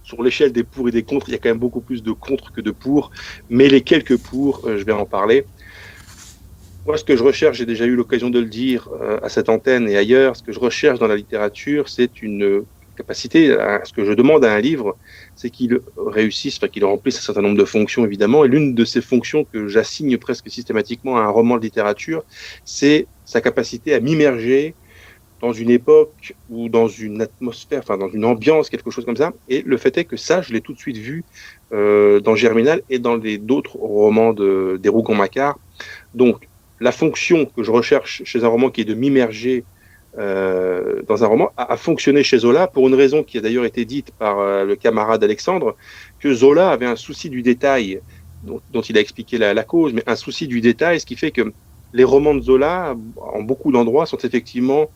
sur 0.02 0.22
l'échelle 0.22 0.52
des 0.52 0.64
pour 0.64 0.88
et 0.88 0.92
des 0.92 1.02
contre, 1.02 1.28
il 1.28 1.32
y 1.32 1.34
a 1.34 1.38
quand 1.38 1.50
même 1.50 1.58
beaucoup 1.58 1.80
plus 1.80 2.02
de 2.02 2.12
contre 2.12 2.52
que 2.52 2.60
de 2.60 2.70
pour. 2.70 3.10
Mais 3.50 3.68
les 3.68 3.82
quelques 3.82 4.16
pour, 4.16 4.66
euh, 4.66 4.78
je 4.78 4.84
vais 4.84 4.92
en 4.92 5.04
parler. 5.04 5.44
Moi, 6.86 6.96
ce 6.96 7.04
que 7.04 7.16
je 7.16 7.22
recherche, 7.22 7.58
j'ai 7.58 7.66
déjà 7.66 7.84
eu 7.84 7.94
l'occasion 7.94 8.30
de 8.30 8.38
le 8.38 8.46
dire 8.46 8.88
euh, 9.02 9.18
à 9.22 9.28
cette 9.28 9.50
antenne 9.50 9.88
et 9.88 9.96
ailleurs, 9.96 10.36
ce 10.36 10.42
que 10.42 10.52
je 10.52 10.58
recherche 10.58 10.98
dans 10.98 11.06
la 11.06 11.16
littérature, 11.16 11.90
c'est 11.90 12.22
une 12.22 12.64
ce 13.08 13.92
que 13.92 14.04
je 14.04 14.12
demande 14.12 14.44
à 14.44 14.52
un 14.52 14.60
livre, 14.60 14.96
c'est 15.36 15.50
qu'il 15.50 15.80
réussisse, 15.96 16.58
qu'il 16.72 16.84
remplisse 16.84 17.18
un 17.18 17.22
certain 17.22 17.42
nombre 17.42 17.58
de 17.58 17.64
fonctions, 17.64 18.04
évidemment. 18.04 18.44
Et 18.44 18.48
l'une 18.48 18.74
de 18.74 18.84
ces 18.84 19.00
fonctions 19.00 19.44
que 19.44 19.68
j'assigne 19.68 20.18
presque 20.18 20.50
systématiquement 20.50 21.16
à 21.16 21.22
un 21.22 21.28
roman 21.28 21.56
de 21.56 21.62
littérature, 21.62 22.24
c'est 22.64 23.06
sa 23.24 23.40
capacité 23.40 23.94
à 23.94 24.00
m'immerger 24.00 24.74
dans 25.40 25.52
une 25.52 25.70
époque 25.70 26.34
ou 26.50 26.68
dans 26.68 26.88
une 26.88 27.22
atmosphère, 27.22 27.80
enfin 27.80 27.96
dans 27.96 28.08
une 28.08 28.24
ambiance, 28.24 28.68
quelque 28.70 28.90
chose 28.90 29.04
comme 29.04 29.16
ça. 29.16 29.32
Et 29.48 29.62
le 29.62 29.76
fait 29.76 29.96
est 29.98 30.04
que 30.04 30.16
ça, 30.16 30.42
je 30.42 30.52
l'ai 30.52 30.60
tout 30.60 30.72
de 30.72 30.78
suite 30.78 30.96
vu 30.96 31.24
euh, 31.72 32.20
dans 32.20 32.34
Germinal 32.34 32.82
et 32.90 32.98
dans 32.98 33.16
les 33.16 33.38
d'autres 33.38 33.76
romans 33.76 34.32
de, 34.32 34.78
des 34.82 34.88
Rougon-Macquart. 34.88 35.58
Donc, 36.14 36.48
la 36.80 36.92
fonction 36.92 37.44
que 37.46 37.62
je 37.62 37.70
recherche 37.70 38.22
chez 38.24 38.44
un 38.44 38.48
roman 38.48 38.70
qui 38.70 38.82
est 38.82 38.84
de 38.84 38.94
m'immerger 38.94 39.64
euh, 40.16 41.02
dans 41.06 41.22
un 41.22 41.26
roman 41.26 41.50
a, 41.56 41.76
fonctionné 41.76 42.22
chez 42.22 42.38
Zola 42.38 42.66
pour 42.66 42.88
une 42.88 42.94
raison 42.94 43.22
qui 43.22 43.38
a 43.38 43.40
d'ailleurs 43.40 43.66
été 43.66 43.84
dite 43.84 44.10
par 44.12 44.38
euh, 44.38 44.64
le 44.64 44.74
camarade 44.74 45.22
Alexandre, 45.22 45.76
que 46.18 46.32
Zola 46.32 46.70
avait 46.70 46.86
un 46.86 46.96
souci 46.96 47.28
du 47.28 47.42
détail, 47.42 48.00
dont, 48.42 48.60
dont 48.70 48.80
il 48.80 48.96
a 48.96 49.00
expliqué 49.00 49.36
la, 49.36 49.52
la, 49.52 49.64
cause, 49.64 49.92
mais 49.92 50.02
un 50.06 50.16
souci 50.16 50.48
du 50.48 50.60
détail, 50.60 51.00
ce 51.00 51.06
qui 51.06 51.16
fait 51.16 51.30
que 51.30 51.52
les 51.92 52.04
romans 52.04 52.34
de 52.34 52.40
Zola, 52.40 52.94
en 53.16 53.42
beaucoup 53.42 53.70
d'endroits, 53.70 54.06
sont 54.06 54.18
effectivement 54.18 54.90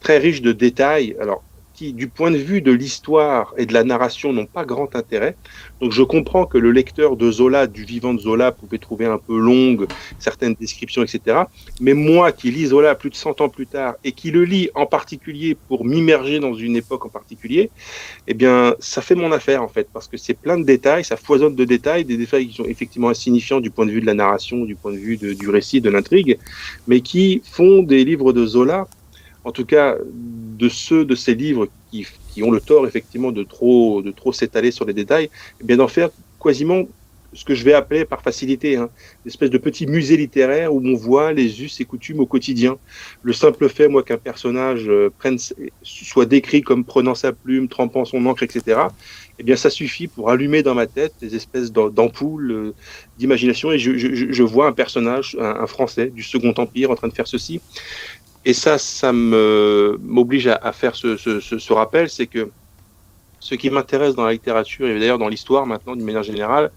très 0.00 0.18
riches 0.18 0.42
de 0.42 0.52
détails. 0.52 1.16
Alors, 1.20 1.44
du 1.90 2.06
point 2.06 2.30
de 2.30 2.36
vue 2.36 2.60
de 2.62 2.70
l'histoire 2.70 3.52
et 3.56 3.66
de 3.66 3.72
la 3.72 3.82
narration, 3.82 4.32
n'ont 4.32 4.46
pas 4.46 4.64
grand 4.64 4.94
intérêt. 4.94 5.34
Donc 5.80 5.90
je 5.90 6.02
comprends 6.02 6.46
que 6.46 6.58
le 6.58 6.70
lecteur 6.70 7.16
de 7.16 7.30
Zola, 7.32 7.66
du 7.66 7.84
vivant 7.84 8.14
de 8.14 8.20
Zola, 8.20 8.52
pouvait 8.52 8.78
trouver 8.78 9.06
un 9.06 9.18
peu 9.18 9.36
longue 9.36 9.88
certaines 10.20 10.54
descriptions, 10.54 11.02
etc. 11.02 11.40
Mais 11.80 11.94
moi 11.94 12.30
qui 12.30 12.52
lis 12.52 12.66
Zola 12.66 12.94
plus 12.94 13.10
de 13.10 13.16
100 13.16 13.40
ans 13.40 13.48
plus 13.48 13.66
tard 13.66 13.94
et 14.04 14.12
qui 14.12 14.30
le 14.30 14.44
lis 14.44 14.70
en 14.76 14.86
particulier 14.86 15.56
pour 15.68 15.84
m'immerger 15.84 16.38
dans 16.38 16.54
une 16.54 16.76
époque 16.76 17.04
en 17.04 17.08
particulier, 17.08 17.70
eh 18.28 18.34
bien 18.34 18.76
ça 18.78 19.02
fait 19.02 19.16
mon 19.16 19.32
affaire 19.32 19.62
en 19.62 19.68
fait, 19.68 19.88
parce 19.92 20.06
que 20.06 20.16
c'est 20.16 20.34
plein 20.34 20.58
de 20.58 20.64
détails, 20.64 21.04
ça 21.04 21.16
foisonne 21.16 21.56
de 21.56 21.64
détails, 21.64 22.04
des 22.04 22.16
détails 22.16 22.46
qui 22.46 22.54
sont 22.54 22.66
effectivement 22.66 23.08
insignifiants 23.08 23.60
du 23.60 23.70
point 23.70 23.86
de 23.86 23.90
vue 23.90 24.00
de 24.00 24.06
la 24.06 24.14
narration, 24.14 24.64
du 24.64 24.76
point 24.76 24.92
de 24.92 24.98
vue 24.98 25.16
du 25.16 25.48
récit, 25.48 25.80
de 25.80 25.90
l'intrigue, 25.90 26.38
mais 26.86 27.00
qui 27.00 27.42
font 27.44 27.82
des 27.82 28.04
livres 28.04 28.32
de 28.32 28.46
Zola 28.46 28.86
en 29.44 29.52
tout 29.52 29.64
cas 29.64 29.96
de 30.04 30.68
ceux 30.68 31.04
de 31.04 31.14
ces 31.14 31.34
livres 31.34 31.68
qui, 31.90 32.06
qui 32.32 32.42
ont 32.42 32.50
le 32.50 32.60
tort 32.60 32.86
effectivement 32.86 33.32
de 33.32 33.42
trop, 33.42 34.02
de 34.02 34.10
trop 34.10 34.32
s'étaler 34.32 34.70
sur 34.70 34.84
les 34.84 34.94
détails, 34.94 35.30
eh 35.60 35.64
bien 35.64 35.76
d'en 35.76 35.88
faire 35.88 36.10
quasiment 36.42 36.86
ce 37.34 37.44
que 37.44 37.54
je 37.54 37.64
vais 37.64 37.72
appeler 37.72 38.04
par 38.04 38.22
facilité, 38.22 38.76
hein, 38.76 38.90
une 39.24 39.30
espèce 39.30 39.50
de 39.50 39.58
petit 39.58 39.86
musée 39.86 40.16
littéraire 40.16 40.74
où 40.74 40.82
on 40.84 40.94
voit 40.94 41.32
les 41.32 41.62
us 41.62 41.80
et 41.80 41.84
coutumes 41.84 42.20
au 42.20 42.26
quotidien. 42.26 42.76
Le 43.22 43.32
simple 43.32 43.68
fait, 43.68 43.88
moi, 43.88 44.02
qu'un 44.02 44.18
personnage 44.18 44.88
euh, 44.88 45.10
prenne, 45.18 45.38
soit 45.82 46.26
décrit 46.26 46.62
comme 46.62 46.84
prenant 46.84 47.14
sa 47.14 47.32
plume, 47.32 47.68
trempant 47.68 48.04
son 48.04 48.24
encre, 48.26 48.42
etc., 48.42 48.80
eh 49.38 49.42
bien, 49.42 49.56
ça 49.56 49.70
suffit 49.70 50.08
pour 50.08 50.28
allumer 50.28 50.62
dans 50.62 50.74
ma 50.74 50.86
tête 50.86 51.14
des 51.20 51.34
espèces 51.34 51.72
d'ampoules 51.72 52.52
euh, 52.52 52.74
d'imagination 53.18 53.72
et 53.72 53.78
je, 53.78 53.96
je, 53.96 54.30
je, 54.30 54.42
vois 54.42 54.66
un 54.66 54.72
personnage, 54.72 55.36
un, 55.40 55.62
un, 55.62 55.66
Français 55.66 56.10
du 56.10 56.22
Second 56.22 56.52
Empire 56.58 56.90
en 56.90 56.96
train 56.96 57.08
de 57.08 57.14
faire 57.14 57.26
ceci 57.26 57.60
et 58.44 58.52
ça, 58.52 58.78
ça 58.78 59.12
m'oblige 59.12 60.46
à, 60.48 60.56
à, 60.56 60.72
faire 60.72 60.94
ce, 60.96 61.16
ce, 61.16 61.40
ce, 61.40 61.58
ce 61.58 61.72
rappel, 61.72 62.08
c'est 62.08 62.26
que 62.26 62.50
ce 63.38 63.54
qui 63.54 63.70
m'intéresse 63.70 64.14
dans 64.14 64.24
la 64.24 64.32
littérature 64.32 64.86
et 64.88 64.98
d'ailleurs 64.98 65.18
dans 65.18 65.28
l'histoire 65.28 65.66
maintenant 65.66 65.96
d'une 65.96 66.04
manière 66.04 66.22
générale, 66.22 66.70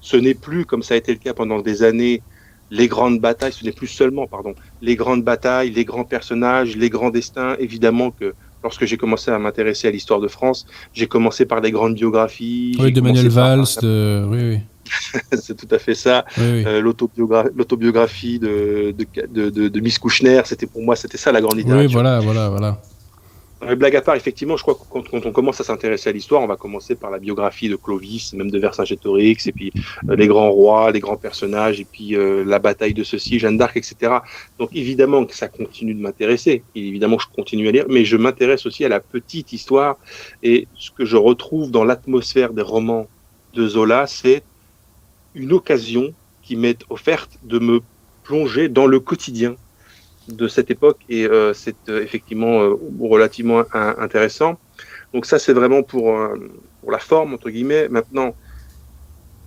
ce 0.00 0.16
n'est 0.16 0.34
plus 0.34 0.64
comme 0.64 0.82
ça 0.82 0.94
a 0.94 0.96
été 0.96 1.12
le 1.12 1.18
cas 1.18 1.34
pendant 1.34 1.60
des 1.60 1.82
années 1.82 2.22
les 2.70 2.88
grandes 2.88 3.20
batailles, 3.20 3.52
ce 3.52 3.64
n'est 3.64 3.72
plus 3.72 3.86
seulement 3.86 4.26
pardon 4.26 4.54
les 4.80 4.96
grandes 4.96 5.22
batailles, 5.22 5.70
les 5.70 5.84
grands 5.84 6.04
personnages, 6.04 6.76
les 6.76 6.90
grands 6.90 7.10
destins. 7.10 7.54
Évidemment 7.58 8.10
que 8.10 8.34
lorsque 8.62 8.84
j'ai 8.86 8.96
commencé 8.96 9.30
à 9.30 9.38
m'intéresser 9.38 9.88
à 9.88 9.90
l'histoire 9.90 10.20
de 10.20 10.28
France, 10.28 10.66
j'ai 10.94 11.06
commencé 11.06 11.44
par 11.44 11.60
les 11.60 11.70
grandes 11.70 11.94
biographies. 11.94 12.76
Oui, 12.80 12.92
de 12.92 13.00
Manuel 13.00 13.28
Valls, 13.28 13.64
de... 13.82 14.24
oui, 14.28 14.38
oui. 14.42 14.58
c'est 15.32 15.56
tout 15.56 15.72
à 15.74 15.78
fait 15.78 15.94
ça. 15.94 16.24
Oui, 16.38 16.44
oui. 16.52 16.64
Euh, 16.66 16.80
L'autobiographie 16.80 18.38
de, 18.38 18.94
de, 18.96 19.50
de, 19.50 19.68
de, 19.68 19.80
Miss 19.80 19.98
Kouchner, 19.98 20.42
c'était 20.44 20.66
pour 20.66 20.82
moi, 20.82 20.96
c'était 20.96 21.18
ça 21.18 21.32
la 21.32 21.40
grande 21.40 21.56
littérature. 21.56 21.86
Oui, 21.86 21.92
voilà, 21.92 22.20
voilà, 22.20 22.48
voilà. 22.48 22.78
Mais 23.64 23.76
blague 23.76 23.94
à 23.94 24.02
part, 24.02 24.16
effectivement, 24.16 24.56
je 24.56 24.62
crois 24.62 24.74
que 24.74 24.80
quand, 24.90 25.08
quand 25.08 25.24
on 25.24 25.30
commence 25.30 25.60
à 25.60 25.64
s'intéresser 25.64 26.10
à 26.10 26.12
l'histoire, 26.12 26.42
on 26.42 26.48
va 26.48 26.56
commencer 26.56 26.96
par 26.96 27.10
la 27.10 27.20
biographie 27.20 27.68
de 27.68 27.76
Clovis, 27.76 28.32
même 28.32 28.50
de 28.50 28.58
Vercingétorix, 28.58 29.46
et 29.46 29.52
puis 29.52 29.72
euh, 30.08 30.16
les 30.16 30.26
grands 30.26 30.50
rois, 30.50 30.90
les 30.90 30.98
grands 30.98 31.16
personnages, 31.16 31.78
et 31.78 31.84
puis 31.84 32.16
euh, 32.16 32.44
la 32.44 32.58
bataille 32.58 32.94
de 32.94 33.04
ceci, 33.04 33.38
Jeanne 33.38 33.56
d'Arc, 33.56 33.76
etc. 33.76 34.14
Donc 34.58 34.70
évidemment 34.74 35.24
que 35.24 35.36
ça 35.36 35.46
continue 35.46 35.94
de 35.94 36.00
m'intéresser, 36.00 36.64
évidemment 36.74 37.16
que 37.16 37.22
je 37.22 37.34
continue 37.34 37.68
à 37.68 37.70
lire, 37.70 37.84
mais 37.88 38.04
je 38.04 38.16
m'intéresse 38.16 38.66
aussi 38.66 38.84
à 38.84 38.88
la 38.88 38.98
petite 38.98 39.52
histoire, 39.52 39.96
et 40.42 40.66
ce 40.74 40.90
que 40.90 41.04
je 41.04 41.16
retrouve 41.16 41.70
dans 41.70 41.84
l'atmosphère 41.84 42.52
des 42.52 42.62
romans 42.62 43.06
de 43.54 43.68
Zola, 43.68 44.08
c'est 44.08 44.42
une 45.34 45.52
occasion 45.52 46.12
qui 46.42 46.56
m'est 46.56 46.78
offerte 46.90 47.38
de 47.42 47.58
me 47.58 47.80
plonger 48.24 48.68
dans 48.68 48.86
le 48.86 49.00
quotidien 49.00 49.56
de 50.28 50.46
cette 50.48 50.70
époque 50.70 51.00
et 51.08 51.26
euh, 51.26 51.52
c'est 51.52 51.76
euh, 51.88 52.02
effectivement 52.02 52.62
euh, 52.62 52.74
relativement 53.00 53.64
un, 53.72 53.96
intéressant. 53.98 54.58
Donc 55.12 55.26
ça 55.26 55.38
c'est 55.38 55.52
vraiment 55.52 55.82
pour, 55.82 56.16
euh, 56.16 56.36
pour 56.80 56.92
la 56.92 56.98
forme 56.98 57.34
entre 57.34 57.50
guillemets. 57.50 57.88
Maintenant, 57.88 58.34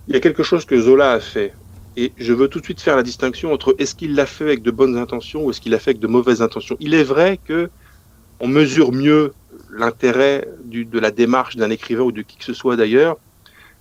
il 0.08 0.14
y 0.14 0.16
a 0.16 0.20
quelque 0.20 0.42
chose 0.42 0.64
que 0.64 0.78
Zola 0.78 1.12
a 1.12 1.20
fait 1.20 1.54
et 1.96 2.12
je 2.18 2.32
veux 2.32 2.48
tout 2.48 2.60
de 2.60 2.64
suite 2.64 2.80
faire 2.80 2.96
la 2.96 3.02
distinction 3.02 3.52
entre 3.52 3.74
est-ce 3.78 3.94
qu'il 3.94 4.14
l'a 4.14 4.26
fait 4.26 4.44
avec 4.44 4.62
de 4.62 4.70
bonnes 4.70 4.98
intentions 4.98 5.44
ou 5.44 5.50
est-ce 5.50 5.60
qu'il 5.60 5.72
l'a 5.72 5.78
fait 5.78 5.90
avec 5.90 6.00
de 6.00 6.06
mauvaises 6.06 6.42
intentions. 6.42 6.76
Il 6.78 6.94
est 6.94 7.04
vrai 7.04 7.38
que 7.42 7.70
on 8.38 8.48
mesure 8.48 8.92
mieux 8.92 9.32
l'intérêt 9.70 10.46
de 10.64 10.98
la 10.98 11.10
démarche 11.10 11.56
d'un 11.56 11.70
écrivain 11.70 12.02
ou 12.02 12.12
de 12.12 12.20
qui 12.20 12.36
que 12.36 12.44
ce 12.44 12.52
soit 12.52 12.76
d'ailleurs 12.76 13.16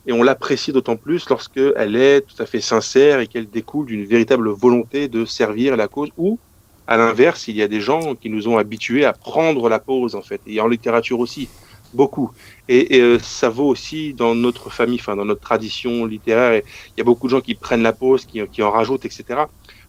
et 0.08 0.14
on 0.14 0.24
l'apprécie 0.24 0.72
d'autant 0.72 0.96
plus 0.96 1.28
lorsqu'elle 1.30 1.96
est 1.96 2.22
tout 2.22 2.42
à 2.42 2.46
fait 2.46 2.62
sincère 2.62 3.20
et 3.20 3.28
qu'elle 3.28 3.50
découle 3.50 3.88
d'une 3.88 4.06
véritable 4.06 4.50
volonté 4.50 5.08
de 5.08 5.26
servir 5.26 5.76
la 5.76 5.88
cause 5.88 6.10
ou 6.18 6.40
à 6.88 6.98
l'inverse, 6.98 7.48
il 7.48 7.56
y 7.56 7.64
a 7.64 7.68
des 7.68 7.82
gens 7.82 8.16
qui 8.16 8.30
nous 8.30 8.48
ont 8.48 8.58
habitués 8.58 9.06
à 9.06 9.14
prendre 9.14 9.70
la 9.70 9.80
pause, 9.80 10.16
en 10.16 10.22
fait, 10.22 10.42
et 10.46 10.62
en 10.62 10.68
littérature 10.68 11.20
aussi, 11.20 11.50
beaucoup. 11.94 12.32
Et, 12.68 13.02
euh, 13.02 13.18
ça 13.20 13.50
vaut 13.50 13.68
aussi 13.68 14.14
dans 14.14 14.36
notre 14.36 14.70
famille, 14.70 15.00
enfin, 15.00 15.16
dans 15.16 15.26
notre 15.26 15.42
tradition 15.42 16.06
littéraire. 16.06 16.62
Il 16.90 17.00
y 17.00 17.02
a 17.02 17.04
beaucoup 17.04 17.28
de 17.28 17.32
gens 17.32 17.42
qui 17.42 17.56
prennent 17.56 17.82
la 17.82 17.94
pause, 17.94 18.26
qui, 18.26 18.62
en 18.62 18.72
rajoutent, 18.72 19.06
etc. 19.06 19.46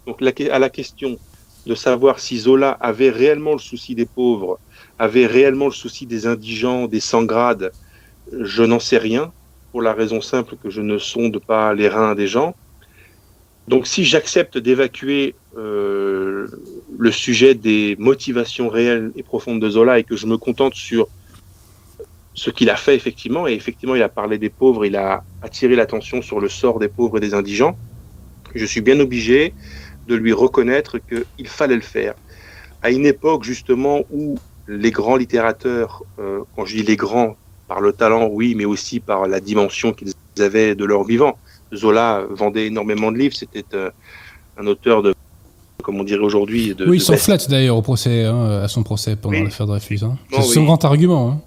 Donc, 0.06 0.22
à 0.22 0.58
la 0.58 0.70
question 0.70 1.18
de 1.66 1.74
savoir 1.74 2.20
si 2.20 2.38
Zola 2.38 2.70
avait 2.70 3.10
réellement 3.10 3.52
le 3.52 3.58
souci 3.58 3.94
des 3.94 4.06
pauvres, 4.06 4.58
avait 4.98 5.26
réellement 5.26 5.66
le 5.66 5.72
souci 5.72 6.06
des 6.06 6.26
indigents, 6.26 6.86
des 6.86 7.00
sans-grades, 7.00 7.72
je 8.32 8.62
n'en 8.62 8.78
sais 8.78 8.98
rien, 8.98 9.32
pour 9.76 9.82
la 9.82 9.92
raison 9.92 10.22
simple 10.22 10.56
que 10.56 10.70
je 10.70 10.80
ne 10.80 10.96
sonde 10.96 11.38
pas 11.38 11.74
les 11.74 11.86
reins 11.86 12.14
des 12.14 12.26
gens. 12.26 12.54
Donc, 13.68 13.86
si 13.86 14.06
j'accepte 14.06 14.56
d'évacuer 14.56 15.34
euh, 15.58 16.46
le 16.98 17.10
sujet 17.10 17.52
des 17.52 17.94
motivations 17.98 18.70
réelles 18.70 19.12
et 19.16 19.22
profondes 19.22 19.60
de 19.60 19.68
Zola 19.68 19.98
et 19.98 20.04
que 20.04 20.16
je 20.16 20.26
me 20.26 20.38
contente 20.38 20.72
sur 20.72 21.08
ce 22.32 22.48
qu'il 22.48 22.70
a 22.70 22.76
fait 22.76 22.94
effectivement, 22.94 23.46
et 23.46 23.52
effectivement 23.52 23.94
il 23.94 24.02
a 24.02 24.08
parlé 24.08 24.38
des 24.38 24.48
pauvres, 24.48 24.86
il 24.86 24.96
a 24.96 25.24
attiré 25.42 25.76
l'attention 25.76 26.22
sur 26.22 26.40
le 26.40 26.48
sort 26.48 26.78
des 26.78 26.88
pauvres 26.88 27.18
et 27.18 27.20
des 27.20 27.34
indigents, 27.34 27.76
je 28.54 28.64
suis 28.64 28.80
bien 28.80 28.98
obligé 28.98 29.52
de 30.08 30.14
lui 30.14 30.32
reconnaître 30.32 30.96
qu'il 31.06 31.48
fallait 31.48 31.74
le 31.74 31.82
faire. 31.82 32.14
À 32.80 32.90
une 32.90 33.04
époque 33.04 33.44
justement 33.44 34.04
où 34.10 34.38
les 34.68 34.90
grands 34.90 35.16
littérateurs, 35.16 36.02
euh, 36.18 36.44
quand 36.54 36.64
je 36.64 36.76
dis 36.76 36.82
les 36.82 36.96
grands, 36.96 37.36
par 37.68 37.80
le 37.80 37.92
talent, 37.92 38.28
oui, 38.30 38.54
mais 38.54 38.64
aussi 38.64 39.00
par 39.00 39.26
la 39.26 39.40
dimension 39.40 39.92
qu'ils 39.92 40.12
avaient 40.38 40.74
de 40.74 40.84
leur 40.84 41.04
vivant. 41.04 41.38
Zola 41.74 42.24
vendait 42.30 42.66
énormément 42.66 43.10
de 43.10 43.18
livres, 43.18 43.34
c'était 43.34 43.64
euh, 43.74 43.90
un 44.56 44.66
auteur 44.66 45.02
de 45.02 45.14
comme 45.82 46.00
on 46.00 46.04
dirait 46.04 46.24
aujourd'hui. 46.24 46.74
Oui, 46.84 46.96
il 46.96 47.00
s'en 47.00 47.16
flatte 47.16 47.48
d'ailleurs 47.48 47.76
au 47.76 47.82
procès, 47.82 48.24
hein, 48.24 48.62
à 48.62 48.66
son 48.66 48.82
procès 48.82 49.14
pendant 49.14 49.36
oui. 49.36 49.44
l'affaire 49.44 49.66
Dreyfus. 49.66 50.00
Hein. 50.02 50.16
C'est 50.32 50.42
son 50.42 50.60
oui. 50.60 50.66
grand 50.66 50.84
argument. 50.84 51.30
Hein. 51.30 51.40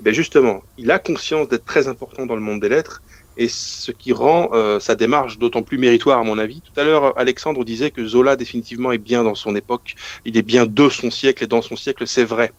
Eh 0.00 0.02
bien 0.02 0.12
justement, 0.12 0.62
il 0.78 0.90
a 0.90 0.98
conscience 0.98 1.48
d'être 1.48 1.64
très 1.64 1.86
important 1.86 2.24
dans 2.24 2.36
le 2.36 2.40
monde 2.40 2.60
des 2.60 2.70
lettres, 2.70 3.02
et 3.36 3.48
ce 3.48 3.90
qui 3.90 4.12
rend 4.12 4.50
euh, 4.52 4.80
sa 4.80 4.94
démarche 4.94 5.38
d'autant 5.38 5.62
plus 5.62 5.78
méritoire 5.78 6.20
à 6.20 6.24
mon 6.24 6.38
avis. 6.38 6.60
Tout 6.62 6.80
à 6.80 6.84
l'heure, 6.84 7.18
Alexandre 7.18 7.64
disait 7.64 7.90
que 7.90 8.06
Zola 8.06 8.36
définitivement 8.36 8.92
est 8.92 8.98
bien 8.98 9.24
dans 9.24 9.34
son 9.34 9.54
époque, 9.56 9.94
il 10.24 10.36
est 10.36 10.42
bien 10.42 10.66
de 10.66 10.88
son 10.88 11.10
siècle, 11.10 11.44
et 11.44 11.46
dans 11.46 11.62
son 11.62 11.76
siècle, 11.76 12.06
c'est 12.06 12.24
vrai. 12.24 12.52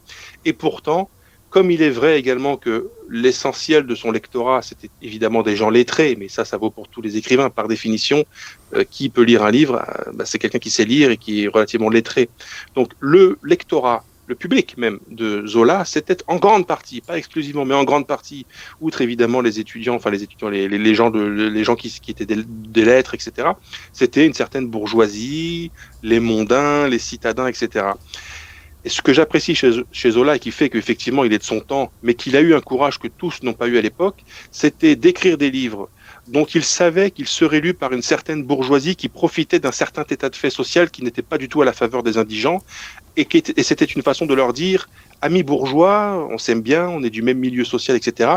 Et 0.43 0.53
pourtant, 0.53 1.09
comme 1.56 1.72
il 1.72 1.82
est 1.82 1.89
vrai 1.89 2.20
également 2.20 2.58
que 2.58 2.89
l'essentiel 3.10 3.86
de 3.88 3.95
son 3.95 4.12
lectorat, 4.12 4.62
c'était 4.62 4.89
évidemment 5.01 5.41
des 5.41 5.56
gens 5.56 5.70
lettrés, 5.70 6.18
mais 6.20 6.28
ça, 6.28 6.43
ça 6.43 6.58
vaut 6.58 6.70
pour 6.70 6.89
tous 6.89 7.01
les 7.01 7.16
écrivains. 7.16 7.49
Par 7.49 7.70
définition, 7.70 8.26
euh, 8.74 8.84
qui 8.84 9.08
peut 9.08 9.22
lire 9.22 9.41
un 9.41 9.51
livre 9.51 9.76
euh, 9.76 10.12
bah, 10.14 10.26
C'est 10.26 10.38
quelqu'un 10.38 10.60
qui 10.60 10.70
sait 10.70 10.84
lire 10.84 11.12
et 11.12 11.16
qui 11.16 11.45
est 11.45 11.47
relativement 11.47 11.89
lettré. 11.89 12.28
Donc 12.76 12.91
le 12.99 13.39
lectorat, 13.41 14.03
le 14.28 14.36
public 14.36 14.78
même 14.78 14.99
de 15.08 15.47
Zola, 15.47 15.86
c'était 15.86 16.18
en 16.28 16.36
grande 16.36 16.68
partie, 16.68 16.99
pas 16.99 17.18
exclusivement, 17.18 17.64
mais 17.64 17.74
en 17.74 17.86
grande 17.86 18.06
partie, 18.06 18.45
outre 18.82 18.99
évidemment 18.99 19.39
les 19.39 19.58
étudiants, 19.62 19.95
enfin 19.95 20.10
les 20.10 20.24
étudiants, 20.24 20.49
les, 20.49 20.68
les, 20.68 20.78
les 20.78 20.93
gens, 20.93 21.10
de, 21.10 21.22
les 21.22 21.64
gens 21.64 21.78
qui, 21.78 21.89
qui 21.89 22.12
étaient 22.12 22.26
des, 22.26 22.43
des 22.45 22.84
lettres, 22.84 23.14
etc. 23.14 23.47
C'était 23.93 24.26
une 24.26 24.34
certaine 24.34 24.68
bourgeoisie, 24.68 25.72
les 26.03 26.20
mondains, 26.20 26.89
les 26.89 26.99
citadins, 26.99 27.47
etc. 27.47 27.93
Et 28.86 28.90
ce 28.90 29.02
que 29.02 29.14
j'apprécie 29.14 29.56
chez, 29.56 30.12
Zola 30.12 30.36
et 30.36 30.40
qui 30.40 30.52
fait 30.52 30.70
qu'effectivement 30.70 31.24
il 31.24 31.34
est 31.34 31.40
de 31.40 31.44
son 31.44 31.60
temps, 31.60 31.92
mais 32.04 32.14
qu'il 32.14 32.38
a 32.38 32.42
eu 32.42 32.54
un 32.54 32.62
courage 32.62 33.00
que 33.00 33.08
tous 33.08 33.42
n'ont 33.42 33.54
pas 33.54 33.68
eu 33.68 33.80
à 33.80 33.82
l'époque, 33.82 34.24
c'était 34.52 34.96
d'écrire 34.96 35.40
des 35.40 35.50
livres 35.50 35.90
dont 36.28 36.46
il 36.46 36.64
savait 36.64 37.10
qu'ils 37.10 37.28
seraient 37.28 37.62
lus 37.62 37.74
par 37.74 37.94
une 37.94 38.04
certaine 38.04 38.44
bourgeoisie 38.44 38.96
qui 38.96 39.10
profitait 39.10 39.58
d'un 39.58 39.72
certain 39.72 40.04
état 40.08 40.30
de 40.30 40.36
fait 40.36 40.52
social 40.52 40.92
qui 40.92 41.04
n'était 41.04 41.24
pas 41.24 41.40
du 41.40 41.50
tout 41.50 41.64
à 41.64 41.66
la 41.66 41.74
faveur 41.74 42.04
des 42.04 42.20
indigents, 42.20 42.62
et, 43.18 43.28
et 43.34 43.64
c'était 43.64 43.86
une 43.86 44.04
façon 44.04 44.28
de 44.28 44.36
leur 44.36 44.54
dire, 44.54 44.88
amis 45.22 45.42
bourgeois, 45.42 46.28
on 46.30 46.38
s'aime 46.38 46.62
bien, 46.62 46.88
on 46.88 47.02
est 47.02 47.10
du 47.10 47.24
même 47.24 47.40
milieu 47.40 47.66
social, 47.66 47.98
etc., 47.98 48.34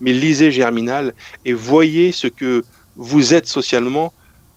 mais 0.00 0.12
lisez 0.12 0.50
Germinal 0.50 1.14
et 1.44 1.52
voyez 1.52 2.10
ce 2.10 2.26
que 2.26 2.64
vous 2.96 3.32
êtes 3.32 3.46
socialement 3.46 4.12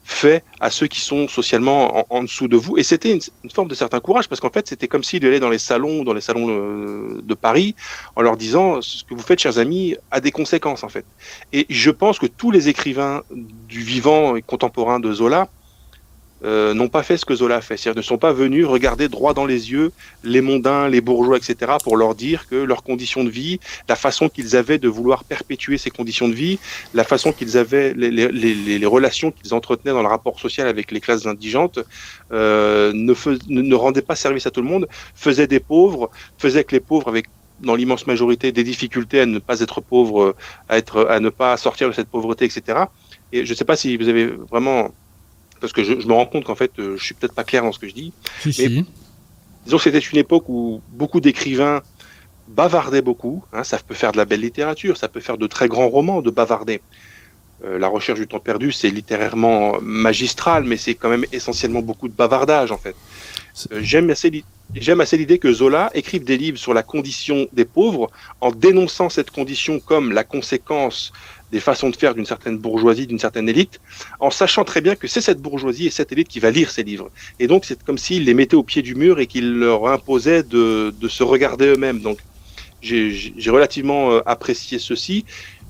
fait 0.08 0.43
à 0.62 0.70
ceux 0.70 0.88
qui 0.88 1.01
sont 1.01 1.28
socialement 1.28 2.05
en, 2.10 2.24
dessous 2.24 2.47
de 2.47 2.55
vous. 2.55 2.78
Et 2.78 2.84
c'était 2.84 3.12
une, 3.12 3.51
forme 3.51 3.68
de 3.68 3.76
certain 3.76 3.99
courage, 3.99 4.30
parce 4.30 4.39
qu'en 4.39 4.49
fait, 4.49 4.68
c'était 4.68 4.88
comme 4.88 5.03
s'il 5.03 5.26
allait 5.26 5.41
dans 5.41 5.49
les 5.49 5.60
salons, 5.60 6.03
dans 6.03 6.14
les 6.14 6.22
salons 6.22 6.47
euh, 6.49 7.22
de 7.22 7.34
Paris, 7.34 7.76
en 8.16 8.22
leur 8.22 8.38
disant 8.38 8.82
ce 8.82 9.03
que 9.03 9.14
vous 9.14 9.22
faites, 9.22 9.39
chers 9.39 9.60
amis, 9.60 9.97
a 10.10 10.22
des 10.22 10.32
conséquences, 10.32 10.84
en 10.84 10.89
fait. 10.89 11.05
Et 11.51 11.66
je 11.70 11.91
pense 11.91 12.20
que 12.20 12.26
tous 12.26 12.51
les 12.51 12.70
écrivains 12.70 13.24
du 13.32 13.82
vivant 13.82 14.38
et 14.38 14.41
contemporain 14.41 15.01
de 15.01 15.12
Zola 15.12 15.49
euh, 16.44 16.74
n'ont 16.74 16.88
pas 16.88 17.04
fait 17.04 17.18
ce 17.18 17.26
que 17.26 17.36
Zola 17.36 17.58
a 17.58 17.62
fait. 17.62 17.78
C'est-à-dire 17.78 17.98
ne 17.98 18.04
sont 18.04 18.18
pas 18.18 18.34
venus 18.34 18.66
regarder 18.66 19.10
droit 19.10 19.34
dans 19.34 19.46
les 19.46 19.72
yeux 19.72 19.92
les 20.24 20.42
mondains, 20.42 20.88
les 20.88 21.02
bourgeois, 21.02 21.38
etc., 21.38 21.74
pour 21.84 21.98
leur 21.98 22.16
dire 22.16 22.48
que 22.48 22.56
leurs 22.56 22.84
conditions 22.84 23.24
de 23.24 23.30
vie, 23.30 23.60
la 23.90 23.96
façon 23.96 24.30
qu'ils 24.30 24.56
avaient 24.56 24.78
de 24.78 24.88
vouloir 24.88 25.24
perpétuer 25.24 25.78
ces 25.78 25.90
conditions 25.90 26.28
de 26.28 26.34
vie, 26.34 26.60
la 26.94 27.04
façon 27.04 27.32
qu'ils 27.32 27.58
avaient, 27.58 27.94
les, 27.96 28.12
les, 28.12 28.30
les, 28.30 28.86
relations 28.86 29.32
qu'ils 29.32 29.54
entretenaient 29.54 29.94
dans 29.94 30.02
le 30.02 30.08
rapport 30.08 30.40
social 30.40 30.68
avec 30.68 30.92
les 30.92 31.00
classes 31.00 31.26
indigentes, 31.26 31.80
euh, 32.32 32.92
ne, 32.94 33.14
ne 33.48 33.76
rendaient 33.76 34.02
pas 34.02 34.16
service 34.16 34.46
à 34.46 34.52
tout 34.52 34.62
le 34.62 34.68
monde, 34.68 34.88
faisaient 35.16 35.48
des 35.48 35.60
pauvres, 35.60 36.12
faisaient 36.38 36.64
que 36.64 36.76
les 36.76 36.80
pauvres 36.80 37.08
avec 37.08 37.28
dans 37.60 37.76
l'immense 37.76 38.06
majorité 38.06 38.52
des 38.52 38.64
difficultés 38.64 39.22
à 39.22 39.26
ne 39.26 39.40
pas 39.40 39.62
être 39.62 39.82
pauvres, 39.82 40.36
à 40.70 40.78
être, 40.78 41.08
à 41.10 41.20
ne 41.20 41.30
pas 41.30 41.58
sortir 41.58 41.88
de 41.88 41.94
cette 41.94 42.08
pauvreté, 42.08 42.46
etc. 42.46 42.86
Et 43.32 43.46
je 43.46 43.52
ne 43.52 43.56
sais 43.56 43.66
pas 43.66 43.76
si 43.76 43.98
vous 43.98 44.08
avez 44.08 44.28
vraiment 44.28 44.92
parce 45.60 45.74
que 45.74 45.84
je, 45.84 45.93
me 46.08 46.14
rends 46.14 46.26
compte 46.26 46.45
qu'en 46.45 46.55
fait, 46.55 46.72
euh, 46.80 46.97
je 46.97 47.03
suis 47.03 47.14
peut-être 47.14 47.34
pas 47.34 47.43
clair 47.43 47.64
dans 47.64 47.72
ce 47.72 47.80
que 47.80 47.88
je 47.88 47.93
dis. 47.93 48.14
Si, 48.41 48.86
Disons 49.66 49.78
que 49.78 49.84
c'était 49.84 49.99
une 49.99 50.18
époque 50.18 50.47
où 50.47 50.82
beaucoup 50.89 51.20
d'écrivains 51.20 51.82
bavardaient 52.47 53.01
beaucoup. 53.01 53.43
Hein, 53.51 53.64
ça 53.64 53.78
peut 53.86 53.93
faire 53.93 54.14
de 54.14 54.18
la 54.18 54.26
belle 54.26 54.41
littérature, 54.41 54.95
ça 54.97 55.10
peut 55.10 55.20
faire 55.20 55.38
de 55.38 55.47
très 55.47 55.68
grands 55.68 55.89
romans 55.89 56.22
de 56.22 56.30
bavarder. 56.30 56.82
Euh, 57.66 57.80
la 57.80 57.88
recherche 57.88 58.20
du 58.20 58.28
temps 58.28 58.39
perdu, 58.39 58.72
c'est 58.72 58.89
littérairement 58.89 59.78
magistral, 59.82 60.64
mais 60.64 60.78
c'est 60.78 60.93
quand 60.93 61.10
même 61.10 61.26
essentiellement 61.32 61.82
beaucoup 61.82 62.08
de 62.08 62.14
bavardage 62.14 62.72
en 62.72 62.78
fait. 62.78 62.95
Euh, 63.72 63.80
j'aime 63.82 64.10
assez, 64.12 64.43
j'aime 64.76 65.01
assez 65.01 65.18
l'idée 65.18 65.39
que 65.39 65.51
Zola 65.51 65.89
écrive 65.95 66.24
des 66.24 66.38
livres 66.38 66.60
sur 66.60 66.76
la 66.76 66.84
condition 66.84 67.47
des 67.53 67.66
pauvres 67.66 68.12
en 68.41 68.51
dénonçant 68.51 69.10
cette 69.10 69.32
condition 69.32 69.80
comme 69.80 70.12
la 70.12 70.24
conséquence 70.24 71.12
des 71.52 71.60
façons 71.60 71.89
de 71.89 71.95
faire 71.95 72.14
d'une 72.14 72.26
certaine 72.26 72.58
bourgeoisie, 72.58 73.08
d'une 73.08 73.20
certaine 73.20 73.48
élite, 73.50 73.80
en 74.20 74.32
sachant 74.32 74.64
très 74.64 74.82
bien 74.82 74.95
que 74.95 75.08
c'est 75.08 75.22
cette 75.22 75.41
bourgeoisie 75.41 75.88
et 75.88 75.89
cette 75.91 76.12
élite 76.12 76.28
qui 76.28 76.39
va 76.39 76.52
lire 76.52 76.72
ces 76.72 76.84
livres. 76.84 77.09
Et 77.39 77.47
donc 77.47 77.66
c'est 77.66 77.82
comme 77.84 77.97
s'il 77.97 78.26
les 78.26 78.34
mettait 78.34 78.55
au 78.55 78.63
pied 78.63 78.82
du 78.82 78.96
mur 78.96 79.20
et 79.20 79.28
qu'il 79.28 79.54
leur 79.59 79.88
imposait 79.88 80.43
de, 80.43 80.93
de 81.00 81.08
se 81.08 81.24
regarder 81.24 81.67
eux-mêmes. 81.67 82.01
Donc 82.01 82.20
j'ai 82.82 83.50
relativement 83.50 84.12
euh, 84.12 84.21
apprécié 84.26 84.80
ceci 84.80 85.26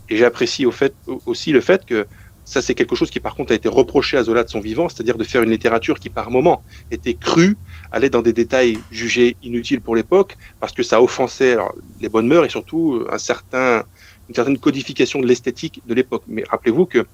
et 0.09 0.17
j'apprécie 0.17 0.65
au 0.65 0.71
fait, 0.71 0.93
aussi 1.25 1.51
le 1.51 1.61
fait 1.61 1.85
que 1.85 2.07
ça 2.43 2.61
c'est 2.61 2.75
quelque 2.75 2.95
chose 2.95 3.09
qui 3.09 3.19
par 3.19 3.35
contre 3.35 3.51
a 3.51 3.55
été 3.55 3.67
reproché 3.67 4.15
à 4.17 4.23
Zola 4.23 4.43
de 4.43 4.49
son 4.49 4.61
vivant, 4.61 4.87
c'est-à-dire 4.87 5.17
de 5.17 5.23
faire 5.25 5.43
une 5.43 5.51
littérature 5.51 5.99
qui 5.99 6.09
par 6.09 6.31
moment 6.31 6.63
était 6.91 7.13
crue, 7.13 7.57
allait 7.91 8.09
dans 8.09 8.21
des 8.21 8.31
détails 8.33 8.79
jugés 8.89 9.35
inutiles 9.43 9.81
pour 9.81 9.97
l'époque, 9.97 10.37
parce 10.61 10.71
que 10.71 10.81
ça 10.81 11.01
offensait 11.01 11.57
les 11.99 12.07
bonnes 12.07 12.27
mœurs 12.27 12.45
et 12.45 12.49
surtout 12.49 13.05
un 13.11 13.17
certain 13.17 13.83
une 14.29 14.35
certaine 14.35 14.57
codification 14.57 15.19
de 15.19 15.27
l'esthétique 15.27 15.81
de 15.87 15.93
l'époque. 15.93 16.23
Mais 16.27 16.43
rappelez-vous 16.49 16.85
que 16.85 17.05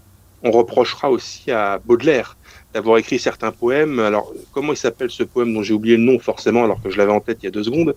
on 0.43 0.51
reprochera 0.51 1.09
aussi 1.09 1.51
à 1.51 1.79
Baudelaire 1.85 2.35
d'avoir 2.73 2.97
écrit 2.97 3.17
certains 3.17 3.51
poèmes. 3.51 3.99
Alors, 3.99 4.33
comment 4.51 4.73
il 4.73 4.77
s'appelle 4.77 5.09
ce 5.09 5.23
poème 5.23 5.53
dont 5.53 5.63
j'ai 5.63 5.73
oublié 5.73 5.95
le 5.95 6.03
nom 6.03 6.19
forcément, 6.19 6.65
alors 6.65 6.81
que 6.81 6.89
je 6.89 6.97
l'avais 6.97 7.11
en 7.13 7.21
tête 7.21 7.37
il 7.41 7.45
y 7.45 7.47
a 7.47 7.51
deux 7.51 7.63
secondes, 7.63 7.95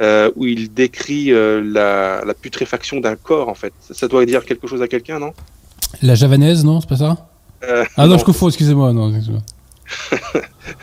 euh, 0.00 0.30
où 0.36 0.46
il 0.46 0.72
décrit 0.72 1.32
euh, 1.32 1.60
la, 1.60 2.22
la, 2.24 2.34
putréfaction 2.34 3.00
d'un 3.00 3.16
corps, 3.16 3.48
en 3.48 3.54
fait. 3.54 3.72
Ça, 3.80 4.06
doit 4.06 4.24
dire 4.26 4.44
quelque 4.44 4.68
chose 4.68 4.80
à 4.80 4.86
quelqu'un, 4.86 5.18
non? 5.18 5.32
La 6.02 6.14
javanaise, 6.14 6.64
non 6.64 6.80
C'est 6.80 6.88
pas 6.88 6.96
ça? 6.96 7.28
Euh, 7.64 7.84
Ah 7.96 8.06
non, 8.06 8.16
je 8.16 8.24
confonds, 8.24 8.48
excusez-moi. 8.48 8.92
Non, 8.92 9.12
excusez 9.14 9.38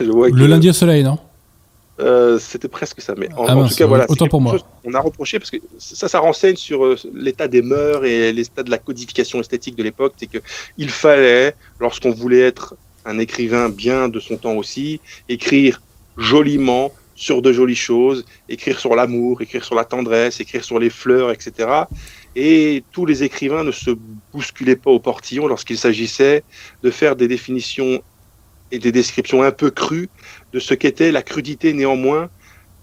le 0.00 0.46
lundi 0.46 0.68
au 0.68 0.72
soleil, 0.72 1.04
non? 1.04 1.18
Euh, 1.98 2.38
c'était 2.38 2.68
presque 2.68 3.00
ça. 3.00 3.14
Mais 3.16 3.28
en, 3.34 3.46
ah 3.46 3.68
tout 3.68 3.74
cas, 3.74 3.86
voilà. 3.86 4.06
Autant 4.08 4.28
pour 4.28 4.40
moi. 4.40 4.56
On 4.84 4.94
a 4.94 5.00
reproché 5.00 5.38
parce 5.38 5.50
que 5.50 5.56
ça, 5.78 6.08
ça 6.08 6.18
renseigne 6.18 6.56
sur 6.56 6.84
euh, 6.84 6.96
l'état 7.14 7.48
des 7.48 7.62
mœurs 7.62 8.04
et 8.04 8.32
l'état 8.32 8.62
de 8.62 8.70
la 8.70 8.78
codification 8.78 9.40
esthétique 9.40 9.76
de 9.76 9.82
l'époque. 9.82 10.14
C'est 10.16 10.28
qu'il 10.28 10.90
fallait, 10.90 11.54
lorsqu'on 11.80 12.10
voulait 12.10 12.40
être 12.40 12.76
un 13.04 13.18
écrivain 13.18 13.68
bien 13.68 14.08
de 14.08 14.20
son 14.20 14.36
temps 14.36 14.54
aussi, 14.54 15.00
écrire 15.28 15.80
joliment 16.16 16.92
sur 17.14 17.40
de 17.40 17.52
jolies 17.52 17.74
choses, 17.74 18.26
écrire 18.48 18.78
sur 18.78 18.94
l'amour, 18.94 19.40
écrire 19.40 19.64
sur 19.64 19.74
la 19.74 19.84
tendresse, 19.84 20.38
écrire 20.40 20.64
sur 20.64 20.78
les 20.78 20.90
fleurs, 20.90 21.30
etc. 21.30 21.84
Et 22.34 22.84
tous 22.92 23.06
les 23.06 23.22
écrivains 23.22 23.64
ne 23.64 23.72
se 23.72 23.90
bousculaient 24.32 24.76
pas 24.76 24.90
au 24.90 25.00
portillon 25.00 25.46
lorsqu'il 25.46 25.78
s'agissait 25.78 26.44
de 26.82 26.90
faire 26.90 27.16
des 27.16 27.26
définitions 27.26 28.02
et 28.72 28.78
des 28.78 28.92
descriptions 28.92 29.42
un 29.42 29.52
peu 29.52 29.70
crues 29.70 30.08
de 30.52 30.58
ce 30.58 30.74
qu'était 30.74 31.12
la 31.12 31.22
crudité 31.22 31.72
néanmoins 31.72 32.28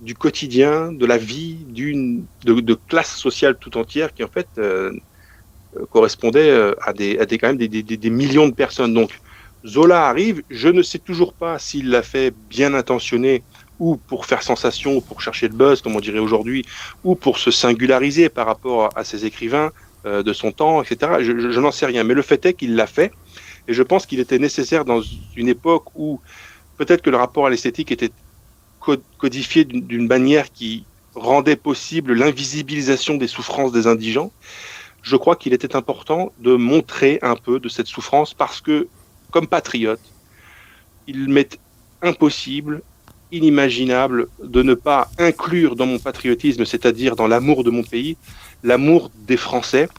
du 0.02 0.16
quotidien, 0.16 0.92
de 0.92 1.06
la 1.06 1.18
vie 1.18 1.56
d'une 1.70 2.26
de, 2.44 2.74
classe 2.74 3.16
sociale 3.16 3.58
tout 3.60 3.78
entière 3.78 4.14
qui 4.14 4.24
en 4.24 4.28
fait 4.28 4.48
euh, 4.58 4.92
euh, 5.78 5.86
correspondait 5.92 6.50
euh, 6.50 6.76
à 6.82 6.94
des, 6.94 7.18
à 7.20 7.26
des 7.26 7.38
quand 7.38 7.48
même 7.48 7.58
des, 7.58 8.10
millions 8.10 8.48
de 8.48 8.54
personnes. 8.54 8.94
Donc 8.94 9.12
Zola 9.66 10.08
arrive, 10.08 10.44
je 10.50 10.68
ne 10.68 10.82
sais 10.82 11.00
toujours 11.00 11.34
pas 11.34 11.58
s'il 11.58 11.90
l'a 11.90 12.04
fait 12.04 12.34
bien 12.50 12.74
intentionné 12.74 13.44
ou 13.80 13.96
pour 13.96 14.26
faire 14.26 14.44
sensation, 14.44 14.98
ou 14.98 15.02
pour 15.02 15.22
chercher 15.22 15.48
le 15.48 15.56
buzz, 15.56 15.82
comme 15.82 15.96
on 15.96 16.02
dirait 16.02 16.20
aujourd'hui, 16.20 16.66
ou 17.04 17.16
pour 17.16 17.38
se 17.38 17.50
singulariser 17.50 18.30
par 18.30 18.46
rapport 18.46 18.90
à 18.96 19.04
ses 19.04 19.26
écrivains 19.26 19.72
de 20.06 20.34
son 20.34 20.52
temps, 20.52 20.84
etc. 20.84 21.14
Je 21.22 21.60
n'en 21.60 21.72
sais 21.72 21.86
rien, 21.86 22.04
mais 22.04 22.14
le 22.14 22.22
fait 22.22 22.46
est 22.46 22.54
qu'il 22.54 22.76
l'a 22.76 22.88
fait, 22.88 23.12
et 23.68 23.74
je 23.74 23.84
pense 23.84 24.06
qu'il 24.06 24.20
était 24.20 24.40
nécessaire 24.40 24.86
dans 24.86 25.02
une 25.36 25.48
époque 25.48 25.86
où 25.96 26.20
peut-être 26.78 27.02
que 27.02 27.10
le 27.10 27.18
rapport 27.18 27.46
à 27.46 27.50
l'esthétique 27.50 27.92
était 27.92 28.12
codifié 29.18 29.64
d'une 29.64 30.08
manière 30.08 30.52
qui 30.52 30.86
rendait 31.16 31.56
possible 31.56 32.14
l'invisibilisation 32.14 33.16
des 33.16 33.28
souffrances 33.28 33.72
des 33.72 33.88
indigents. 33.88 34.32
Je 35.02 35.16
crois 35.16 35.36
qu'il 35.36 35.54
était 35.54 35.76
important 35.76 36.34
de 36.40 36.56
montrer 36.56 37.20
un 37.22 37.36
peu 37.36 37.60
de 37.60 37.70
cette 37.70 37.88
souffrance 37.88 38.34
parce 38.34 38.62
que, 38.62 38.88
comme 39.32 39.48
patriote, 39.48 40.02
il 41.08 41.30
m'est 41.30 41.60
impossible, 42.02 42.82
inimaginable 43.32 44.28
de 44.44 44.64
ne 44.64 44.74
pas 44.74 45.10
inclure 45.18 45.76
dans 45.76 45.86
mon 45.86 46.00
patriotisme, 46.00 46.66
c'est-à-dire 46.66 47.16
dans 47.16 47.28
l'amour 47.28 47.64
de 47.64 47.70
mon 47.70 47.84
pays, 47.84 48.18
l'amour 48.64 49.12
des 49.28 49.38
Français. 49.38 49.90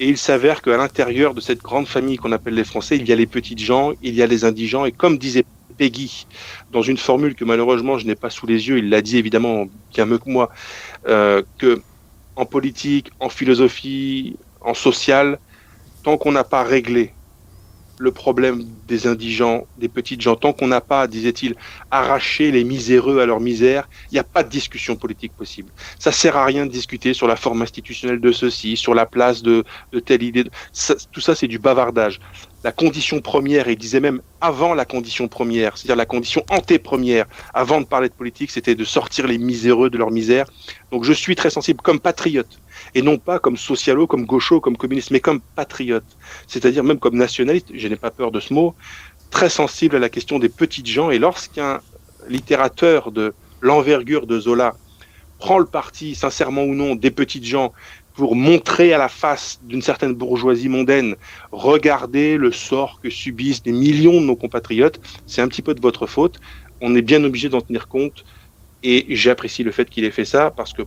Et 0.00 0.08
il 0.08 0.16
s'avère 0.16 0.62
qu'à 0.62 0.76
l'intérieur 0.76 1.34
de 1.34 1.40
cette 1.40 1.62
grande 1.62 1.88
famille 1.88 2.16
qu'on 2.16 2.32
appelle 2.32 2.54
les 2.54 2.64
Français, 2.64 2.96
il 2.96 3.08
y 3.08 3.12
a 3.12 3.16
les 3.16 3.26
petites 3.26 3.58
gens, 3.58 3.92
il 4.02 4.14
y 4.14 4.22
a 4.22 4.26
les 4.26 4.44
indigents, 4.44 4.84
et 4.84 4.92
comme 4.92 5.18
disait 5.18 5.44
Peggy, 5.76 6.26
dans 6.72 6.82
une 6.82 6.96
formule 6.96 7.34
que 7.34 7.44
malheureusement 7.44 7.98
je 7.98 8.06
n'ai 8.06 8.14
pas 8.14 8.30
sous 8.30 8.46
les 8.46 8.68
yeux, 8.68 8.78
il 8.78 8.90
l'a 8.90 9.00
dit 9.00 9.16
évidemment 9.16 9.66
bien 9.92 10.06
mieux 10.06 10.18
que 10.18 10.30
moi, 10.30 10.50
euh, 11.08 11.42
que 11.58 11.82
en 12.36 12.46
politique, 12.46 13.10
en 13.18 13.28
philosophie, 13.28 14.36
en 14.60 14.74
social, 14.74 15.38
tant 16.04 16.16
qu'on 16.16 16.32
n'a 16.32 16.44
pas 16.44 16.62
réglé 16.62 17.12
le 17.98 18.12
problème 18.12 18.64
des 18.86 19.06
indigents, 19.06 19.66
des 19.78 19.88
petites 19.88 20.20
gens. 20.20 20.36
Tant 20.36 20.52
qu'on 20.52 20.68
n'a 20.68 20.80
pas, 20.80 21.06
disait-il, 21.06 21.54
arraché 21.90 22.50
les 22.50 22.64
miséreux 22.64 23.20
à 23.20 23.26
leur 23.26 23.40
misère, 23.40 23.88
il 24.10 24.14
n'y 24.14 24.20
a 24.20 24.24
pas 24.24 24.42
de 24.42 24.48
discussion 24.48 24.96
politique 24.96 25.32
possible. 25.32 25.70
Ça 25.98 26.12
sert 26.12 26.36
à 26.36 26.44
rien 26.44 26.66
de 26.66 26.70
discuter 26.70 27.14
sur 27.14 27.26
la 27.26 27.36
forme 27.36 27.62
institutionnelle 27.62 28.20
de 28.20 28.32
ceci, 28.32 28.76
sur 28.76 28.94
la 28.94 29.06
place 29.06 29.42
de, 29.42 29.64
telle 30.04 30.22
idée. 30.22 30.44
tout 31.12 31.20
ça, 31.20 31.34
c'est 31.34 31.48
du 31.48 31.58
bavardage. 31.58 32.20
La 32.64 32.72
condition 32.72 33.20
première, 33.20 33.68
et 33.68 33.72
il 33.72 33.78
disait 33.78 34.00
même 34.00 34.20
avant 34.40 34.74
la 34.74 34.84
condition 34.84 35.28
première, 35.28 35.76
c'est-à-dire 35.76 35.96
la 35.96 36.06
condition 36.06 36.44
anté-première, 36.50 37.26
avant 37.54 37.80
de 37.80 37.86
parler 37.86 38.08
de 38.08 38.14
politique, 38.14 38.50
c'était 38.50 38.74
de 38.74 38.84
sortir 38.84 39.26
les 39.26 39.38
miséreux 39.38 39.90
de 39.90 39.98
leur 39.98 40.10
misère. 40.10 40.46
Donc 40.90 41.04
je 41.04 41.12
suis 41.12 41.36
très 41.36 41.50
sensible 41.50 41.80
comme 41.82 42.00
patriote 42.00 42.58
et 42.94 43.02
non 43.02 43.18
pas 43.18 43.38
comme 43.38 43.56
socialo, 43.56 44.06
comme 44.06 44.26
gaucho, 44.26 44.60
comme 44.60 44.76
communiste, 44.76 45.10
mais 45.10 45.20
comme 45.20 45.40
patriote, 45.54 46.16
c'est-à-dire 46.46 46.84
même 46.84 46.98
comme 46.98 47.16
nationaliste, 47.16 47.68
je 47.74 47.88
n'ai 47.88 47.96
pas 47.96 48.10
peur 48.10 48.30
de 48.32 48.40
ce 48.40 48.52
mot, 48.54 48.74
très 49.30 49.48
sensible 49.48 49.96
à 49.96 49.98
la 49.98 50.08
question 50.08 50.38
des 50.38 50.48
petites 50.48 50.86
gens, 50.86 51.10
et 51.10 51.18
lorsqu'un 51.18 51.80
littérateur 52.28 53.12
de 53.12 53.34
l'envergure 53.60 54.26
de 54.26 54.38
Zola 54.40 54.76
prend 55.38 55.58
le 55.58 55.66
parti, 55.66 56.14
sincèrement 56.14 56.64
ou 56.64 56.74
non, 56.74 56.94
des 56.96 57.10
petites 57.10 57.44
gens 57.44 57.72
pour 58.14 58.34
montrer 58.34 58.92
à 58.92 58.98
la 58.98 59.08
face 59.08 59.60
d'une 59.62 59.82
certaine 59.82 60.12
bourgeoisie 60.12 60.68
mondaine, 60.68 61.14
regardez 61.52 62.36
le 62.36 62.50
sort 62.50 63.00
que 63.00 63.10
subissent 63.10 63.62
des 63.62 63.72
millions 63.72 64.20
de 64.20 64.26
nos 64.26 64.34
compatriotes, 64.36 65.00
c'est 65.26 65.40
un 65.40 65.48
petit 65.48 65.62
peu 65.62 65.74
de 65.74 65.80
votre 65.80 66.06
faute. 66.06 66.40
On 66.80 66.96
est 66.96 67.02
bien 67.02 67.22
obligé 67.24 67.48
d'en 67.48 67.60
tenir 67.60 67.88
compte 67.88 68.24
Et 68.82 69.06
j'apprécie 69.16 69.64
le 69.64 69.72
fait 69.72 69.90
qu'il 69.90 70.04
ait 70.04 70.10
fait 70.12 70.24
ça 70.24 70.52
parce 70.52 70.72
que 70.72 70.82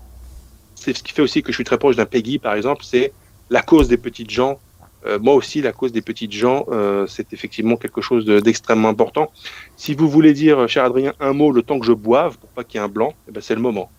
c'est 0.81 0.97
ce 0.97 1.03
qui 1.03 1.13
fait 1.13 1.21
aussi 1.21 1.43
que 1.43 1.51
je 1.51 1.57
suis 1.57 1.63
très 1.63 1.77
proche 1.77 1.95
d'un 1.95 2.05
Peggy, 2.05 2.39
par 2.39 2.55
exemple, 2.55 2.83
c'est 2.83 3.13
la 3.49 3.61
cause 3.61 3.87
des 3.87 3.97
petites 3.97 4.31
gens. 4.31 4.59
Euh, 5.05 5.19
moi 5.19 5.35
aussi, 5.35 5.61
la 5.61 5.71
cause 5.71 5.91
des 5.91 6.01
petites 6.01 6.31
gens, 6.31 6.65
euh, 6.71 7.05
c'est 7.07 7.33
effectivement 7.33 7.75
quelque 7.75 8.01
chose 8.01 8.25
d'extrêmement 8.25 8.89
important. 8.89 9.31
Si 9.77 9.93
vous 9.93 10.09
voulez 10.09 10.33
dire, 10.33 10.67
cher 10.67 10.83
Adrien, 10.83 11.13
un 11.19 11.33
mot 11.33 11.51
le 11.51 11.61
temps 11.61 11.79
que 11.79 11.85
je 11.85 11.93
boive, 11.93 12.37
pour 12.37 12.49
pas 12.49 12.63
qu'il 12.63 12.79
y 12.79 12.81
ait 12.81 12.85
un 12.85 12.89
blanc, 12.89 13.13
eh 13.27 13.31
ben 13.31 13.41
c'est 13.41 13.55
le 13.55 13.61
moment. 13.61 13.89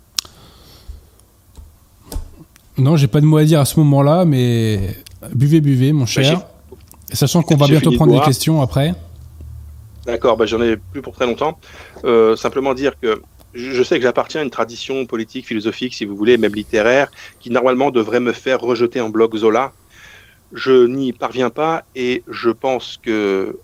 Non, 2.79 2.97
j'ai 2.97 3.07
pas 3.07 3.21
de 3.21 3.27
mot 3.27 3.37
à 3.37 3.45
dire 3.45 3.61
à 3.61 3.65
ce 3.65 3.79
moment-là, 3.81 4.25
mais 4.25 4.97
buvez, 5.33 5.61
buvez, 5.61 5.93
mon 5.93 6.07
cher. 6.07 6.43
Sachant 7.13 7.43
qu'on 7.43 7.57
va 7.57 7.67
bientôt 7.67 7.93
prendre 7.93 8.13
des 8.13 8.25
questions 8.25 8.61
après. 8.61 8.95
D'accord, 10.07 10.37
bah, 10.37 10.47
j'en 10.47 10.61
ai 10.61 10.77
plus 10.77 11.01
pour 11.01 11.15
très 11.15 11.27
longtemps. 11.27 11.59
Euh, 12.05 12.35
simplement 12.35 12.75
dire 12.75 12.99
que 13.01 13.23
je 13.55 13.83
sais 13.83 13.97
que 13.97 14.03
j'appartiens 14.03 14.41
à 14.41 14.45
une 14.45 14.51
tradition 14.51 15.05
politique, 15.07 15.47
philosophique, 15.47 15.95
si 15.95 16.05
vous 16.05 16.17
voulez, 16.17 16.39
même 16.39 16.55
littéraire, 16.55 17.11
qui 17.41 17.51
normalement 17.51 17.91
devrait 17.91 18.21
me 18.21 18.33
faire 18.33 18.61
rejeter 18.61 19.01
en 19.01 19.11
bloc 19.11 19.37
Zola. 19.37 19.73
Je 20.53 20.87
n'y 20.87 21.13
parviens 21.13 21.51
pas 21.51 21.85
et 21.95 22.23
je 22.29 22.51
pense 22.51 22.99
que 23.03 23.59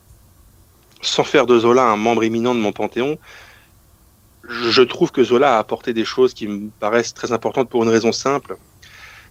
sans 1.00 1.24
faire 1.24 1.46
de 1.46 1.58
Zola 1.58 1.84
un 1.84 1.96
membre 1.96 2.24
éminent 2.24 2.54
de 2.54 2.60
mon 2.60 2.72
panthéon, 2.72 3.18
je 4.48 4.82
trouve 4.82 5.10
que 5.10 5.22
Zola 5.22 5.56
a 5.56 5.58
apporté 5.58 5.92
des 5.92 6.04
choses 6.04 6.32
qui 6.32 6.46
me 6.48 6.70
paraissent 6.80 7.14
très 7.14 7.32
importantes 7.32 7.68
pour 7.68 7.82
une 7.82 7.90
raison 7.90 8.12
simple. 8.12 8.56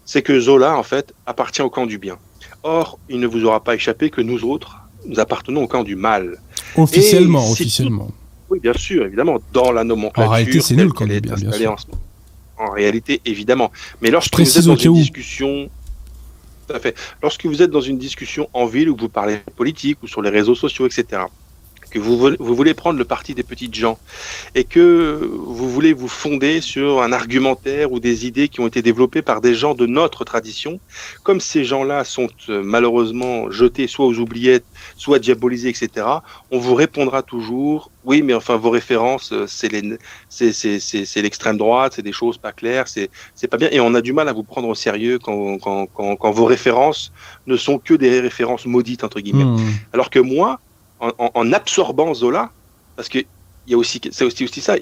C'est 0.06 0.22
que 0.22 0.40
Zola, 0.40 0.78
en 0.78 0.84
fait, 0.84 1.14
appartient 1.26 1.62
au 1.62 1.70
camp 1.70 1.86
du 1.86 1.98
bien. 1.98 2.18
Or, 2.64 3.00
il 3.10 3.20
ne 3.20 3.28
vous 3.28 3.44
aura 3.46 3.64
pas 3.64 3.76
échappé 3.76 4.10
que 4.10 4.22
nous 4.22 4.44
autres, 4.44 4.78
nous 5.06 5.20
appartenons 5.20 5.64
au 5.64 5.68
camp 5.68 5.84
du 5.84 5.96
mal. 5.96 6.40
Officiellement, 6.76 7.50
officiellement. 7.50 8.12
Oui, 8.50 8.60
bien 8.60 8.74
sûr, 8.74 9.06
évidemment, 9.06 9.40
dans 9.52 9.72
la 9.72 9.84
nomenclature. 9.84 10.30
En 10.30 10.34
réalité, 10.34 10.62
c'est 10.62 10.76
nul 10.76 10.94
quand 10.94 11.06
même, 11.06 11.20
bien, 11.20 11.52
sûr. 11.52 11.76
En, 12.58 12.72
réalité, 12.72 13.22
évidemment. 13.26 13.72
Mais 14.02 14.10
lorsque 14.10 14.40
vous 14.40 14.58
êtes 14.58 14.66
dans 14.66 14.76
une 14.76 14.94
discussion, 14.94 15.70
tout 16.68 16.74
à 16.74 16.80
fait. 16.80 16.96
Lorsque 17.22 17.46
vous 17.46 17.62
êtes 17.62 17.72
dans 17.72 17.82
une 17.82 17.98
discussion 17.98 18.50
en 18.54 18.66
ville 18.66 18.90
où 18.90 18.96
vous 18.98 19.10
parlez 19.10 19.40
politique 19.56 20.02
ou 20.04 20.08
sur 20.08 20.22
les 20.22 20.30
réseaux 20.30 20.56
sociaux, 20.56 20.86
etc., 20.86 21.24
que 21.90 22.00
vous, 22.00 22.36
vous 22.40 22.56
voulez 22.56 22.74
prendre 22.74 23.00
le 23.00 23.06
parti 23.06 23.34
des 23.34 23.44
petites 23.44 23.76
gens 23.76 23.98
et 24.56 24.64
que 24.64 25.30
vous 25.32 25.70
voulez 25.70 25.94
vous 25.94 26.08
fonder 26.08 26.62
sur 26.62 27.02
un 27.02 27.12
argumentaire 27.12 27.92
ou 27.92 28.00
des 28.00 28.26
idées 28.26 28.48
qui 28.48 28.60
ont 28.60 28.68
été 28.68 28.82
développées 28.82 29.22
par 29.22 29.42
des 29.42 29.56
gens 29.56 29.74
de 29.74 29.86
notre 29.86 30.24
tradition, 30.26 30.80
comme 31.24 31.40
ces 31.40 31.64
gens-là 31.64 32.04
sont 32.04 32.30
euh, 32.50 32.62
malheureusement 32.64 33.50
jetés 33.52 33.88
soit 33.88 34.06
aux 34.06 34.18
oubliettes, 34.20 34.66
soit 34.96 35.20
diabolisés, 35.20 35.70
etc., 35.70 36.08
on 36.52 36.60
vous 36.60 36.76
répondra 36.76 37.22
toujours 37.22 37.92
oui, 38.08 38.22
mais 38.22 38.34
enfin 38.34 38.56
vos 38.56 38.70
références, 38.70 39.34
euh, 39.34 39.46
c'est 39.48 41.22
l'extrême 41.22 41.58
droite, 41.58 41.94
c'est 41.96 42.02
des 42.02 42.14
choses 42.14 42.38
pas 42.38 42.54
claires, 42.54 42.86
c'est 42.88 43.10
pas 43.50 43.58
bien, 43.58 43.68
et 43.70 43.82
on 43.82 43.94
a 43.96 44.02
du 44.02 44.14
mal 44.14 44.30
à 44.30 44.34
vous 44.34 44.44
prendre 44.44 44.70
au 44.70 44.76
sérieux 44.76 45.20
quand, 45.20 45.58
quand, 45.60 45.88
quand, 45.88 46.32
vos 46.32 46.46
références 46.46 47.12
ne 47.48 47.58
sont 47.58 47.80
que 47.80 47.94
des 47.94 48.22
références 48.22 48.66
maudites 48.66 49.04
entre 49.04 49.20
guillemets. 49.20 49.44
Hmm. 49.44 49.60
Alors 49.92 50.10
que 50.10 50.20
moi, 50.20 50.62
en, 51.00 51.54
absorbant 51.54 52.14
Zola, 52.14 52.52
parce 52.96 53.10
que 53.10 53.20
il 53.20 53.72
y 53.72 53.74
a 53.74 53.78
aussi, 53.78 54.00
c'est 54.12 54.24
aussi, 54.24 54.46
aussi 54.46 54.62
ça. 54.62 54.76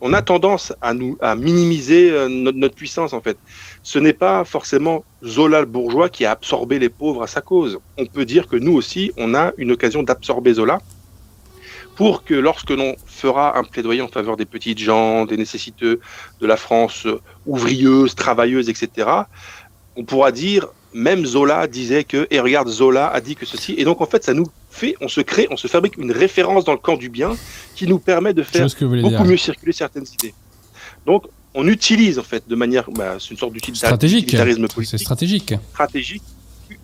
on 0.00 0.14
a 0.14 0.22
tendance 0.22 0.72
à 0.80 0.94
nous 0.94 1.18
à 1.20 1.36
minimiser 1.36 2.10
euh, 2.10 2.28
notre, 2.28 2.74
puissance 2.74 3.12
en 3.12 3.20
fait. 3.20 3.36
Ce 3.82 3.98
n'est 3.98 4.14
pas 4.14 4.44
forcément 4.44 5.04
Zola 5.22 5.60
le 5.60 5.66
bourgeois 5.66 6.08
qui 6.08 6.24
a 6.24 6.30
absorbé 6.30 6.78
les 6.78 6.88
pauvres 6.88 7.22
à 7.22 7.26
sa 7.26 7.42
cause. 7.42 7.78
On 7.98 8.06
peut 8.06 8.24
dire 8.24 8.46
que 8.46 8.56
nous 8.56 8.72
aussi, 8.72 9.12
on 9.18 9.34
a 9.34 9.52
une 9.58 9.70
occasion 9.70 10.02
d'absorber 10.02 10.54
Zola 10.54 10.78
pour 11.94 12.24
que 12.24 12.34
lorsque 12.34 12.70
l'on 12.70 12.94
fera 13.06 13.58
un 13.58 13.64
plaidoyer 13.64 14.00
en 14.00 14.08
faveur 14.08 14.36
des 14.36 14.46
petites 14.46 14.78
gens, 14.78 15.26
des 15.26 15.36
nécessiteux 15.36 16.00
de 16.40 16.46
la 16.46 16.56
France 16.56 17.04
euh, 17.06 17.20
ouvriyeuse, 17.46 18.14
travailleuse, 18.14 18.70
etc., 18.70 19.08
on 19.96 20.04
pourra 20.04 20.32
dire 20.32 20.68
même 20.96 21.26
Zola 21.26 21.66
disait 21.66 22.04
que, 22.04 22.26
et 22.30 22.40
regarde, 22.40 22.68
Zola 22.68 23.08
a 23.08 23.20
dit 23.20 23.36
que 23.36 23.44
ceci. 23.44 23.74
Et 23.76 23.84
donc, 23.84 24.00
en 24.00 24.06
fait, 24.06 24.24
ça 24.24 24.32
nous 24.32 24.46
fait, 24.76 24.94
on 25.00 25.08
se 25.08 25.20
crée, 25.20 25.48
on 25.50 25.56
se 25.56 25.68
fabrique 25.68 25.96
une 25.96 26.12
référence 26.12 26.64
dans 26.64 26.72
le 26.72 26.78
camp 26.78 26.96
du 26.96 27.08
bien 27.08 27.36
qui 27.74 27.86
nous 27.86 27.98
permet 27.98 28.34
de 28.34 28.42
faire 28.42 28.66
beaucoup 29.02 29.24
mieux 29.24 29.36
circuler 29.36 29.72
certaines 29.72 30.06
idées. 30.14 30.34
Donc, 31.06 31.24
on 31.54 31.66
utilise, 31.66 32.18
en 32.18 32.22
fait, 32.22 32.46
de 32.46 32.54
manière, 32.54 32.90
bah, 32.90 33.16
c'est 33.18 33.30
une 33.30 33.38
sorte 33.38 33.54
d'utilitarisme 33.54 34.68
politique. 34.68 34.90
C'est 34.90 34.98
stratégique. 34.98 35.54
Stratégique. 35.72 36.22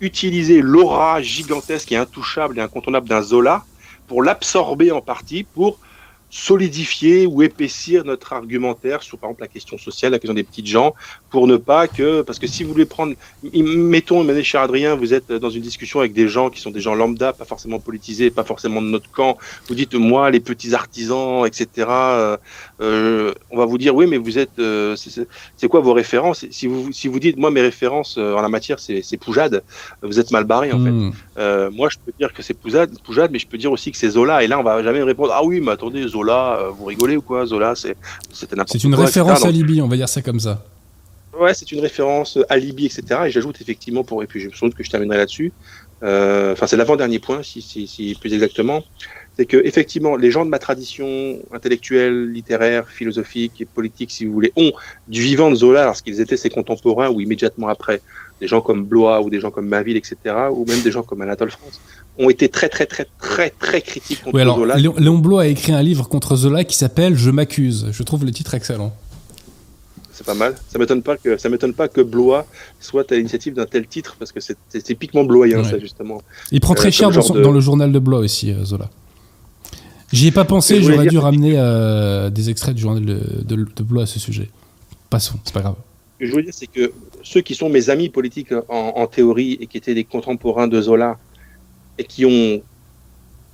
Utiliser 0.01 0.61
l'aura 0.61 1.21
gigantesque 1.21 1.91
et 1.91 1.97
intouchable 1.97 2.57
et 2.57 2.61
incontournable 2.61 3.07
d'un 3.07 3.21
Zola 3.21 3.65
pour 4.07 4.23
l'absorber 4.23 4.91
en 4.91 5.01
partie, 5.01 5.43
pour 5.43 5.79
solidifier 6.33 7.27
ou 7.27 7.43
épaissir 7.43 8.03
notre 8.05 8.33
argumentaire 8.33 9.03
sur, 9.03 9.19
par 9.19 9.29
exemple, 9.29 9.43
la 9.43 9.47
question 9.47 9.77
sociale, 9.77 10.13
la 10.13 10.19
question 10.19 10.33
des 10.33 10.43
petites 10.43 10.65
gens, 10.65 10.95
pour 11.29 11.45
ne 11.45 11.57
pas 11.57 11.87
que, 11.87 12.23
parce 12.23 12.39
que 12.39 12.47
si 12.47 12.63
vous 12.63 12.71
voulez 12.71 12.87
prendre, 12.87 13.13
mettons, 13.53 14.25
cher 14.41 14.61
Adrien, 14.61 14.95
vous 14.95 15.13
êtes 15.13 15.31
dans 15.31 15.51
une 15.51 15.61
discussion 15.61 15.99
avec 15.99 16.11
des 16.11 16.27
gens 16.27 16.49
qui 16.49 16.59
sont 16.59 16.71
des 16.71 16.81
gens 16.81 16.95
lambda, 16.95 17.33
pas 17.33 17.45
forcément 17.45 17.79
politisés, 17.79 18.31
pas 18.31 18.43
forcément 18.43 18.81
de 18.81 18.87
notre 18.87 19.11
camp, 19.11 19.37
vous 19.67 19.75
dites, 19.75 19.93
moi, 19.93 20.31
les 20.31 20.39
petits 20.39 20.73
artisans, 20.73 21.45
etc., 21.45 21.67
euh, 21.87 22.37
euh, 22.81 23.31
on 23.51 23.57
va 23.57 23.65
vous 23.65 23.77
dire, 23.77 23.95
oui, 23.95 24.07
mais 24.07 24.17
vous 24.17 24.39
êtes, 24.39 24.57
euh, 24.57 24.95
c'est 24.95 25.67
quoi 25.67 25.81
vos 25.81 25.93
références? 25.93 26.47
Si 26.49 26.65
vous, 26.65 26.91
si 26.91 27.07
vous 27.07 27.19
dites, 27.19 27.37
moi, 27.37 27.51
mes 27.51 27.61
références 27.61 28.17
en 28.17 28.41
la 28.41 28.49
matière, 28.49 28.79
c'est 28.79 29.17
Poujade, 29.17 29.61
vous 30.01 30.19
êtes 30.19 30.31
mal 30.31 30.45
barré, 30.45 30.71
en 30.71 30.83
fait. 30.83 30.89
Hmm. 30.89 31.69
moi, 31.75 31.89
je 31.89 31.97
peux 32.03 32.11
dire 32.17 32.33
que 32.33 32.41
c'est 32.41 32.55
Poujade, 32.55 32.89
Poujade, 33.03 33.29
mais 33.31 33.37
je 33.37 33.45
peux 33.45 33.59
dire 33.59 33.71
aussi 33.71 33.91
que 33.91 33.97
c'est 33.99 34.09
Zola, 34.09 34.43
et 34.43 34.47
là, 34.47 34.57
on 34.57 34.63
va 34.63 34.81
jamais 34.81 35.03
répondre, 35.03 35.31
ah 35.31 35.43
oui, 35.43 35.61
mais 35.61 35.73
attendez, 35.73 36.07
Zola, 36.07 36.22
Zola, 36.23 36.59
euh, 36.59 36.69
vous 36.69 36.85
rigolez 36.85 37.17
ou 37.17 37.21
quoi 37.21 37.45
Zola, 37.45 37.73
c'est 37.75 37.95
n'importe 38.51 38.71
C'est 38.71 38.83
une 38.83 38.95
référence 38.95 39.45
à 39.45 39.51
Libye, 39.51 39.81
on 39.81 39.87
va 39.87 39.97
dire 39.97 40.09
ça 40.09 40.21
comme 40.21 40.39
ça. 40.39 40.63
Ouais, 41.37 41.53
c'est 41.53 41.71
une 41.71 41.79
référence 41.79 42.37
à 42.47 42.57
Libye, 42.57 42.85
etc. 42.85 43.21
Et 43.25 43.31
j'ajoute 43.31 43.59
effectivement, 43.59 44.03
pour, 44.03 44.23
et 44.23 44.27
puis 44.27 44.39
je 44.39 44.47
me 44.47 44.71
que 44.71 44.83
je 44.83 44.89
terminerai 44.89 45.17
là-dessus, 45.17 45.51
euh, 46.03 46.53
enfin 46.53 46.67
c'est 46.67 46.77
l'avant-dernier 46.77 47.19
point, 47.19 47.41
si, 47.43 47.61
si, 47.61 48.17
plus 48.19 48.33
exactement, 48.33 48.83
c'est 49.35 49.45
que 49.45 49.57
effectivement 49.65 50.15
les 50.15 50.29
gens 50.31 50.45
de 50.45 50.49
ma 50.49 50.59
tradition 50.59 51.39
intellectuelle, 51.51 52.31
littéraire, 52.31 52.87
philosophique 52.87 53.61
et 53.61 53.65
politique, 53.65 54.11
si 54.11 54.25
vous 54.25 54.33
voulez, 54.33 54.53
ont 54.55 54.71
du 55.07 55.21
vivant 55.21 55.49
de 55.49 55.55
Zola 55.55 55.85
lorsqu'ils 55.85 56.21
étaient 56.21 56.37
ses 56.37 56.49
contemporains 56.49 57.09
ou 57.09 57.19
immédiatement 57.19 57.67
après, 57.67 58.01
des 58.43 58.49
gens 58.49 58.59
comme 58.59 58.83
Blois 58.83 59.21
ou 59.21 59.29
des 59.29 59.39
gens 59.39 59.51
comme 59.51 59.69
Maville, 59.69 59.95
etc., 59.95 60.17
ou 60.51 60.65
même 60.65 60.81
des 60.81 60.91
gens 60.91 61.01
comme 61.01 61.21
Anatole 61.21 61.49
France, 61.49 61.79
ont 62.17 62.29
été 62.29 62.49
très 62.49 62.67
très 62.67 62.85
très 62.85 63.07
très 63.17 63.51
très 63.51 63.81
critiques 63.81 64.21
contre 64.21 64.37
Zola. 64.37 64.75
Léon, 64.75 65.17
Blois 65.17 65.43
a 65.43 65.47
écrit 65.47 65.71
un 65.71 65.81
livre 65.81 66.09
contre 66.09 66.35
Zola 66.35 66.65
qui 66.65 66.75
s'appelle 66.75 67.15
Je 67.15 67.31
m'accuse. 67.31 67.87
Je 67.91 68.03
trouve 68.03 68.25
le 68.25 68.31
titre 68.31 68.53
excellent. 68.53 68.93
C'est 70.11 70.25
pas 70.25 70.33
mal. 70.33 70.55
Ça 70.67 70.77
m'étonne 70.77 71.01
pas 71.01 71.15
que 71.15 71.37
ça 71.37 71.47
m'étonne 71.47 71.73
pas 71.73 71.87
que 71.87 72.01
Blois 72.01 72.45
soit 72.81 73.09
à 73.13 73.15
l'initiative 73.15 73.53
d'un 73.53 73.65
tel 73.65 73.87
titre 73.87 74.17
parce 74.19 74.33
que 74.33 74.41
c'est 74.41 74.57
typiquement 74.83 75.23
bloisien 75.23 75.63
ça 75.63 75.79
justement. 75.79 76.21
Il 76.51 76.59
prend 76.59 76.73
très 76.73 76.89
euh, 76.89 76.91
cher 76.91 77.11
dans, 77.11 77.51
le 77.51 77.59
journal 77.61 77.93
de 77.93 77.99
Blois 77.99 78.19
aussi 78.19 78.51
euh, 78.51 78.65
Zola. 78.65 78.89
J'y 80.11 80.27
ai 80.27 80.31
pas 80.31 80.43
pensé, 80.43 80.81
j'aurais 80.83 81.07
dû 81.07 81.17
ramener 81.17 81.53
euh, 81.55 82.29
des 82.29 82.49
extraits 82.49 82.75
du 82.75 82.81
journal 82.81 83.05
de, 83.05 83.83
Blois 83.83 84.03
à 84.03 84.05
ce 84.05 84.19
sujet. 84.19 84.49
Passons, 85.09 85.39
c'est 85.45 85.53
pas 85.53 85.61
grave. 85.61 85.75
Ce 86.19 86.25
que 86.25 86.29
je 86.29 86.35
veux 86.35 86.43
dire, 86.43 86.53
c'est 86.53 86.67
que 86.67 86.91
ceux 87.23 87.41
qui 87.41 87.55
sont 87.55 87.69
mes 87.69 87.89
amis 87.89 88.09
politiques 88.09 88.53
en, 88.67 89.07
théorie 89.07 89.57
et 89.59 89.67
qui 89.67 89.77
étaient 89.77 89.95
des 89.95 90.03
contemporains 90.03 90.67
de 90.67 90.79
Zola 90.81 91.17
et 91.97 92.03
qui 92.03 92.25
ont 92.25 92.61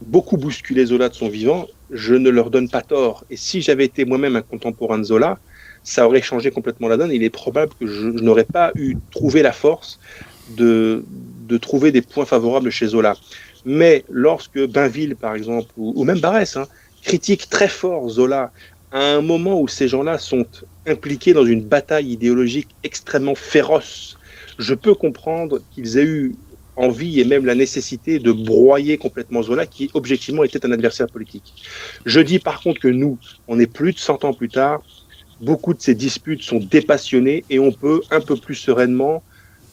beaucoup 0.02 0.38
bousculé 0.38 0.86
Zola 0.86 1.10
de 1.10 1.14
son 1.14 1.30
vivant, 1.30 1.68
je 1.92 2.16
ne 2.16 2.30
leur 2.30 2.50
donne 2.50 2.70
pas 2.70 2.82
tort. 2.82 3.24
Et 3.30 3.38
si 3.38 3.62
j'avais 3.62 3.86
été 3.86 4.06
moi-même 4.06 4.36
un 4.36 4.42
contemporain 4.42 4.98
de 4.98 5.04
Zola, 5.04 5.38
ça 5.84 6.08
aurait 6.08 6.22
changé 6.22 6.52
complètement 6.52 6.88
la 6.88 6.98
donne. 6.98 7.12
Il 7.12 7.24
est 7.24 7.30
probable 7.30 7.74
que 7.80 7.88
je, 7.88 8.08
n'aurais 8.08 8.44
pas 8.46 8.72
eu 8.76 8.98
trouvé 9.12 9.42
la 9.42 9.52
force 9.52 10.00
de, 10.50 11.04
de, 11.48 11.58
trouver 11.58 11.92
des 11.92 12.02
points 12.02 12.26
favorables 12.26 12.70
chez 12.70 12.88
Zola. 12.88 13.16
Mais 13.66 14.04
lorsque 14.10 14.66
Bainville, 14.68 15.16
par 15.16 15.36
exemple, 15.36 15.70
ou, 15.78 16.04
même 16.04 16.20
Barès, 16.20 16.58
hein, 16.58 16.68
critique 17.04 17.50
très 17.50 17.68
fort 17.68 18.10
Zola 18.10 18.52
à 18.92 19.00
un 19.00 19.22
moment 19.22 19.62
où 19.62 19.68
ces 19.68 19.88
gens-là 19.88 20.18
sont 20.18 20.46
impliqués 20.90 21.34
dans 21.34 21.46
une 21.46 21.64
bataille 21.64 22.12
idéologique 22.12 22.70
extrêmement 22.84 23.36
féroce, 23.36 24.18
je 24.58 24.74
peux 24.74 24.96
comprendre 24.96 25.60
qu'ils 25.72 25.98
aient 25.98 26.06
eu 26.06 26.36
envie 26.76 27.20
et 27.20 27.26
même 27.26 27.46
la 27.46 27.56
nécessité 27.56 28.20
de 28.20 28.32
broyer 28.32 28.98
complètement 28.98 29.44
Zola, 29.44 29.68
qui 29.68 29.92
objectivement 29.94 30.44
était 30.44 30.66
un 30.66 30.72
adversaire 30.72 31.08
politique. 31.08 31.54
Je 32.06 32.22
dis 32.22 32.40
par 32.40 32.62
contre 32.62 32.80
que 32.80 32.88
nous, 32.88 33.20
on 33.48 33.60
est 33.60 33.68
plus 33.68 33.94
de 33.94 34.00
100 34.00 34.24
ans 34.24 34.34
plus 34.34 34.50
tard, 34.50 34.82
beaucoup 35.42 35.74
de 35.74 35.82
ces 35.82 35.96
disputes 35.96 36.44
sont 36.44 36.60
dépassionnées 36.60 37.46
et 37.50 37.60
on 37.60 37.72
peut 37.72 38.02
un 38.12 38.22
peu 38.22 38.38
plus 38.38 38.56
sereinement 38.56 39.24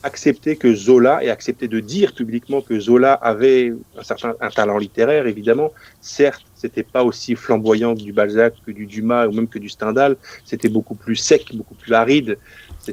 accepter 0.07 0.57
que 0.57 0.75
Zola 0.75 1.23
et 1.23 1.31
accepter 1.31 1.69
de 1.69 1.81
dire 1.81 2.15
publiquement 2.15 2.61
que 2.61 2.79
Zola 2.81 3.13
avait 3.13 3.75
un 3.99 4.03
certain 4.03 4.35
un 4.41 4.51
talent 4.51 4.79
littéraire, 4.79 5.27
évidemment. 5.27 5.73
Certes, 6.01 6.47
c'était 6.55 6.83
pas 6.83 7.05
aussi 7.05 7.35
flamboyant 7.35 7.95
que 7.95 8.03
du 8.03 8.13
Balzac, 8.13 8.55
que 8.67 8.71
du 8.71 8.87
Dumas 8.87 9.27
ou 9.27 9.33
même 9.33 9.49
que 9.49 9.59
du 9.59 9.69
Stendhal. 9.69 10.17
C'était 10.45 10.69
beaucoup 10.69 10.95
plus 10.95 11.17
sec, 11.17 11.55
beaucoup 11.55 11.75
plus 11.75 11.93
aride. 11.93 12.39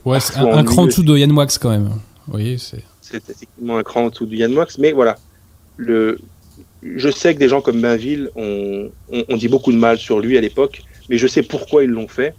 Ouais, 0.05 0.17
un, 0.35 0.45
un 0.57 0.63
cran 0.63 0.83
en 0.83 0.85
dessous 0.87 1.03
de 1.03 1.15
Yann 1.15 1.31
Wax 1.31 1.57
quand 1.57 1.69
même. 1.69 1.89
Oui, 2.27 2.57
c'est 2.59 2.83
c'est 3.03 3.29
effectivement 3.29 3.77
un 3.77 3.83
cran 3.83 4.05
en 4.05 4.09
dessous 4.09 4.25
de 4.25 4.35
Yann 4.35 4.51
Moix, 4.51 4.67
mais 4.79 4.91
voilà. 4.91 5.17
Le, 5.77 6.19
je 6.81 7.09
sais 7.09 7.33
que 7.33 7.39
des 7.39 7.49
gens 7.49 7.61
comme 7.61 7.81
Bainville 7.81 8.29
ont, 8.35 8.89
dit 9.37 9.47
beaucoup 9.47 9.71
de 9.71 9.77
mal 9.77 9.97
sur 9.97 10.19
lui 10.19 10.37
à 10.37 10.41
l'époque, 10.41 10.83
mais 11.09 11.17
je 11.17 11.27
sais 11.27 11.43
pourquoi 11.43 11.83
ils 11.83 11.89
l'ont 11.89 12.07
fait. 12.07 12.33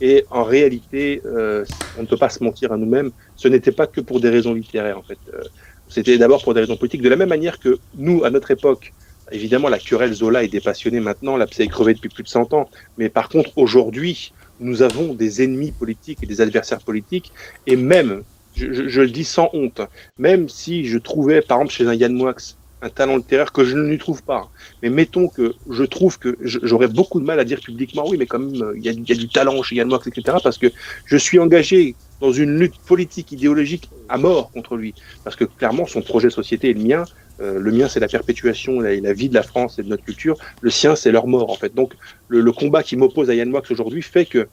Et 0.00 0.24
en 0.30 0.44
réalité, 0.44 1.20
euh, 1.26 1.64
on 1.98 2.02
ne 2.02 2.06
peut 2.06 2.16
pas 2.16 2.28
se 2.28 2.42
mentir 2.42 2.72
à 2.72 2.76
nous-mêmes, 2.76 3.10
ce 3.36 3.48
n'était 3.48 3.72
pas 3.72 3.86
que 3.86 4.00
pour 4.00 4.20
des 4.20 4.30
raisons 4.30 4.54
littéraires, 4.54 4.98
en 4.98 5.02
fait. 5.02 5.18
Euh, 5.34 5.42
c'était 5.88 6.18
d'abord 6.18 6.42
pour 6.42 6.54
des 6.54 6.60
raisons 6.60 6.76
politiques. 6.76 7.02
De 7.02 7.08
la 7.08 7.16
même 7.16 7.30
manière 7.30 7.58
que 7.58 7.78
nous, 7.96 8.24
à 8.24 8.30
notre 8.30 8.50
époque, 8.50 8.92
évidemment, 9.32 9.68
la 9.68 9.78
querelle 9.78 10.12
Zola 10.12 10.44
est 10.44 10.48
dépassionnée 10.48 11.00
maintenant, 11.00 11.36
la 11.36 11.46
psy 11.46 11.62
est 11.62 11.68
crevée 11.68 11.94
depuis 11.94 12.10
plus 12.10 12.22
de 12.22 12.28
100 12.28 12.52
ans. 12.52 12.68
Mais 12.98 13.08
par 13.08 13.28
contre, 13.28 13.50
aujourd'hui, 13.56 14.32
nous 14.60 14.82
avons 14.82 15.14
des 15.14 15.42
ennemis 15.42 15.72
politiques 15.72 16.18
et 16.22 16.26
des 16.26 16.40
adversaires 16.40 16.80
politiques. 16.80 17.32
Et 17.66 17.76
même, 17.76 18.22
je, 18.54 18.72
je, 18.72 18.88
je 18.88 19.00
le 19.00 19.10
dis 19.10 19.24
sans 19.24 19.50
honte, 19.52 19.80
même 20.18 20.48
si 20.48 20.86
je 20.86 20.98
trouvais, 20.98 21.40
par 21.40 21.58
exemple, 21.58 21.72
chez 21.72 21.86
un 21.86 21.94
Yann 21.94 22.12
Moix, 22.12 22.34
un 22.80 22.90
talent 22.90 23.16
littéraire 23.16 23.52
que 23.52 23.64
je 23.64 23.76
ne 23.76 23.88
lui 23.88 23.98
trouve 23.98 24.22
pas. 24.22 24.50
Mais 24.82 24.90
mettons 24.90 25.28
que 25.28 25.54
je 25.68 25.84
trouve 25.84 26.18
que 26.18 26.36
j'aurais 26.40 26.88
beaucoup 26.88 27.20
de 27.20 27.24
mal 27.24 27.40
à 27.40 27.44
dire 27.44 27.60
publiquement, 27.60 28.08
oui, 28.08 28.16
mais 28.18 28.26
quand 28.26 28.38
même, 28.38 28.74
il 28.76 28.84
y 28.84 28.88
a, 28.88 29.14
du 29.14 29.28
talent 29.28 29.62
chez 29.62 29.76
Yann 29.76 29.88
Moix, 29.88 30.00
etc., 30.04 30.38
parce 30.42 30.58
que 30.58 30.68
je 31.04 31.16
suis 31.16 31.38
engagé 31.38 31.94
dans 32.20 32.32
une 32.32 32.58
lutte 32.58 32.78
politique, 32.86 33.32
idéologique 33.32 33.90
à 34.08 34.18
mort 34.18 34.50
contre 34.50 34.76
lui. 34.76 34.94
Parce 35.24 35.36
que 35.36 35.44
clairement, 35.44 35.86
son 35.86 36.02
projet 36.02 36.28
de 36.28 36.32
société 36.32 36.70
est 36.70 36.74
le 36.74 36.82
mien. 36.82 37.04
Euh, 37.40 37.58
le 37.58 37.70
mien, 37.70 37.88
c'est 37.88 38.00
la 38.00 38.08
perpétuation 38.08 38.84
et 38.84 39.00
la, 39.00 39.12
vie 39.12 39.28
de 39.28 39.34
la 39.34 39.44
France 39.44 39.78
et 39.78 39.82
de 39.82 39.88
notre 39.88 40.04
culture. 40.04 40.36
Le 40.60 40.70
sien, 40.70 40.96
c'est 40.96 41.12
leur 41.12 41.26
mort, 41.26 41.50
en 41.50 41.54
fait. 41.54 41.74
Donc, 41.74 41.94
le, 42.28 42.40
le 42.40 42.52
combat 42.52 42.82
qui 42.82 42.96
m'oppose 42.96 43.30
à 43.30 43.34
Yann 43.34 43.48
Moix 43.48 43.62
aujourd'hui 43.70 44.02
fait 44.02 44.26
que 44.26 44.48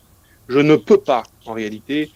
je 0.47 0.59
ne 0.59 0.75
peux 0.75 0.99
pas, 0.99 1.23
en 1.45 1.53
réalité, 1.53 2.11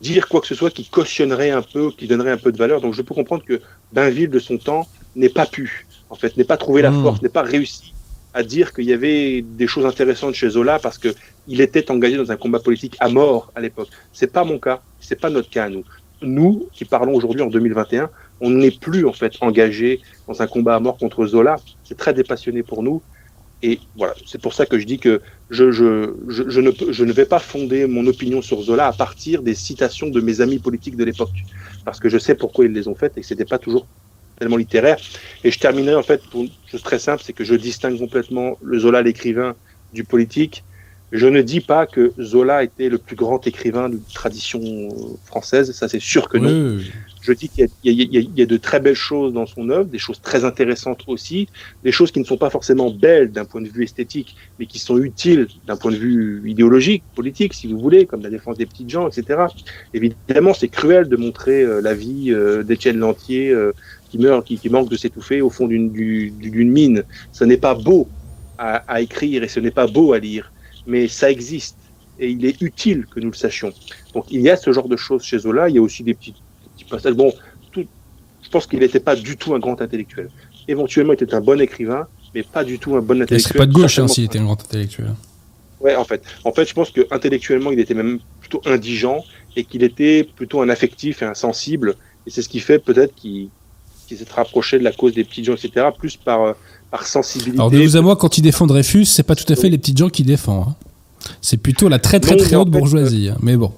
dire 0.00 0.28
quoi 0.28 0.40
que 0.40 0.46
ce 0.46 0.54
soit 0.54 0.70
qui 0.70 0.86
cautionnerait 0.88 1.50
un 1.50 1.62
peu, 1.62 1.90
qui 1.90 2.06
donnerait 2.06 2.32
un 2.32 2.38
peu 2.38 2.52
de 2.52 2.58
valeur. 2.58 2.80
Donc, 2.80 2.94
je 2.94 3.02
peux 3.02 3.14
comprendre 3.14 3.44
que 3.44 3.60
Bainville, 3.92 4.30
de 4.30 4.38
son 4.38 4.56
temps, 4.56 4.88
n'est 5.14 5.28
pas 5.30 5.46
pu, 5.46 5.88
en 6.08 6.16
fait, 6.16 6.36
n'est 6.36 6.44
pas 6.44 6.56
trouvé 6.56 6.82
la 6.82 6.90
Mmh. 6.90 7.02
force, 7.02 7.22
n'est 7.22 7.28
pas 7.28 7.42
réussi 7.42 7.94
à 8.34 8.42
dire 8.42 8.72
qu'il 8.72 8.84
y 8.86 8.92
avait 8.92 9.42
des 9.42 9.66
choses 9.66 9.84
intéressantes 9.86 10.34
chez 10.34 10.50
Zola 10.50 10.78
parce 10.78 10.98
que 10.98 11.14
il 11.46 11.60
était 11.60 11.90
engagé 11.90 12.16
dans 12.16 12.30
un 12.32 12.36
combat 12.36 12.60
politique 12.60 12.96
à 13.00 13.08
mort 13.08 13.52
à 13.54 13.60
l'époque. 13.60 13.90
C'est 14.12 14.32
pas 14.32 14.44
mon 14.44 14.58
cas, 14.58 14.82
c'est 14.98 15.20
pas 15.20 15.30
notre 15.30 15.50
cas 15.50 15.64
à 15.66 15.68
nous. 15.70 15.84
Nous, 16.22 16.68
qui 16.72 16.84
parlons 16.86 17.14
aujourd'hui 17.14 17.42
en 17.42 17.48
2021, 17.48 18.10
on 18.40 18.50
n'est 18.50 18.70
plus 18.70 19.06
en 19.06 19.12
fait 19.12 19.34
engagé 19.40 20.00
dans 20.26 20.40
un 20.42 20.46
combat 20.46 20.76
à 20.76 20.80
mort 20.80 20.96
contre 20.98 21.26
Zola. 21.26 21.62
C'est 21.82 21.96
très 21.96 22.14
dépassionné 22.14 22.62
pour 22.62 22.82
nous. 22.82 23.02
Et 23.62 23.80
voilà, 23.96 24.14
c'est 24.26 24.40
pour 24.40 24.54
ça 24.54 24.66
que 24.66 24.78
je 24.78 24.86
dis 24.86 24.98
que 24.98 25.22
je, 25.50 25.70
je, 25.70 26.14
je, 26.28 26.48
je 26.48 26.60
ne, 26.60 26.72
je 26.90 27.04
ne 27.04 27.12
vais 27.12 27.26
pas 27.26 27.38
fonder 27.40 27.86
mon 27.86 28.06
opinion 28.06 28.42
sur 28.42 28.60
Zola 28.62 28.88
à 28.88 28.92
partir 28.92 29.42
des 29.42 29.54
citations 29.54 30.08
de 30.10 30.20
mes 30.20 30.40
amis 30.40 30.58
politiques 30.58 30.96
de 30.96 31.04
l'époque. 31.04 31.46
Parce 31.84 32.00
que 32.00 32.08
je 32.08 32.18
sais 32.18 32.34
pourquoi 32.34 32.64
ils 32.66 32.72
les 32.72 32.88
ont 32.88 32.94
faites 32.96 33.16
et 33.18 33.20
que 33.20 33.26
c'était 33.26 33.44
pas 33.44 33.58
toujours 33.58 33.88
tellement 34.42 34.56
littéraire. 34.56 34.98
Et 35.44 35.50
je 35.52 35.58
terminerai 35.58 35.94
en 35.94 36.02
fait 36.02 36.20
pour 36.30 36.42
une 36.42 36.50
chose 36.70 36.82
très 36.82 36.98
simple, 36.98 37.22
c'est 37.24 37.32
que 37.32 37.44
je 37.44 37.54
distingue 37.54 37.98
complètement 37.98 38.58
le 38.60 38.76
Zola, 38.80 39.00
l'écrivain, 39.02 39.54
du 39.94 40.02
politique. 40.02 40.64
Je 41.12 41.26
ne 41.26 41.42
dis 41.42 41.60
pas 41.60 41.86
que 41.86 42.12
Zola 42.18 42.64
était 42.64 42.88
le 42.88 42.96
plus 42.96 43.16
grand 43.16 43.46
écrivain 43.46 43.90
de 43.90 44.00
tradition 44.14 44.60
euh, 44.62 44.88
française, 45.26 45.70
ça 45.72 45.86
c'est 45.86 46.00
sûr 46.00 46.26
que 46.26 46.38
non. 46.38 46.78
Oui, 46.78 46.90
Je 47.20 47.32
dis 47.34 47.50
qu'il 47.50 47.68
y 47.84 48.42
a 48.42 48.46
de 48.46 48.56
très 48.56 48.80
belles 48.80 49.02
choses 49.10 49.34
dans 49.34 49.44
son 49.44 49.68
œuvre, 49.68 49.84
des 49.84 49.98
choses 49.98 50.22
très 50.22 50.46
intéressantes 50.46 51.02
aussi, 51.06 51.48
des 51.84 51.92
choses 51.92 52.10
qui 52.12 52.18
ne 52.18 52.24
sont 52.24 52.38
pas 52.38 52.48
forcément 52.48 52.90
belles 52.90 53.30
d'un 53.30 53.44
point 53.44 53.60
de 53.60 53.68
vue 53.68 53.84
esthétique, 53.84 54.36
mais 54.58 54.64
qui 54.64 54.78
sont 54.78 54.96
utiles 54.96 55.48
d'un 55.66 55.76
point 55.76 55.92
de 55.92 55.96
vue 55.96 56.42
idéologique, 56.46 57.04
politique, 57.14 57.52
si 57.52 57.66
vous 57.66 57.78
voulez, 57.78 58.06
comme 58.06 58.22
la 58.22 58.30
défense 58.30 58.56
des 58.56 58.66
petites 58.66 58.88
gens, 58.88 59.06
etc. 59.06 59.44
Évidemment, 59.92 60.54
c'est 60.54 60.68
cruel 60.68 61.08
de 61.08 61.16
montrer 61.16 61.62
euh, 61.62 61.82
la 61.82 61.92
vie 61.92 62.32
euh, 62.32 62.62
d'Étienne 62.62 62.96
Lantier 62.96 63.50
euh, 63.50 63.72
qui 64.12 64.18
meurt, 64.18 64.46
qui, 64.46 64.58
qui 64.58 64.68
manque 64.68 64.90
de 64.90 64.96
s'étouffer 64.98 65.40
au 65.40 65.48
fond 65.48 65.66
d'une 65.66 65.90
du- 65.90 66.30
d'une 66.30 66.70
mine. 66.70 67.02
Ce 67.32 67.44
n'est 67.44 67.56
pas 67.56 67.74
beau 67.74 68.06
à, 68.58 68.76
à 68.86 69.00
écrire 69.00 69.42
et 69.42 69.48
ce 69.48 69.58
n'est 69.58 69.70
pas 69.70 69.86
beau 69.86 70.12
à 70.12 70.18
lire, 70.18 70.52
mais 70.86 71.08
ça 71.08 71.30
existe 71.30 71.78
et 72.20 72.28
il 72.30 72.44
est 72.44 72.60
utile 72.60 73.06
que 73.06 73.20
nous 73.20 73.30
le 73.30 73.34
sachions. 73.36 73.72
Donc 74.14 74.26
il 74.30 74.42
y 74.42 74.50
a 74.50 74.56
ce 74.56 74.70
genre 74.70 74.86
de 74.86 74.98
choses 74.98 75.22
chez 75.22 75.38
Zola. 75.38 75.70
Il 75.70 75.76
y 75.76 75.78
a 75.78 75.82
aussi 75.82 76.02
des 76.02 76.12
petits, 76.12 76.34
petits 76.74 76.84
passages. 76.84 77.14
Bon, 77.14 77.32
tout, 77.72 77.86
je 78.42 78.48
pense 78.50 78.66
qu'il 78.66 78.80
n'était 78.80 79.00
pas 79.00 79.16
du 79.16 79.38
tout 79.38 79.54
un 79.54 79.58
grand 79.58 79.80
intellectuel. 79.80 80.28
Éventuellement, 80.68 81.14
il 81.14 81.22
était 81.22 81.34
un 81.34 81.40
bon 81.40 81.58
écrivain, 81.58 82.06
mais 82.34 82.42
pas 82.42 82.64
du 82.64 82.78
tout 82.78 82.94
un 82.94 83.00
bon 83.00 83.14
Il 83.16 83.22
intellectuel. 83.22 83.40
serait 83.48 83.58
pas 83.60 83.66
de 83.66 83.72
gauche 83.72 83.98
hein, 83.98 84.08
s'il 84.08 84.24
était 84.24 84.38
un 84.40 84.44
grand 84.44 84.60
intellectuel. 84.62 85.14
Ouais, 85.80 85.96
en 85.96 86.04
fait. 86.04 86.22
En 86.44 86.52
fait, 86.52 86.68
je 86.68 86.74
pense 86.74 86.90
que 86.90 87.00
intellectuellement, 87.10 87.72
il 87.72 87.80
était 87.80 87.94
même 87.94 88.18
plutôt 88.40 88.60
indigent 88.66 89.24
et 89.56 89.64
qu'il 89.64 89.82
était 89.82 90.22
plutôt 90.22 90.60
un 90.60 90.68
affectif 90.68 91.22
et 91.22 91.24
un 91.24 91.34
sensible. 91.34 91.96
Et 92.26 92.30
c'est 92.30 92.42
ce 92.42 92.48
qui 92.48 92.60
fait 92.60 92.78
peut-être 92.78 93.14
qu'il 93.16 93.48
s'est 94.18 94.26
rapproché 94.34 94.78
de 94.78 94.84
la 94.84 94.92
cause 94.92 95.14
des 95.14 95.24
petits 95.24 95.44
gens, 95.44 95.54
etc., 95.54 95.86
plus 95.98 96.16
par, 96.16 96.42
euh, 96.42 96.52
par 96.90 97.06
sensibilité. 97.06 97.56
Alors 97.58 97.70
de 97.70 97.78
vous 97.78 97.96
à 97.96 98.00
moi, 98.02 98.16
quand 98.16 98.38
il 98.38 98.42
défend 98.42 98.66
Dreyfus, 98.66 99.04
c'est 99.06 99.22
pas 99.22 99.34
tout 99.34 99.50
à 99.52 99.56
fait 99.56 99.68
les 99.68 99.78
petites 99.78 99.98
gens 99.98 100.08
qui 100.08 100.22
défend. 100.22 100.66
hein. 100.70 100.76
C'est 101.40 101.56
plutôt 101.56 101.88
la 101.88 101.98
très 101.98 102.18
très 102.20 102.36
Non, 102.36 102.42
très 102.44 102.56
en 102.56 102.60
haute 102.62 102.72
fait, 102.72 102.78
bourgeoisie. 102.78 103.28
hein. 103.30 103.38
Mais 103.42 103.56
bon, 103.56 103.72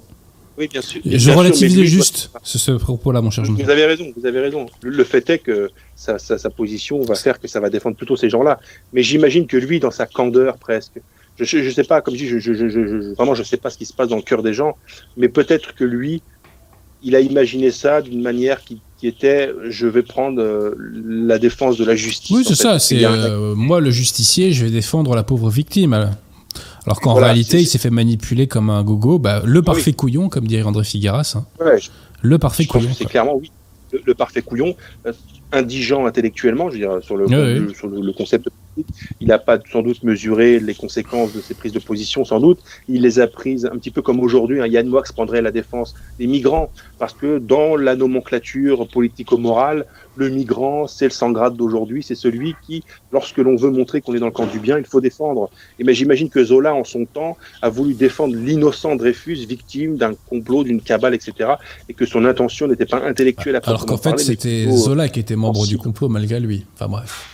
Oui, 0.57 0.69
bien 0.69 0.81
sûr. 0.81 1.01
je 1.05 1.11
Bien 1.11 1.27
mais 1.27 1.35
relativisais 1.35 1.85
juste 1.85 2.31
ce, 2.43 2.59
ce 2.59 2.73
propos-là, 2.73 3.21
mon 3.21 3.31
cher 3.31 3.45
Vous 3.45 3.71
avez 3.71 3.85
raison, 3.85 4.07
vous 4.17 4.25
avez 4.27 4.41
raison. 4.41 4.67
Le, 4.83 4.91
le 4.91 5.05
fait 5.05 5.29
est 5.31 5.39
que 5.41 5.71
sa, 5.95 6.19
sa, 6.19 6.39
sa 6.39 6.49
position 6.51 7.03
va 7.03 7.15
faire 7.17 7.39
que 7.41 7.49
ça 7.49 7.61
va 7.61 7.69
défendre 7.71 7.97
plutôt 7.97 8.17
ces 8.17 8.31
gens-là. 8.31 8.59
Mais 8.93 9.03
j'imagine 9.03 9.47
que 9.47 9.57
lui, 9.59 9.79
dans 9.81 9.91
sa 9.91 10.07
candeur 10.07 10.57
presque, 10.57 11.01
je, 11.39 11.45
je, 11.45 11.63
je 11.65 11.71
sais 11.71 11.85
pas, 11.85 12.01
comme 12.01 12.15
je 12.15 12.21
dis, 12.21 12.29
je, 12.29 12.39
je, 12.39 12.55
je, 12.55 12.69
je- 12.69 13.15
vraiment, 13.15 13.35
je 13.35 13.43
sais 13.43 13.57
pas 13.57 13.69
ce 13.69 13.77
qui 13.77 13.85
se 13.87 13.93
passe 13.93 14.09
dans 14.09 14.17
le 14.17 14.23
cœur 14.23 14.43
des 14.43 14.55
gens, 14.55 14.77
mais 15.17 15.29
peut-être 15.29 15.75
que 15.75 15.85
lui, 15.85 16.23
il 17.05 17.15
a 17.15 17.21
imaginé 17.21 17.71
ça 17.71 18.03
d'une 18.03 18.23
manière 18.23 18.65
qui, 18.65 18.81
qui 18.99 19.07
était, 19.07 19.51
je 19.69 19.87
vais 19.87 20.03
prendre 20.03 20.41
euh, 20.43 20.75
la 21.05 21.39
défense 21.39 21.77
de 21.77 21.85
la 21.85 21.95
justice. 21.95 22.37
Oui, 22.37 22.45
c'est 22.47 22.55
ça. 22.55 22.79
C'est 22.79 23.05
euh, 23.05 23.55
moi 23.55 23.81
le 23.81 23.91
justicier, 23.91 24.53
je 24.53 24.65
vais 24.65 24.71
défendre 24.71 25.15
la 25.15 25.23
pauvre 25.23 25.51
victime. 25.51 25.93
Alors 25.93 26.11
alors 26.87 27.01
qu'en 27.01 27.13
Voilà, 27.13 27.29
réalité, 27.29 27.61
il 27.61 27.67
s'est 27.67 27.79
fait 27.79 27.91
manipuler 27.91 28.47
comme 28.47 28.69
un 28.71 28.83
gogo. 28.85 29.19
Bah, 29.19 29.43
le 29.45 29.63
parfait 29.63 29.91
oui. 29.91 29.95
couillon, 29.95 30.29
comme 30.29 30.47
dirait 30.47 30.65
André 30.65 30.85
Figueras. 30.85 31.35
hein. 31.37 31.47
Ouais, 31.65 31.81
je- 31.81 31.89
Le 32.21 32.39
parfait 32.39 32.67
couillon. 32.67 32.91
c'est 32.97 33.07
clairement 33.07 33.37
oui. 33.37 33.51
Le, 33.93 34.01
le 34.05 34.15
parfait 34.15 34.43
couillon, 34.43 34.75
indigent 35.53 36.05
intellectuellement, 36.07 36.69
je 36.69 36.75
veux 36.75 36.81
dire, 36.81 36.99
sur 37.03 37.17
le, 37.17 37.27
sur 37.75 37.87
le, 37.89 38.01
le 38.01 38.13
concept 38.13 38.45
politique, 38.45 38.64
il 39.21 39.29
n'a 39.29 39.39
pas 39.39 39.59
sans 39.71 39.83
doute 39.83 40.03
mesuré 40.03 40.59
les 40.61 40.75
conséquences 40.75 41.33
de 41.33 41.41
ses 41.41 41.55
prises 41.55 41.73
de 41.73 41.79
position, 41.79 42.25
sans 42.25 42.41
doute. 42.41 42.61
Il 42.89 43.03
les 43.03 43.21
a 43.21 43.27
prises 43.27 43.67
un 43.67 43.77
petit 43.79 43.91
peu 43.91 44.03
comme 44.03 44.21
aujourd'hui. 44.21 44.61
hein, 44.61 44.67
Yann 44.67 44.87
Moix 44.87 45.03
prendrait 45.15 45.43
la 45.43 45.51
défense 45.53 45.95
des 46.19 46.27
migrants, 46.27 46.71
parce 46.99 47.15
que 47.15 47.39
dans 47.39 47.77
la 47.77 47.97
nomenclature 47.97 48.87
politico-morale, 48.89 49.87
le 50.17 50.29
migrant, 50.29 50.87
c'est 50.87 51.07
le 51.07 51.11
sans-grade 51.11 51.57
d'aujourd'hui, 51.57 52.03
c'est 52.03 52.15
celui 52.15 52.55
qui, 52.65 52.85
lorsque 53.13 53.39
l'on 53.39 53.57
veut 53.57 53.71
montrer 53.71 54.01
qu'on 54.01 54.15
est 54.15 54.21
dans 54.21 54.27
le 54.27 54.33
camp 54.33 54.47
du 54.47 54.61
bien, 54.61 54.79
il 54.79 54.85
faut 54.85 55.01
défendre. 55.01 55.51
Et 55.79 55.85
mais 55.85 55.95
j'imagine 55.95 56.29
que 56.29 56.45
Zola, 56.45 56.75
en 56.75 56.85
son 56.85 57.05
temps, 57.05 57.37
a 57.63 57.69
voulu 57.69 57.95
défendre 57.95 58.37
l'innocent 58.37 58.95
Dreyfus, 58.95 59.45
victime 59.47 59.97
d'un 59.97 60.15
complot, 60.29 60.63
d'une 60.65 60.81
cabale, 60.81 61.15
etc 61.15 61.55
et 61.89 61.95
que 61.95 62.07
son 62.07 62.25
intention 62.25 62.69
n'était 62.69 62.87
pas 62.87 63.03
intellectuelle 63.05 63.57
à 63.57 63.61
Alors 63.65 63.87
qu'en 63.87 63.97
fait, 63.97 64.19
c'était 64.19 64.67
euh, 64.67 64.77
Zola 64.77 65.09
qui 65.09 65.21
était 65.21 65.37
membre 65.37 65.67
du 65.67 65.79
complot 65.79 66.09
malgré 66.09 66.41
lui. 66.41 66.65
Enfin 66.75 66.89
bref. 66.89 67.34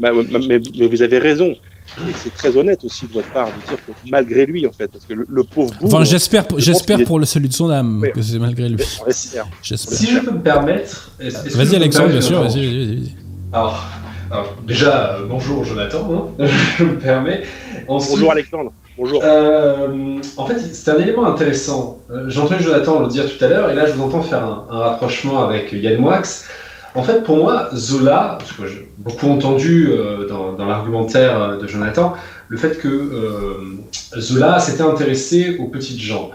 Bah, 0.00 0.10
bah, 0.30 0.38
mais, 0.48 0.60
mais 0.78 0.86
vous 0.86 1.02
avez 1.02 1.18
raison. 1.18 1.54
Et 1.98 2.12
c'est 2.16 2.34
très 2.34 2.56
honnête 2.56 2.82
aussi 2.84 3.06
de 3.06 3.12
votre 3.12 3.30
part 3.30 3.46
de 3.46 3.68
dire 3.68 3.76
que 3.86 3.92
malgré 4.10 4.46
lui, 4.46 4.66
en 4.66 4.72
fait, 4.72 4.88
parce 4.88 5.04
que 5.04 5.12
le, 5.14 5.26
le 5.28 5.44
pauvre 5.44 5.72
Enfin, 5.82 6.02
j'espère, 6.02 6.44
j'espère 6.56 7.00
est- 7.00 7.04
pour 7.04 7.18
le 7.18 7.26
salut 7.26 7.48
de 7.48 7.52
son 7.52 7.68
âme 7.70 8.00
Oui. 8.02 8.08
que 8.12 8.22
c'est 8.22 8.38
malgré 8.38 8.68
lui. 8.70 8.82
J'espère. 9.06 9.46
Si 9.62 10.06
je 10.10 10.18
peux 10.20 10.30
me 10.32 10.40
permettre. 10.40 11.10
Vas-y 11.20 11.76
Alexandre, 11.76 12.08
bien 12.10 12.20
sûr. 12.20 12.40
Vas-y, 12.42 12.66
vas-y, 12.66 12.86
vas-y. 12.86 13.12
Alors, 13.52 13.84
alors, 14.30 14.54
déjà, 14.66 15.16
euh, 15.16 15.26
bonjour 15.28 15.64
Jonathan, 15.64 16.32
hein, 16.40 16.46
je 16.78 16.84
me 16.84 16.98
permets. 16.98 17.42
Ensuite, 17.86 18.12
Bonjour 18.14 18.32
Alexandre. 18.32 18.72
Bonjour. 18.96 19.20
euh, 19.22 20.16
en 20.36 20.46
fait, 20.46 20.58
c'est 20.58 20.90
un 20.90 20.98
élément 20.98 21.26
intéressant. 21.26 21.98
Euh, 22.10 22.24
J'ai 22.28 22.40
entendu 22.40 22.62
Jonathan 22.64 23.00
le 23.00 23.08
dire 23.08 23.24
tout 23.26 23.44
à 23.44 23.48
l'heure, 23.48 23.70
et 23.70 23.74
là, 23.74 23.86
je 23.86 23.92
vous 23.92 24.02
entends 24.04 24.22
faire 24.22 24.42
un, 24.42 24.66
un 24.70 24.78
rapprochement 24.78 25.44
avec 25.44 25.70
Yann 25.72 25.98
Moix. 26.00 26.22
En 26.94 27.02
fait, 27.02 27.22
pour 27.24 27.36
moi, 27.38 27.70
Zola, 27.74 28.36
parce 28.38 28.52
que 28.52 28.66
j'ai 28.66 28.88
beaucoup 28.98 29.28
entendu 29.28 29.88
euh, 29.90 30.28
dans, 30.28 30.52
dans 30.52 30.66
l'argumentaire 30.66 31.40
euh, 31.42 31.56
de 31.58 31.66
Jonathan, 31.66 32.14
le 32.48 32.56
fait 32.56 32.78
que 32.78 32.88
euh, 32.88 34.20
Zola 34.20 34.60
s'était 34.60 34.82
intéressé 34.82 35.56
aux 35.58 35.66
petites 35.66 36.00
gens. 36.00 36.30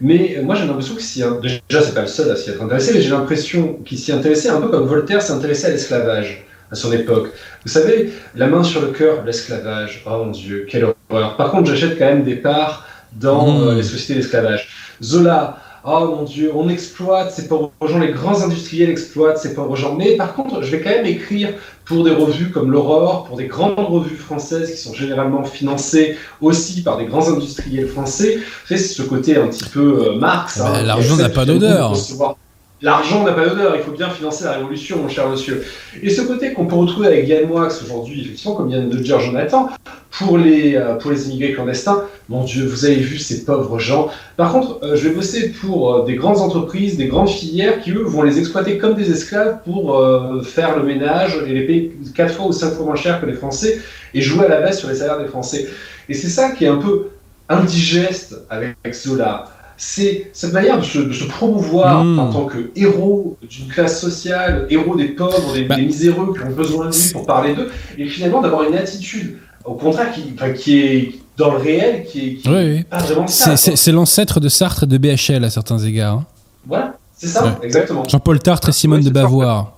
Mais 0.00 0.36
euh, 0.38 0.42
moi, 0.42 0.54
j'ai 0.54 0.66
l'impression 0.66 0.94
que 0.94 1.02
s'y, 1.02 1.22
déjà, 1.42 1.82
c'est 1.82 1.94
pas 1.94 2.02
le 2.02 2.06
seul 2.06 2.30
à 2.30 2.36
s'y 2.36 2.50
être 2.50 2.62
intéressé, 2.62 2.92
mais 2.94 3.00
j'ai 3.00 3.10
l'impression 3.10 3.74
qu'il 3.84 3.98
s'y 3.98 4.12
intéressait 4.12 4.50
un 4.50 4.60
peu 4.60 4.68
comme 4.68 4.86
Voltaire 4.86 5.20
s'est 5.20 5.32
intéressé 5.32 5.66
à 5.66 5.70
l'esclavage 5.70 6.44
à 6.70 6.76
son 6.76 6.92
époque. 6.92 7.30
Vous 7.64 7.70
savez, 7.72 8.12
la 8.36 8.46
main 8.46 8.62
sur 8.62 8.82
le 8.82 8.88
cœur, 8.88 9.24
l'esclavage. 9.24 10.02
Oh 10.06 10.24
mon 10.24 10.30
Dieu, 10.30 10.66
quelle 10.68 10.86
horreur. 11.10 11.36
Par 11.36 11.50
contre, 11.50 11.68
j'achète 11.70 11.98
quand 11.98 12.06
même 12.06 12.22
des 12.24 12.36
parts 12.36 12.86
dans 13.12 13.46
Mmh. 13.46 13.68
euh, 13.68 13.74
les 13.76 13.82
sociétés 13.82 14.14
d'esclavage. 14.14 14.68
Zola, 15.02 15.58
oh 15.84 16.14
mon 16.16 16.22
Dieu, 16.22 16.50
on 16.54 16.68
exploite 16.68 17.30
ces 17.32 17.46
pauvres 17.48 17.70
gens, 17.86 17.98
les 17.98 18.12
grands 18.12 18.42
industriels 18.42 18.90
exploitent 18.90 19.38
ces 19.38 19.54
pauvres 19.54 19.76
gens. 19.76 19.94
Mais 19.94 20.16
par 20.16 20.34
contre, 20.34 20.62
je 20.62 20.70
vais 20.70 20.80
quand 20.80 20.90
même 20.90 21.06
écrire 21.06 21.50
pour 21.84 22.04
des 22.04 22.12
revues 22.12 22.50
comme 22.50 22.70
l'Aurore, 22.70 23.24
pour 23.24 23.36
des 23.36 23.46
grandes 23.46 23.78
revues 23.78 24.16
françaises 24.16 24.70
qui 24.72 24.78
sont 24.78 24.94
généralement 24.94 25.44
financées 25.44 26.16
aussi 26.40 26.82
par 26.82 26.96
des 26.96 27.04
grands 27.04 27.28
industriels 27.28 27.88
français. 27.88 28.38
C'est 28.66 28.78
ce 28.78 29.02
côté 29.02 29.36
un 29.36 29.48
petit 29.48 29.64
peu 29.64 30.08
euh, 30.12 30.18
Marx. 30.18 30.58
Ah 30.60 30.64
bah, 30.64 30.78
hein, 30.78 30.82
l'argent 30.82 31.16
n'a 31.16 31.28
pas 31.28 31.44
d'odeur. 31.44 31.90
recevoir- 31.90 32.36
L'argent 32.84 33.24
n'a 33.24 33.32
pas 33.32 33.48
d'odeur, 33.48 33.74
il 33.76 33.82
faut 33.82 33.92
bien 33.92 34.10
financer 34.10 34.44
la 34.44 34.52
révolution, 34.52 34.98
mon 34.98 35.08
cher 35.08 35.26
monsieur. 35.30 35.64
Et 36.02 36.10
ce 36.10 36.20
côté 36.20 36.52
qu'on 36.52 36.66
peut 36.66 36.76
retrouver 36.76 37.06
avec 37.06 37.26
Yann 37.26 37.48
Moix 37.48 37.68
aujourd'hui, 37.82 38.20
effectivement, 38.20 38.54
comme 38.54 38.68
vient 38.68 38.82
de 38.82 38.98
dire 38.98 39.20
Jonathan, 39.20 39.70
pour 40.10 40.36
les, 40.36 40.76
euh, 40.76 40.96
pour 40.96 41.10
les 41.10 41.30
immigrés 41.30 41.54
clandestins. 41.54 42.04
Mon 42.28 42.44
Dieu, 42.44 42.66
vous 42.66 42.84
avez 42.84 42.96
vu 42.96 43.16
ces 43.16 43.46
pauvres 43.46 43.78
gens. 43.78 44.10
Par 44.36 44.52
contre, 44.52 44.84
euh, 44.84 44.96
je 44.96 45.08
vais 45.08 45.14
bosser 45.14 45.48
pour 45.62 45.94
euh, 45.94 46.04
des 46.04 46.16
grandes 46.16 46.40
entreprises, 46.42 46.98
des 46.98 47.06
grandes 47.06 47.30
filières 47.30 47.80
qui, 47.80 47.90
eux, 47.90 48.02
vont 48.02 48.22
les 48.22 48.38
exploiter 48.38 48.76
comme 48.76 48.92
des 48.92 49.10
esclaves 49.10 49.60
pour 49.64 49.98
faire 50.44 50.76
le 50.76 50.82
ménage 50.82 51.38
et 51.46 51.54
les 51.54 51.62
payer 51.62 51.96
4 52.14 52.34
fois 52.34 52.46
ou 52.48 52.52
5 52.52 52.72
fois 52.72 52.84
moins 52.84 52.96
cher 52.96 53.18
que 53.18 53.24
les 53.24 53.32
Français 53.32 53.80
et 54.12 54.20
jouer 54.20 54.44
à 54.44 54.48
la 54.48 54.60
baisse 54.60 54.80
sur 54.80 54.90
les 54.90 54.96
salaires 54.96 55.18
des 55.18 55.28
Français. 55.28 55.68
Et 56.10 56.12
c'est 56.12 56.28
ça 56.28 56.50
qui 56.50 56.66
est 56.66 56.68
un 56.68 56.76
peu 56.76 57.08
indigeste 57.48 58.36
avec 58.50 58.76
Zola 58.92 59.53
c'est 59.76 60.30
cette 60.32 60.52
manière 60.52 60.78
de 60.78 60.84
se, 60.84 61.24
promouvoir 61.24 62.04
hmm. 62.04 62.18
en 62.18 62.32
tant 62.32 62.44
que 62.46 62.70
héros 62.76 63.36
d'une 63.48 63.68
classe 63.68 64.00
sociale, 64.00 64.66
héros 64.70 64.96
des 64.96 65.08
pauvres, 65.08 65.52
des, 65.54 65.64
bah. 65.64 65.76
miséreux 65.76 66.32
qui 66.34 66.44
ont 66.44 66.54
besoin 66.54 66.90
de 66.90 66.94
lui 66.94 67.12
pour 67.12 67.26
parler 67.26 67.54
d'eux, 67.54 67.70
et 67.98 68.06
finalement 68.06 68.40
d'avoir 68.40 68.68
une 68.68 68.76
attitude 68.76 69.38
au 69.64 69.74
contraire, 69.74 70.12
qui, 70.12 70.34
qui 70.56 70.78
est 70.78 71.14
dans 71.36 71.52
le 71.52 71.58
réel, 71.58 72.04
qui 72.04 72.40
est, 72.44 72.88
pas 72.88 72.98
vraiment 72.98 73.26
ça. 73.26 73.56
C'est 73.56 73.92
l'ancêtre 73.92 74.40
de 74.40 74.48
Sartre 74.48 74.84
et 74.84 74.86
de 74.86 74.98
BHL 74.98 75.42
à 75.42 75.50
certains 75.50 75.78
égards. 75.78 76.18
Hein. 76.18 76.26
Voilà, 76.66 76.98
c'est 77.16 77.28
ça, 77.28 77.58
exactement. 77.62 78.04
Jean-Paul 78.06 78.38
Tartre 78.40 78.68
et 78.68 78.72
Simone 78.72 79.02
de 79.02 79.10
Beauvoir. 79.10 79.72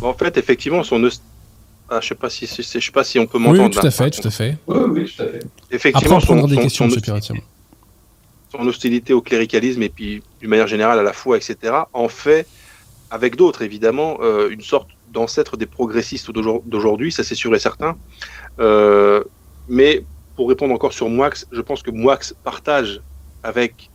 En 0.00 0.14
fait, 0.14 0.36
effectivement, 0.36 0.82
son 0.84 1.08
ah, 1.90 2.00
je 2.02 2.08
sais 2.08 2.14
pas 2.14 2.28
si 2.28 2.46
je 2.46 2.62
sais 2.62 2.92
pas 2.92 3.02
si 3.02 3.18
on 3.18 3.26
peut 3.26 3.38
m'entendre. 3.38 3.64
Oui, 3.64 3.70
tout 3.70 3.86
à 3.86 3.90
fait, 3.90 4.10
tout 4.10 4.28
à 4.28 4.30
fait. 4.30 4.58
Oui, 4.66 4.76
oui, 4.90 5.04
tout 5.16 5.22
à 5.22 5.26
fait. 5.26 5.40
Effectivement, 5.70 6.18
Après, 6.18 6.34
on 6.34 6.40
son, 6.42 6.46
des 6.46 6.56
questions, 6.58 6.88
son, 6.90 7.34
son, 8.50 8.66
hostilité 8.66 9.12
au 9.12 9.20
cléricalisme 9.20 9.82
et 9.82 9.88
puis 9.88 10.22
d'une 10.40 10.50
manière 10.50 10.66
générale 10.66 10.98
à 10.98 11.02
la 11.02 11.12
foi, 11.12 11.36
etc. 11.36 11.74
en 11.92 12.08
fait, 12.08 12.46
avec 13.10 13.36
d'autres 13.36 13.62
évidemment, 13.62 14.18
euh, 14.20 14.50
une 14.50 14.62
sorte 14.62 14.88
d'ancêtre 15.12 15.56
des 15.56 15.66
progressistes 15.66 16.30
d'aujourd'hui, 16.30 17.12
ça 17.12 17.24
c'est 17.24 17.34
sûr 17.34 17.54
et 17.54 17.58
certain. 17.58 17.96
Euh, 18.60 19.24
mais 19.68 20.04
pour 20.36 20.48
répondre 20.48 20.74
encore 20.74 20.92
sur 20.92 21.08
Moix, 21.08 21.30
je 21.50 21.60
pense 21.60 21.82
que 21.82 21.90
Moix 21.90 22.18
partage 22.44 23.00
avec 23.42 23.90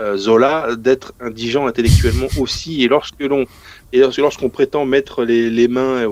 euh, 0.00 0.16
Zola 0.16 0.76
d'être 0.76 1.12
indigent 1.20 1.66
intellectuellement 1.66 2.28
aussi. 2.38 2.82
Et 2.82 2.88
lorsque 2.88 3.20
l'on 3.20 3.44
et 3.92 3.98
lorsqu'on 3.98 4.48
prétend 4.48 4.86
mettre 4.86 5.24
les, 5.24 5.68
mains 5.68 6.06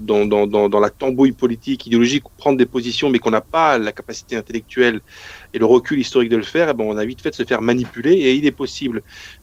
dans, 0.00 0.26
dans, 0.26 0.46
dans, 0.46 0.80
la 0.80 0.90
tambouille 0.90 1.32
politique, 1.32 1.86
idéologique, 1.86 2.24
prendre 2.36 2.58
des 2.58 2.66
positions, 2.66 3.08
mais 3.08 3.20
qu'on 3.20 3.30
n'a 3.30 3.40
pas 3.40 3.78
la 3.78 3.92
capacité 3.92 4.36
intellectuelle 4.36 5.00
et 5.54 5.58
le 5.58 5.64
recul 5.64 5.98
historique 6.00 6.30
de 6.30 6.36
le 6.36 6.42
faire, 6.42 6.68
eh 6.68 6.74
ben 6.74 6.84
on 6.84 6.96
a 6.96 7.04
vite 7.04 7.22
fait 7.22 7.30
de 7.30 7.36
se 7.36 7.44
faire 7.44 7.62
manipuler. 7.62 8.12
Et 8.12 8.34
il 8.34 8.44
est 8.44 8.50
possible 8.52 9.02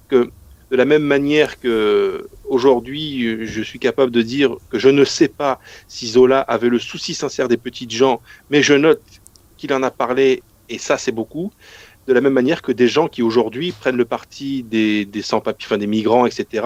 que 0.10 0.30
de 0.70 0.76
la 0.76 0.86
même 0.86 1.04
manière 1.04 1.60
que 1.60 2.28
aujourd'hui, 2.44 3.46
je 3.46 3.62
suis 3.62 3.80
capable 3.80 4.12
de 4.12 4.22
dire 4.22 4.56
que 4.70 4.78
je 4.78 4.90
ne 4.90 5.06
sais 5.06 5.30
pas 5.30 5.60
si 5.88 6.08
Zola 6.08 6.42
avait 6.42 6.70
le 6.70 6.80
souci 6.80 7.14
sincère 7.14 7.48
des 7.48 7.58
petites 7.58 7.92
gens, 7.92 8.22
mais 8.50 8.62
je 8.62 8.74
note 8.74 9.02
qu'il 9.58 9.74
en 9.74 9.84
a 9.84 9.92
parlé, 9.92 10.44
et 10.70 10.78
ça 10.78 10.98
c'est 10.98 11.12
beaucoup. 11.14 11.52
De 12.08 12.14
la 12.14 12.22
même 12.22 12.34
manière 12.34 12.62
que 12.62 12.72
des 12.74 12.88
gens 12.88 13.08
qui 13.08 13.22
aujourd'hui 13.22 13.72
prennent 13.72 13.98
le 13.98 14.06
parti 14.06 14.64
des, 14.64 15.08
sans-papiers, 15.22 15.68
enfin 15.68 15.78
des 15.78 15.88
migrants, 15.88 16.26
etc., 16.26 16.66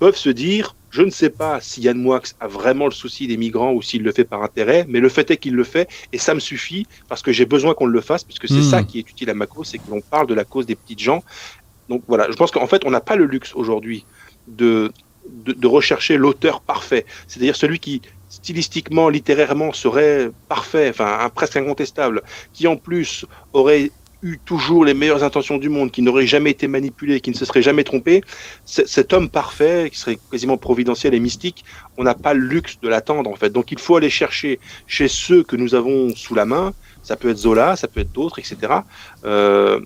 peuvent 0.00 0.16
se 0.16 0.30
dire 0.30 0.74
je 0.90 1.02
ne 1.02 1.10
sais 1.10 1.30
pas 1.30 1.60
si 1.60 1.82
Yann 1.82 1.96
Moix 1.96 2.20
a 2.40 2.48
vraiment 2.48 2.86
le 2.86 2.90
souci 2.90 3.28
des 3.28 3.36
migrants 3.36 3.72
ou 3.72 3.80
s'il 3.80 4.02
le 4.02 4.10
fait 4.10 4.24
par 4.24 4.42
intérêt, 4.42 4.84
mais 4.88 4.98
le 4.98 5.08
fait 5.08 5.30
est 5.30 5.36
qu'il 5.36 5.54
le 5.54 5.62
fait 5.62 5.88
et 6.12 6.18
ça 6.18 6.34
me 6.34 6.40
suffit 6.40 6.88
parce 7.08 7.22
que 7.22 7.30
j'ai 7.30 7.46
besoin 7.46 7.74
qu'on 7.74 7.86
le 7.86 8.00
fasse, 8.00 8.24
puisque 8.24 8.48
c'est 8.48 8.54
hmm. 8.54 8.70
ça 8.70 8.82
qui 8.82 8.98
est 8.98 9.08
utile 9.08 9.30
à 9.30 9.34
ma 9.34 9.46
cause, 9.46 9.68
c'est 9.68 9.78
que 9.78 9.88
l'on 9.88 10.00
parle 10.00 10.26
de 10.26 10.34
la 10.34 10.44
cause 10.44 10.66
des 10.66 10.74
petites 10.74 10.98
gens 10.98 11.22
donc 11.90 12.04
voilà, 12.06 12.30
je 12.30 12.36
pense 12.36 12.52
qu'en 12.52 12.68
fait, 12.68 12.84
on 12.86 12.90
n'a 12.90 13.00
pas 13.00 13.16
le 13.16 13.26
luxe 13.26 13.52
aujourd'hui 13.54 14.06
de, 14.46 14.92
de, 15.28 15.66
rechercher 15.66 16.16
l'auteur 16.16 16.60
parfait, 16.60 17.04
c'est-à-dire 17.26 17.56
celui 17.56 17.80
qui 17.80 18.00
stylistiquement, 18.28 19.08
littérairement 19.08 19.72
serait 19.72 20.30
parfait, 20.48 20.88
enfin 20.90 21.28
presque 21.34 21.56
incontestable, 21.56 22.22
qui 22.52 22.68
en 22.68 22.76
plus 22.76 23.26
aurait 23.52 23.90
eu 24.22 24.38
toujours 24.38 24.84
les 24.84 24.94
meilleures 24.94 25.24
intentions 25.24 25.58
du 25.58 25.68
monde, 25.68 25.90
qui 25.90 26.02
n'aurait 26.02 26.26
jamais 26.26 26.50
été 26.50 26.68
manipulé, 26.68 27.20
qui 27.20 27.30
ne 27.30 27.36
se 27.36 27.44
serait 27.44 27.62
jamais 27.62 27.84
trompé, 27.84 28.22
cet 28.64 29.12
homme 29.12 29.28
parfait, 29.28 29.88
qui 29.90 29.98
serait 29.98 30.18
quasiment 30.30 30.58
providentiel 30.58 31.14
et 31.14 31.20
mystique, 31.20 31.64
on 31.96 32.04
n'a 32.04 32.14
pas 32.14 32.34
le 32.34 32.40
luxe 32.40 32.78
de 32.80 32.88
l'attendre 32.88 33.30
en 33.30 33.36
fait. 33.36 33.50
Donc 33.50 33.72
il 33.72 33.78
faut 33.78 33.96
aller 33.96 34.10
chercher 34.10 34.60
chez 34.86 35.08
ceux 35.08 35.42
que 35.42 35.56
nous 35.56 35.74
avons 35.74 36.14
sous 36.14 36.34
la 36.34 36.44
main, 36.44 36.74
ça 37.02 37.16
peut 37.16 37.30
être 37.30 37.38
Zola, 37.38 37.76
ça 37.76 37.88
peut 37.88 38.00
être 38.00 38.12
d'autres, 38.12 38.38
etc. 38.38 38.56
Euh, 39.24 39.80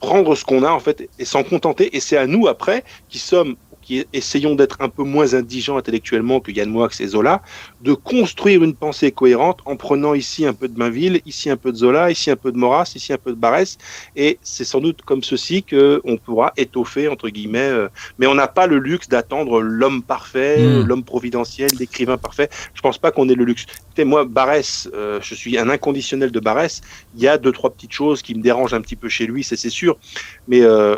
prendre 0.00 0.34
ce 0.34 0.44
qu'on 0.44 0.62
a 0.62 0.70
en 0.70 0.80
fait 0.80 1.08
et 1.18 1.24
s'en 1.24 1.42
contenter. 1.42 1.96
Et 1.96 2.00
c'est 2.00 2.16
à 2.16 2.26
nous 2.26 2.48
après 2.48 2.84
qui 3.08 3.18
sommes 3.18 3.56
qui 3.90 4.06
essayons 4.12 4.54
d'être 4.54 4.76
un 4.80 4.88
peu 4.88 5.02
moins 5.02 5.34
indigents 5.34 5.76
intellectuellement 5.76 6.38
que 6.38 6.52
Yann 6.52 6.70
Moix 6.70 6.90
et 7.00 7.06
Zola, 7.08 7.42
de 7.80 7.92
construire 7.92 8.62
une 8.62 8.76
pensée 8.76 9.10
cohérente 9.10 9.58
en 9.64 9.74
prenant 9.74 10.14
ici 10.14 10.46
un 10.46 10.54
peu 10.54 10.68
de 10.68 10.78
Mainville, 10.78 11.20
ici 11.26 11.50
un 11.50 11.56
peu 11.56 11.72
de 11.72 11.76
Zola, 11.76 12.08
ici 12.08 12.30
un 12.30 12.36
peu 12.36 12.52
de 12.52 12.56
Maurras, 12.56 12.92
ici 12.94 13.12
un 13.12 13.18
peu 13.18 13.32
de 13.32 13.36
Barès. 13.36 13.78
Et 14.14 14.38
c'est 14.42 14.62
sans 14.62 14.80
doute 14.80 15.02
comme 15.02 15.24
ceci 15.24 15.64
qu'on 15.64 16.16
pourra 16.24 16.52
étoffer, 16.56 17.08
entre 17.08 17.30
guillemets. 17.30 17.58
Euh, 17.80 17.88
mais 18.20 18.28
on 18.28 18.36
n'a 18.36 18.46
pas 18.46 18.68
le 18.68 18.78
luxe 18.78 19.08
d'attendre 19.08 19.60
l'homme 19.60 20.04
parfait, 20.04 20.58
hmm. 20.58 20.86
l'homme 20.86 21.02
providentiel, 21.02 21.70
l'écrivain 21.80 22.16
parfait. 22.16 22.48
Je 22.74 22.82
pense 22.82 22.98
pas 22.98 23.10
qu'on 23.10 23.28
ait 23.28 23.34
le 23.34 23.44
luxe. 23.44 23.66
Écoutez, 23.86 24.04
moi, 24.04 24.24
Barès, 24.24 24.88
euh, 24.94 25.18
je 25.20 25.34
suis 25.34 25.58
un 25.58 25.68
inconditionnel 25.68 26.30
de 26.30 26.38
Barès. 26.38 26.80
Il 27.16 27.22
y 27.22 27.26
a 27.26 27.38
deux, 27.38 27.50
trois 27.50 27.70
petites 27.70 27.92
choses 27.92 28.22
qui 28.22 28.36
me 28.36 28.42
dérangent 28.42 28.74
un 28.74 28.82
petit 28.82 28.94
peu 28.94 29.08
chez 29.08 29.26
lui, 29.26 29.42
c'est 29.42 29.56
sûr. 29.56 29.98
Mais 30.46 30.60
euh, 30.62 30.96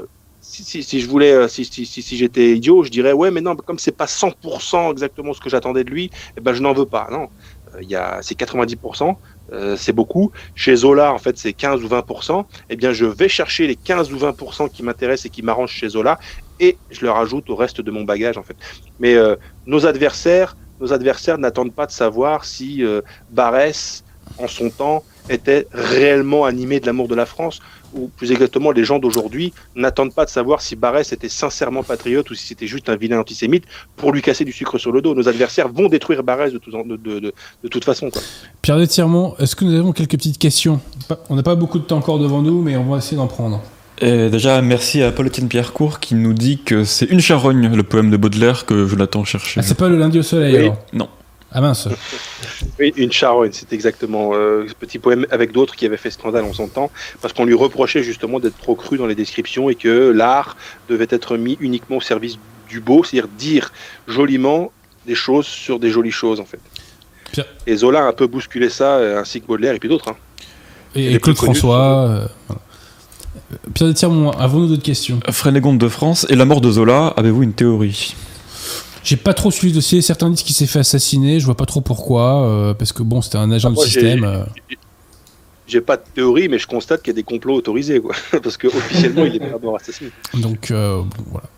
si, 0.52 1.00
je 1.00 1.08
voulais, 1.08 1.32
euh, 1.32 1.48
si, 1.48 1.64
j'étais 1.64 2.56
idiot, 2.56 2.82
je 2.82 2.90
dirais 2.90 3.12
ouais, 3.12 3.30
mais 3.30 3.40
non, 3.40 3.56
comme 3.56 3.78
c'est 3.78 3.96
pas 3.96 4.06
100% 4.06 4.92
exactement 4.92 5.32
ce 5.32 5.40
que 5.40 5.48
j'attendais 5.48 5.82
de 5.84 5.90
lui, 5.90 6.10
eh 6.36 6.40
ben 6.40 6.52
je 6.52 6.60
n'en 6.60 6.74
veux 6.74 6.86
pas. 6.86 7.08
Non, 7.10 7.28
euh, 7.74 7.78
il 7.80 7.88
y 7.88 7.96
a 7.96 8.20
c'est 8.22 8.34
90%, 8.34 9.18
euh, 9.52 9.76
c'est 9.76 9.94
beaucoup. 9.94 10.30
Chez 10.54 10.76
Zola, 10.76 11.12
en 11.14 11.18
fait, 11.18 11.38
c'est 11.38 11.54
15 11.54 11.82
ou 11.82 11.88
20%. 11.88 12.46
Eh 12.68 12.76
bien, 12.76 12.92
je 12.92 13.06
vais 13.06 13.28
chercher 13.28 13.66
les 13.66 13.76
15 13.76 14.12
ou 14.12 14.18
20% 14.18 14.68
qui 14.68 14.82
m'intéressent 14.82 15.26
et 15.26 15.30
qui 15.30 15.42
m'arrangent 15.42 15.72
chez 15.72 15.88
Zola, 15.88 16.18
et 16.58 16.80
je 16.90 17.04
leur 17.04 17.16
ajoute 17.16 17.48
au 17.48 17.56
reste 17.56 17.80
de 17.80 17.90
mon 17.90 18.04
bagage, 18.04 18.36
en 18.36 18.42
fait. 18.42 18.56
Mais 18.98 19.16
nos 19.66 19.86
adversaires, 19.86 20.56
nos 20.80 20.92
adversaires 20.92 21.38
n'attendent 21.38 21.74
pas 21.74 21.86
de 21.86 21.92
savoir 21.92 22.44
si 22.44 22.84
Barès, 23.28 24.04
en 24.36 24.46
son 24.46 24.70
temps, 24.70 25.04
était 25.28 25.66
réellement 25.72 26.44
animé 26.44 26.78
de 26.80 26.86
l'amour 26.86 27.08
de 27.08 27.14
la 27.14 27.26
France 27.26 27.58
ou 27.94 28.10
plus 28.16 28.32
exactement 28.32 28.70
les 28.70 28.85
gens 28.85 28.98
d'aujourd'hui, 28.98 29.52
n'attendent 29.74 30.14
pas 30.14 30.24
de 30.24 30.31
savoir 30.31 30.60
si 30.60 30.77
Barès 30.77 31.12
était 31.12 31.28
sincèrement 31.28 31.82
patriote 31.82 32.31
ou 32.31 32.35
si 32.35 32.47
c'était 32.47 32.66
juste 32.66 32.89
un 32.89 32.97
vilain 32.97 33.19
antisémite 33.19 33.64
pour 33.97 34.12
lui 34.12 34.23
casser 34.23 34.44
du 34.44 34.52
sucre 34.52 34.78
sur 34.78 34.93
le 34.93 35.02
dos. 35.02 35.14
Nos 35.14 35.28
adversaires 35.28 35.69
vont 35.69 35.89
détruire 35.89 36.23
Barès 36.23 36.52
de, 36.52 36.60
de, 36.60 37.69
toute 37.69 37.85
façon. 37.85 38.10
Pierre 38.60 38.78
de 38.78 38.86
Tirmont, 38.86 39.35
est-ce 39.39 39.56
que 39.56 39.64
nous 39.64 39.74
avons 39.74 39.93
quelques 39.93 40.12
petites 40.12 40.39
questions? 40.39 40.81
On 41.28 41.36
n'a 41.36 41.43
pas 41.43 41.55
beaucoup 41.55 41.78
de 41.78 41.85
temps 41.85 41.98
encore 41.98 42.19
devant 42.19 42.43
nous, 42.43 42.62
mais 42.62 42.77
on 42.77 42.85
va 42.85 42.98
essayer 42.98 43.16
d'en 43.16 43.27
prendre. 43.27 43.60
Et 44.01 44.31
déjà, 44.31 44.60
merci 44.62 45.02
à 45.02 45.12
Paul-Étienne 45.12 45.48
Pierrecourt 45.48 46.01
qui 46.01 46.14
nous 46.14 46.32
dit 46.32 46.59
que 46.59 46.85
c'est 46.85 47.06
Une 47.06 47.20
charogne, 47.20 47.73
le 47.73 47.82
poème 47.82 48.10
de 48.10 48.16
Baudelaire 48.16 48.66
que 48.66 48.86
Jonathan 48.86 49.24
cherchait. 49.24 49.60
Ah, 49.60 49.62
c'est 49.62 49.78
pas 49.78 49.89
le 49.89 49.97
lundi 49.97 50.19
au 50.19 50.23
soleil 50.23 50.73
Non. 50.93 51.09
Ah 51.54 51.60
mince. 51.60 51.88
Oui, 52.78 52.92
une 52.96 53.12
charogne, 53.12 53.50
c'est 53.52 53.72
exactement 53.72 54.30
euh, 54.32 54.66
ce 54.68 54.74
petit 54.74 54.98
poème 54.98 55.26
avec 55.30 55.52
d'autres 55.52 55.76
qui 55.76 55.84
avaient 55.84 55.96
fait 55.96 56.10
scandale 56.10 56.44
en 56.44 56.52
son 56.52 56.68
temps, 56.68 56.90
parce 57.20 57.34
qu'on 57.34 57.44
lui 57.44 57.54
reprochait 57.54 58.02
justement 58.02 58.40
d'être 58.40 58.58
trop 58.58 58.74
cru 58.74 58.96
dans 58.96 59.06
les 59.06 59.14
descriptions 59.14 59.68
et 59.68 59.74
que 59.74 60.10
l'art 60.10 60.56
devait 60.88 61.08
être 61.10 61.36
mis 61.36 61.58
uniquement 61.60 61.96
au 61.98 62.00
service 62.00 62.38
du 62.68 62.80
beau, 62.80 63.04
c'est-à-dire 63.04 63.28
dire 63.28 63.72
joliment 64.08 64.72
des 65.06 65.14
choses 65.14 65.46
sur 65.46 65.78
des 65.78 65.90
jolies 65.90 66.10
choses 66.10 66.40
en 66.40 66.46
fait. 66.46 66.60
Et 67.66 67.76
Zola 67.76 68.00
a 68.00 68.08
un 68.08 68.12
peu 68.12 68.26
bousculé 68.26 68.68
ça, 68.68 68.96
euh, 68.96 69.20
ainsi 69.20 69.40
que 69.40 69.46
Baudelaire 69.46 69.74
et 69.74 69.78
puis 69.78 69.88
d'autres. 69.88 70.10
Hein. 70.10 70.16
Et, 70.94 71.18
Claude 71.18 71.36
François. 71.36 72.08
Euh, 72.08 72.26
Pierre 73.74 73.92
de 73.92 74.38
avons-nous 74.38 74.68
d'autres 74.68 74.82
questions? 74.82 75.20
Frénégonde 75.30 75.78
de 75.78 75.88
France, 75.88 76.26
et 76.28 76.36
la 76.36 76.44
mort 76.44 76.60
de 76.60 76.70
Zola, 76.70 77.14
avez-vous 77.16 77.42
une 77.42 77.54
théorie? 77.54 78.14
J'ai 79.04 79.16
pas 79.16 79.34
trop 79.34 79.50
suivi 79.50 79.72
le 79.72 79.76
dossier. 79.76 80.00
Certains 80.02 80.30
disent 80.30 80.42
qu'il 80.42 80.54
s'est 80.54 80.66
fait 80.66 80.80
assassiner. 80.80 81.40
Je 81.40 81.46
vois 81.46 81.56
pas 81.56 81.66
trop 81.66 81.80
pourquoi. 81.80 82.46
Euh, 82.46 82.74
parce 82.74 82.92
que 82.92 83.02
bon, 83.02 83.20
c'était 83.20 83.38
un 83.38 83.50
agent 83.50 83.70
du 83.70 83.76
système. 83.80 84.24
Euh. 84.24 84.44
J'ai 85.66 85.80
pas 85.80 85.96
de 85.96 86.02
théorie, 86.14 86.48
mais 86.48 86.58
je 86.58 86.66
constate 86.66 87.02
qu'il 87.02 87.12
y 87.12 87.16
a 87.16 87.16
des 87.16 87.22
complots 87.22 87.54
autorisés. 87.54 88.00
Quoi. 88.00 88.14
parce 88.42 88.56
que 88.56 88.68
officiellement, 88.68 89.24
il 89.24 89.36
est 89.36 89.40
pas 89.40 89.58
mort 89.60 89.76
assassiné. 89.76 90.10
Donc, 90.34 90.70
euh, 90.70 91.02
voilà. 91.30 91.48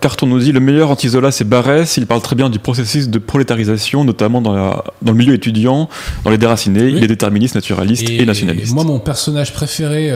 Carton 0.00 0.26
nous 0.26 0.40
dit 0.40 0.50
le 0.50 0.58
meilleur 0.58 0.90
anti-Zola 0.90 1.30
c'est 1.30 1.44
Barès. 1.44 1.96
Il 1.96 2.06
parle 2.06 2.20
très 2.22 2.34
bien 2.34 2.50
du 2.50 2.58
processus 2.58 3.08
de 3.08 3.20
prolétarisation, 3.20 4.02
notamment 4.02 4.42
dans, 4.42 4.52
la, 4.52 4.82
dans 5.00 5.12
le 5.12 5.18
milieu 5.18 5.34
étudiant, 5.34 5.88
dans 6.24 6.30
les 6.30 6.38
déracinés. 6.38 6.88
Il 6.88 7.04
est 7.04 7.08
déterministe, 7.08 7.54
naturaliste 7.54 8.10
et, 8.10 8.26
nationaliste. 8.26 8.74
moi, 8.74 8.82
mon 8.82 8.98
personnage 8.98 9.52
préféré 9.52 10.10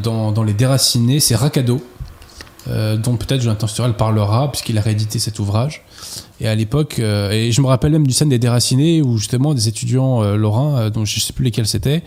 dans, 0.00 0.30
dans, 0.30 0.44
les 0.44 0.52
déracinés, 0.52 1.18
c'est 1.18 1.34
Rakado. 1.34 1.82
Euh, 2.68 2.96
dont 2.96 3.16
peut-être 3.16 3.40
Jonathan 3.40 3.66
Sturel 3.66 3.94
parlera, 3.94 4.50
puisqu'il 4.50 4.78
a 4.78 4.80
réédité 4.80 5.18
cet 5.18 5.40
ouvrage. 5.40 5.82
Et 6.40 6.46
à 6.46 6.54
l'époque, 6.54 7.00
euh, 7.00 7.30
et 7.30 7.50
je 7.50 7.60
me 7.60 7.66
rappelle 7.66 7.90
même 7.90 8.06
du 8.06 8.12
scène 8.12 8.28
des 8.28 8.38
déracinés, 8.38 9.02
où 9.02 9.18
justement 9.18 9.52
des 9.52 9.66
étudiants 9.66 10.22
euh, 10.22 10.36
lorrains, 10.36 10.90
dont 10.90 11.04
je 11.04 11.16
ne 11.16 11.20
sais 11.20 11.32
plus 11.32 11.44
lesquels 11.44 11.66
c'était, 11.66 12.02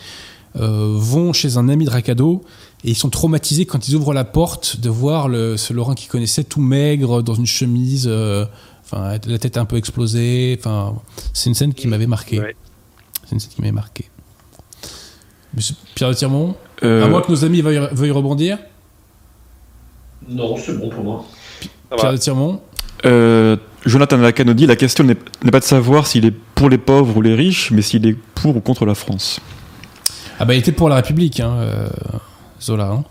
vont 0.53 1.33
chez 1.33 1.57
un 1.57 1.67
ami 1.67 1.83
de 1.83 1.89
Racado, 1.89 2.41
et 2.85 2.91
ils 2.91 2.95
sont 2.95 3.09
traumatisés 3.09 3.65
quand 3.65 3.89
ils 3.89 3.95
ouvrent 3.95 4.13
la 4.13 4.23
porte 4.23 4.79
de 4.79 4.89
voir 4.89 5.27
le, 5.27 5.57
ce 5.57 5.73
Lorrain 5.73 5.95
qu'ils 5.95 6.09
connaissaient 6.09 6.45
tout 6.45 6.61
maigre, 6.61 7.21
dans 7.21 7.35
une 7.35 7.45
chemise, 7.45 8.09
enfin 8.85 9.17
la 9.27 9.37
tête 9.37 9.57
un 9.57 9.65
peu 9.65 9.75
explosée. 9.75 10.55
Enfin, 10.57 10.95
c'est 11.33 11.49
une 11.49 11.55
scène 11.55 11.73
qui 11.73 11.89
m'avait 11.89 12.07
marqué. 12.07 12.39
C'est 13.25 13.33
une 13.33 13.39
scène 13.41 13.51
qui 13.53 13.59
m'avait 13.59 13.73
marqué. 13.73 14.05
Monsieur 15.53 15.75
Pierre 15.93 16.09
de 16.09 16.15
Tirmont, 16.15 16.55
Euh, 16.83 17.05
à 17.05 17.07
moins 17.07 17.21
que 17.21 17.31
nos 17.31 17.45
amis 17.45 17.61
veuillent, 17.61 17.87
veuillent 17.91 18.11
rebondir. 18.11 18.57
Non, 20.27 20.55
c'est 20.57 20.77
bon 20.77 20.89
pour 20.89 21.03
moi. 21.03 21.25
Ça 21.89 21.95
Pierre 21.97 22.09
va. 22.11 22.11
de 22.13 22.17
Tirmont. 22.21 22.61
euh, 23.05 23.57
Jonathan 23.85 24.17
Lacan 24.17 24.43
nous 24.45 24.53
dit 24.55 24.65
la 24.65 24.75
question 24.75 25.03
n'est 25.03 25.15
pas 25.51 25.59
de 25.59 25.63
savoir 25.65 26.07
s'il 26.07 26.25
est 26.25 26.33
pour 26.55 26.69
les 26.69 26.77
pauvres 26.79 27.17
ou 27.17 27.21
les 27.21 27.35
riches, 27.35 27.71
mais 27.71 27.81
s'il 27.83 28.05
est 28.07 28.17
pour 28.33 28.55
ou 28.57 28.59
contre 28.61 28.85
la 28.85 28.95
France. 28.95 29.39
Ah 30.39 30.45
bah 30.45 30.53
il 30.55 30.59
était 30.59 30.71
pour 30.71 30.89
la 30.89 30.95
République, 30.95 31.39
hein, 31.39 31.53
euh, 31.59 31.87
Zola. 32.61 32.85
hein. 32.87 33.03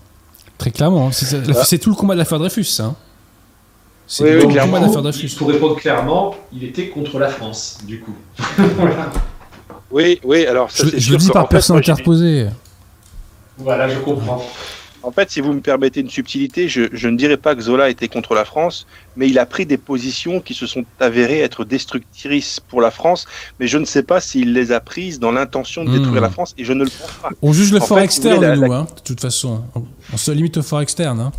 Très 0.59 0.71
clairement. 0.73 1.07
hein. 1.09 1.13
C'est 1.13 1.37
Ah. 1.51 1.65
c'est 1.65 1.79
tout 1.79 1.91
le 1.91 1.97
combat 1.97 2.15
de 2.15 2.19
l'affaire 2.19 2.39
Dreyfus, 2.39 2.65
ça. 2.65 2.85
hein. 2.87 2.97
C'est 4.07 4.25
Oui, 4.25 4.31
le 4.33 4.43
combat 4.43 4.81
de 4.81 4.85
l'affaire 4.87 5.03
Dreyfus. 5.03 5.31
Pour 5.39 5.49
répondre 5.49 5.77
clairement, 5.77 6.35
il 6.53 6.65
était 6.65 6.89
contre 6.89 7.19
la 7.19 7.29
France, 7.29 7.79
du 7.85 8.01
coup. 8.01 8.15
voilà. 8.77 9.11
Oui, 9.91 10.21
oui, 10.25 10.45
alors 10.47 10.71
ça 10.71 10.85
Je, 10.85 10.91
c'est 10.91 10.97
je 10.99 11.03
sûr 11.05 11.13
le 11.13 11.19
dis 11.19 11.31
par 11.31 11.49
personne 11.49 11.77
interposée. 11.79 12.49
Voilà, 13.59 13.89
je 13.89 13.99
comprends. 14.01 14.45
En 15.07 15.13
fait, 15.13 15.31
si 15.31 15.41
vous 15.41 15.53
me 15.53 15.61
permettez 15.61 16.01
une 16.01 16.09
subtilité, 16.09 16.69
je, 16.69 16.85
je 16.93 17.09
ne 17.09 17.17
dirais 17.19 17.37
pas 17.37 17.55
que 17.55 17.61
Zola 17.61 17.91
était 17.91 18.09
contre 18.09 18.35
la 18.35 18.45
France, 18.47 18.87
mais 19.17 19.29
il 19.29 19.39
a 19.39 19.45
pris 19.45 19.67
des 19.67 19.77
positions 19.77 20.41
qui 20.41 20.55
se 20.55 20.67
sont 20.67 20.85
avérées 20.99 21.41
être 21.41 21.65
destructrices 21.67 22.59
pour 22.69 22.81
la 22.81 22.91
France, 22.91 23.27
mais 23.61 23.67
je 23.67 23.77
ne 23.77 23.85
sais 23.85 24.03
pas 24.03 24.21
s'il 24.21 24.55
les 24.55 24.73
a 24.73 24.81
prises 24.81 25.21
dans 25.21 25.31
l'intention 25.31 25.85
de 25.85 25.91
Hmm. 25.91 25.99
détruire 25.99 26.23
la 26.23 26.31
France, 26.31 26.55
et 26.57 26.65
je 26.65 26.73
ne 26.73 26.85
le 26.85 26.91
pense 26.91 27.11
pas. 27.23 27.29
On 27.43 27.53
juge 27.53 27.71
le 27.73 27.81
En 27.83 27.85
fort 27.85 27.99
fait, 27.99 28.05
externe, 28.05 28.37
voulez, 28.37 28.47
la- 28.49 28.57
nous, 28.57 28.73
hein, 28.73 28.87
de 28.97 29.01
toute 29.03 29.21
façon. 29.21 29.63
On, 29.75 29.85
on 30.13 30.17
se 30.17 30.31
limite 30.31 30.57
au 30.57 30.63
fort 30.63 30.81
externe. 30.81 31.21
Hein. 31.21 31.33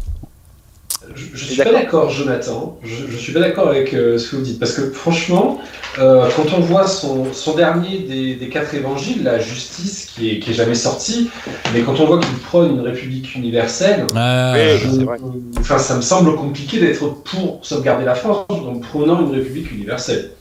Je, 1.15 1.25
je 1.33 1.45
suis 1.45 1.55
pas 1.57 1.71
d'accord, 1.71 2.09
Jonathan. 2.09 2.77
Je, 2.83 3.09
je 3.11 3.17
suis 3.17 3.31
pas 3.33 3.39
d'accord 3.39 3.69
avec 3.69 3.93
euh, 3.93 4.17
ce 4.17 4.29
que 4.31 4.35
vous 4.35 4.41
dites. 4.41 4.59
Parce 4.59 4.73
que 4.73 4.89
franchement, 4.91 5.59
euh, 5.99 6.27
quand 6.35 6.53
on 6.57 6.59
voit 6.59 6.87
son, 6.87 7.31
son 7.33 7.55
dernier 7.55 7.99
des, 7.99 8.35
des 8.35 8.49
quatre 8.49 8.73
évangiles, 8.75 9.23
la 9.23 9.39
justice, 9.39 10.05
qui 10.13 10.29
est, 10.31 10.39
qui 10.39 10.51
est 10.51 10.53
jamais 10.53 10.75
sorti, 10.75 11.29
mais 11.73 11.81
quand 11.81 11.99
on 11.99 12.05
voit 12.05 12.19
qu'il 12.19 12.35
prône 12.39 12.71
une 12.75 12.81
république 12.81 13.33
universelle, 13.35 14.05
Ah, 14.15 14.53
Oui, 14.55 14.77
je- 14.77 14.89
c'est 14.89 15.03
vrai. 15.03 15.17
enfin, 15.59 15.77
ça 15.77 15.95
me 15.95 16.01
semble 16.01 16.35
compliqué 16.35 16.79
d'être 16.79 17.07
pour 17.23 17.59
sauvegarder 17.63 18.05
la 18.05 18.15
France 18.15 18.45
en 18.49 18.79
prônant 18.79 19.21
une 19.25 19.33
république 19.33 19.71
universelle. 19.71 20.31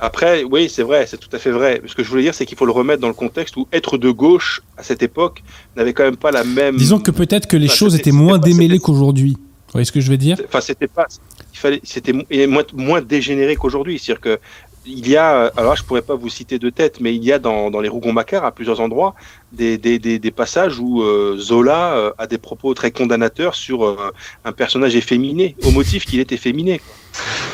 Après, 0.00 0.42
oui, 0.42 0.68
c'est 0.68 0.82
vrai, 0.82 1.06
c'est 1.08 1.16
tout 1.18 1.28
à 1.32 1.38
fait 1.38 1.52
vrai. 1.52 1.80
Ce 1.86 1.94
que 1.94 2.02
je 2.02 2.08
voulais 2.08 2.22
dire, 2.22 2.34
c'est 2.34 2.44
qu'il 2.44 2.58
faut 2.58 2.66
le 2.66 2.72
remettre 2.72 3.00
dans 3.00 3.06
le 3.06 3.14
contexte 3.14 3.56
où 3.56 3.68
être 3.72 3.98
de 3.98 4.10
gauche, 4.10 4.60
à 4.76 4.82
cette 4.82 5.00
époque, 5.04 5.44
n'avait 5.76 5.92
quand 5.92 6.02
même 6.02 6.16
pas 6.16 6.32
la 6.32 6.42
même... 6.42 6.76
Disons 6.76 6.98
que 6.98 7.12
peut-être 7.12 7.46
que 7.46 7.56
les 7.56 7.66
Enfin, 7.66 7.74
choses 7.76 7.94
étaient 7.94 8.10
moins 8.10 8.38
démêlées 8.38 8.80
qu'aujourd'hui. 8.80 9.36
Vous 9.72 9.78
voyez 9.78 9.86
ce 9.86 9.92
que 9.92 10.00
je 10.02 10.10
veux 10.10 10.18
dire? 10.18 10.36
Enfin, 10.46 10.60
c'était 10.60 10.86
pas. 10.86 11.06
Il 11.54 11.58
fallait. 11.58 11.80
C'était 11.82 12.12
moins, 12.46 12.62
moins 12.74 13.00
dégénéré 13.00 13.56
qu'aujourd'hui. 13.56 13.98
C'est-à-dire 13.98 14.20
que 14.20 14.38
il 14.84 15.08
y 15.08 15.16
a. 15.16 15.46
Alors, 15.56 15.76
je 15.76 15.82
pourrais 15.82 16.02
pas 16.02 16.14
vous 16.14 16.28
citer 16.28 16.58
de 16.58 16.68
tête, 16.68 17.00
mais 17.00 17.14
il 17.14 17.24
y 17.24 17.32
a 17.32 17.38
dans, 17.38 17.70
dans 17.70 17.80
les 17.80 17.88
Rougon-Macquart, 17.88 18.44
à 18.44 18.52
plusieurs 18.52 18.80
endroits, 18.80 19.14
des, 19.50 19.78
des, 19.78 19.98
des, 19.98 20.18
des 20.18 20.30
passages 20.30 20.78
où 20.78 21.02
euh, 21.02 21.38
Zola 21.38 21.94
euh, 21.94 22.10
a 22.18 22.26
des 22.26 22.36
propos 22.36 22.74
très 22.74 22.90
condamnateurs 22.90 23.54
sur 23.54 23.86
euh, 23.86 24.12
un 24.44 24.52
personnage 24.52 24.94
efféminé, 24.94 25.56
au 25.64 25.70
motif 25.70 26.04
qu'il 26.04 26.20
est 26.20 26.32
efféminé. 26.32 26.80
quoi. 26.80 26.94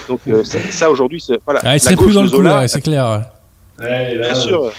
Donc, 0.08 0.20
euh, 0.26 0.42
ça, 0.42 0.58
ça, 0.72 0.90
aujourd'hui, 0.90 1.20
c'est. 1.20 1.38
Voilà. 1.44 1.60
ah, 1.62 1.76
Il 1.76 1.80
serait 1.80 1.94
plus 1.94 2.14
dans 2.14 2.22
le 2.22 2.28
Zola, 2.28 2.66
c'est 2.66 2.80
clair. 2.80 3.30
Ouais, 3.78 4.14
là, 4.16 4.32
Bien 4.32 4.34
sûr. 4.34 4.72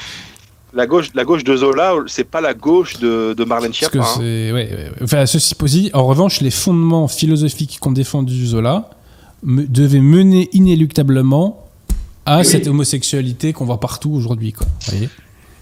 La 0.73 0.85
gauche, 0.85 1.09
la 1.15 1.23
gauche 1.25 1.43
de 1.43 1.55
Zola, 1.55 1.93
c'est 2.07 2.23
pas 2.25 2.41
la 2.41 2.53
gauche 2.53 2.99
de, 2.99 3.33
de 3.33 3.43
Marlène 3.43 3.71
Parce 3.71 3.91
que 3.91 3.97
Schiappa. 3.99 4.07
hein. 4.07 4.13
c'est. 4.17 4.51
Ouais, 4.51 4.69
ouais. 4.71 4.91
Enfin, 5.03 5.25
ceci 5.25 5.55
posé, 5.55 5.89
en 5.93 6.05
revanche, 6.05 6.41
les 6.41 6.51
fondements 6.51 7.07
philosophiques 7.07 7.79
qu'ont 7.81 7.91
défendu 7.91 8.45
Zola 8.45 8.89
me- 9.41 9.65
devaient 9.65 9.99
mener 9.99 10.47
inéluctablement 10.53 11.65
à 12.25 12.39
Oui. 12.39 12.45
cette 12.45 12.67
homosexualité 12.67 13.51
qu'on 13.53 13.65
voit 13.65 13.79
partout 13.79 14.11
aujourd'hui. 14.11 14.53
quoi. 14.53 14.67
Vous 14.85 14.91
voyez 14.91 15.09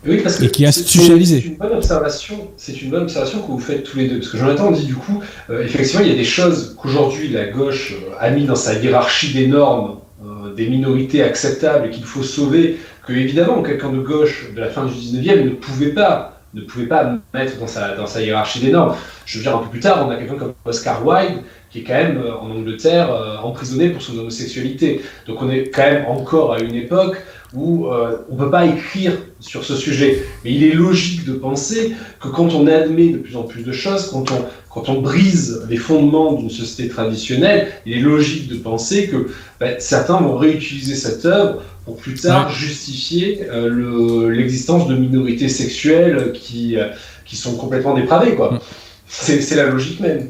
Oui, 0.05 0.17
parce 0.21 0.35
que 0.38 0.45
Et 0.45 0.51
qui 0.51 0.63
est 0.65 0.71
c'est- 0.71 0.81
institutionnalisé. 0.81 1.39
C'est 1.41 1.47
une 1.47 1.55
bonne 1.57 1.73
observation. 1.77 2.47
C'est 2.57 2.81
une 2.81 2.89
bonne 2.91 3.03
observation 3.03 3.41
que 3.41 3.47
vous 3.47 3.59
faites 3.59 3.84
tous 3.84 3.97
les 3.97 4.09
deux, 4.09 4.19
parce 4.19 4.29
que 4.31 4.38
Jonathan 4.38 4.71
dit 4.71 4.85
du 4.85 4.95
coup, 4.95 5.21
euh, 5.49 5.63
effectivement, 5.63 6.03
il 6.03 6.09
y 6.09 6.13
a 6.13 6.15
des 6.17 6.25
choses 6.25 6.75
qu'aujourd'hui 6.77 7.29
la 7.29 7.45
gauche 7.47 7.93
euh, 7.93 8.13
a 8.19 8.29
mis 8.29 8.45
dans 8.45 8.55
sa 8.55 8.73
hiérarchie 8.77 9.31
des 9.34 9.47
normes, 9.47 9.99
euh, 10.25 10.53
des 10.53 10.67
minorités 10.69 11.23
acceptables 11.23 11.88
et 11.88 11.89
qu'il 11.91 12.03
faut 12.03 12.23
sauver, 12.23 12.77
que 13.07 13.13
évidemment 13.13 13.63
quelqu'un 13.63 13.91
de 13.91 13.99
gauche 13.99 14.53
de 14.53 14.59
la 14.59 14.69
fin 14.69 14.85
du 14.85 14.93
19e 14.93 15.45
ne 15.45 15.49
pouvait 15.51 15.93
pas 15.93 16.34
ne 16.53 16.61
pouvait 16.61 16.88
pas 16.88 17.17
mettre 17.34 17.57
dans 17.59 17.67
sa, 17.67 18.21
hiérarchie 18.21 18.59
des 18.59 18.71
normes. 18.71 18.95
Je 19.25 19.38
veux 19.38 19.43
dire, 19.43 19.55
un 19.55 19.59
peu 19.59 19.69
plus 19.69 19.79
tard, 19.79 20.07
on 20.07 20.09
a 20.09 20.15
quelqu'un 20.15 20.35
comme 20.35 20.53
Oscar 20.65 21.05
Wilde, 21.05 21.43
qui 21.69 21.79
est 21.79 21.84
quand 21.84 21.93
même 21.93 22.17
euh, 22.17 22.35
en 22.35 22.49
Angleterre 22.49 23.11
euh, 23.11 23.38
emprisonné 23.38 23.89
pour 23.89 24.01
son 24.01 24.17
homosexualité. 24.17 25.01
Donc 25.27 25.41
on 25.41 25.49
est 25.51 25.69
quand 25.69 25.84
même 25.84 26.05
encore 26.07 26.53
à 26.53 26.59
une 26.59 26.73
époque 26.73 27.17
où 27.53 27.88
euh, 27.88 28.19
on 28.29 28.35
ne 28.35 28.39
peut 28.39 28.49
pas 28.49 28.65
écrire 28.65 29.13
sur 29.39 29.63
ce 29.63 29.75
sujet. 29.75 30.23
Mais 30.43 30.53
il 30.53 30.63
est 30.63 30.73
logique 30.73 31.25
de 31.25 31.34
penser 31.34 31.95
que 32.19 32.29
quand 32.29 32.53
on 32.53 32.65
admet 32.67 33.09
de 33.09 33.17
plus 33.17 33.35
en 33.35 33.43
plus 33.43 33.63
de 33.63 33.71
choses, 33.71 34.09
quand 34.09 34.31
on, 34.31 34.45
quand 34.69 34.89
on 34.89 35.01
brise 35.01 35.65
les 35.69 35.77
fondements 35.77 36.34
d'une 36.34 36.49
société 36.49 36.89
traditionnelle, 36.89 37.67
il 37.85 37.97
est 37.97 38.01
logique 38.01 38.47
de 38.49 38.55
penser 38.55 39.07
que 39.07 39.27
ben, 39.59 39.75
certains 39.79 40.19
vont 40.19 40.38
réutiliser 40.38 40.95
cette 40.95 41.25
œuvre 41.25 41.61
pour 41.88 41.97
plus 41.97 42.14
tard 42.22 42.47
Ouais. 42.49 42.53
justifier 42.53 43.27
euh, 43.49 43.68
le- 43.69 44.30
l'existence 44.30 44.88
de 44.88 44.95
minorités 44.95 45.49
sexuelles 45.49 46.34
qui, 46.34 46.77
euh, 46.77 46.89
qui 47.26 47.35
sont 47.38 47.55
complètement 47.57 47.95
dépravées. 47.95 48.35
quoi. 48.35 48.51
Mm. 48.53 48.59
C'est 49.07 49.41
c'est 49.41 49.55
la 49.55 49.65
logique 49.68 49.99
même. 50.01 50.27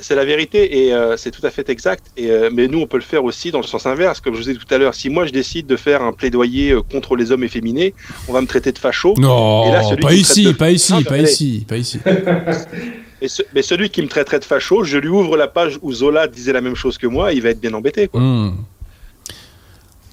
C'est 0.00 0.16
la 0.16 0.24
vérité 0.24 0.60
et 0.80 0.92
euh, 0.92 1.16
c'est 1.16 1.30
tout 1.30 1.46
à 1.46 1.50
fait 1.50 1.68
exact. 1.70 2.04
Et, 2.16 2.28
euh, 2.28 2.50
mais 2.52 2.66
nous, 2.66 2.80
on 2.80 2.88
peut 2.88 2.96
le 2.96 3.04
faire 3.04 3.22
aussi 3.22 3.52
dans 3.52 3.60
le 3.60 3.66
sens 3.74 3.86
inverse. 3.86 4.18
Comme 4.20 4.34
je 4.34 4.40
vous 4.42 4.50
ai 4.50 4.54
dit 4.54 4.58
tout 4.58 4.74
à 4.74 4.78
l'heure, 4.78 4.94
si 4.96 5.08
moi 5.08 5.26
je 5.26 5.30
décide 5.32 5.66
de 5.68 5.76
faire 5.76 6.02
un 6.02 6.12
plaidoyer 6.12 6.72
euh, 6.72 6.82
contre 6.82 7.14
les 7.14 7.30
hommes 7.30 7.44
efféminés, 7.44 7.94
on 8.28 8.32
va 8.32 8.40
me 8.40 8.48
traiter 8.48 8.72
de 8.72 8.78
facho. 8.78 9.14
Non, 9.16 9.68
Et 9.68 9.72
là, 9.72 9.84
celui 9.84 10.02
pas 10.02 10.08
qui 10.08 10.16
ici, 10.16 10.44
de- 10.46 10.52
pas 10.52 10.70
ici, 10.72 10.92
Non, 10.92 11.02
pas 11.04 11.18
ici, 11.18 11.64
pas 11.68 11.76
ici. 11.76 12.00
Et 13.22 13.28
ce- 13.28 13.42
mais 13.54 13.62
celui 13.62 13.88
qui 13.90 14.02
me 14.02 14.08
traiterait 14.08 14.40
de 14.40 14.44
facho, 14.44 14.82
je 14.84 14.98
lui 14.98 15.08
ouvre 15.08 15.36
la 15.36 15.46
page 15.46 15.78
où 15.82 15.92
Zola 15.92 16.26
disait 16.26 16.52
la 16.52 16.60
même 16.60 16.74
chose 16.74 16.98
que 16.98 17.06
moi, 17.06 17.32
il 17.32 17.40
va 17.42 17.50
être 17.50 17.60
bien 17.60 17.72
embêté. 17.72 18.08
Quoi. 18.08 18.20
Hmm. 18.20 18.54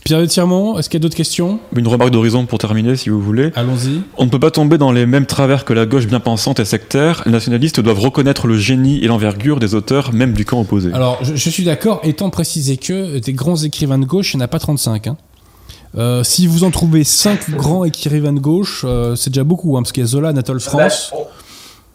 Pierre 0.03 0.19
de 0.19 0.25
Tirmont, 0.25 0.77
est-ce 0.77 0.89
qu'il 0.89 0.99
y 0.99 1.01
a 1.01 1.03
d'autres 1.03 1.15
questions? 1.15 1.59
Une 1.75 1.87
remarque 1.87 2.11
d'horizon 2.11 2.45
pour 2.45 2.59
terminer, 2.59 2.97
si 2.97 3.09
vous 3.09 3.21
voulez. 3.21 3.51
Allons-y. 3.55 4.01
On 4.17 4.25
ne 4.25 4.29
peut 4.29 4.39
pas 4.39 4.51
tomber 4.51 4.77
dans 4.77 4.91
les 4.91 5.05
mêmes 5.05 5.25
travers 5.25 5.63
que 5.63 5.71
la 5.71 5.85
gauche 5.85 6.07
bien 6.07 6.19
pensante 6.19 6.59
et 6.59 6.65
sectaire. 6.65 7.23
Les 7.25 7.31
nationalistes 7.31 7.79
doivent 7.79 7.99
reconnaître 7.99 8.47
le 8.47 8.57
génie 8.57 9.03
et 9.03 9.07
l'envergure 9.07 9.59
des 9.59 9.75
auteurs, 9.75 10.11
même 10.13 10.33
du 10.33 10.43
camp 10.43 10.59
opposé. 10.59 10.91
Alors, 10.93 11.19
je, 11.23 11.35
je 11.35 11.49
suis 11.49 11.63
d'accord, 11.63 12.01
étant 12.03 12.29
précisé 12.29 12.75
que 12.75 13.19
des 13.19 13.33
grands 13.33 13.55
écrivains 13.55 13.97
de 13.99 14.05
gauche, 14.05 14.33
il 14.33 14.37
n'y 14.37 14.43
en 14.43 14.45
a 14.45 14.49
pas 14.49 14.59
35. 14.59 15.07
hein. 15.07 15.17
Euh, 15.95 16.23
si 16.23 16.47
vous 16.47 16.63
en 16.63 16.71
trouvez 16.71 17.03
5 17.03 17.51
grands 17.51 17.85
écrivains 17.85 18.33
de 18.33 18.39
gauche, 18.39 18.81
euh, 18.83 19.15
c'est 19.15 19.29
déjà 19.29 19.43
beaucoup, 19.43 19.77
hein, 19.77 19.83
parce 19.83 19.91
qu'il 19.91 20.01
y 20.01 20.05
a 20.05 20.07
Zola, 20.07 20.29
Anatole 20.29 20.59
France. 20.59 21.11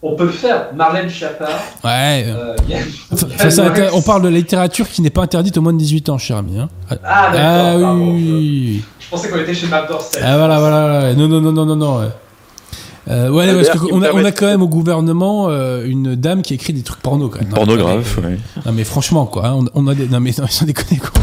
On, 0.02 0.14
peut 0.16 0.24
le 0.26 0.30
faire. 0.32 0.68
Marlène 0.74 1.08
Schiappa. 1.08 1.46
Ouais. 1.84 2.24
euh, 2.28 2.54
il 2.68 2.74
y 2.74 2.78
a- 2.78 2.82
enfin, 3.12 3.26
il 3.30 3.38
y 3.38 3.46
a 3.46 3.50
ça, 3.50 3.64
Maurice- 3.68 3.90
on 3.94 4.02
parle 4.02 4.22
de 4.22 4.28
la 4.28 4.36
littérature 4.36 4.88
qui 4.88 5.02
n'est 5.02 5.10
pas 5.10 5.22
interdite 5.22 5.56
aux 5.58 5.62
moins 5.62 5.72
de 5.72 5.78
18 5.78 6.08
ans, 6.08 6.18
cher 6.18 6.36
ami. 6.38 6.58
hein. 6.58 6.68
Ah, 6.90 6.96
Ah 7.04 7.30
d'accord. 7.32 7.76
oui, 7.76 7.82
pardon, 7.82 8.12
oui, 8.12 8.24
je- 8.26 8.32
oui, 8.34 8.40
oui. 8.78 8.84
Je 9.00 9.08
pensais 9.10 9.28
qu'on 9.30 9.38
était 9.38 9.54
chez 9.54 9.66
Marc 9.68 9.88
Dorcel. 9.88 10.22
Ah 10.24 10.36
voilà, 10.38 10.58
voilà, 10.60 10.80
voilà. 10.88 11.14
Non, 11.14 11.28
non, 11.28 11.40
non, 11.40 11.52
non, 11.52 11.66
non, 11.66 11.76
non. 11.76 11.98
ouais. 12.00 12.06
Euh, 13.10 13.30
ouais, 13.30 13.46
Ah, 13.50 13.54
parce 13.54 13.70
qu'on 13.80 13.96
me 13.96 14.06
a, 14.06 14.12
on 14.14 14.22
a 14.24 14.32
quand 14.32 14.44
même 14.46 14.60
au 14.62 14.68
gouvernement 14.68 15.46
euh, 15.48 15.82
une 15.86 16.14
dame 16.14 16.42
qui 16.42 16.52
écrit 16.52 16.74
des 16.74 16.82
trucs 16.82 17.00
porno 17.00 17.28
quand 17.30 17.40
même. 17.40 17.48
Pornographe, 17.48 18.18
Non, 18.18 18.28
oui. 18.28 18.36
Non 18.66 18.72
mais 18.72 18.84
franchement 18.84 19.24
quoi, 19.24 19.46
hein, 19.46 19.60
on, 19.74 19.84
on 19.84 19.86
a 19.88 19.94
des... 19.94 20.06
non 20.08 20.20
mais 20.20 20.32
non, 20.38 20.46
sans 20.46 20.66
déconner 20.66 21.00
quoi. 21.00 21.22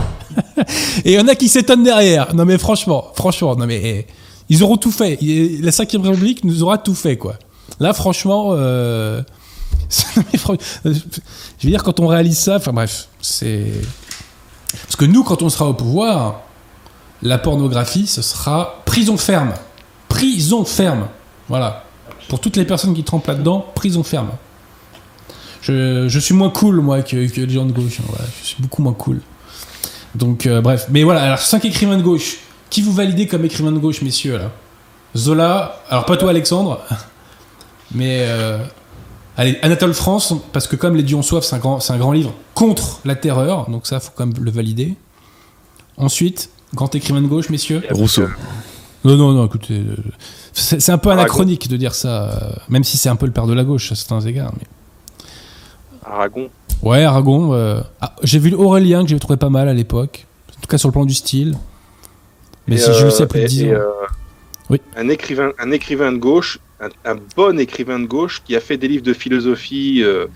Et 1.05 1.11
il 1.13 1.19
y 1.19 1.19
en 1.19 1.27
a 1.27 1.35
qui 1.35 1.47
s'étonnent 1.47 1.83
derrière. 1.83 2.33
Non 2.33 2.43
mais 2.43 2.57
franchement, 2.57 3.05
franchement, 3.13 3.55
non 3.55 3.67
mais 3.67 3.79
eh, 3.83 4.07
ils 4.49 4.63
auront 4.63 4.77
tout 4.77 4.89
fait. 4.89 5.19
La 5.61 5.71
5 5.71 5.91
République 5.91 6.43
nous 6.43 6.63
aura 6.63 6.79
tout 6.79 6.95
fait 6.95 7.17
quoi. 7.17 7.35
Là 7.79 7.93
franchement, 7.93 8.49
euh... 8.51 9.21
fran- 10.37 10.55
je 10.83 10.89
veux 10.89 11.69
dire 11.69 11.83
quand 11.83 11.99
on 11.99 12.07
réalise 12.07 12.37
ça, 12.37 12.55
enfin 12.57 12.73
bref, 12.73 13.07
c'est 13.21 13.65
parce 14.83 14.95
que 14.95 15.05
nous 15.05 15.23
quand 15.23 15.41
on 15.41 15.49
sera 15.49 15.65
au 15.65 15.73
pouvoir, 15.73 16.41
la 17.21 17.37
pornographie 17.37 18.07
ce 18.07 18.21
sera 18.21 18.81
prison 18.85 19.17
ferme, 19.17 19.53
prison 20.09 20.65
ferme. 20.65 21.07
Voilà. 21.49 21.83
Pour 22.29 22.39
toutes 22.39 22.57
les 22.57 22.65
personnes 22.65 22.93
qui 22.95 23.03
trempent 23.03 23.27
là-dedans, 23.27 23.65
prison 23.75 24.03
ferme. 24.03 24.29
Je, 25.61 26.19
suis 26.19 26.33
moins 26.35 26.49
cool, 26.51 26.81
moi, 26.81 27.01
que, 27.01 27.15
les 27.15 27.49
gens 27.49 27.65
de 27.65 27.71
gauche. 27.71 27.99
hein. 27.99 28.23
Je 28.41 28.47
suis 28.47 28.61
beaucoup 28.61 28.81
moins 28.83 28.93
cool. 28.93 29.21
Donc, 30.13 30.45
euh, 30.45 30.61
bref. 30.61 30.85
Mais 30.89 31.03
voilà, 31.03 31.23
alors, 31.23 31.39
5 31.39 31.65
écrivains 31.65 31.97
de 31.97 32.03
gauche. 32.03 32.37
Qui 32.69 32.81
vous 32.81 32.93
validez 32.93 33.27
comme 33.27 33.45
écrivain 33.45 33.71
de 33.71 33.79
gauche, 33.79 34.01
messieurs, 34.01 34.37
là? 34.37 34.51
Zola? 35.15 35.81
Alors, 35.89 36.05
pas 36.05 36.17
toi, 36.17 36.29
Alexandre? 36.29 36.79
Mais. 37.93 38.25
euh, 38.27 38.57
allez, 39.37 39.57
Anatole 39.61 39.93
France, 39.93 40.33
parce 40.53 40.67
que 40.67 40.75
comme 40.75 40.95
Les 40.95 41.03
Dieux 41.03 41.17
ont 41.17 41.21
soif, 41.21 41.43
c'est 41.43 41.55
un, 41.55 41.59
grand- 41.59 41.79
c'est 41.79 41.93
un 41.93 41.97
grand 41.97 42.11
livre 42.11 42.33
contre 42.53 42.99
la 43.05 43.15
terreur. 43.15 43.69
Donc, 43.69 43.87
ça, 43.87 43.99
faut 43.99 44.11
quand 44.15 44.25
même 44.25 44.35
le 44.43 44.51
valider. 44.51 44.95
Ensuite, 45.97 46.49
grand 46.73 46.93
écrivain 46.95 47.21
de 47.21 47.27
gauche, 47.27 47.49
messieurs. 47.49 47.83
Rousseau. 47.91 48.27
Non, 49.05 49.15
non, 49.17 49.31
non, 49.33 49.45
écoutez. 49.45 49.75
euh, 49.79 49.95
C'est 50.51 50.81
c'est 50.81 50.91
un 50.91 50.97
peu 50.97 51.09
Aragon. 51.09 51.21
anachronique 51.23 51.67
de 51.69 51.77
dire 51.77 51.93
ça, 51.93 52.23
euh, 52.29 52.53
même 52.69 52.83
si 52.83 52.97
c'est 52.97 53.09
un 53.09 53.15
peu 53.15 53.25
le 53.27 53.31
père 53.31 53.45
de 53.45 53.53
la 53.53 53.63
gauche 53.63 53.91
à 53.91 53.95
certains 53.95 54.21
égards. 54.21 54.51
Mais... 54.57 54.65
Aragon. 56.05 56.49
Ouais, 56.81 57.03
Aragon. 57.03 57.53
euh, 57.53 57.81
ah, 58.01 58.15
j'ai 58.23 58.39
vu 58.39 58.53
Aurélien 58.53 59.03
que 59.03 59.09
j'ai 59.09 59.19
trouvé 59.19 59.37
pas 59.37 59.49
mal 59.49 59.69
à 59.69 59.73
l'époque. 59.73 60.25
En 60.57 60.61
tout 60.61 60.67
cas 60.67 60.77
sur 60.77 60.89
le 60.89 60.93
plan 60.93 61.05
du 61.05 61.13
style. 61.13 61.55
Mais 62.67 62.75
Et, 62.75 62.77
si 62.79 62.93
je 62.93 63.05
le 63.05 63.11
sais 63.11 63.27
plus 63.27 63.39
de 63.41 63.45
et- 63.45 63.47
10 63.47 63.61
et, 63.63 63.75
ans. 63.75 63.79
euh, 63.79 63.85
Oui. 64.69 64.81
Un 64.97 65.07
écrivain, 65.09 65.51
un 65.59 65.71
écrivain 65.71 66.11
de 66.11 66.17
gauche, 66.17 66.59
un, 67.05 67.11
un 67.13 67.17
bon 67.35 67.59
écrivain 67.59 67.99
de 67.99 68.05
gauche 68.05 68.41
qui 68.45 68.55
a 68.55 68.59
fait 68.59 68.77
des 68.77 68.87
livres 68.87 69.03
de 69.03 69.13
philosophie 69.13 70.01
euh, 70.03 70.27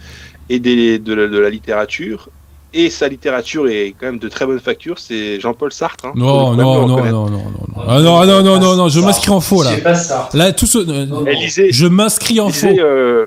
et 0.49 0.59
des, 0.59 0.99
de, 0.99 1.13
la, 1.13 1.27
de 1.27 1.38
la 1.38 1.49
littérature. 1.49 2.30
Et 2.71 2.91
sa 2.91 3.07
littérature 3.07 3.67
est 3.67 3.95
quand 3.99 4.05
même 4.05 4.19
de 4.19 4.30
très 4.30 4.45
bonne 4.45 4.59
facture, 4.59 4.99
c'est 4.99 5.39
Jean-Paul 5.39 5.71
Sartre. 5.73 6.05
hein. 6.05 6.11
Non, 6.15 6.55
non, 6.55 6.88
non, 6.88 6.88
non, 6.88 7.03
non, 7.05 7.30
non, 7.30 7.39
non. 7.39 7.84
Ah 7.88 7.99
non, 8.01 8.17
ah 8.19 8.26
non, 8.27 8.43
non, 8.43 8.59
non, 8.59 8.76
non, 8.76 8.89
je 8.89 8.99
m'inscris 8.99 9.31
en 9.31 9.39
faux 9.41 9.63
là. 9.63 9.71
C'est 9.73 9.81
pas 9.81 9.95
ça. 9.95 10.30
Là, 10.34 10.51
tout 10.51 10.67
ce. 10.67 10.77
euh, 10.77 11.05
Non, 11.07 11.21
non. 11.21 11.26
Et 11.26 11.34
lisez, 11.35 11.71
Je 11.71 11.88
m'inscris 11.88 12.39
en 12.39 12.49
faux. 12.49 12.67
euh, 12.67 13.26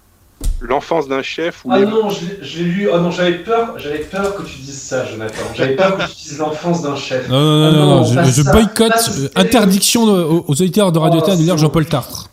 L'enfance 0.61 1.09
d'un 1.09 1.23
chef 1.23 1.65
ou 1.65 1.71
Ah 1.73 1.79
les- 1.81 1.87
non, 1.87 2.09
l'ai 2.09 2.63
lu. 2.63 2.89
Oh 2.93 2.99
non, 3.01 3.11
j'avais 3.11 3.39
peur, 3.39 3.75
j'avais 3.79 3.99
peur 4.01 4.37
que 4.37 4.43
tu 4.45 4.59
dises 4.61 4.81
ça, 4.81 5.05
Jonathan. 5.07 5.43
J'avais 5.57 5.75
peur 5.75 5.97
que 5.97 6.03
tu 6.05 6.15
dises 6.29 6.39
l'enfance 6.39 6.83
d'un 6.83 6.95
chef. 6.95 7.29
Non, 7.29 7.41
non, 7.41 7.43
non, 7.43 7.67
Ah 7.67 7.71
non, 7.73 7.87
non, 7.87 8.23
non, 8.23 8.25
je, 8.31 8.43
boycotte 8.43 9.11
euh, 9.19 9.29
interdiction 9.35 10.05
aux, 10.05 10.45
aux 10.47 10.53
auditeurs 10.53 10.93
de 10.93 10.99
Radio 11.01 11.19
Oh, 11.21 11.27
Terre 11.27 11.37
de 11.37 11.43
lire 11.43 11.59
Jean-Paul 11.59 11.87
Tartre. 11.87 12.29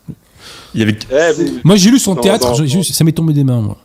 Il 0.74 0.80
y 0.82 0.84
avait 0.84 0.98
Eh, 1.12 1.32
vous- 1.34 1.60
Moi, 1.64 1.76
j'ai 1.76 1.90
lu 1.92 2.00
son 2.00 2.16
Non, 2.16 2.22
théâtre, 2.22 2.52
non, 2.52 2.66
non. 2.66 2.84
ça 2.84 3.04
m'est 3.04 3.12
tombé 3.12 3.34
des 3.34 3.44
mains, 3.44 3.62
moi. 3.62 3.78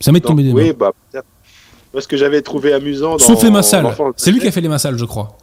Ça 0.00 0.12
m'est 0.12 0.20
tombé 0.20 0.42
des 0.44 0.52
oui, 0.52 0.68
mains. 0.68 0.74
bah, 0.78 0.92
peut-être. 1.10 1.26
Moi, 1.92 2.02
ce 2.02 2.08
que 2.08 2.16
j'avais 2.16 2.42
trouvé 2.42 2.72
amusant 2.72 3.12
dans 3.12 3.18
Sauf 3.18 3.42
les 3.42 3.50
mains 3.50 3.62
sales. 3.62 3.96
C'est 4.16 4.30
lui 4.30 4.40
qui 4.40 4.46
a 4.48 4.52
fait 4.52 4.60
les 4.60 4.68
mains 4.68 4.78
sales, 4.78 4.98
je 4.98 5.04
crois. 5.04 5.36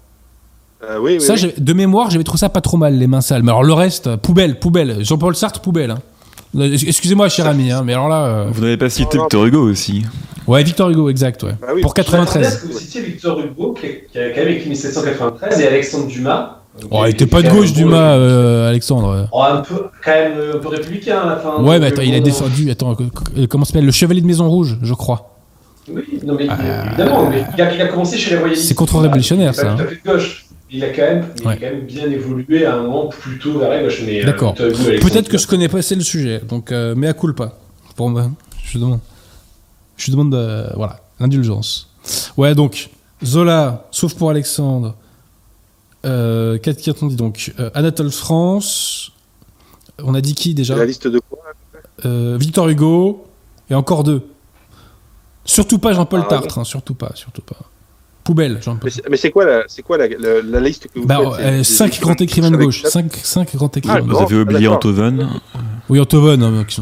euh, 0.84 0.99
oui, 0.99 1.14
oui, 1.20 1.22
Ça, 1.22 1.34
oui. 1.34 1.53
de 1.57 1.74
mémoire, 1.74 2.10
j'avais 2.12 2.24
trouvé 2.24 2.40
ça 2.40 2.49
pas 2.49 2.62
trop 2.62 2.78
mal, 2.78 2.98
les 2.98 3.07
mains 3.07 3.22
sales. 3.22 3.44
Mais 3.44 3.49
alors 3.52 3.64
le 3.64 3.74
reste, 3.74 4.16
poubelle, 4.18 4.60
poubelle. 4.60 5.03
Jean-Paul 5.03 5.36
Sartre, 5.36 5.60
poubelle. 5.62 5.91
hein. 5.91 5.99
Euh, 6.57 6.72
Excusez-moi, 6.72 7.28
cher 7.30 7.48
ami, 7.48 7.72
hein, 7.72 7.82
mais 7.84 7.94
alors 7.94 8.07
là. 8.07 8.26
euh, 8.26 8.48
Vous 8.52 8.62
n'avez 8.62 8.78
pas 8.78 8.90
cité. 8.90 9.18
Victor 9.18 9.45
Hugo 9.45 9.70
aussi. 9.70 10.06
Ouais, 10.48 10.64
Victor 10.64 10.90
Hugo, 10.91 11.10
exact, 11.10 11.41
ouais. 11.44 11.56
Ah 11.64 11.72
oui. 11.74 11.82
Pour 11.82 11.94
Je 11.98 12.02
m'attendais 12.02 12.18
à 12.18 12.26
93. 12.26 12.53
ce 12.60 12.62
que 12.68 12.72
vous 12.74 12.80
citiez 12.80 13.02
Victor 13.02 13.40
Hugo, 13.40 13.74
qui, 13.74 13.88
qui 14.12 14.20
a 14.20 14.30
quand 14.30 14.41
même 14.45 14.49
écrit 14.53 14.70
1793, 14.70 15.60
et 15.60 15.68
Alexandre 15.68 16.07
Dumas. 16.07 16.62
Oh, 16.91 17.03
il 17.06 17.11
était 17.11 17.26
pas 17.26 17.41
de 17.41 17.49
gauche, 17.49 17.73
Dumas, 17.73 18.15
euh, 18.15 18.69
Alexandre. 18.69 19.27
Oh, 19.31 19.41
un 19.41 19.61
peu, 19.61 19.85
quand 20.03 20.11
même, 20.11 20.34
euh, 20.38 20.56
un 20.56 20.60
peu 20.60 20.68
républicain 20.69 21.19
à 21.19 21.26
la 21.27 21.35
fin. 21.38 21.61
Ouais, 21.64 21.80
mais 21.80 21.88
attends, 21.88 22.02
il 22.02 22.14
a 22.14 22.19
défendu. 22.19 22.69
Attends, 22.69 22.95
euh, 23.38 23.47
comment 23.47 23.64
s'appelle 23.65 23.85
Le 23.85 23.91
Chevalier 23.91 24.22
de 24.22 24.26
Maison 24.27 24.49
Rouge, 24.49 24.77
je 24.81 24.93
crois. 24.93 25.38
Oui, 25.89 26.03
non, 26.26 26.35
mais 26.38 26.49
Euh, 26.49 26.85
évidemment, 26.88 27.30
mais 27.30 27.45
il 27.56 27.61
a, 27.61 27.73
il 27.73 27.81
a 27.81 27.88
commencé 27.88 28.18
chez 28.18 28.31
les 28.31 28.38
royalistes. 28.38 28.68
c'est 28.68 28.73
contre-révolutionnaire, 28.73 29.53
ça, 29.56 29.76
Tout 29.76 29.84
à 29.84 29.85
fait 29.85 29.95
de 30.03 30.11
gauche. 30.11 30.45
Il 30.72 30.84
a 30.84 30.89
quand 30.89 31.02
même, 31.03 31.26
il 31.39 31.45
a 31.45 31.49
Ouais. 31.49 31.57
quand 31.57 31.65
même 31.68 31.81
bien 31.85 32.10
évolué 32.10 32.65
à 32.65 32.76
un 32.76 32.81
moment 32.84 33.07
plutôt 33.07 33.60
vers 33.60 33.69
la 33.69 33.81
gauche. 33.84 34.02
euh, 34.06 34.26
D'accord. 34.26 34.56
Peut-être 34.56 35.30
que 35.30 35.38
je 35.38 35.47
connais 35.47 35.69
pas 35.69 35.77
assez 35.77 35.95
le 35.95 36.02
sujet, 36.02 36.41
donc 36.49 36.72
euh, 36.72 36.93
mais 36.97 37.07
à 37.07 37.14
culpa. 37.14 37.53
Pour 37.95 38.10
moi, 38.10 38.30
je 38.65 38.77
demande. 38.80 38.99
Je 39.95 40.11
demande, 40.11 40.34
euh, 40.34 40.68
voilà, 40.76 40.99
l'indulgence. 41.19 41.89
Ouais, 42.35 42.53
donc 42.56 42.89
Zola, 43.23 43.85
sauf 43.91 44.14
pour 44.15 44.30
Alexandre. 44.31 44.95
Euh, 46.06 46.57
Qu'est-ce 46.60 46.84
qu'a-t-on 46.84 47.07
dit 47.07 47.15
donc 47.15 47.53
Euh, 47.60 47.69
Anatole 47.73 48.11
France. 48.11 49.11
On 50.03 50.14
a 50.14 50.22
dit 50.22 50.36
qui 50.36 50.53
déjà 50.53 50.76
La 50.76 50.86
liste 50.86 51.07
de 51.07 51.19
quoi 51.19 51.40
Euh, 52.06 52.38
Victor 52.40 52.68
Hugo 52.69 53.26
et 53.69 53.76
encore 53.76 54.03
deux. 54.03 54.22
Surtout 55.45 55.77
pas 55.80 55.94
Jean-Paul 55.94 56.22
Ah, 56.26 56.30
Tartre, 56.30 56.60
hein, 56.60 56.64
surtout 56.64 56.95
pas, 56.95 57.11
surtout 57.15 57.41
pas. 57.41 57.56
Poubelle, 58.23 58.60
Jean-Paul. 58.61 58.82
Mais 58.86 58.90
c'est- 58.90 59.10
Mais 59.10 59.18
c'est 59.18 59.32
quoi 59.32 59.45
la, 59.45 59.64
c'est 59.68 59.84
quoi 59.84 59.98
la, 59.98 60.07
la, 60.07 60.41
la 60.41 60.60
liste 60.60 60.88
que 60.91 60.99
vous 60.99 61.06
Bah, 61.06 61.19
faites? 61.36 61.45
euh, 61.45 61.64
C'est- 61.64 61.73
cinq 61.76 61.94
c'est- 61.94 62.02
grands 62.02 62.15
écrivains 62.15 62.49
de 62.52 62.57
gauche. 62.57 62.82
ça 62.82 62.90
Cinq, 62.90 63.15
cinq 63.23 63.56
grands 63.56 63.69
écrivains. 63.69 63.98
Ah, 63.99 64.02
Vous 64.02 64.18
avez 64.18 64.36
ah, 64.38 64.41
oublié. 64.41 64.68
Antoven? 64.68 65.30
Oui, 65.90 65.99
Antoven, 65.99 66.41
hein, 66.44 66.64
qui 66.68 66.76
sont- 66.76 66.82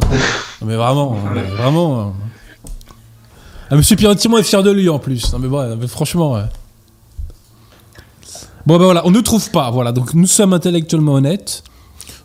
Non, 0.62 0.68
mais 0.68 0.76
vraiment, 0.78 1.18
hein, 1.18 1.42
vraiment. 1.58 2.00
euh. 2.00 2.70
Ah, 3.70 3.76
Monsieur 3.76 3.96
Pirotimo 3.98 4.38
est 4.38 4.44
fier 4.44 4.64
de 4.64 4.72
lui 4.72 4.88
en 4.90 5.00
plus. 5.00 5.32
Non, 5.34 5.40
mais, 5.40 5.76
mais 5.76 5.88
franchement. 5.88 6.34
ouais. 6.34 6.44
Bon, 8.66 8.78
ben 8.78 8.86
voilà, 8.86 9.06
on 9.06 9.12
ne 9.12 9.20
trouve 9.20 9.50
pas. 9.52 9.70
Voilà, 9.72 9.92
donc 9.92 10.14
nous 10.14 10.28
sommes 10.28 10.54
intellectuellement 10.54 11.14
honnêtes. 11.14 11.64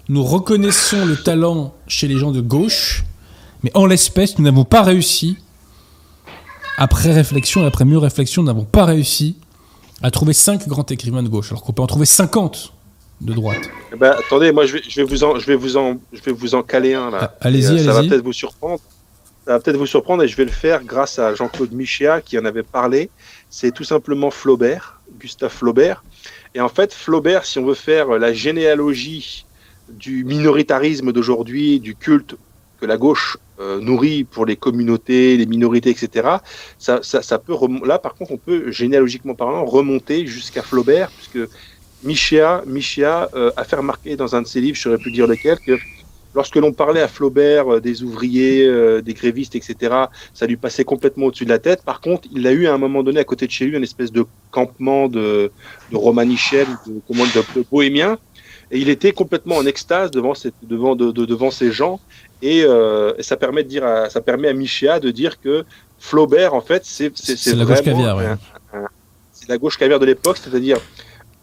Nous 0.08 0.22
reconnaissons 0.22 1.04
le 1.04 1.16
talent 1.16 1.74
chez 1.86 2.06
les 2.08 2.16
gens 2.16 2.30
de 2.30 2.40
gauche, 2.40 3.04
mais 3.62 3.70
en 3.74 3.86
l'espèce, 3.86 4.38
nous 4.38 4.44
n'avons 4.44 4.64
pas 4.64 4.82
réussi. 4.82 5.36
Après 6.76 7.12
réflexion 7.12 7.64
et 7.64 7.66
après 7.66 7.84
mieux 7.84 7.98
réflexion, 7.98 8.42
nous 8.42 8.46
n'avons 8.46 8.64
pas 8.64 8.84
réussi 8.84 9.36
à 10.00 10.12
trouver 10.12 10.32
cinq 10.32 10.68
grands 10.68 10.86
écrivains 10.86 11.24
de 11.24 11.28
gauche, 11.28 11.50
alors 11.50 11.64
qu'on 11.64 11.72
peut 11.72 11.82
en 11.82 11.88
trouver 11.88 12.06
50 12.06 12.72
de 13.20 13.32
droite. 13.32 13.68
Ben, 13.98 14.14
attendez, 14.16 14.52
moi 14.52 14.64
je 14.64 14.74
vais, 14.74 14.82
je 14.88 15.00
vais 15.00 15.06
vous 15.06 15.24
en, 15.24 15.38
je 15.40 15.46
vais 15.46 15.56
vous 15.56 15.76
en, 15.76 15.98
je 16.12 16.20
vais 16.22 16.30
vous 16.30 16.54
en 16.54 16.62
caler 16.62 16.94
un 16.94 17.10
là. 17.10 17.18
Ah, 17.20 17.34
allez-y, 17.40 17.80
euh, 17.80 17.84
Ça 17.84 17.92
va 17.92 18.02
peut-être 18.02 18.22
vous 18.22 18.32
surprendre. 18.32 18.80
Ça 19.44 19.54
va 19.54 19.60
peut-être 19.60 19.76
vous 19.76 19.86
surprendre 19.86 20.22
et 20.22 20.28
je 20.28 20.36
vais 20.36 20.44
le 20.44 20.50
faire 20.52 20.84
grâce 20.84 21.18
à 21.18 21.34
Jean-Claude 21.34 21.72
Michéa 21.72 22.20
qui 22.20 22.38
en 22.38 22.44
avait 22.44 22.62
parlé. 22.62 23.10
C'est 23.50 23.72
tout 23.72 23.84
simplement 23.84 24.30
Flaubert, 24.30 25.00
Gustave 25.18 25.50
Flaubert. 25.50 26.04
Et 26.54 26.60
en 26.60 26.68
fait, 26.68 26.92
Flaubert, 26.92 27.44
si 27.44 27.58
on 27.58 27.64
veut 27.64 27.74
faire 27.74 28.08
la 28.18 28.32
généalogie 28.32 29.44
du 29.88 30.24
minoritarisme 30.24 31.12
d'aujourd'hui, 31.12 31.80
du 31.80 31.94
culte 31.94 32.36
que 32.80 32.86
la 32.86 32.96
gauche 32.96 33.36
euh, 33.60 33.80
nourrit 33.80 34.24
pour 34.24 34.46
les 34.46 34.56
communautés, 34.56 35.36
les 35.36 35.46
minorités, 35.46 35.90
etc. 35.90 36.28
Ça, 36.78 37.00
ça, 37.02 37.38
peut 37.38 37.54
là, 37.84 37.98
par 37.98 38.14
contre, 38.14 38.32
on 38.32 38.36
peut 38.36 38.70
généalogiquement 38.70 39.34
parlant 39.34 39.64
remonter 39.64 40.26
jusqu'à 40.26 40.62
Flaubert, 40.62 41.10
puisque 41.10 41.50
Michéa, 42.04 42.62
Michéa 42.66 43.28
euh, 43.34 43.50
a 43.56 43.64
fait 43.64 43.76
remarquer 43.76 44.16
dans 44.16 44.36
un 44.36 44.42
de 44.42 44.46
ses 44.46 44.60
livres, 44.60 44.76
je 44.76 44.88
ne 44.88 44.94
saurais 44.94 45.02
plus 45.02 45.10
dire 45.10 45.26
lequel, 45.26 45.58
que 45.58 45.76
lorsque 46.38 46.56
l'on 46.64 46.72
parlait 46.72 47.02
à 47.02 47.08
Flaubert 47.16 47.66
euh, 47.74 47.80
des 47.88 47.96
ouvriers, 48.06 48.64
euh, 48.66 49.02
des 49.08 49.14
grévistes, 49.20 49.54
etc., 49.60 49.74
ça 50.38 50.44
lui 50.46 50.56
passait 50.56 50.84
complètement 50.92 51.26
au-dessus 51.26 51.44
de 51.50 51.50
la 51.50 51.62
tête. 51.68 51.80
Par 51.92 52.00
contre, 52.00 52.24
il 52.36 52.46
a 52.46 52.52
eu 52.52 52.64
à 52.70 52.72
un 52.76 52.78
moment 52.78 53.02
donné 53.02 53.18
à 53.20 53.24
côté 53.32 53.44
de 53.46 53.52
chez 53.56 53.64
lui 53.66 53.76
une 53.76 53.82
espèce 53.90 54.12
de 54.12 54.24
campement 54.50 55.08
de, 55.08 55.50
de 55.92 55.96
romanichel, 56.06 56.66
de, 56.86 56.92
comment, 57.06 57.24
de, 57.24 57.42
de 57.56 57.64
bohémien, 57.70 58.12
et 58.70 58.78
il 58.78 58.88
était 58.88 59.12
complètement 59.12 59.56
en 59.56 59.66
extase 59.66 60.10
devant, 60.10 60.34
cette, 60.34 60.54
devant, 60.62 60.94
de, 60.94 61.06
de- 61.18 61.26
devant 61.34 61.50
ces 61.50 61.70
gens. 61.72 62.00
Et, 62.40 62.62
euh, 62.64 63.12
et 63.18 63.24
ça 63.30 63.36
permet 63.36 63.62
de 63.64 63.68
dire, 63.68 63.84
à, 63.84 64.08
ça 64.14 64.20
permet 64.20 64.48
à 64.48 64.52
Michéa 64.52 65.00
de 65.00 65.10
dire 65.10 65.40
que 65.40 65.64
Flaubert, 65.98 66.52
en 66.54 66.60
fait, 66.60 66.82
c'est 66.84 67.10
la 67.54 67.64
gauche 67.64 67.82
caviar, 67.82 68.16
ouais. 68.18 68.26
c'est 69.32 69.48
la 69.48 69.58
gauche 69.58 69.76
caviar 69.76 69.98
de 69.98 70.06
l'époque, 70.06 70.38
c'est-à-dire 70.42 70.78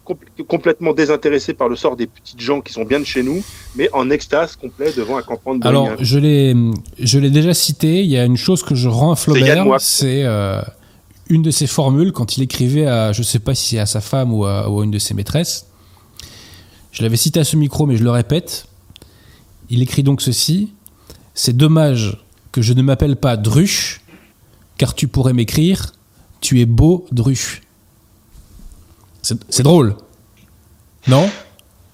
compl- 0.06 0.44
complètement 0.46 0.92
désintéressé 0.92 1.54
par 1.54 1.68
le 1.68 1.76
sort 1.76 1.96
des 1.96 2.06
petites 2.06 2.40
gens 2.40 2.60
qui 2.60 2.72
sont 2.72 2.84
bien 2.84 3.00
de 3.00 3.04
chez 3.04 3.22
nous, 3.22 3.42
mais 3.74 3.88
en 3.92 4.10
extase 4.10 4.56
complet 4.56 4.92
devant 4.96 5.16
un 5.16 5.22
campement 5.22 5.54
de 5.54 5.66
Alors, 5.66 5.90
je 5.98 6.18
l'ai, 6.18 6.54
je 6.98 7.18
l'ai 7.18 7.30
déjà 7.30 7.54
cité. 7.54 8.02
Il 8.02 8.10
y 8.10 8.16
a 8.16 8.24
une 8.24 8.36
chose 8.36 8.62
que 8.62 8.74
je 8.74 8.88
rends 8.88 9.12
à 9.12 9.16
Flaubert, 9.16 9.66
c'est 9.80 10.22
euh, 10.24 10.62
une 11.28 11.42
de 11.42 11.50
ses 11.50 11.66
formules 11.66 12.12
quand 12.12 12.36
il 12.36 12.42
écrivait 12.42 12.86
à, 12.86 13.12
je 13.12 13.22
sais 13.22 13.40
pas 13.40 13.54
si 13.54 13.70
c'est 13.70 13.78
à 13.78 13.86
sa 13.86 14.00
femme 14.00 14.32
ou 14.32 14.44
à, 14.44 14.68
ou 14.70 14.80
à 14.80 14.84
une 14.84 14.90
de 14.90 14.98
ses 14.98 15.14
maîtresses. 15.14 15.66
Je 16.92 17.02
l'avais 17.02 17.16
cité 17.16 17.40
à 17.40 17.44
ce 17.44 17.56
micro, 17.56 17.84
mais 17.86 17.96
je 17.96 18.04
le 18.04 18.10
répète. 18.10 18.66
Il 19.68 19.82
écrit 19.82 20.02
donc 20.02 20.22
ceci 20.22 20.72
C'est 21.34 21.56
dommage 21.56 22.24
que 22.52 22.62
je 22.62 22.72
ne 22.72 22.80
m'appelle 22.80 23.16
pas 23.16 23.36
Druche, 23.36 24.00
car 24.78 24.94
tu 24.94 25.08
pourrais 25.08 25.34
m'écrire 25.34 25.92
Tu 26.40 26.60
es 26.60 26.66
beau, 26.66 27.04
Druche. 27.12 27.60
C'est 29.48 29.62
drôle. 29.62 29.94
Non? 31.08 31.28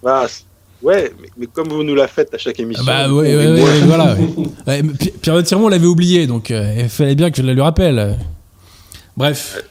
Ah, 0.04 0.26
c'est- 0.28 0.44
ouais, 0.82 1.12
mais, 1.20 1.28
mais 1.36 1.46
comme 1.46 1.68
vous 1.68 1.82
nous 1.82 1.94
la 1.94 2.08
faites 2.08 2.32
à 2.34 2.38
chaque 2.38 2.58
émission. 2.60 2.84
Bah 2.84 3.08
ouais, 3.12 3.34
ouais, 3.34 3.46
ouais, 3.46 3.60
moins- 3.60 3.70
ouais, 4.66 4.82
voilà. 4.82 4.82
Pierre 5.20 5.42
Tirmont 5.42 5.68
l'avait 5.68 5.86
oublié, 5.86 6.26
donc 6.26 6.50
euh, 6.50 6.74
il 6.78 6.88
fallait 6.88 7.14
bien 7.14 7.30
que 7.30 7.36
je 7.36 7.42
la 7.42 7.54
lui 7.54 7.60
rappelle. 7.62 8.18
Bref. 9.16 9.62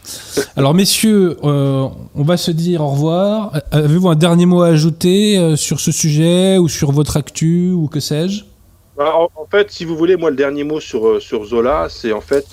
Alors 0.56 0.76
messieurs, 0.76 1.38
euh, 1.44 1.88
on 2.14 2.24
va 2.24 2.38
se 2.38 2.52
dire 2.52 2.82
au 2.82 2.90
revoir. 2.92 3.52
Euh, 3.56 3.60
Avez-vous 3.72 4.08
un 4.10 4.16
dernier 4.16 4.46
mot 4.46 4.62
à 4.62 4.68
ajouter 4.68 5.38
euh, 5.40 5.56
sur 5.56 5.80
ce 5.80 5.92
sujet 5.92 6.58
ou 6.60 6.70
sur 6.70 6.92
votre 6.92 7.18
actu 7.18 7.72
ou 7.72 7.88
que 7.88 8.00
sais-je? 8.00 8.44
Bah, 8.96 9.14
en, 9.16 9.24
en 9.42 9.48
fait, 9.50 9.72
si 9.72 9.84
vous 9.84 9.98
voulez, 9.98 10.16
moi, 10.16 10.30
le 10.30 10.36
dernier 10.36 10.64
mot 10.64 10.80
sur, 10.80 11.20
sur 11.20 11.44
Zola, 11.46 11.88
c'est 11.90 12.12
en 12.12 12.22
fait, 12.22 12.46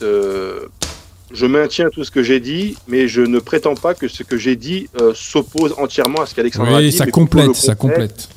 je 1.33 1.47
maintiens 1.47 1.91
tout 1.91 2.05
ce 2.05 2.11
que 2.11 2.23
j'ai 2.23 2.41
dit, 2.41 2.77
mais 2.89 3.09
je 3.09 3.21
ne 3.21 3.39
prétends 3.39 3.75
pas 3.75 3.95
que 3.95 4.09
ce 4.09 4.23
que 4.23 4.37
j'ai 4.39 4.57
dit 4.57 4.89
euh, 5.01 5.13
s'oppose 5.15 5.75
entièrement 5.79 6.23
à 6.23 6.27
ce 6.27 6.35
qu'Alexandre 6.35 6.75
a 6.75 6.81
dit. 6.81 6.87
Oui, 6.87 6.93
ça 6.93 7.07
complète, 7.07 7.55
ça 7.55 7.75
complète. 7.75 8.29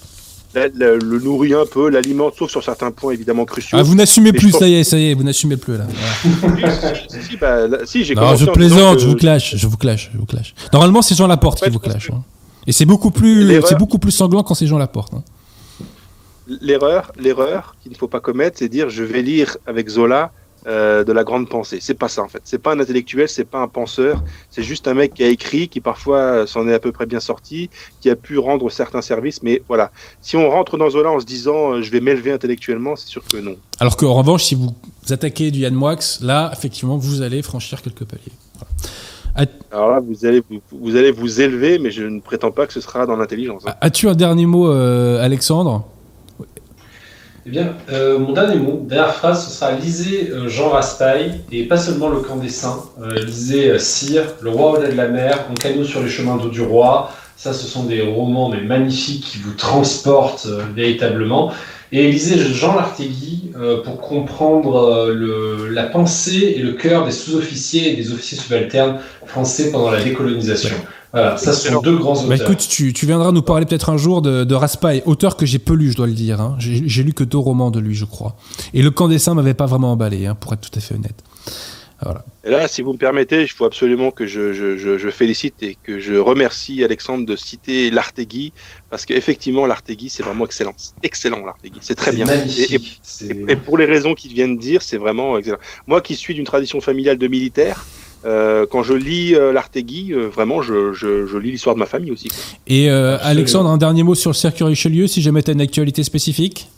la- 0.53 0.67
la- 0.67 0.95
le 0.95 1.19
nourrit 1.19 1.53
un 1.53 1.65
peu, 1.65 1.89
l'alimente, 1.89 2.33
sauf 2.37 2.51
sur 2.51 2.61
certains 2.63 2.91
points 2.91 3.13
évidemment 3.13 3.45
cruciaux. 3.45 3.77
Ah, 3.79 3.83
vous 3.83 3.95
n'assumez 3.95 4.33
plus, 4.33 4.51
ça 4.51 4.67
y 4.67 4.73
est, 4.75 4.83
ça 4.83 4.97
y 4.99 5.09
est, 5.11 5.13
vous 5.13 5.23
n'assumez 5.23 5.55
plus 5.55 5.77
là. 5.77 5.87
Si, 6.21 7.21
si, 7.29 7.37
bah, 7.37 7.67
là- 7.67 7.77
si, 7.85 8.03
j'ai 8.03 8.15
Non, 8.15 8.35
je 8.35 8.45
plaisante, 8.47 8.95
que- 8.97 9.01
je 9.01 9.07
vous 9.07 9.15
clash, 9.15 9.55
je 9.55 9.65
vous 9.67 9.77
clash, 9.77 10.09
je 10.13 10.17
vous 10.19 10.25
clash. 10.25 10.53
Normalement, 10.73 11.01
c'est 11.01 11.15
Jean 11.15 11.27
Laporte 11.27 11.59
En 11.59 11.59
fait, 11.59 11.65
qui 11.67 11.71
vous 11.71 11.79
clash. 11.79 12.09
hein. 12.11 12.21
Et 12.67 12.73
c'est 12.73 12.85
beaucoup 12.85 13.11
plus, 13.11 13.61
c'est 13.65 13.77
beaucoup 13.77 13.97
plus 13.99 14.11
sanglant 14.11 14.43
quand 14.43 14.53
c'est 14.53 14.67
Jean 14.67 14.77
Laporte. 14.77 15.13
hein. 15.13 15.23
L'erreur, 16.59 17.13
l'erreur 17.17 17.75
qu'il 17.81 17.91
ne 17.93 17.97
faut 17.97 18.07
pas 18.09 18.19
commettre, 18.19 18.57
c'est 18.59 18.67
dire 18.67 18.89
je 18.89 19.03
vais 19.03 19.21
lire 19.21 19.55
avec 19.67 19.87
Zola 19.87 20.31
euh, 20.67 21.03
de 21.03 21.11
la 21.11 21.23
grande 21.23 21.49
pensée. 21.49 21.79
C'est 21.81 21.95
pas 21.95 22.07
ça 22.07 22.21
en 22.21 22.27
fait. 22.27 22.41
C'est 22.43 22.61
pas 22.61 22.73
un 22.73 22.79
intellectuel, 22.79 23.27
c'est 23.27 23.45
pas 23.45 23.59
un 23.59 23.67
penseur. 23.67 24.23
C'est 24.49 24.63
juste 24.63 24.87
un 24.87 24.93
mec 24.93 25.13
qui 25.13 25.23
a 25.23 25.27
écrit, 25.27 25.67
qui 25.67 25.81
parfois 25.81 26.45
s'en 26.47 26.67
est 26.67 26.73
à 26.73 26.79
peu 26.79 26.91
près 26.91 27.05
bien 27.05 27.19
sorti, 27.19 27.69
qui 27.99 28.09
a 28.09 28.15
pu 28.15 28.37
rendre 28.37 28.69
certains 28.69 29.01
services. 29.01 29.41
Mais 29.43 29.61
voilà, 29.67 29.91
si 30.21 30.37
on 30.37 30.49
rentre 30.49 30.77
dans 30.77 30.89
Zola 30.89 31.11
en 31.11 31.19
se 31.19 31.25
disant 31.25 31.73
euh, 31.73 31.81
je 31.81 31.91
vais 31.91 31.99
m'élever 31.99 32.31
intellectuellement, 32.31 32.95
c'est 32.95 33.07
sûr 33.07 33.23
que 33.25 33.37
non. 33.37 33.55
Alors 33.79 33.97
qu'en 33.97 34.13
revanche, 34.13 34.43
si 34.43 34.55
vous 34.55 34.73
attaquez 35.09 35.51
du 35.51 35.59
Yann 35.59 35.73
Moix, 35.73 35.95
là, 36.21 36.51
effectivement, 36.53 36.97
vous 36.97 37.21
allez 37.21 37.41
franchir 37.41 37.81
quelques 37.81 38.05
paliers. 38.05 38.31
Voilà. 38.55 38.71
Alors 39.71 39.91
là, 39.91 39.99
vous 40.01 40.25
allez 40.25 40.43
vous, 40.49 40.59
vous 40.71 40.95
allez 40.97 41.11
vous 41.11 41.39
élever, 41.41 41.79
mais 41.79 41.89
je 41.89 42.03
ne 42.03 42.19
prétends 42.19 42.51
pas 42.51 42.67
que 42.67 42.73
ce 42.73 42.81
sera 42.81 43.05
dans 43.05 43.15
l'intelligence. 43.15 43.63
hein. 43.65 43.73
As-tu 43.79 44.09
un 44.09 44.13
dernier 44.13 44.45
mot, 44.45 44.69
euh, 44.69 45.23
Alexandre? 45.23 45.85
Eh 47.43 47.49
bien, 47.49 47.73
euh, 47.91 48.19
mon 48.19 48.33
dernier 48.33 48.57
mot, 48.57 48.85
dernière 48.87 49.15
phrase, 49.15 49.47
ce 49.47 49.51
sera 49.51 49.71
lisez 49.71 50.29
euh, 50.29 50.47
Jean 50.47 50.69
Raspail, 50.69 51.41
et 51.51 51.63
pas 51.63 51.77
seulement 51.77 52.09
Le 52.09 52.19
Camp 52.19 52.35
des 52.35 52.49
Saints. 52.49 52.83
Euh, 53.01 53.15
lisez 53.25 53.79
Cyr, 53.79 54.21
Le 54.41 54.51
Roi 54.51 54.73
au-delà 54.73 54.91
de 54.91 54.97
la 54.97 55.07
mer, 55.07 55.47
En 55.49 55.55
canot 55.55 55.83
sur 55.83 56.03
les 56.03 56.09
chemins 56.09 56.37
d'eau 56.37 56.49
du 56.49 56.61
roi. 56.61 57.11
Ça, 57.35 57.53
ce 57.53 57.65
sont 57.65 57.85
des 57.85 58.03
romans 58.03 58.49
mais 58.49 58.61
magnifiques 58.61 59.25
qui 59.25 59.39
vous 59.39 59.55
transportent 59.55 60.47
véritablement. 60.75 61.51
Et 61.91 62.11
lisez 62.11 62.37
Jean 62.37 62.75
Lartegui 62.75 63.51
pour 63.83 63.99
comprendre 63.99 65.11
la 65.71 65.83
pensée 65.87 66.53
et 66.55 66.59
le 66.59 66.73
cœur 66.73 67.03
des 67.03 67.11
sous-officiers 67.11 67.91
et 67.91 67.95
des 67.95 68.13
officiers 68.13 68.37
subalternes 68.37 68.99
français 69.25 69.71
pendant 69.71 69.89
la 69.89 70.03
décolonisation. 70.03 70.75
Voilà, 71.13 71.37
ça, 71.37 71.51
ce 71.53 71.59
sont 71.59 71.79
Excellent. 71.79 71.81
deux 71.81 71.97
grands 71.97 72.13
auteurs. 72.13 72.27
Bah 72.29 72.35
écoute, 72.37 72.65
tu, 72.69 72.93
tu 72.93 73.05
viendras 73.05 73.31
nous 73.31 73.41
parler 73.41 73.65
peut-être 73.65 73.89
un 73.89 73.97
jour 73.97 74.21
de, 74.21 74.43
de 74.45 74.55
Raspail, 74.55 75.03
auteur 75.05 75.35
que 75.35 75.45
j'ai 75.45 75.59
peu 75.59 75.73
lu, 75.73 75.91
je 75.91 75.97
dois 75.97 76.07
le 76.07 76.13
dire. 76.13 76.39
hein. 76.39 76.55
J'ai 76.59 77.03
lu 77.03 77.13
que 77.13 77.23
deux 77.23 77.37
romans 77.37 77.69
de 77.71 77.79
lui, 77.79 77.95
je 77.95 78.05
crois. 78.05 78.35
Et 78.73 78.81
Le 78.81 78.91
Camp 78.91 79.07
des 79.09 79.19
Saints 79.19 79.33
m'avait 79.33 79.53
pas 79.53 79.65
vraiment 79.65 79.91
emballé, 79.91 80.25
hein, 80.25 80.35
pour 80.35 80.53
être 80.53 80.61
tout 80.69 80.77
à 80.77 80.81
fait 80.81 80.95
honnête. 80.95 81.21
Voilà. 82.03 82.25
Et 82.43 82.49
là, 82.49 82.67
si 82.67 82.81
vous 82.81 82.93
me 82.93 82.97
permettez, 82.97 83.43
il 83.43 83.47
faut 83.47 83.65
absolument 83.65 84.09
que 84.09 84.25
je, 84.25 84.53
je, 84.53 84.75
je, 84.75 84.97
je 84.97 85.09
félicite 85.11 85.61
et 85.61 85.77
que 85.83 85.99
je 85.99 86.15
remercie 86.15 86.83
Alexandre 86.83 87.27
de 87.27 87.35
citer 87.35 87.91
l'Artegui, 87.91 88.53
parce 88.89 89.05
qu'effectivement, 89.05 89.67
l'Artegui, 89.67 90.09
c'est 90.09 90.23
vraiment 90.23 90.45
excellent. 90.45 90.73
C'est 90.77 90.93
Excellent, 91.03 91.45
l'Artegui. 91.45 91.77
C'est 91.81 91.93
très 91.93 92.11
bien. 92.11 92.25
Et, 92.27 92.79
et- 93.51 93.55
pour 93.55 93.77
les 93.77 93.85
raisons 93.85 94.15
qu'il 94.15 94.33
vient 94.33 94.47
de 94.47 94.57
dire, 94.57 94.81
c'est 94.81 94.97
vraiment 94.97 95.37
excellent. 95.37 95.59
Moi 95.85 96.01
qui 96.01 96.15
suis 96.15 96.33
d'une 96.33 96.45
tradition 96.45 96.81
familiale 96.81 97.19
de 97.19 97.27
militaires, 97.27 97.85
euh, 98.25 98.65
quand 98.69 98.83
je 98.83 98.93
lis 98.93 99.35
euh, 99.35 99.51
l'Artegui, 99.51 100.13
euh, 100.13 100.27
vraiment, 100.27 100.61
je, 100.61 100.93
je, 100.93 101.25
je 101.25 101.37
lis 101.37 101.51
l'histoire 101.51 101.75
de 101.75 101.79
ma 101.79 101.85
famille 101.85 102.11
aussi. 102.11 102.27
quoi. 102.27 102.37
Et 102.67 102.89
euh. 102.91 103.17
Alexandre, 103.21 103.69
un 103.69 103.77
dernier 103.77 104.03
mot 104.03 104.15
sur 104.15 104.29
le 104.31 104.35
circuit 104.35 104.63
Richelieu, 104.63 105.07
si 105.07 105.21
jamais 105.21 105.41
tu 105.43 105.49
as 105.51 105.53
une 105.53 105.61
actualité 105.61 106.03
spécifique 106.03 106.69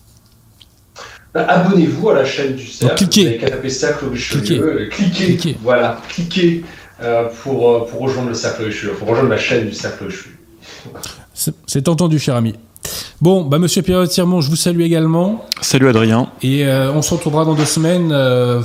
Bah, 1.34 1.46
Abonnez-vous 1.50 2.10
à 2.10 2.14
la 2.16 2.26
chaîne 2.26 2.56
du 2.56 2.66
cercle. 2.68 2.96
cliquez. 2.96 3.34
Vous 3.34 3.40
qu'à 3.42 3.50
taper 3.50 3.70
cercle 3.70 4.06
Richelieu. 4.12 4.42
Cliquez. 4.42 4.60
euh, 4.60 4.90
Cliquez. 4.90 5.26
Cliquez. 5.26 5.58
Voilà, 5.64 6.00
cliquez 6.10 6.64
euh, 7.02 7.26
pour, 7.44 7.88
pour 7.88 8.00
rejoindre 8.02 8.30
le 8.30 8.36
cercle 8.36 8.64
Richelieu, 8.64 8.94
pour 8.94 9.08
rejoindre 9.10 9.30
la 9.30 9.38
chaîne 9.38 9.66
du 9.68 9.74
cercle 9.74 10.06
Richelieu. 10.06 10.36
C'est 11.66 11.88
entendu, 11.88 12.20
cher 12.20 12.36
ami. 12.36 12.54
Bon, 13.22 13.44
bah 13.44 13.58
monsieur 13.60 13.82
Pierre 13.82 14.08
Tirmont, 14.08 14.42
je 14.42 14.50
vous 14.50 14.56
salue 14.58 14.82
également. 14.82 15.46
Salut 15.62 15.88
Adrien. 15.88 16.30
Et 16.42 16.66
euh, 16.66 16.92
on 16.94 17.02
se 17.02 17.14
retrouvera 17.14 17.46
dans 17.46 17.54
deux 17.56 17.66
semaines 17.66 18.12
euh, 18.12 18.62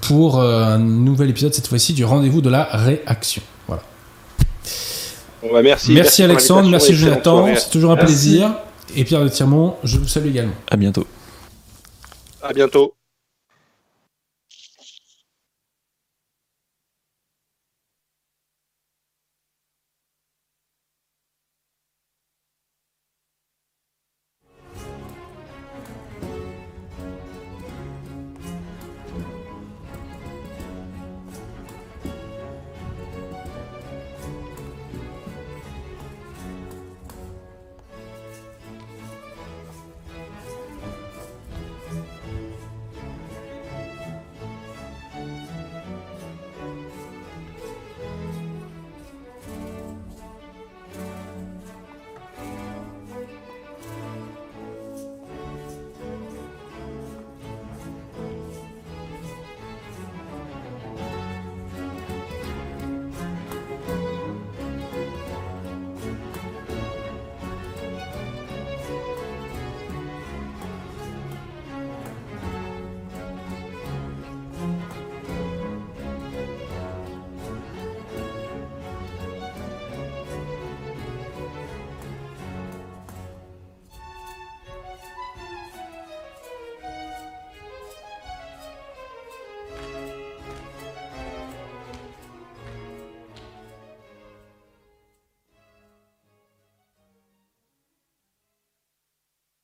pour 0.00 0.40
euh, 0.40 0.64
un 0.64 0.78
nouvel 0.78 1.30
épisode, 1.30 1.54
cette 1.54 1.68
fois-ci, 1.68 1.92
du 1.92 2.04
rendez-vous 2.04 2.40
de 2.40 2.50
la 2.50 2.64
réaction. 2.64 3.42
Voilà. 3.66 3.82
Bon, 5.42 5.52
bah, 5.52 5.62
merci. 5.62 5.92
Merci, 5.92 6.22
Alexandre, 6.22 6.68
merci 6.68 6.94
Jonathan, 6.94 7.46
c'est 7.56 7.70
toujours 7.70 7.92
un 7.92 7.96
Merci. 7.96 8.06
plaisir. 8.06 8.54
Et 8.94 9.04
Pierre 9.04 9.22
de 9.22 9.28
Tirmont, 9.28 9.76
je 9.84 9.98
vous 9.98 10.06
salue 10.06 10.28
également. 10.28 10.54
À 10.70 10.76
bientôt. 10.76 11.06
À 12.42 12.52
bientôt. 12.52 12.94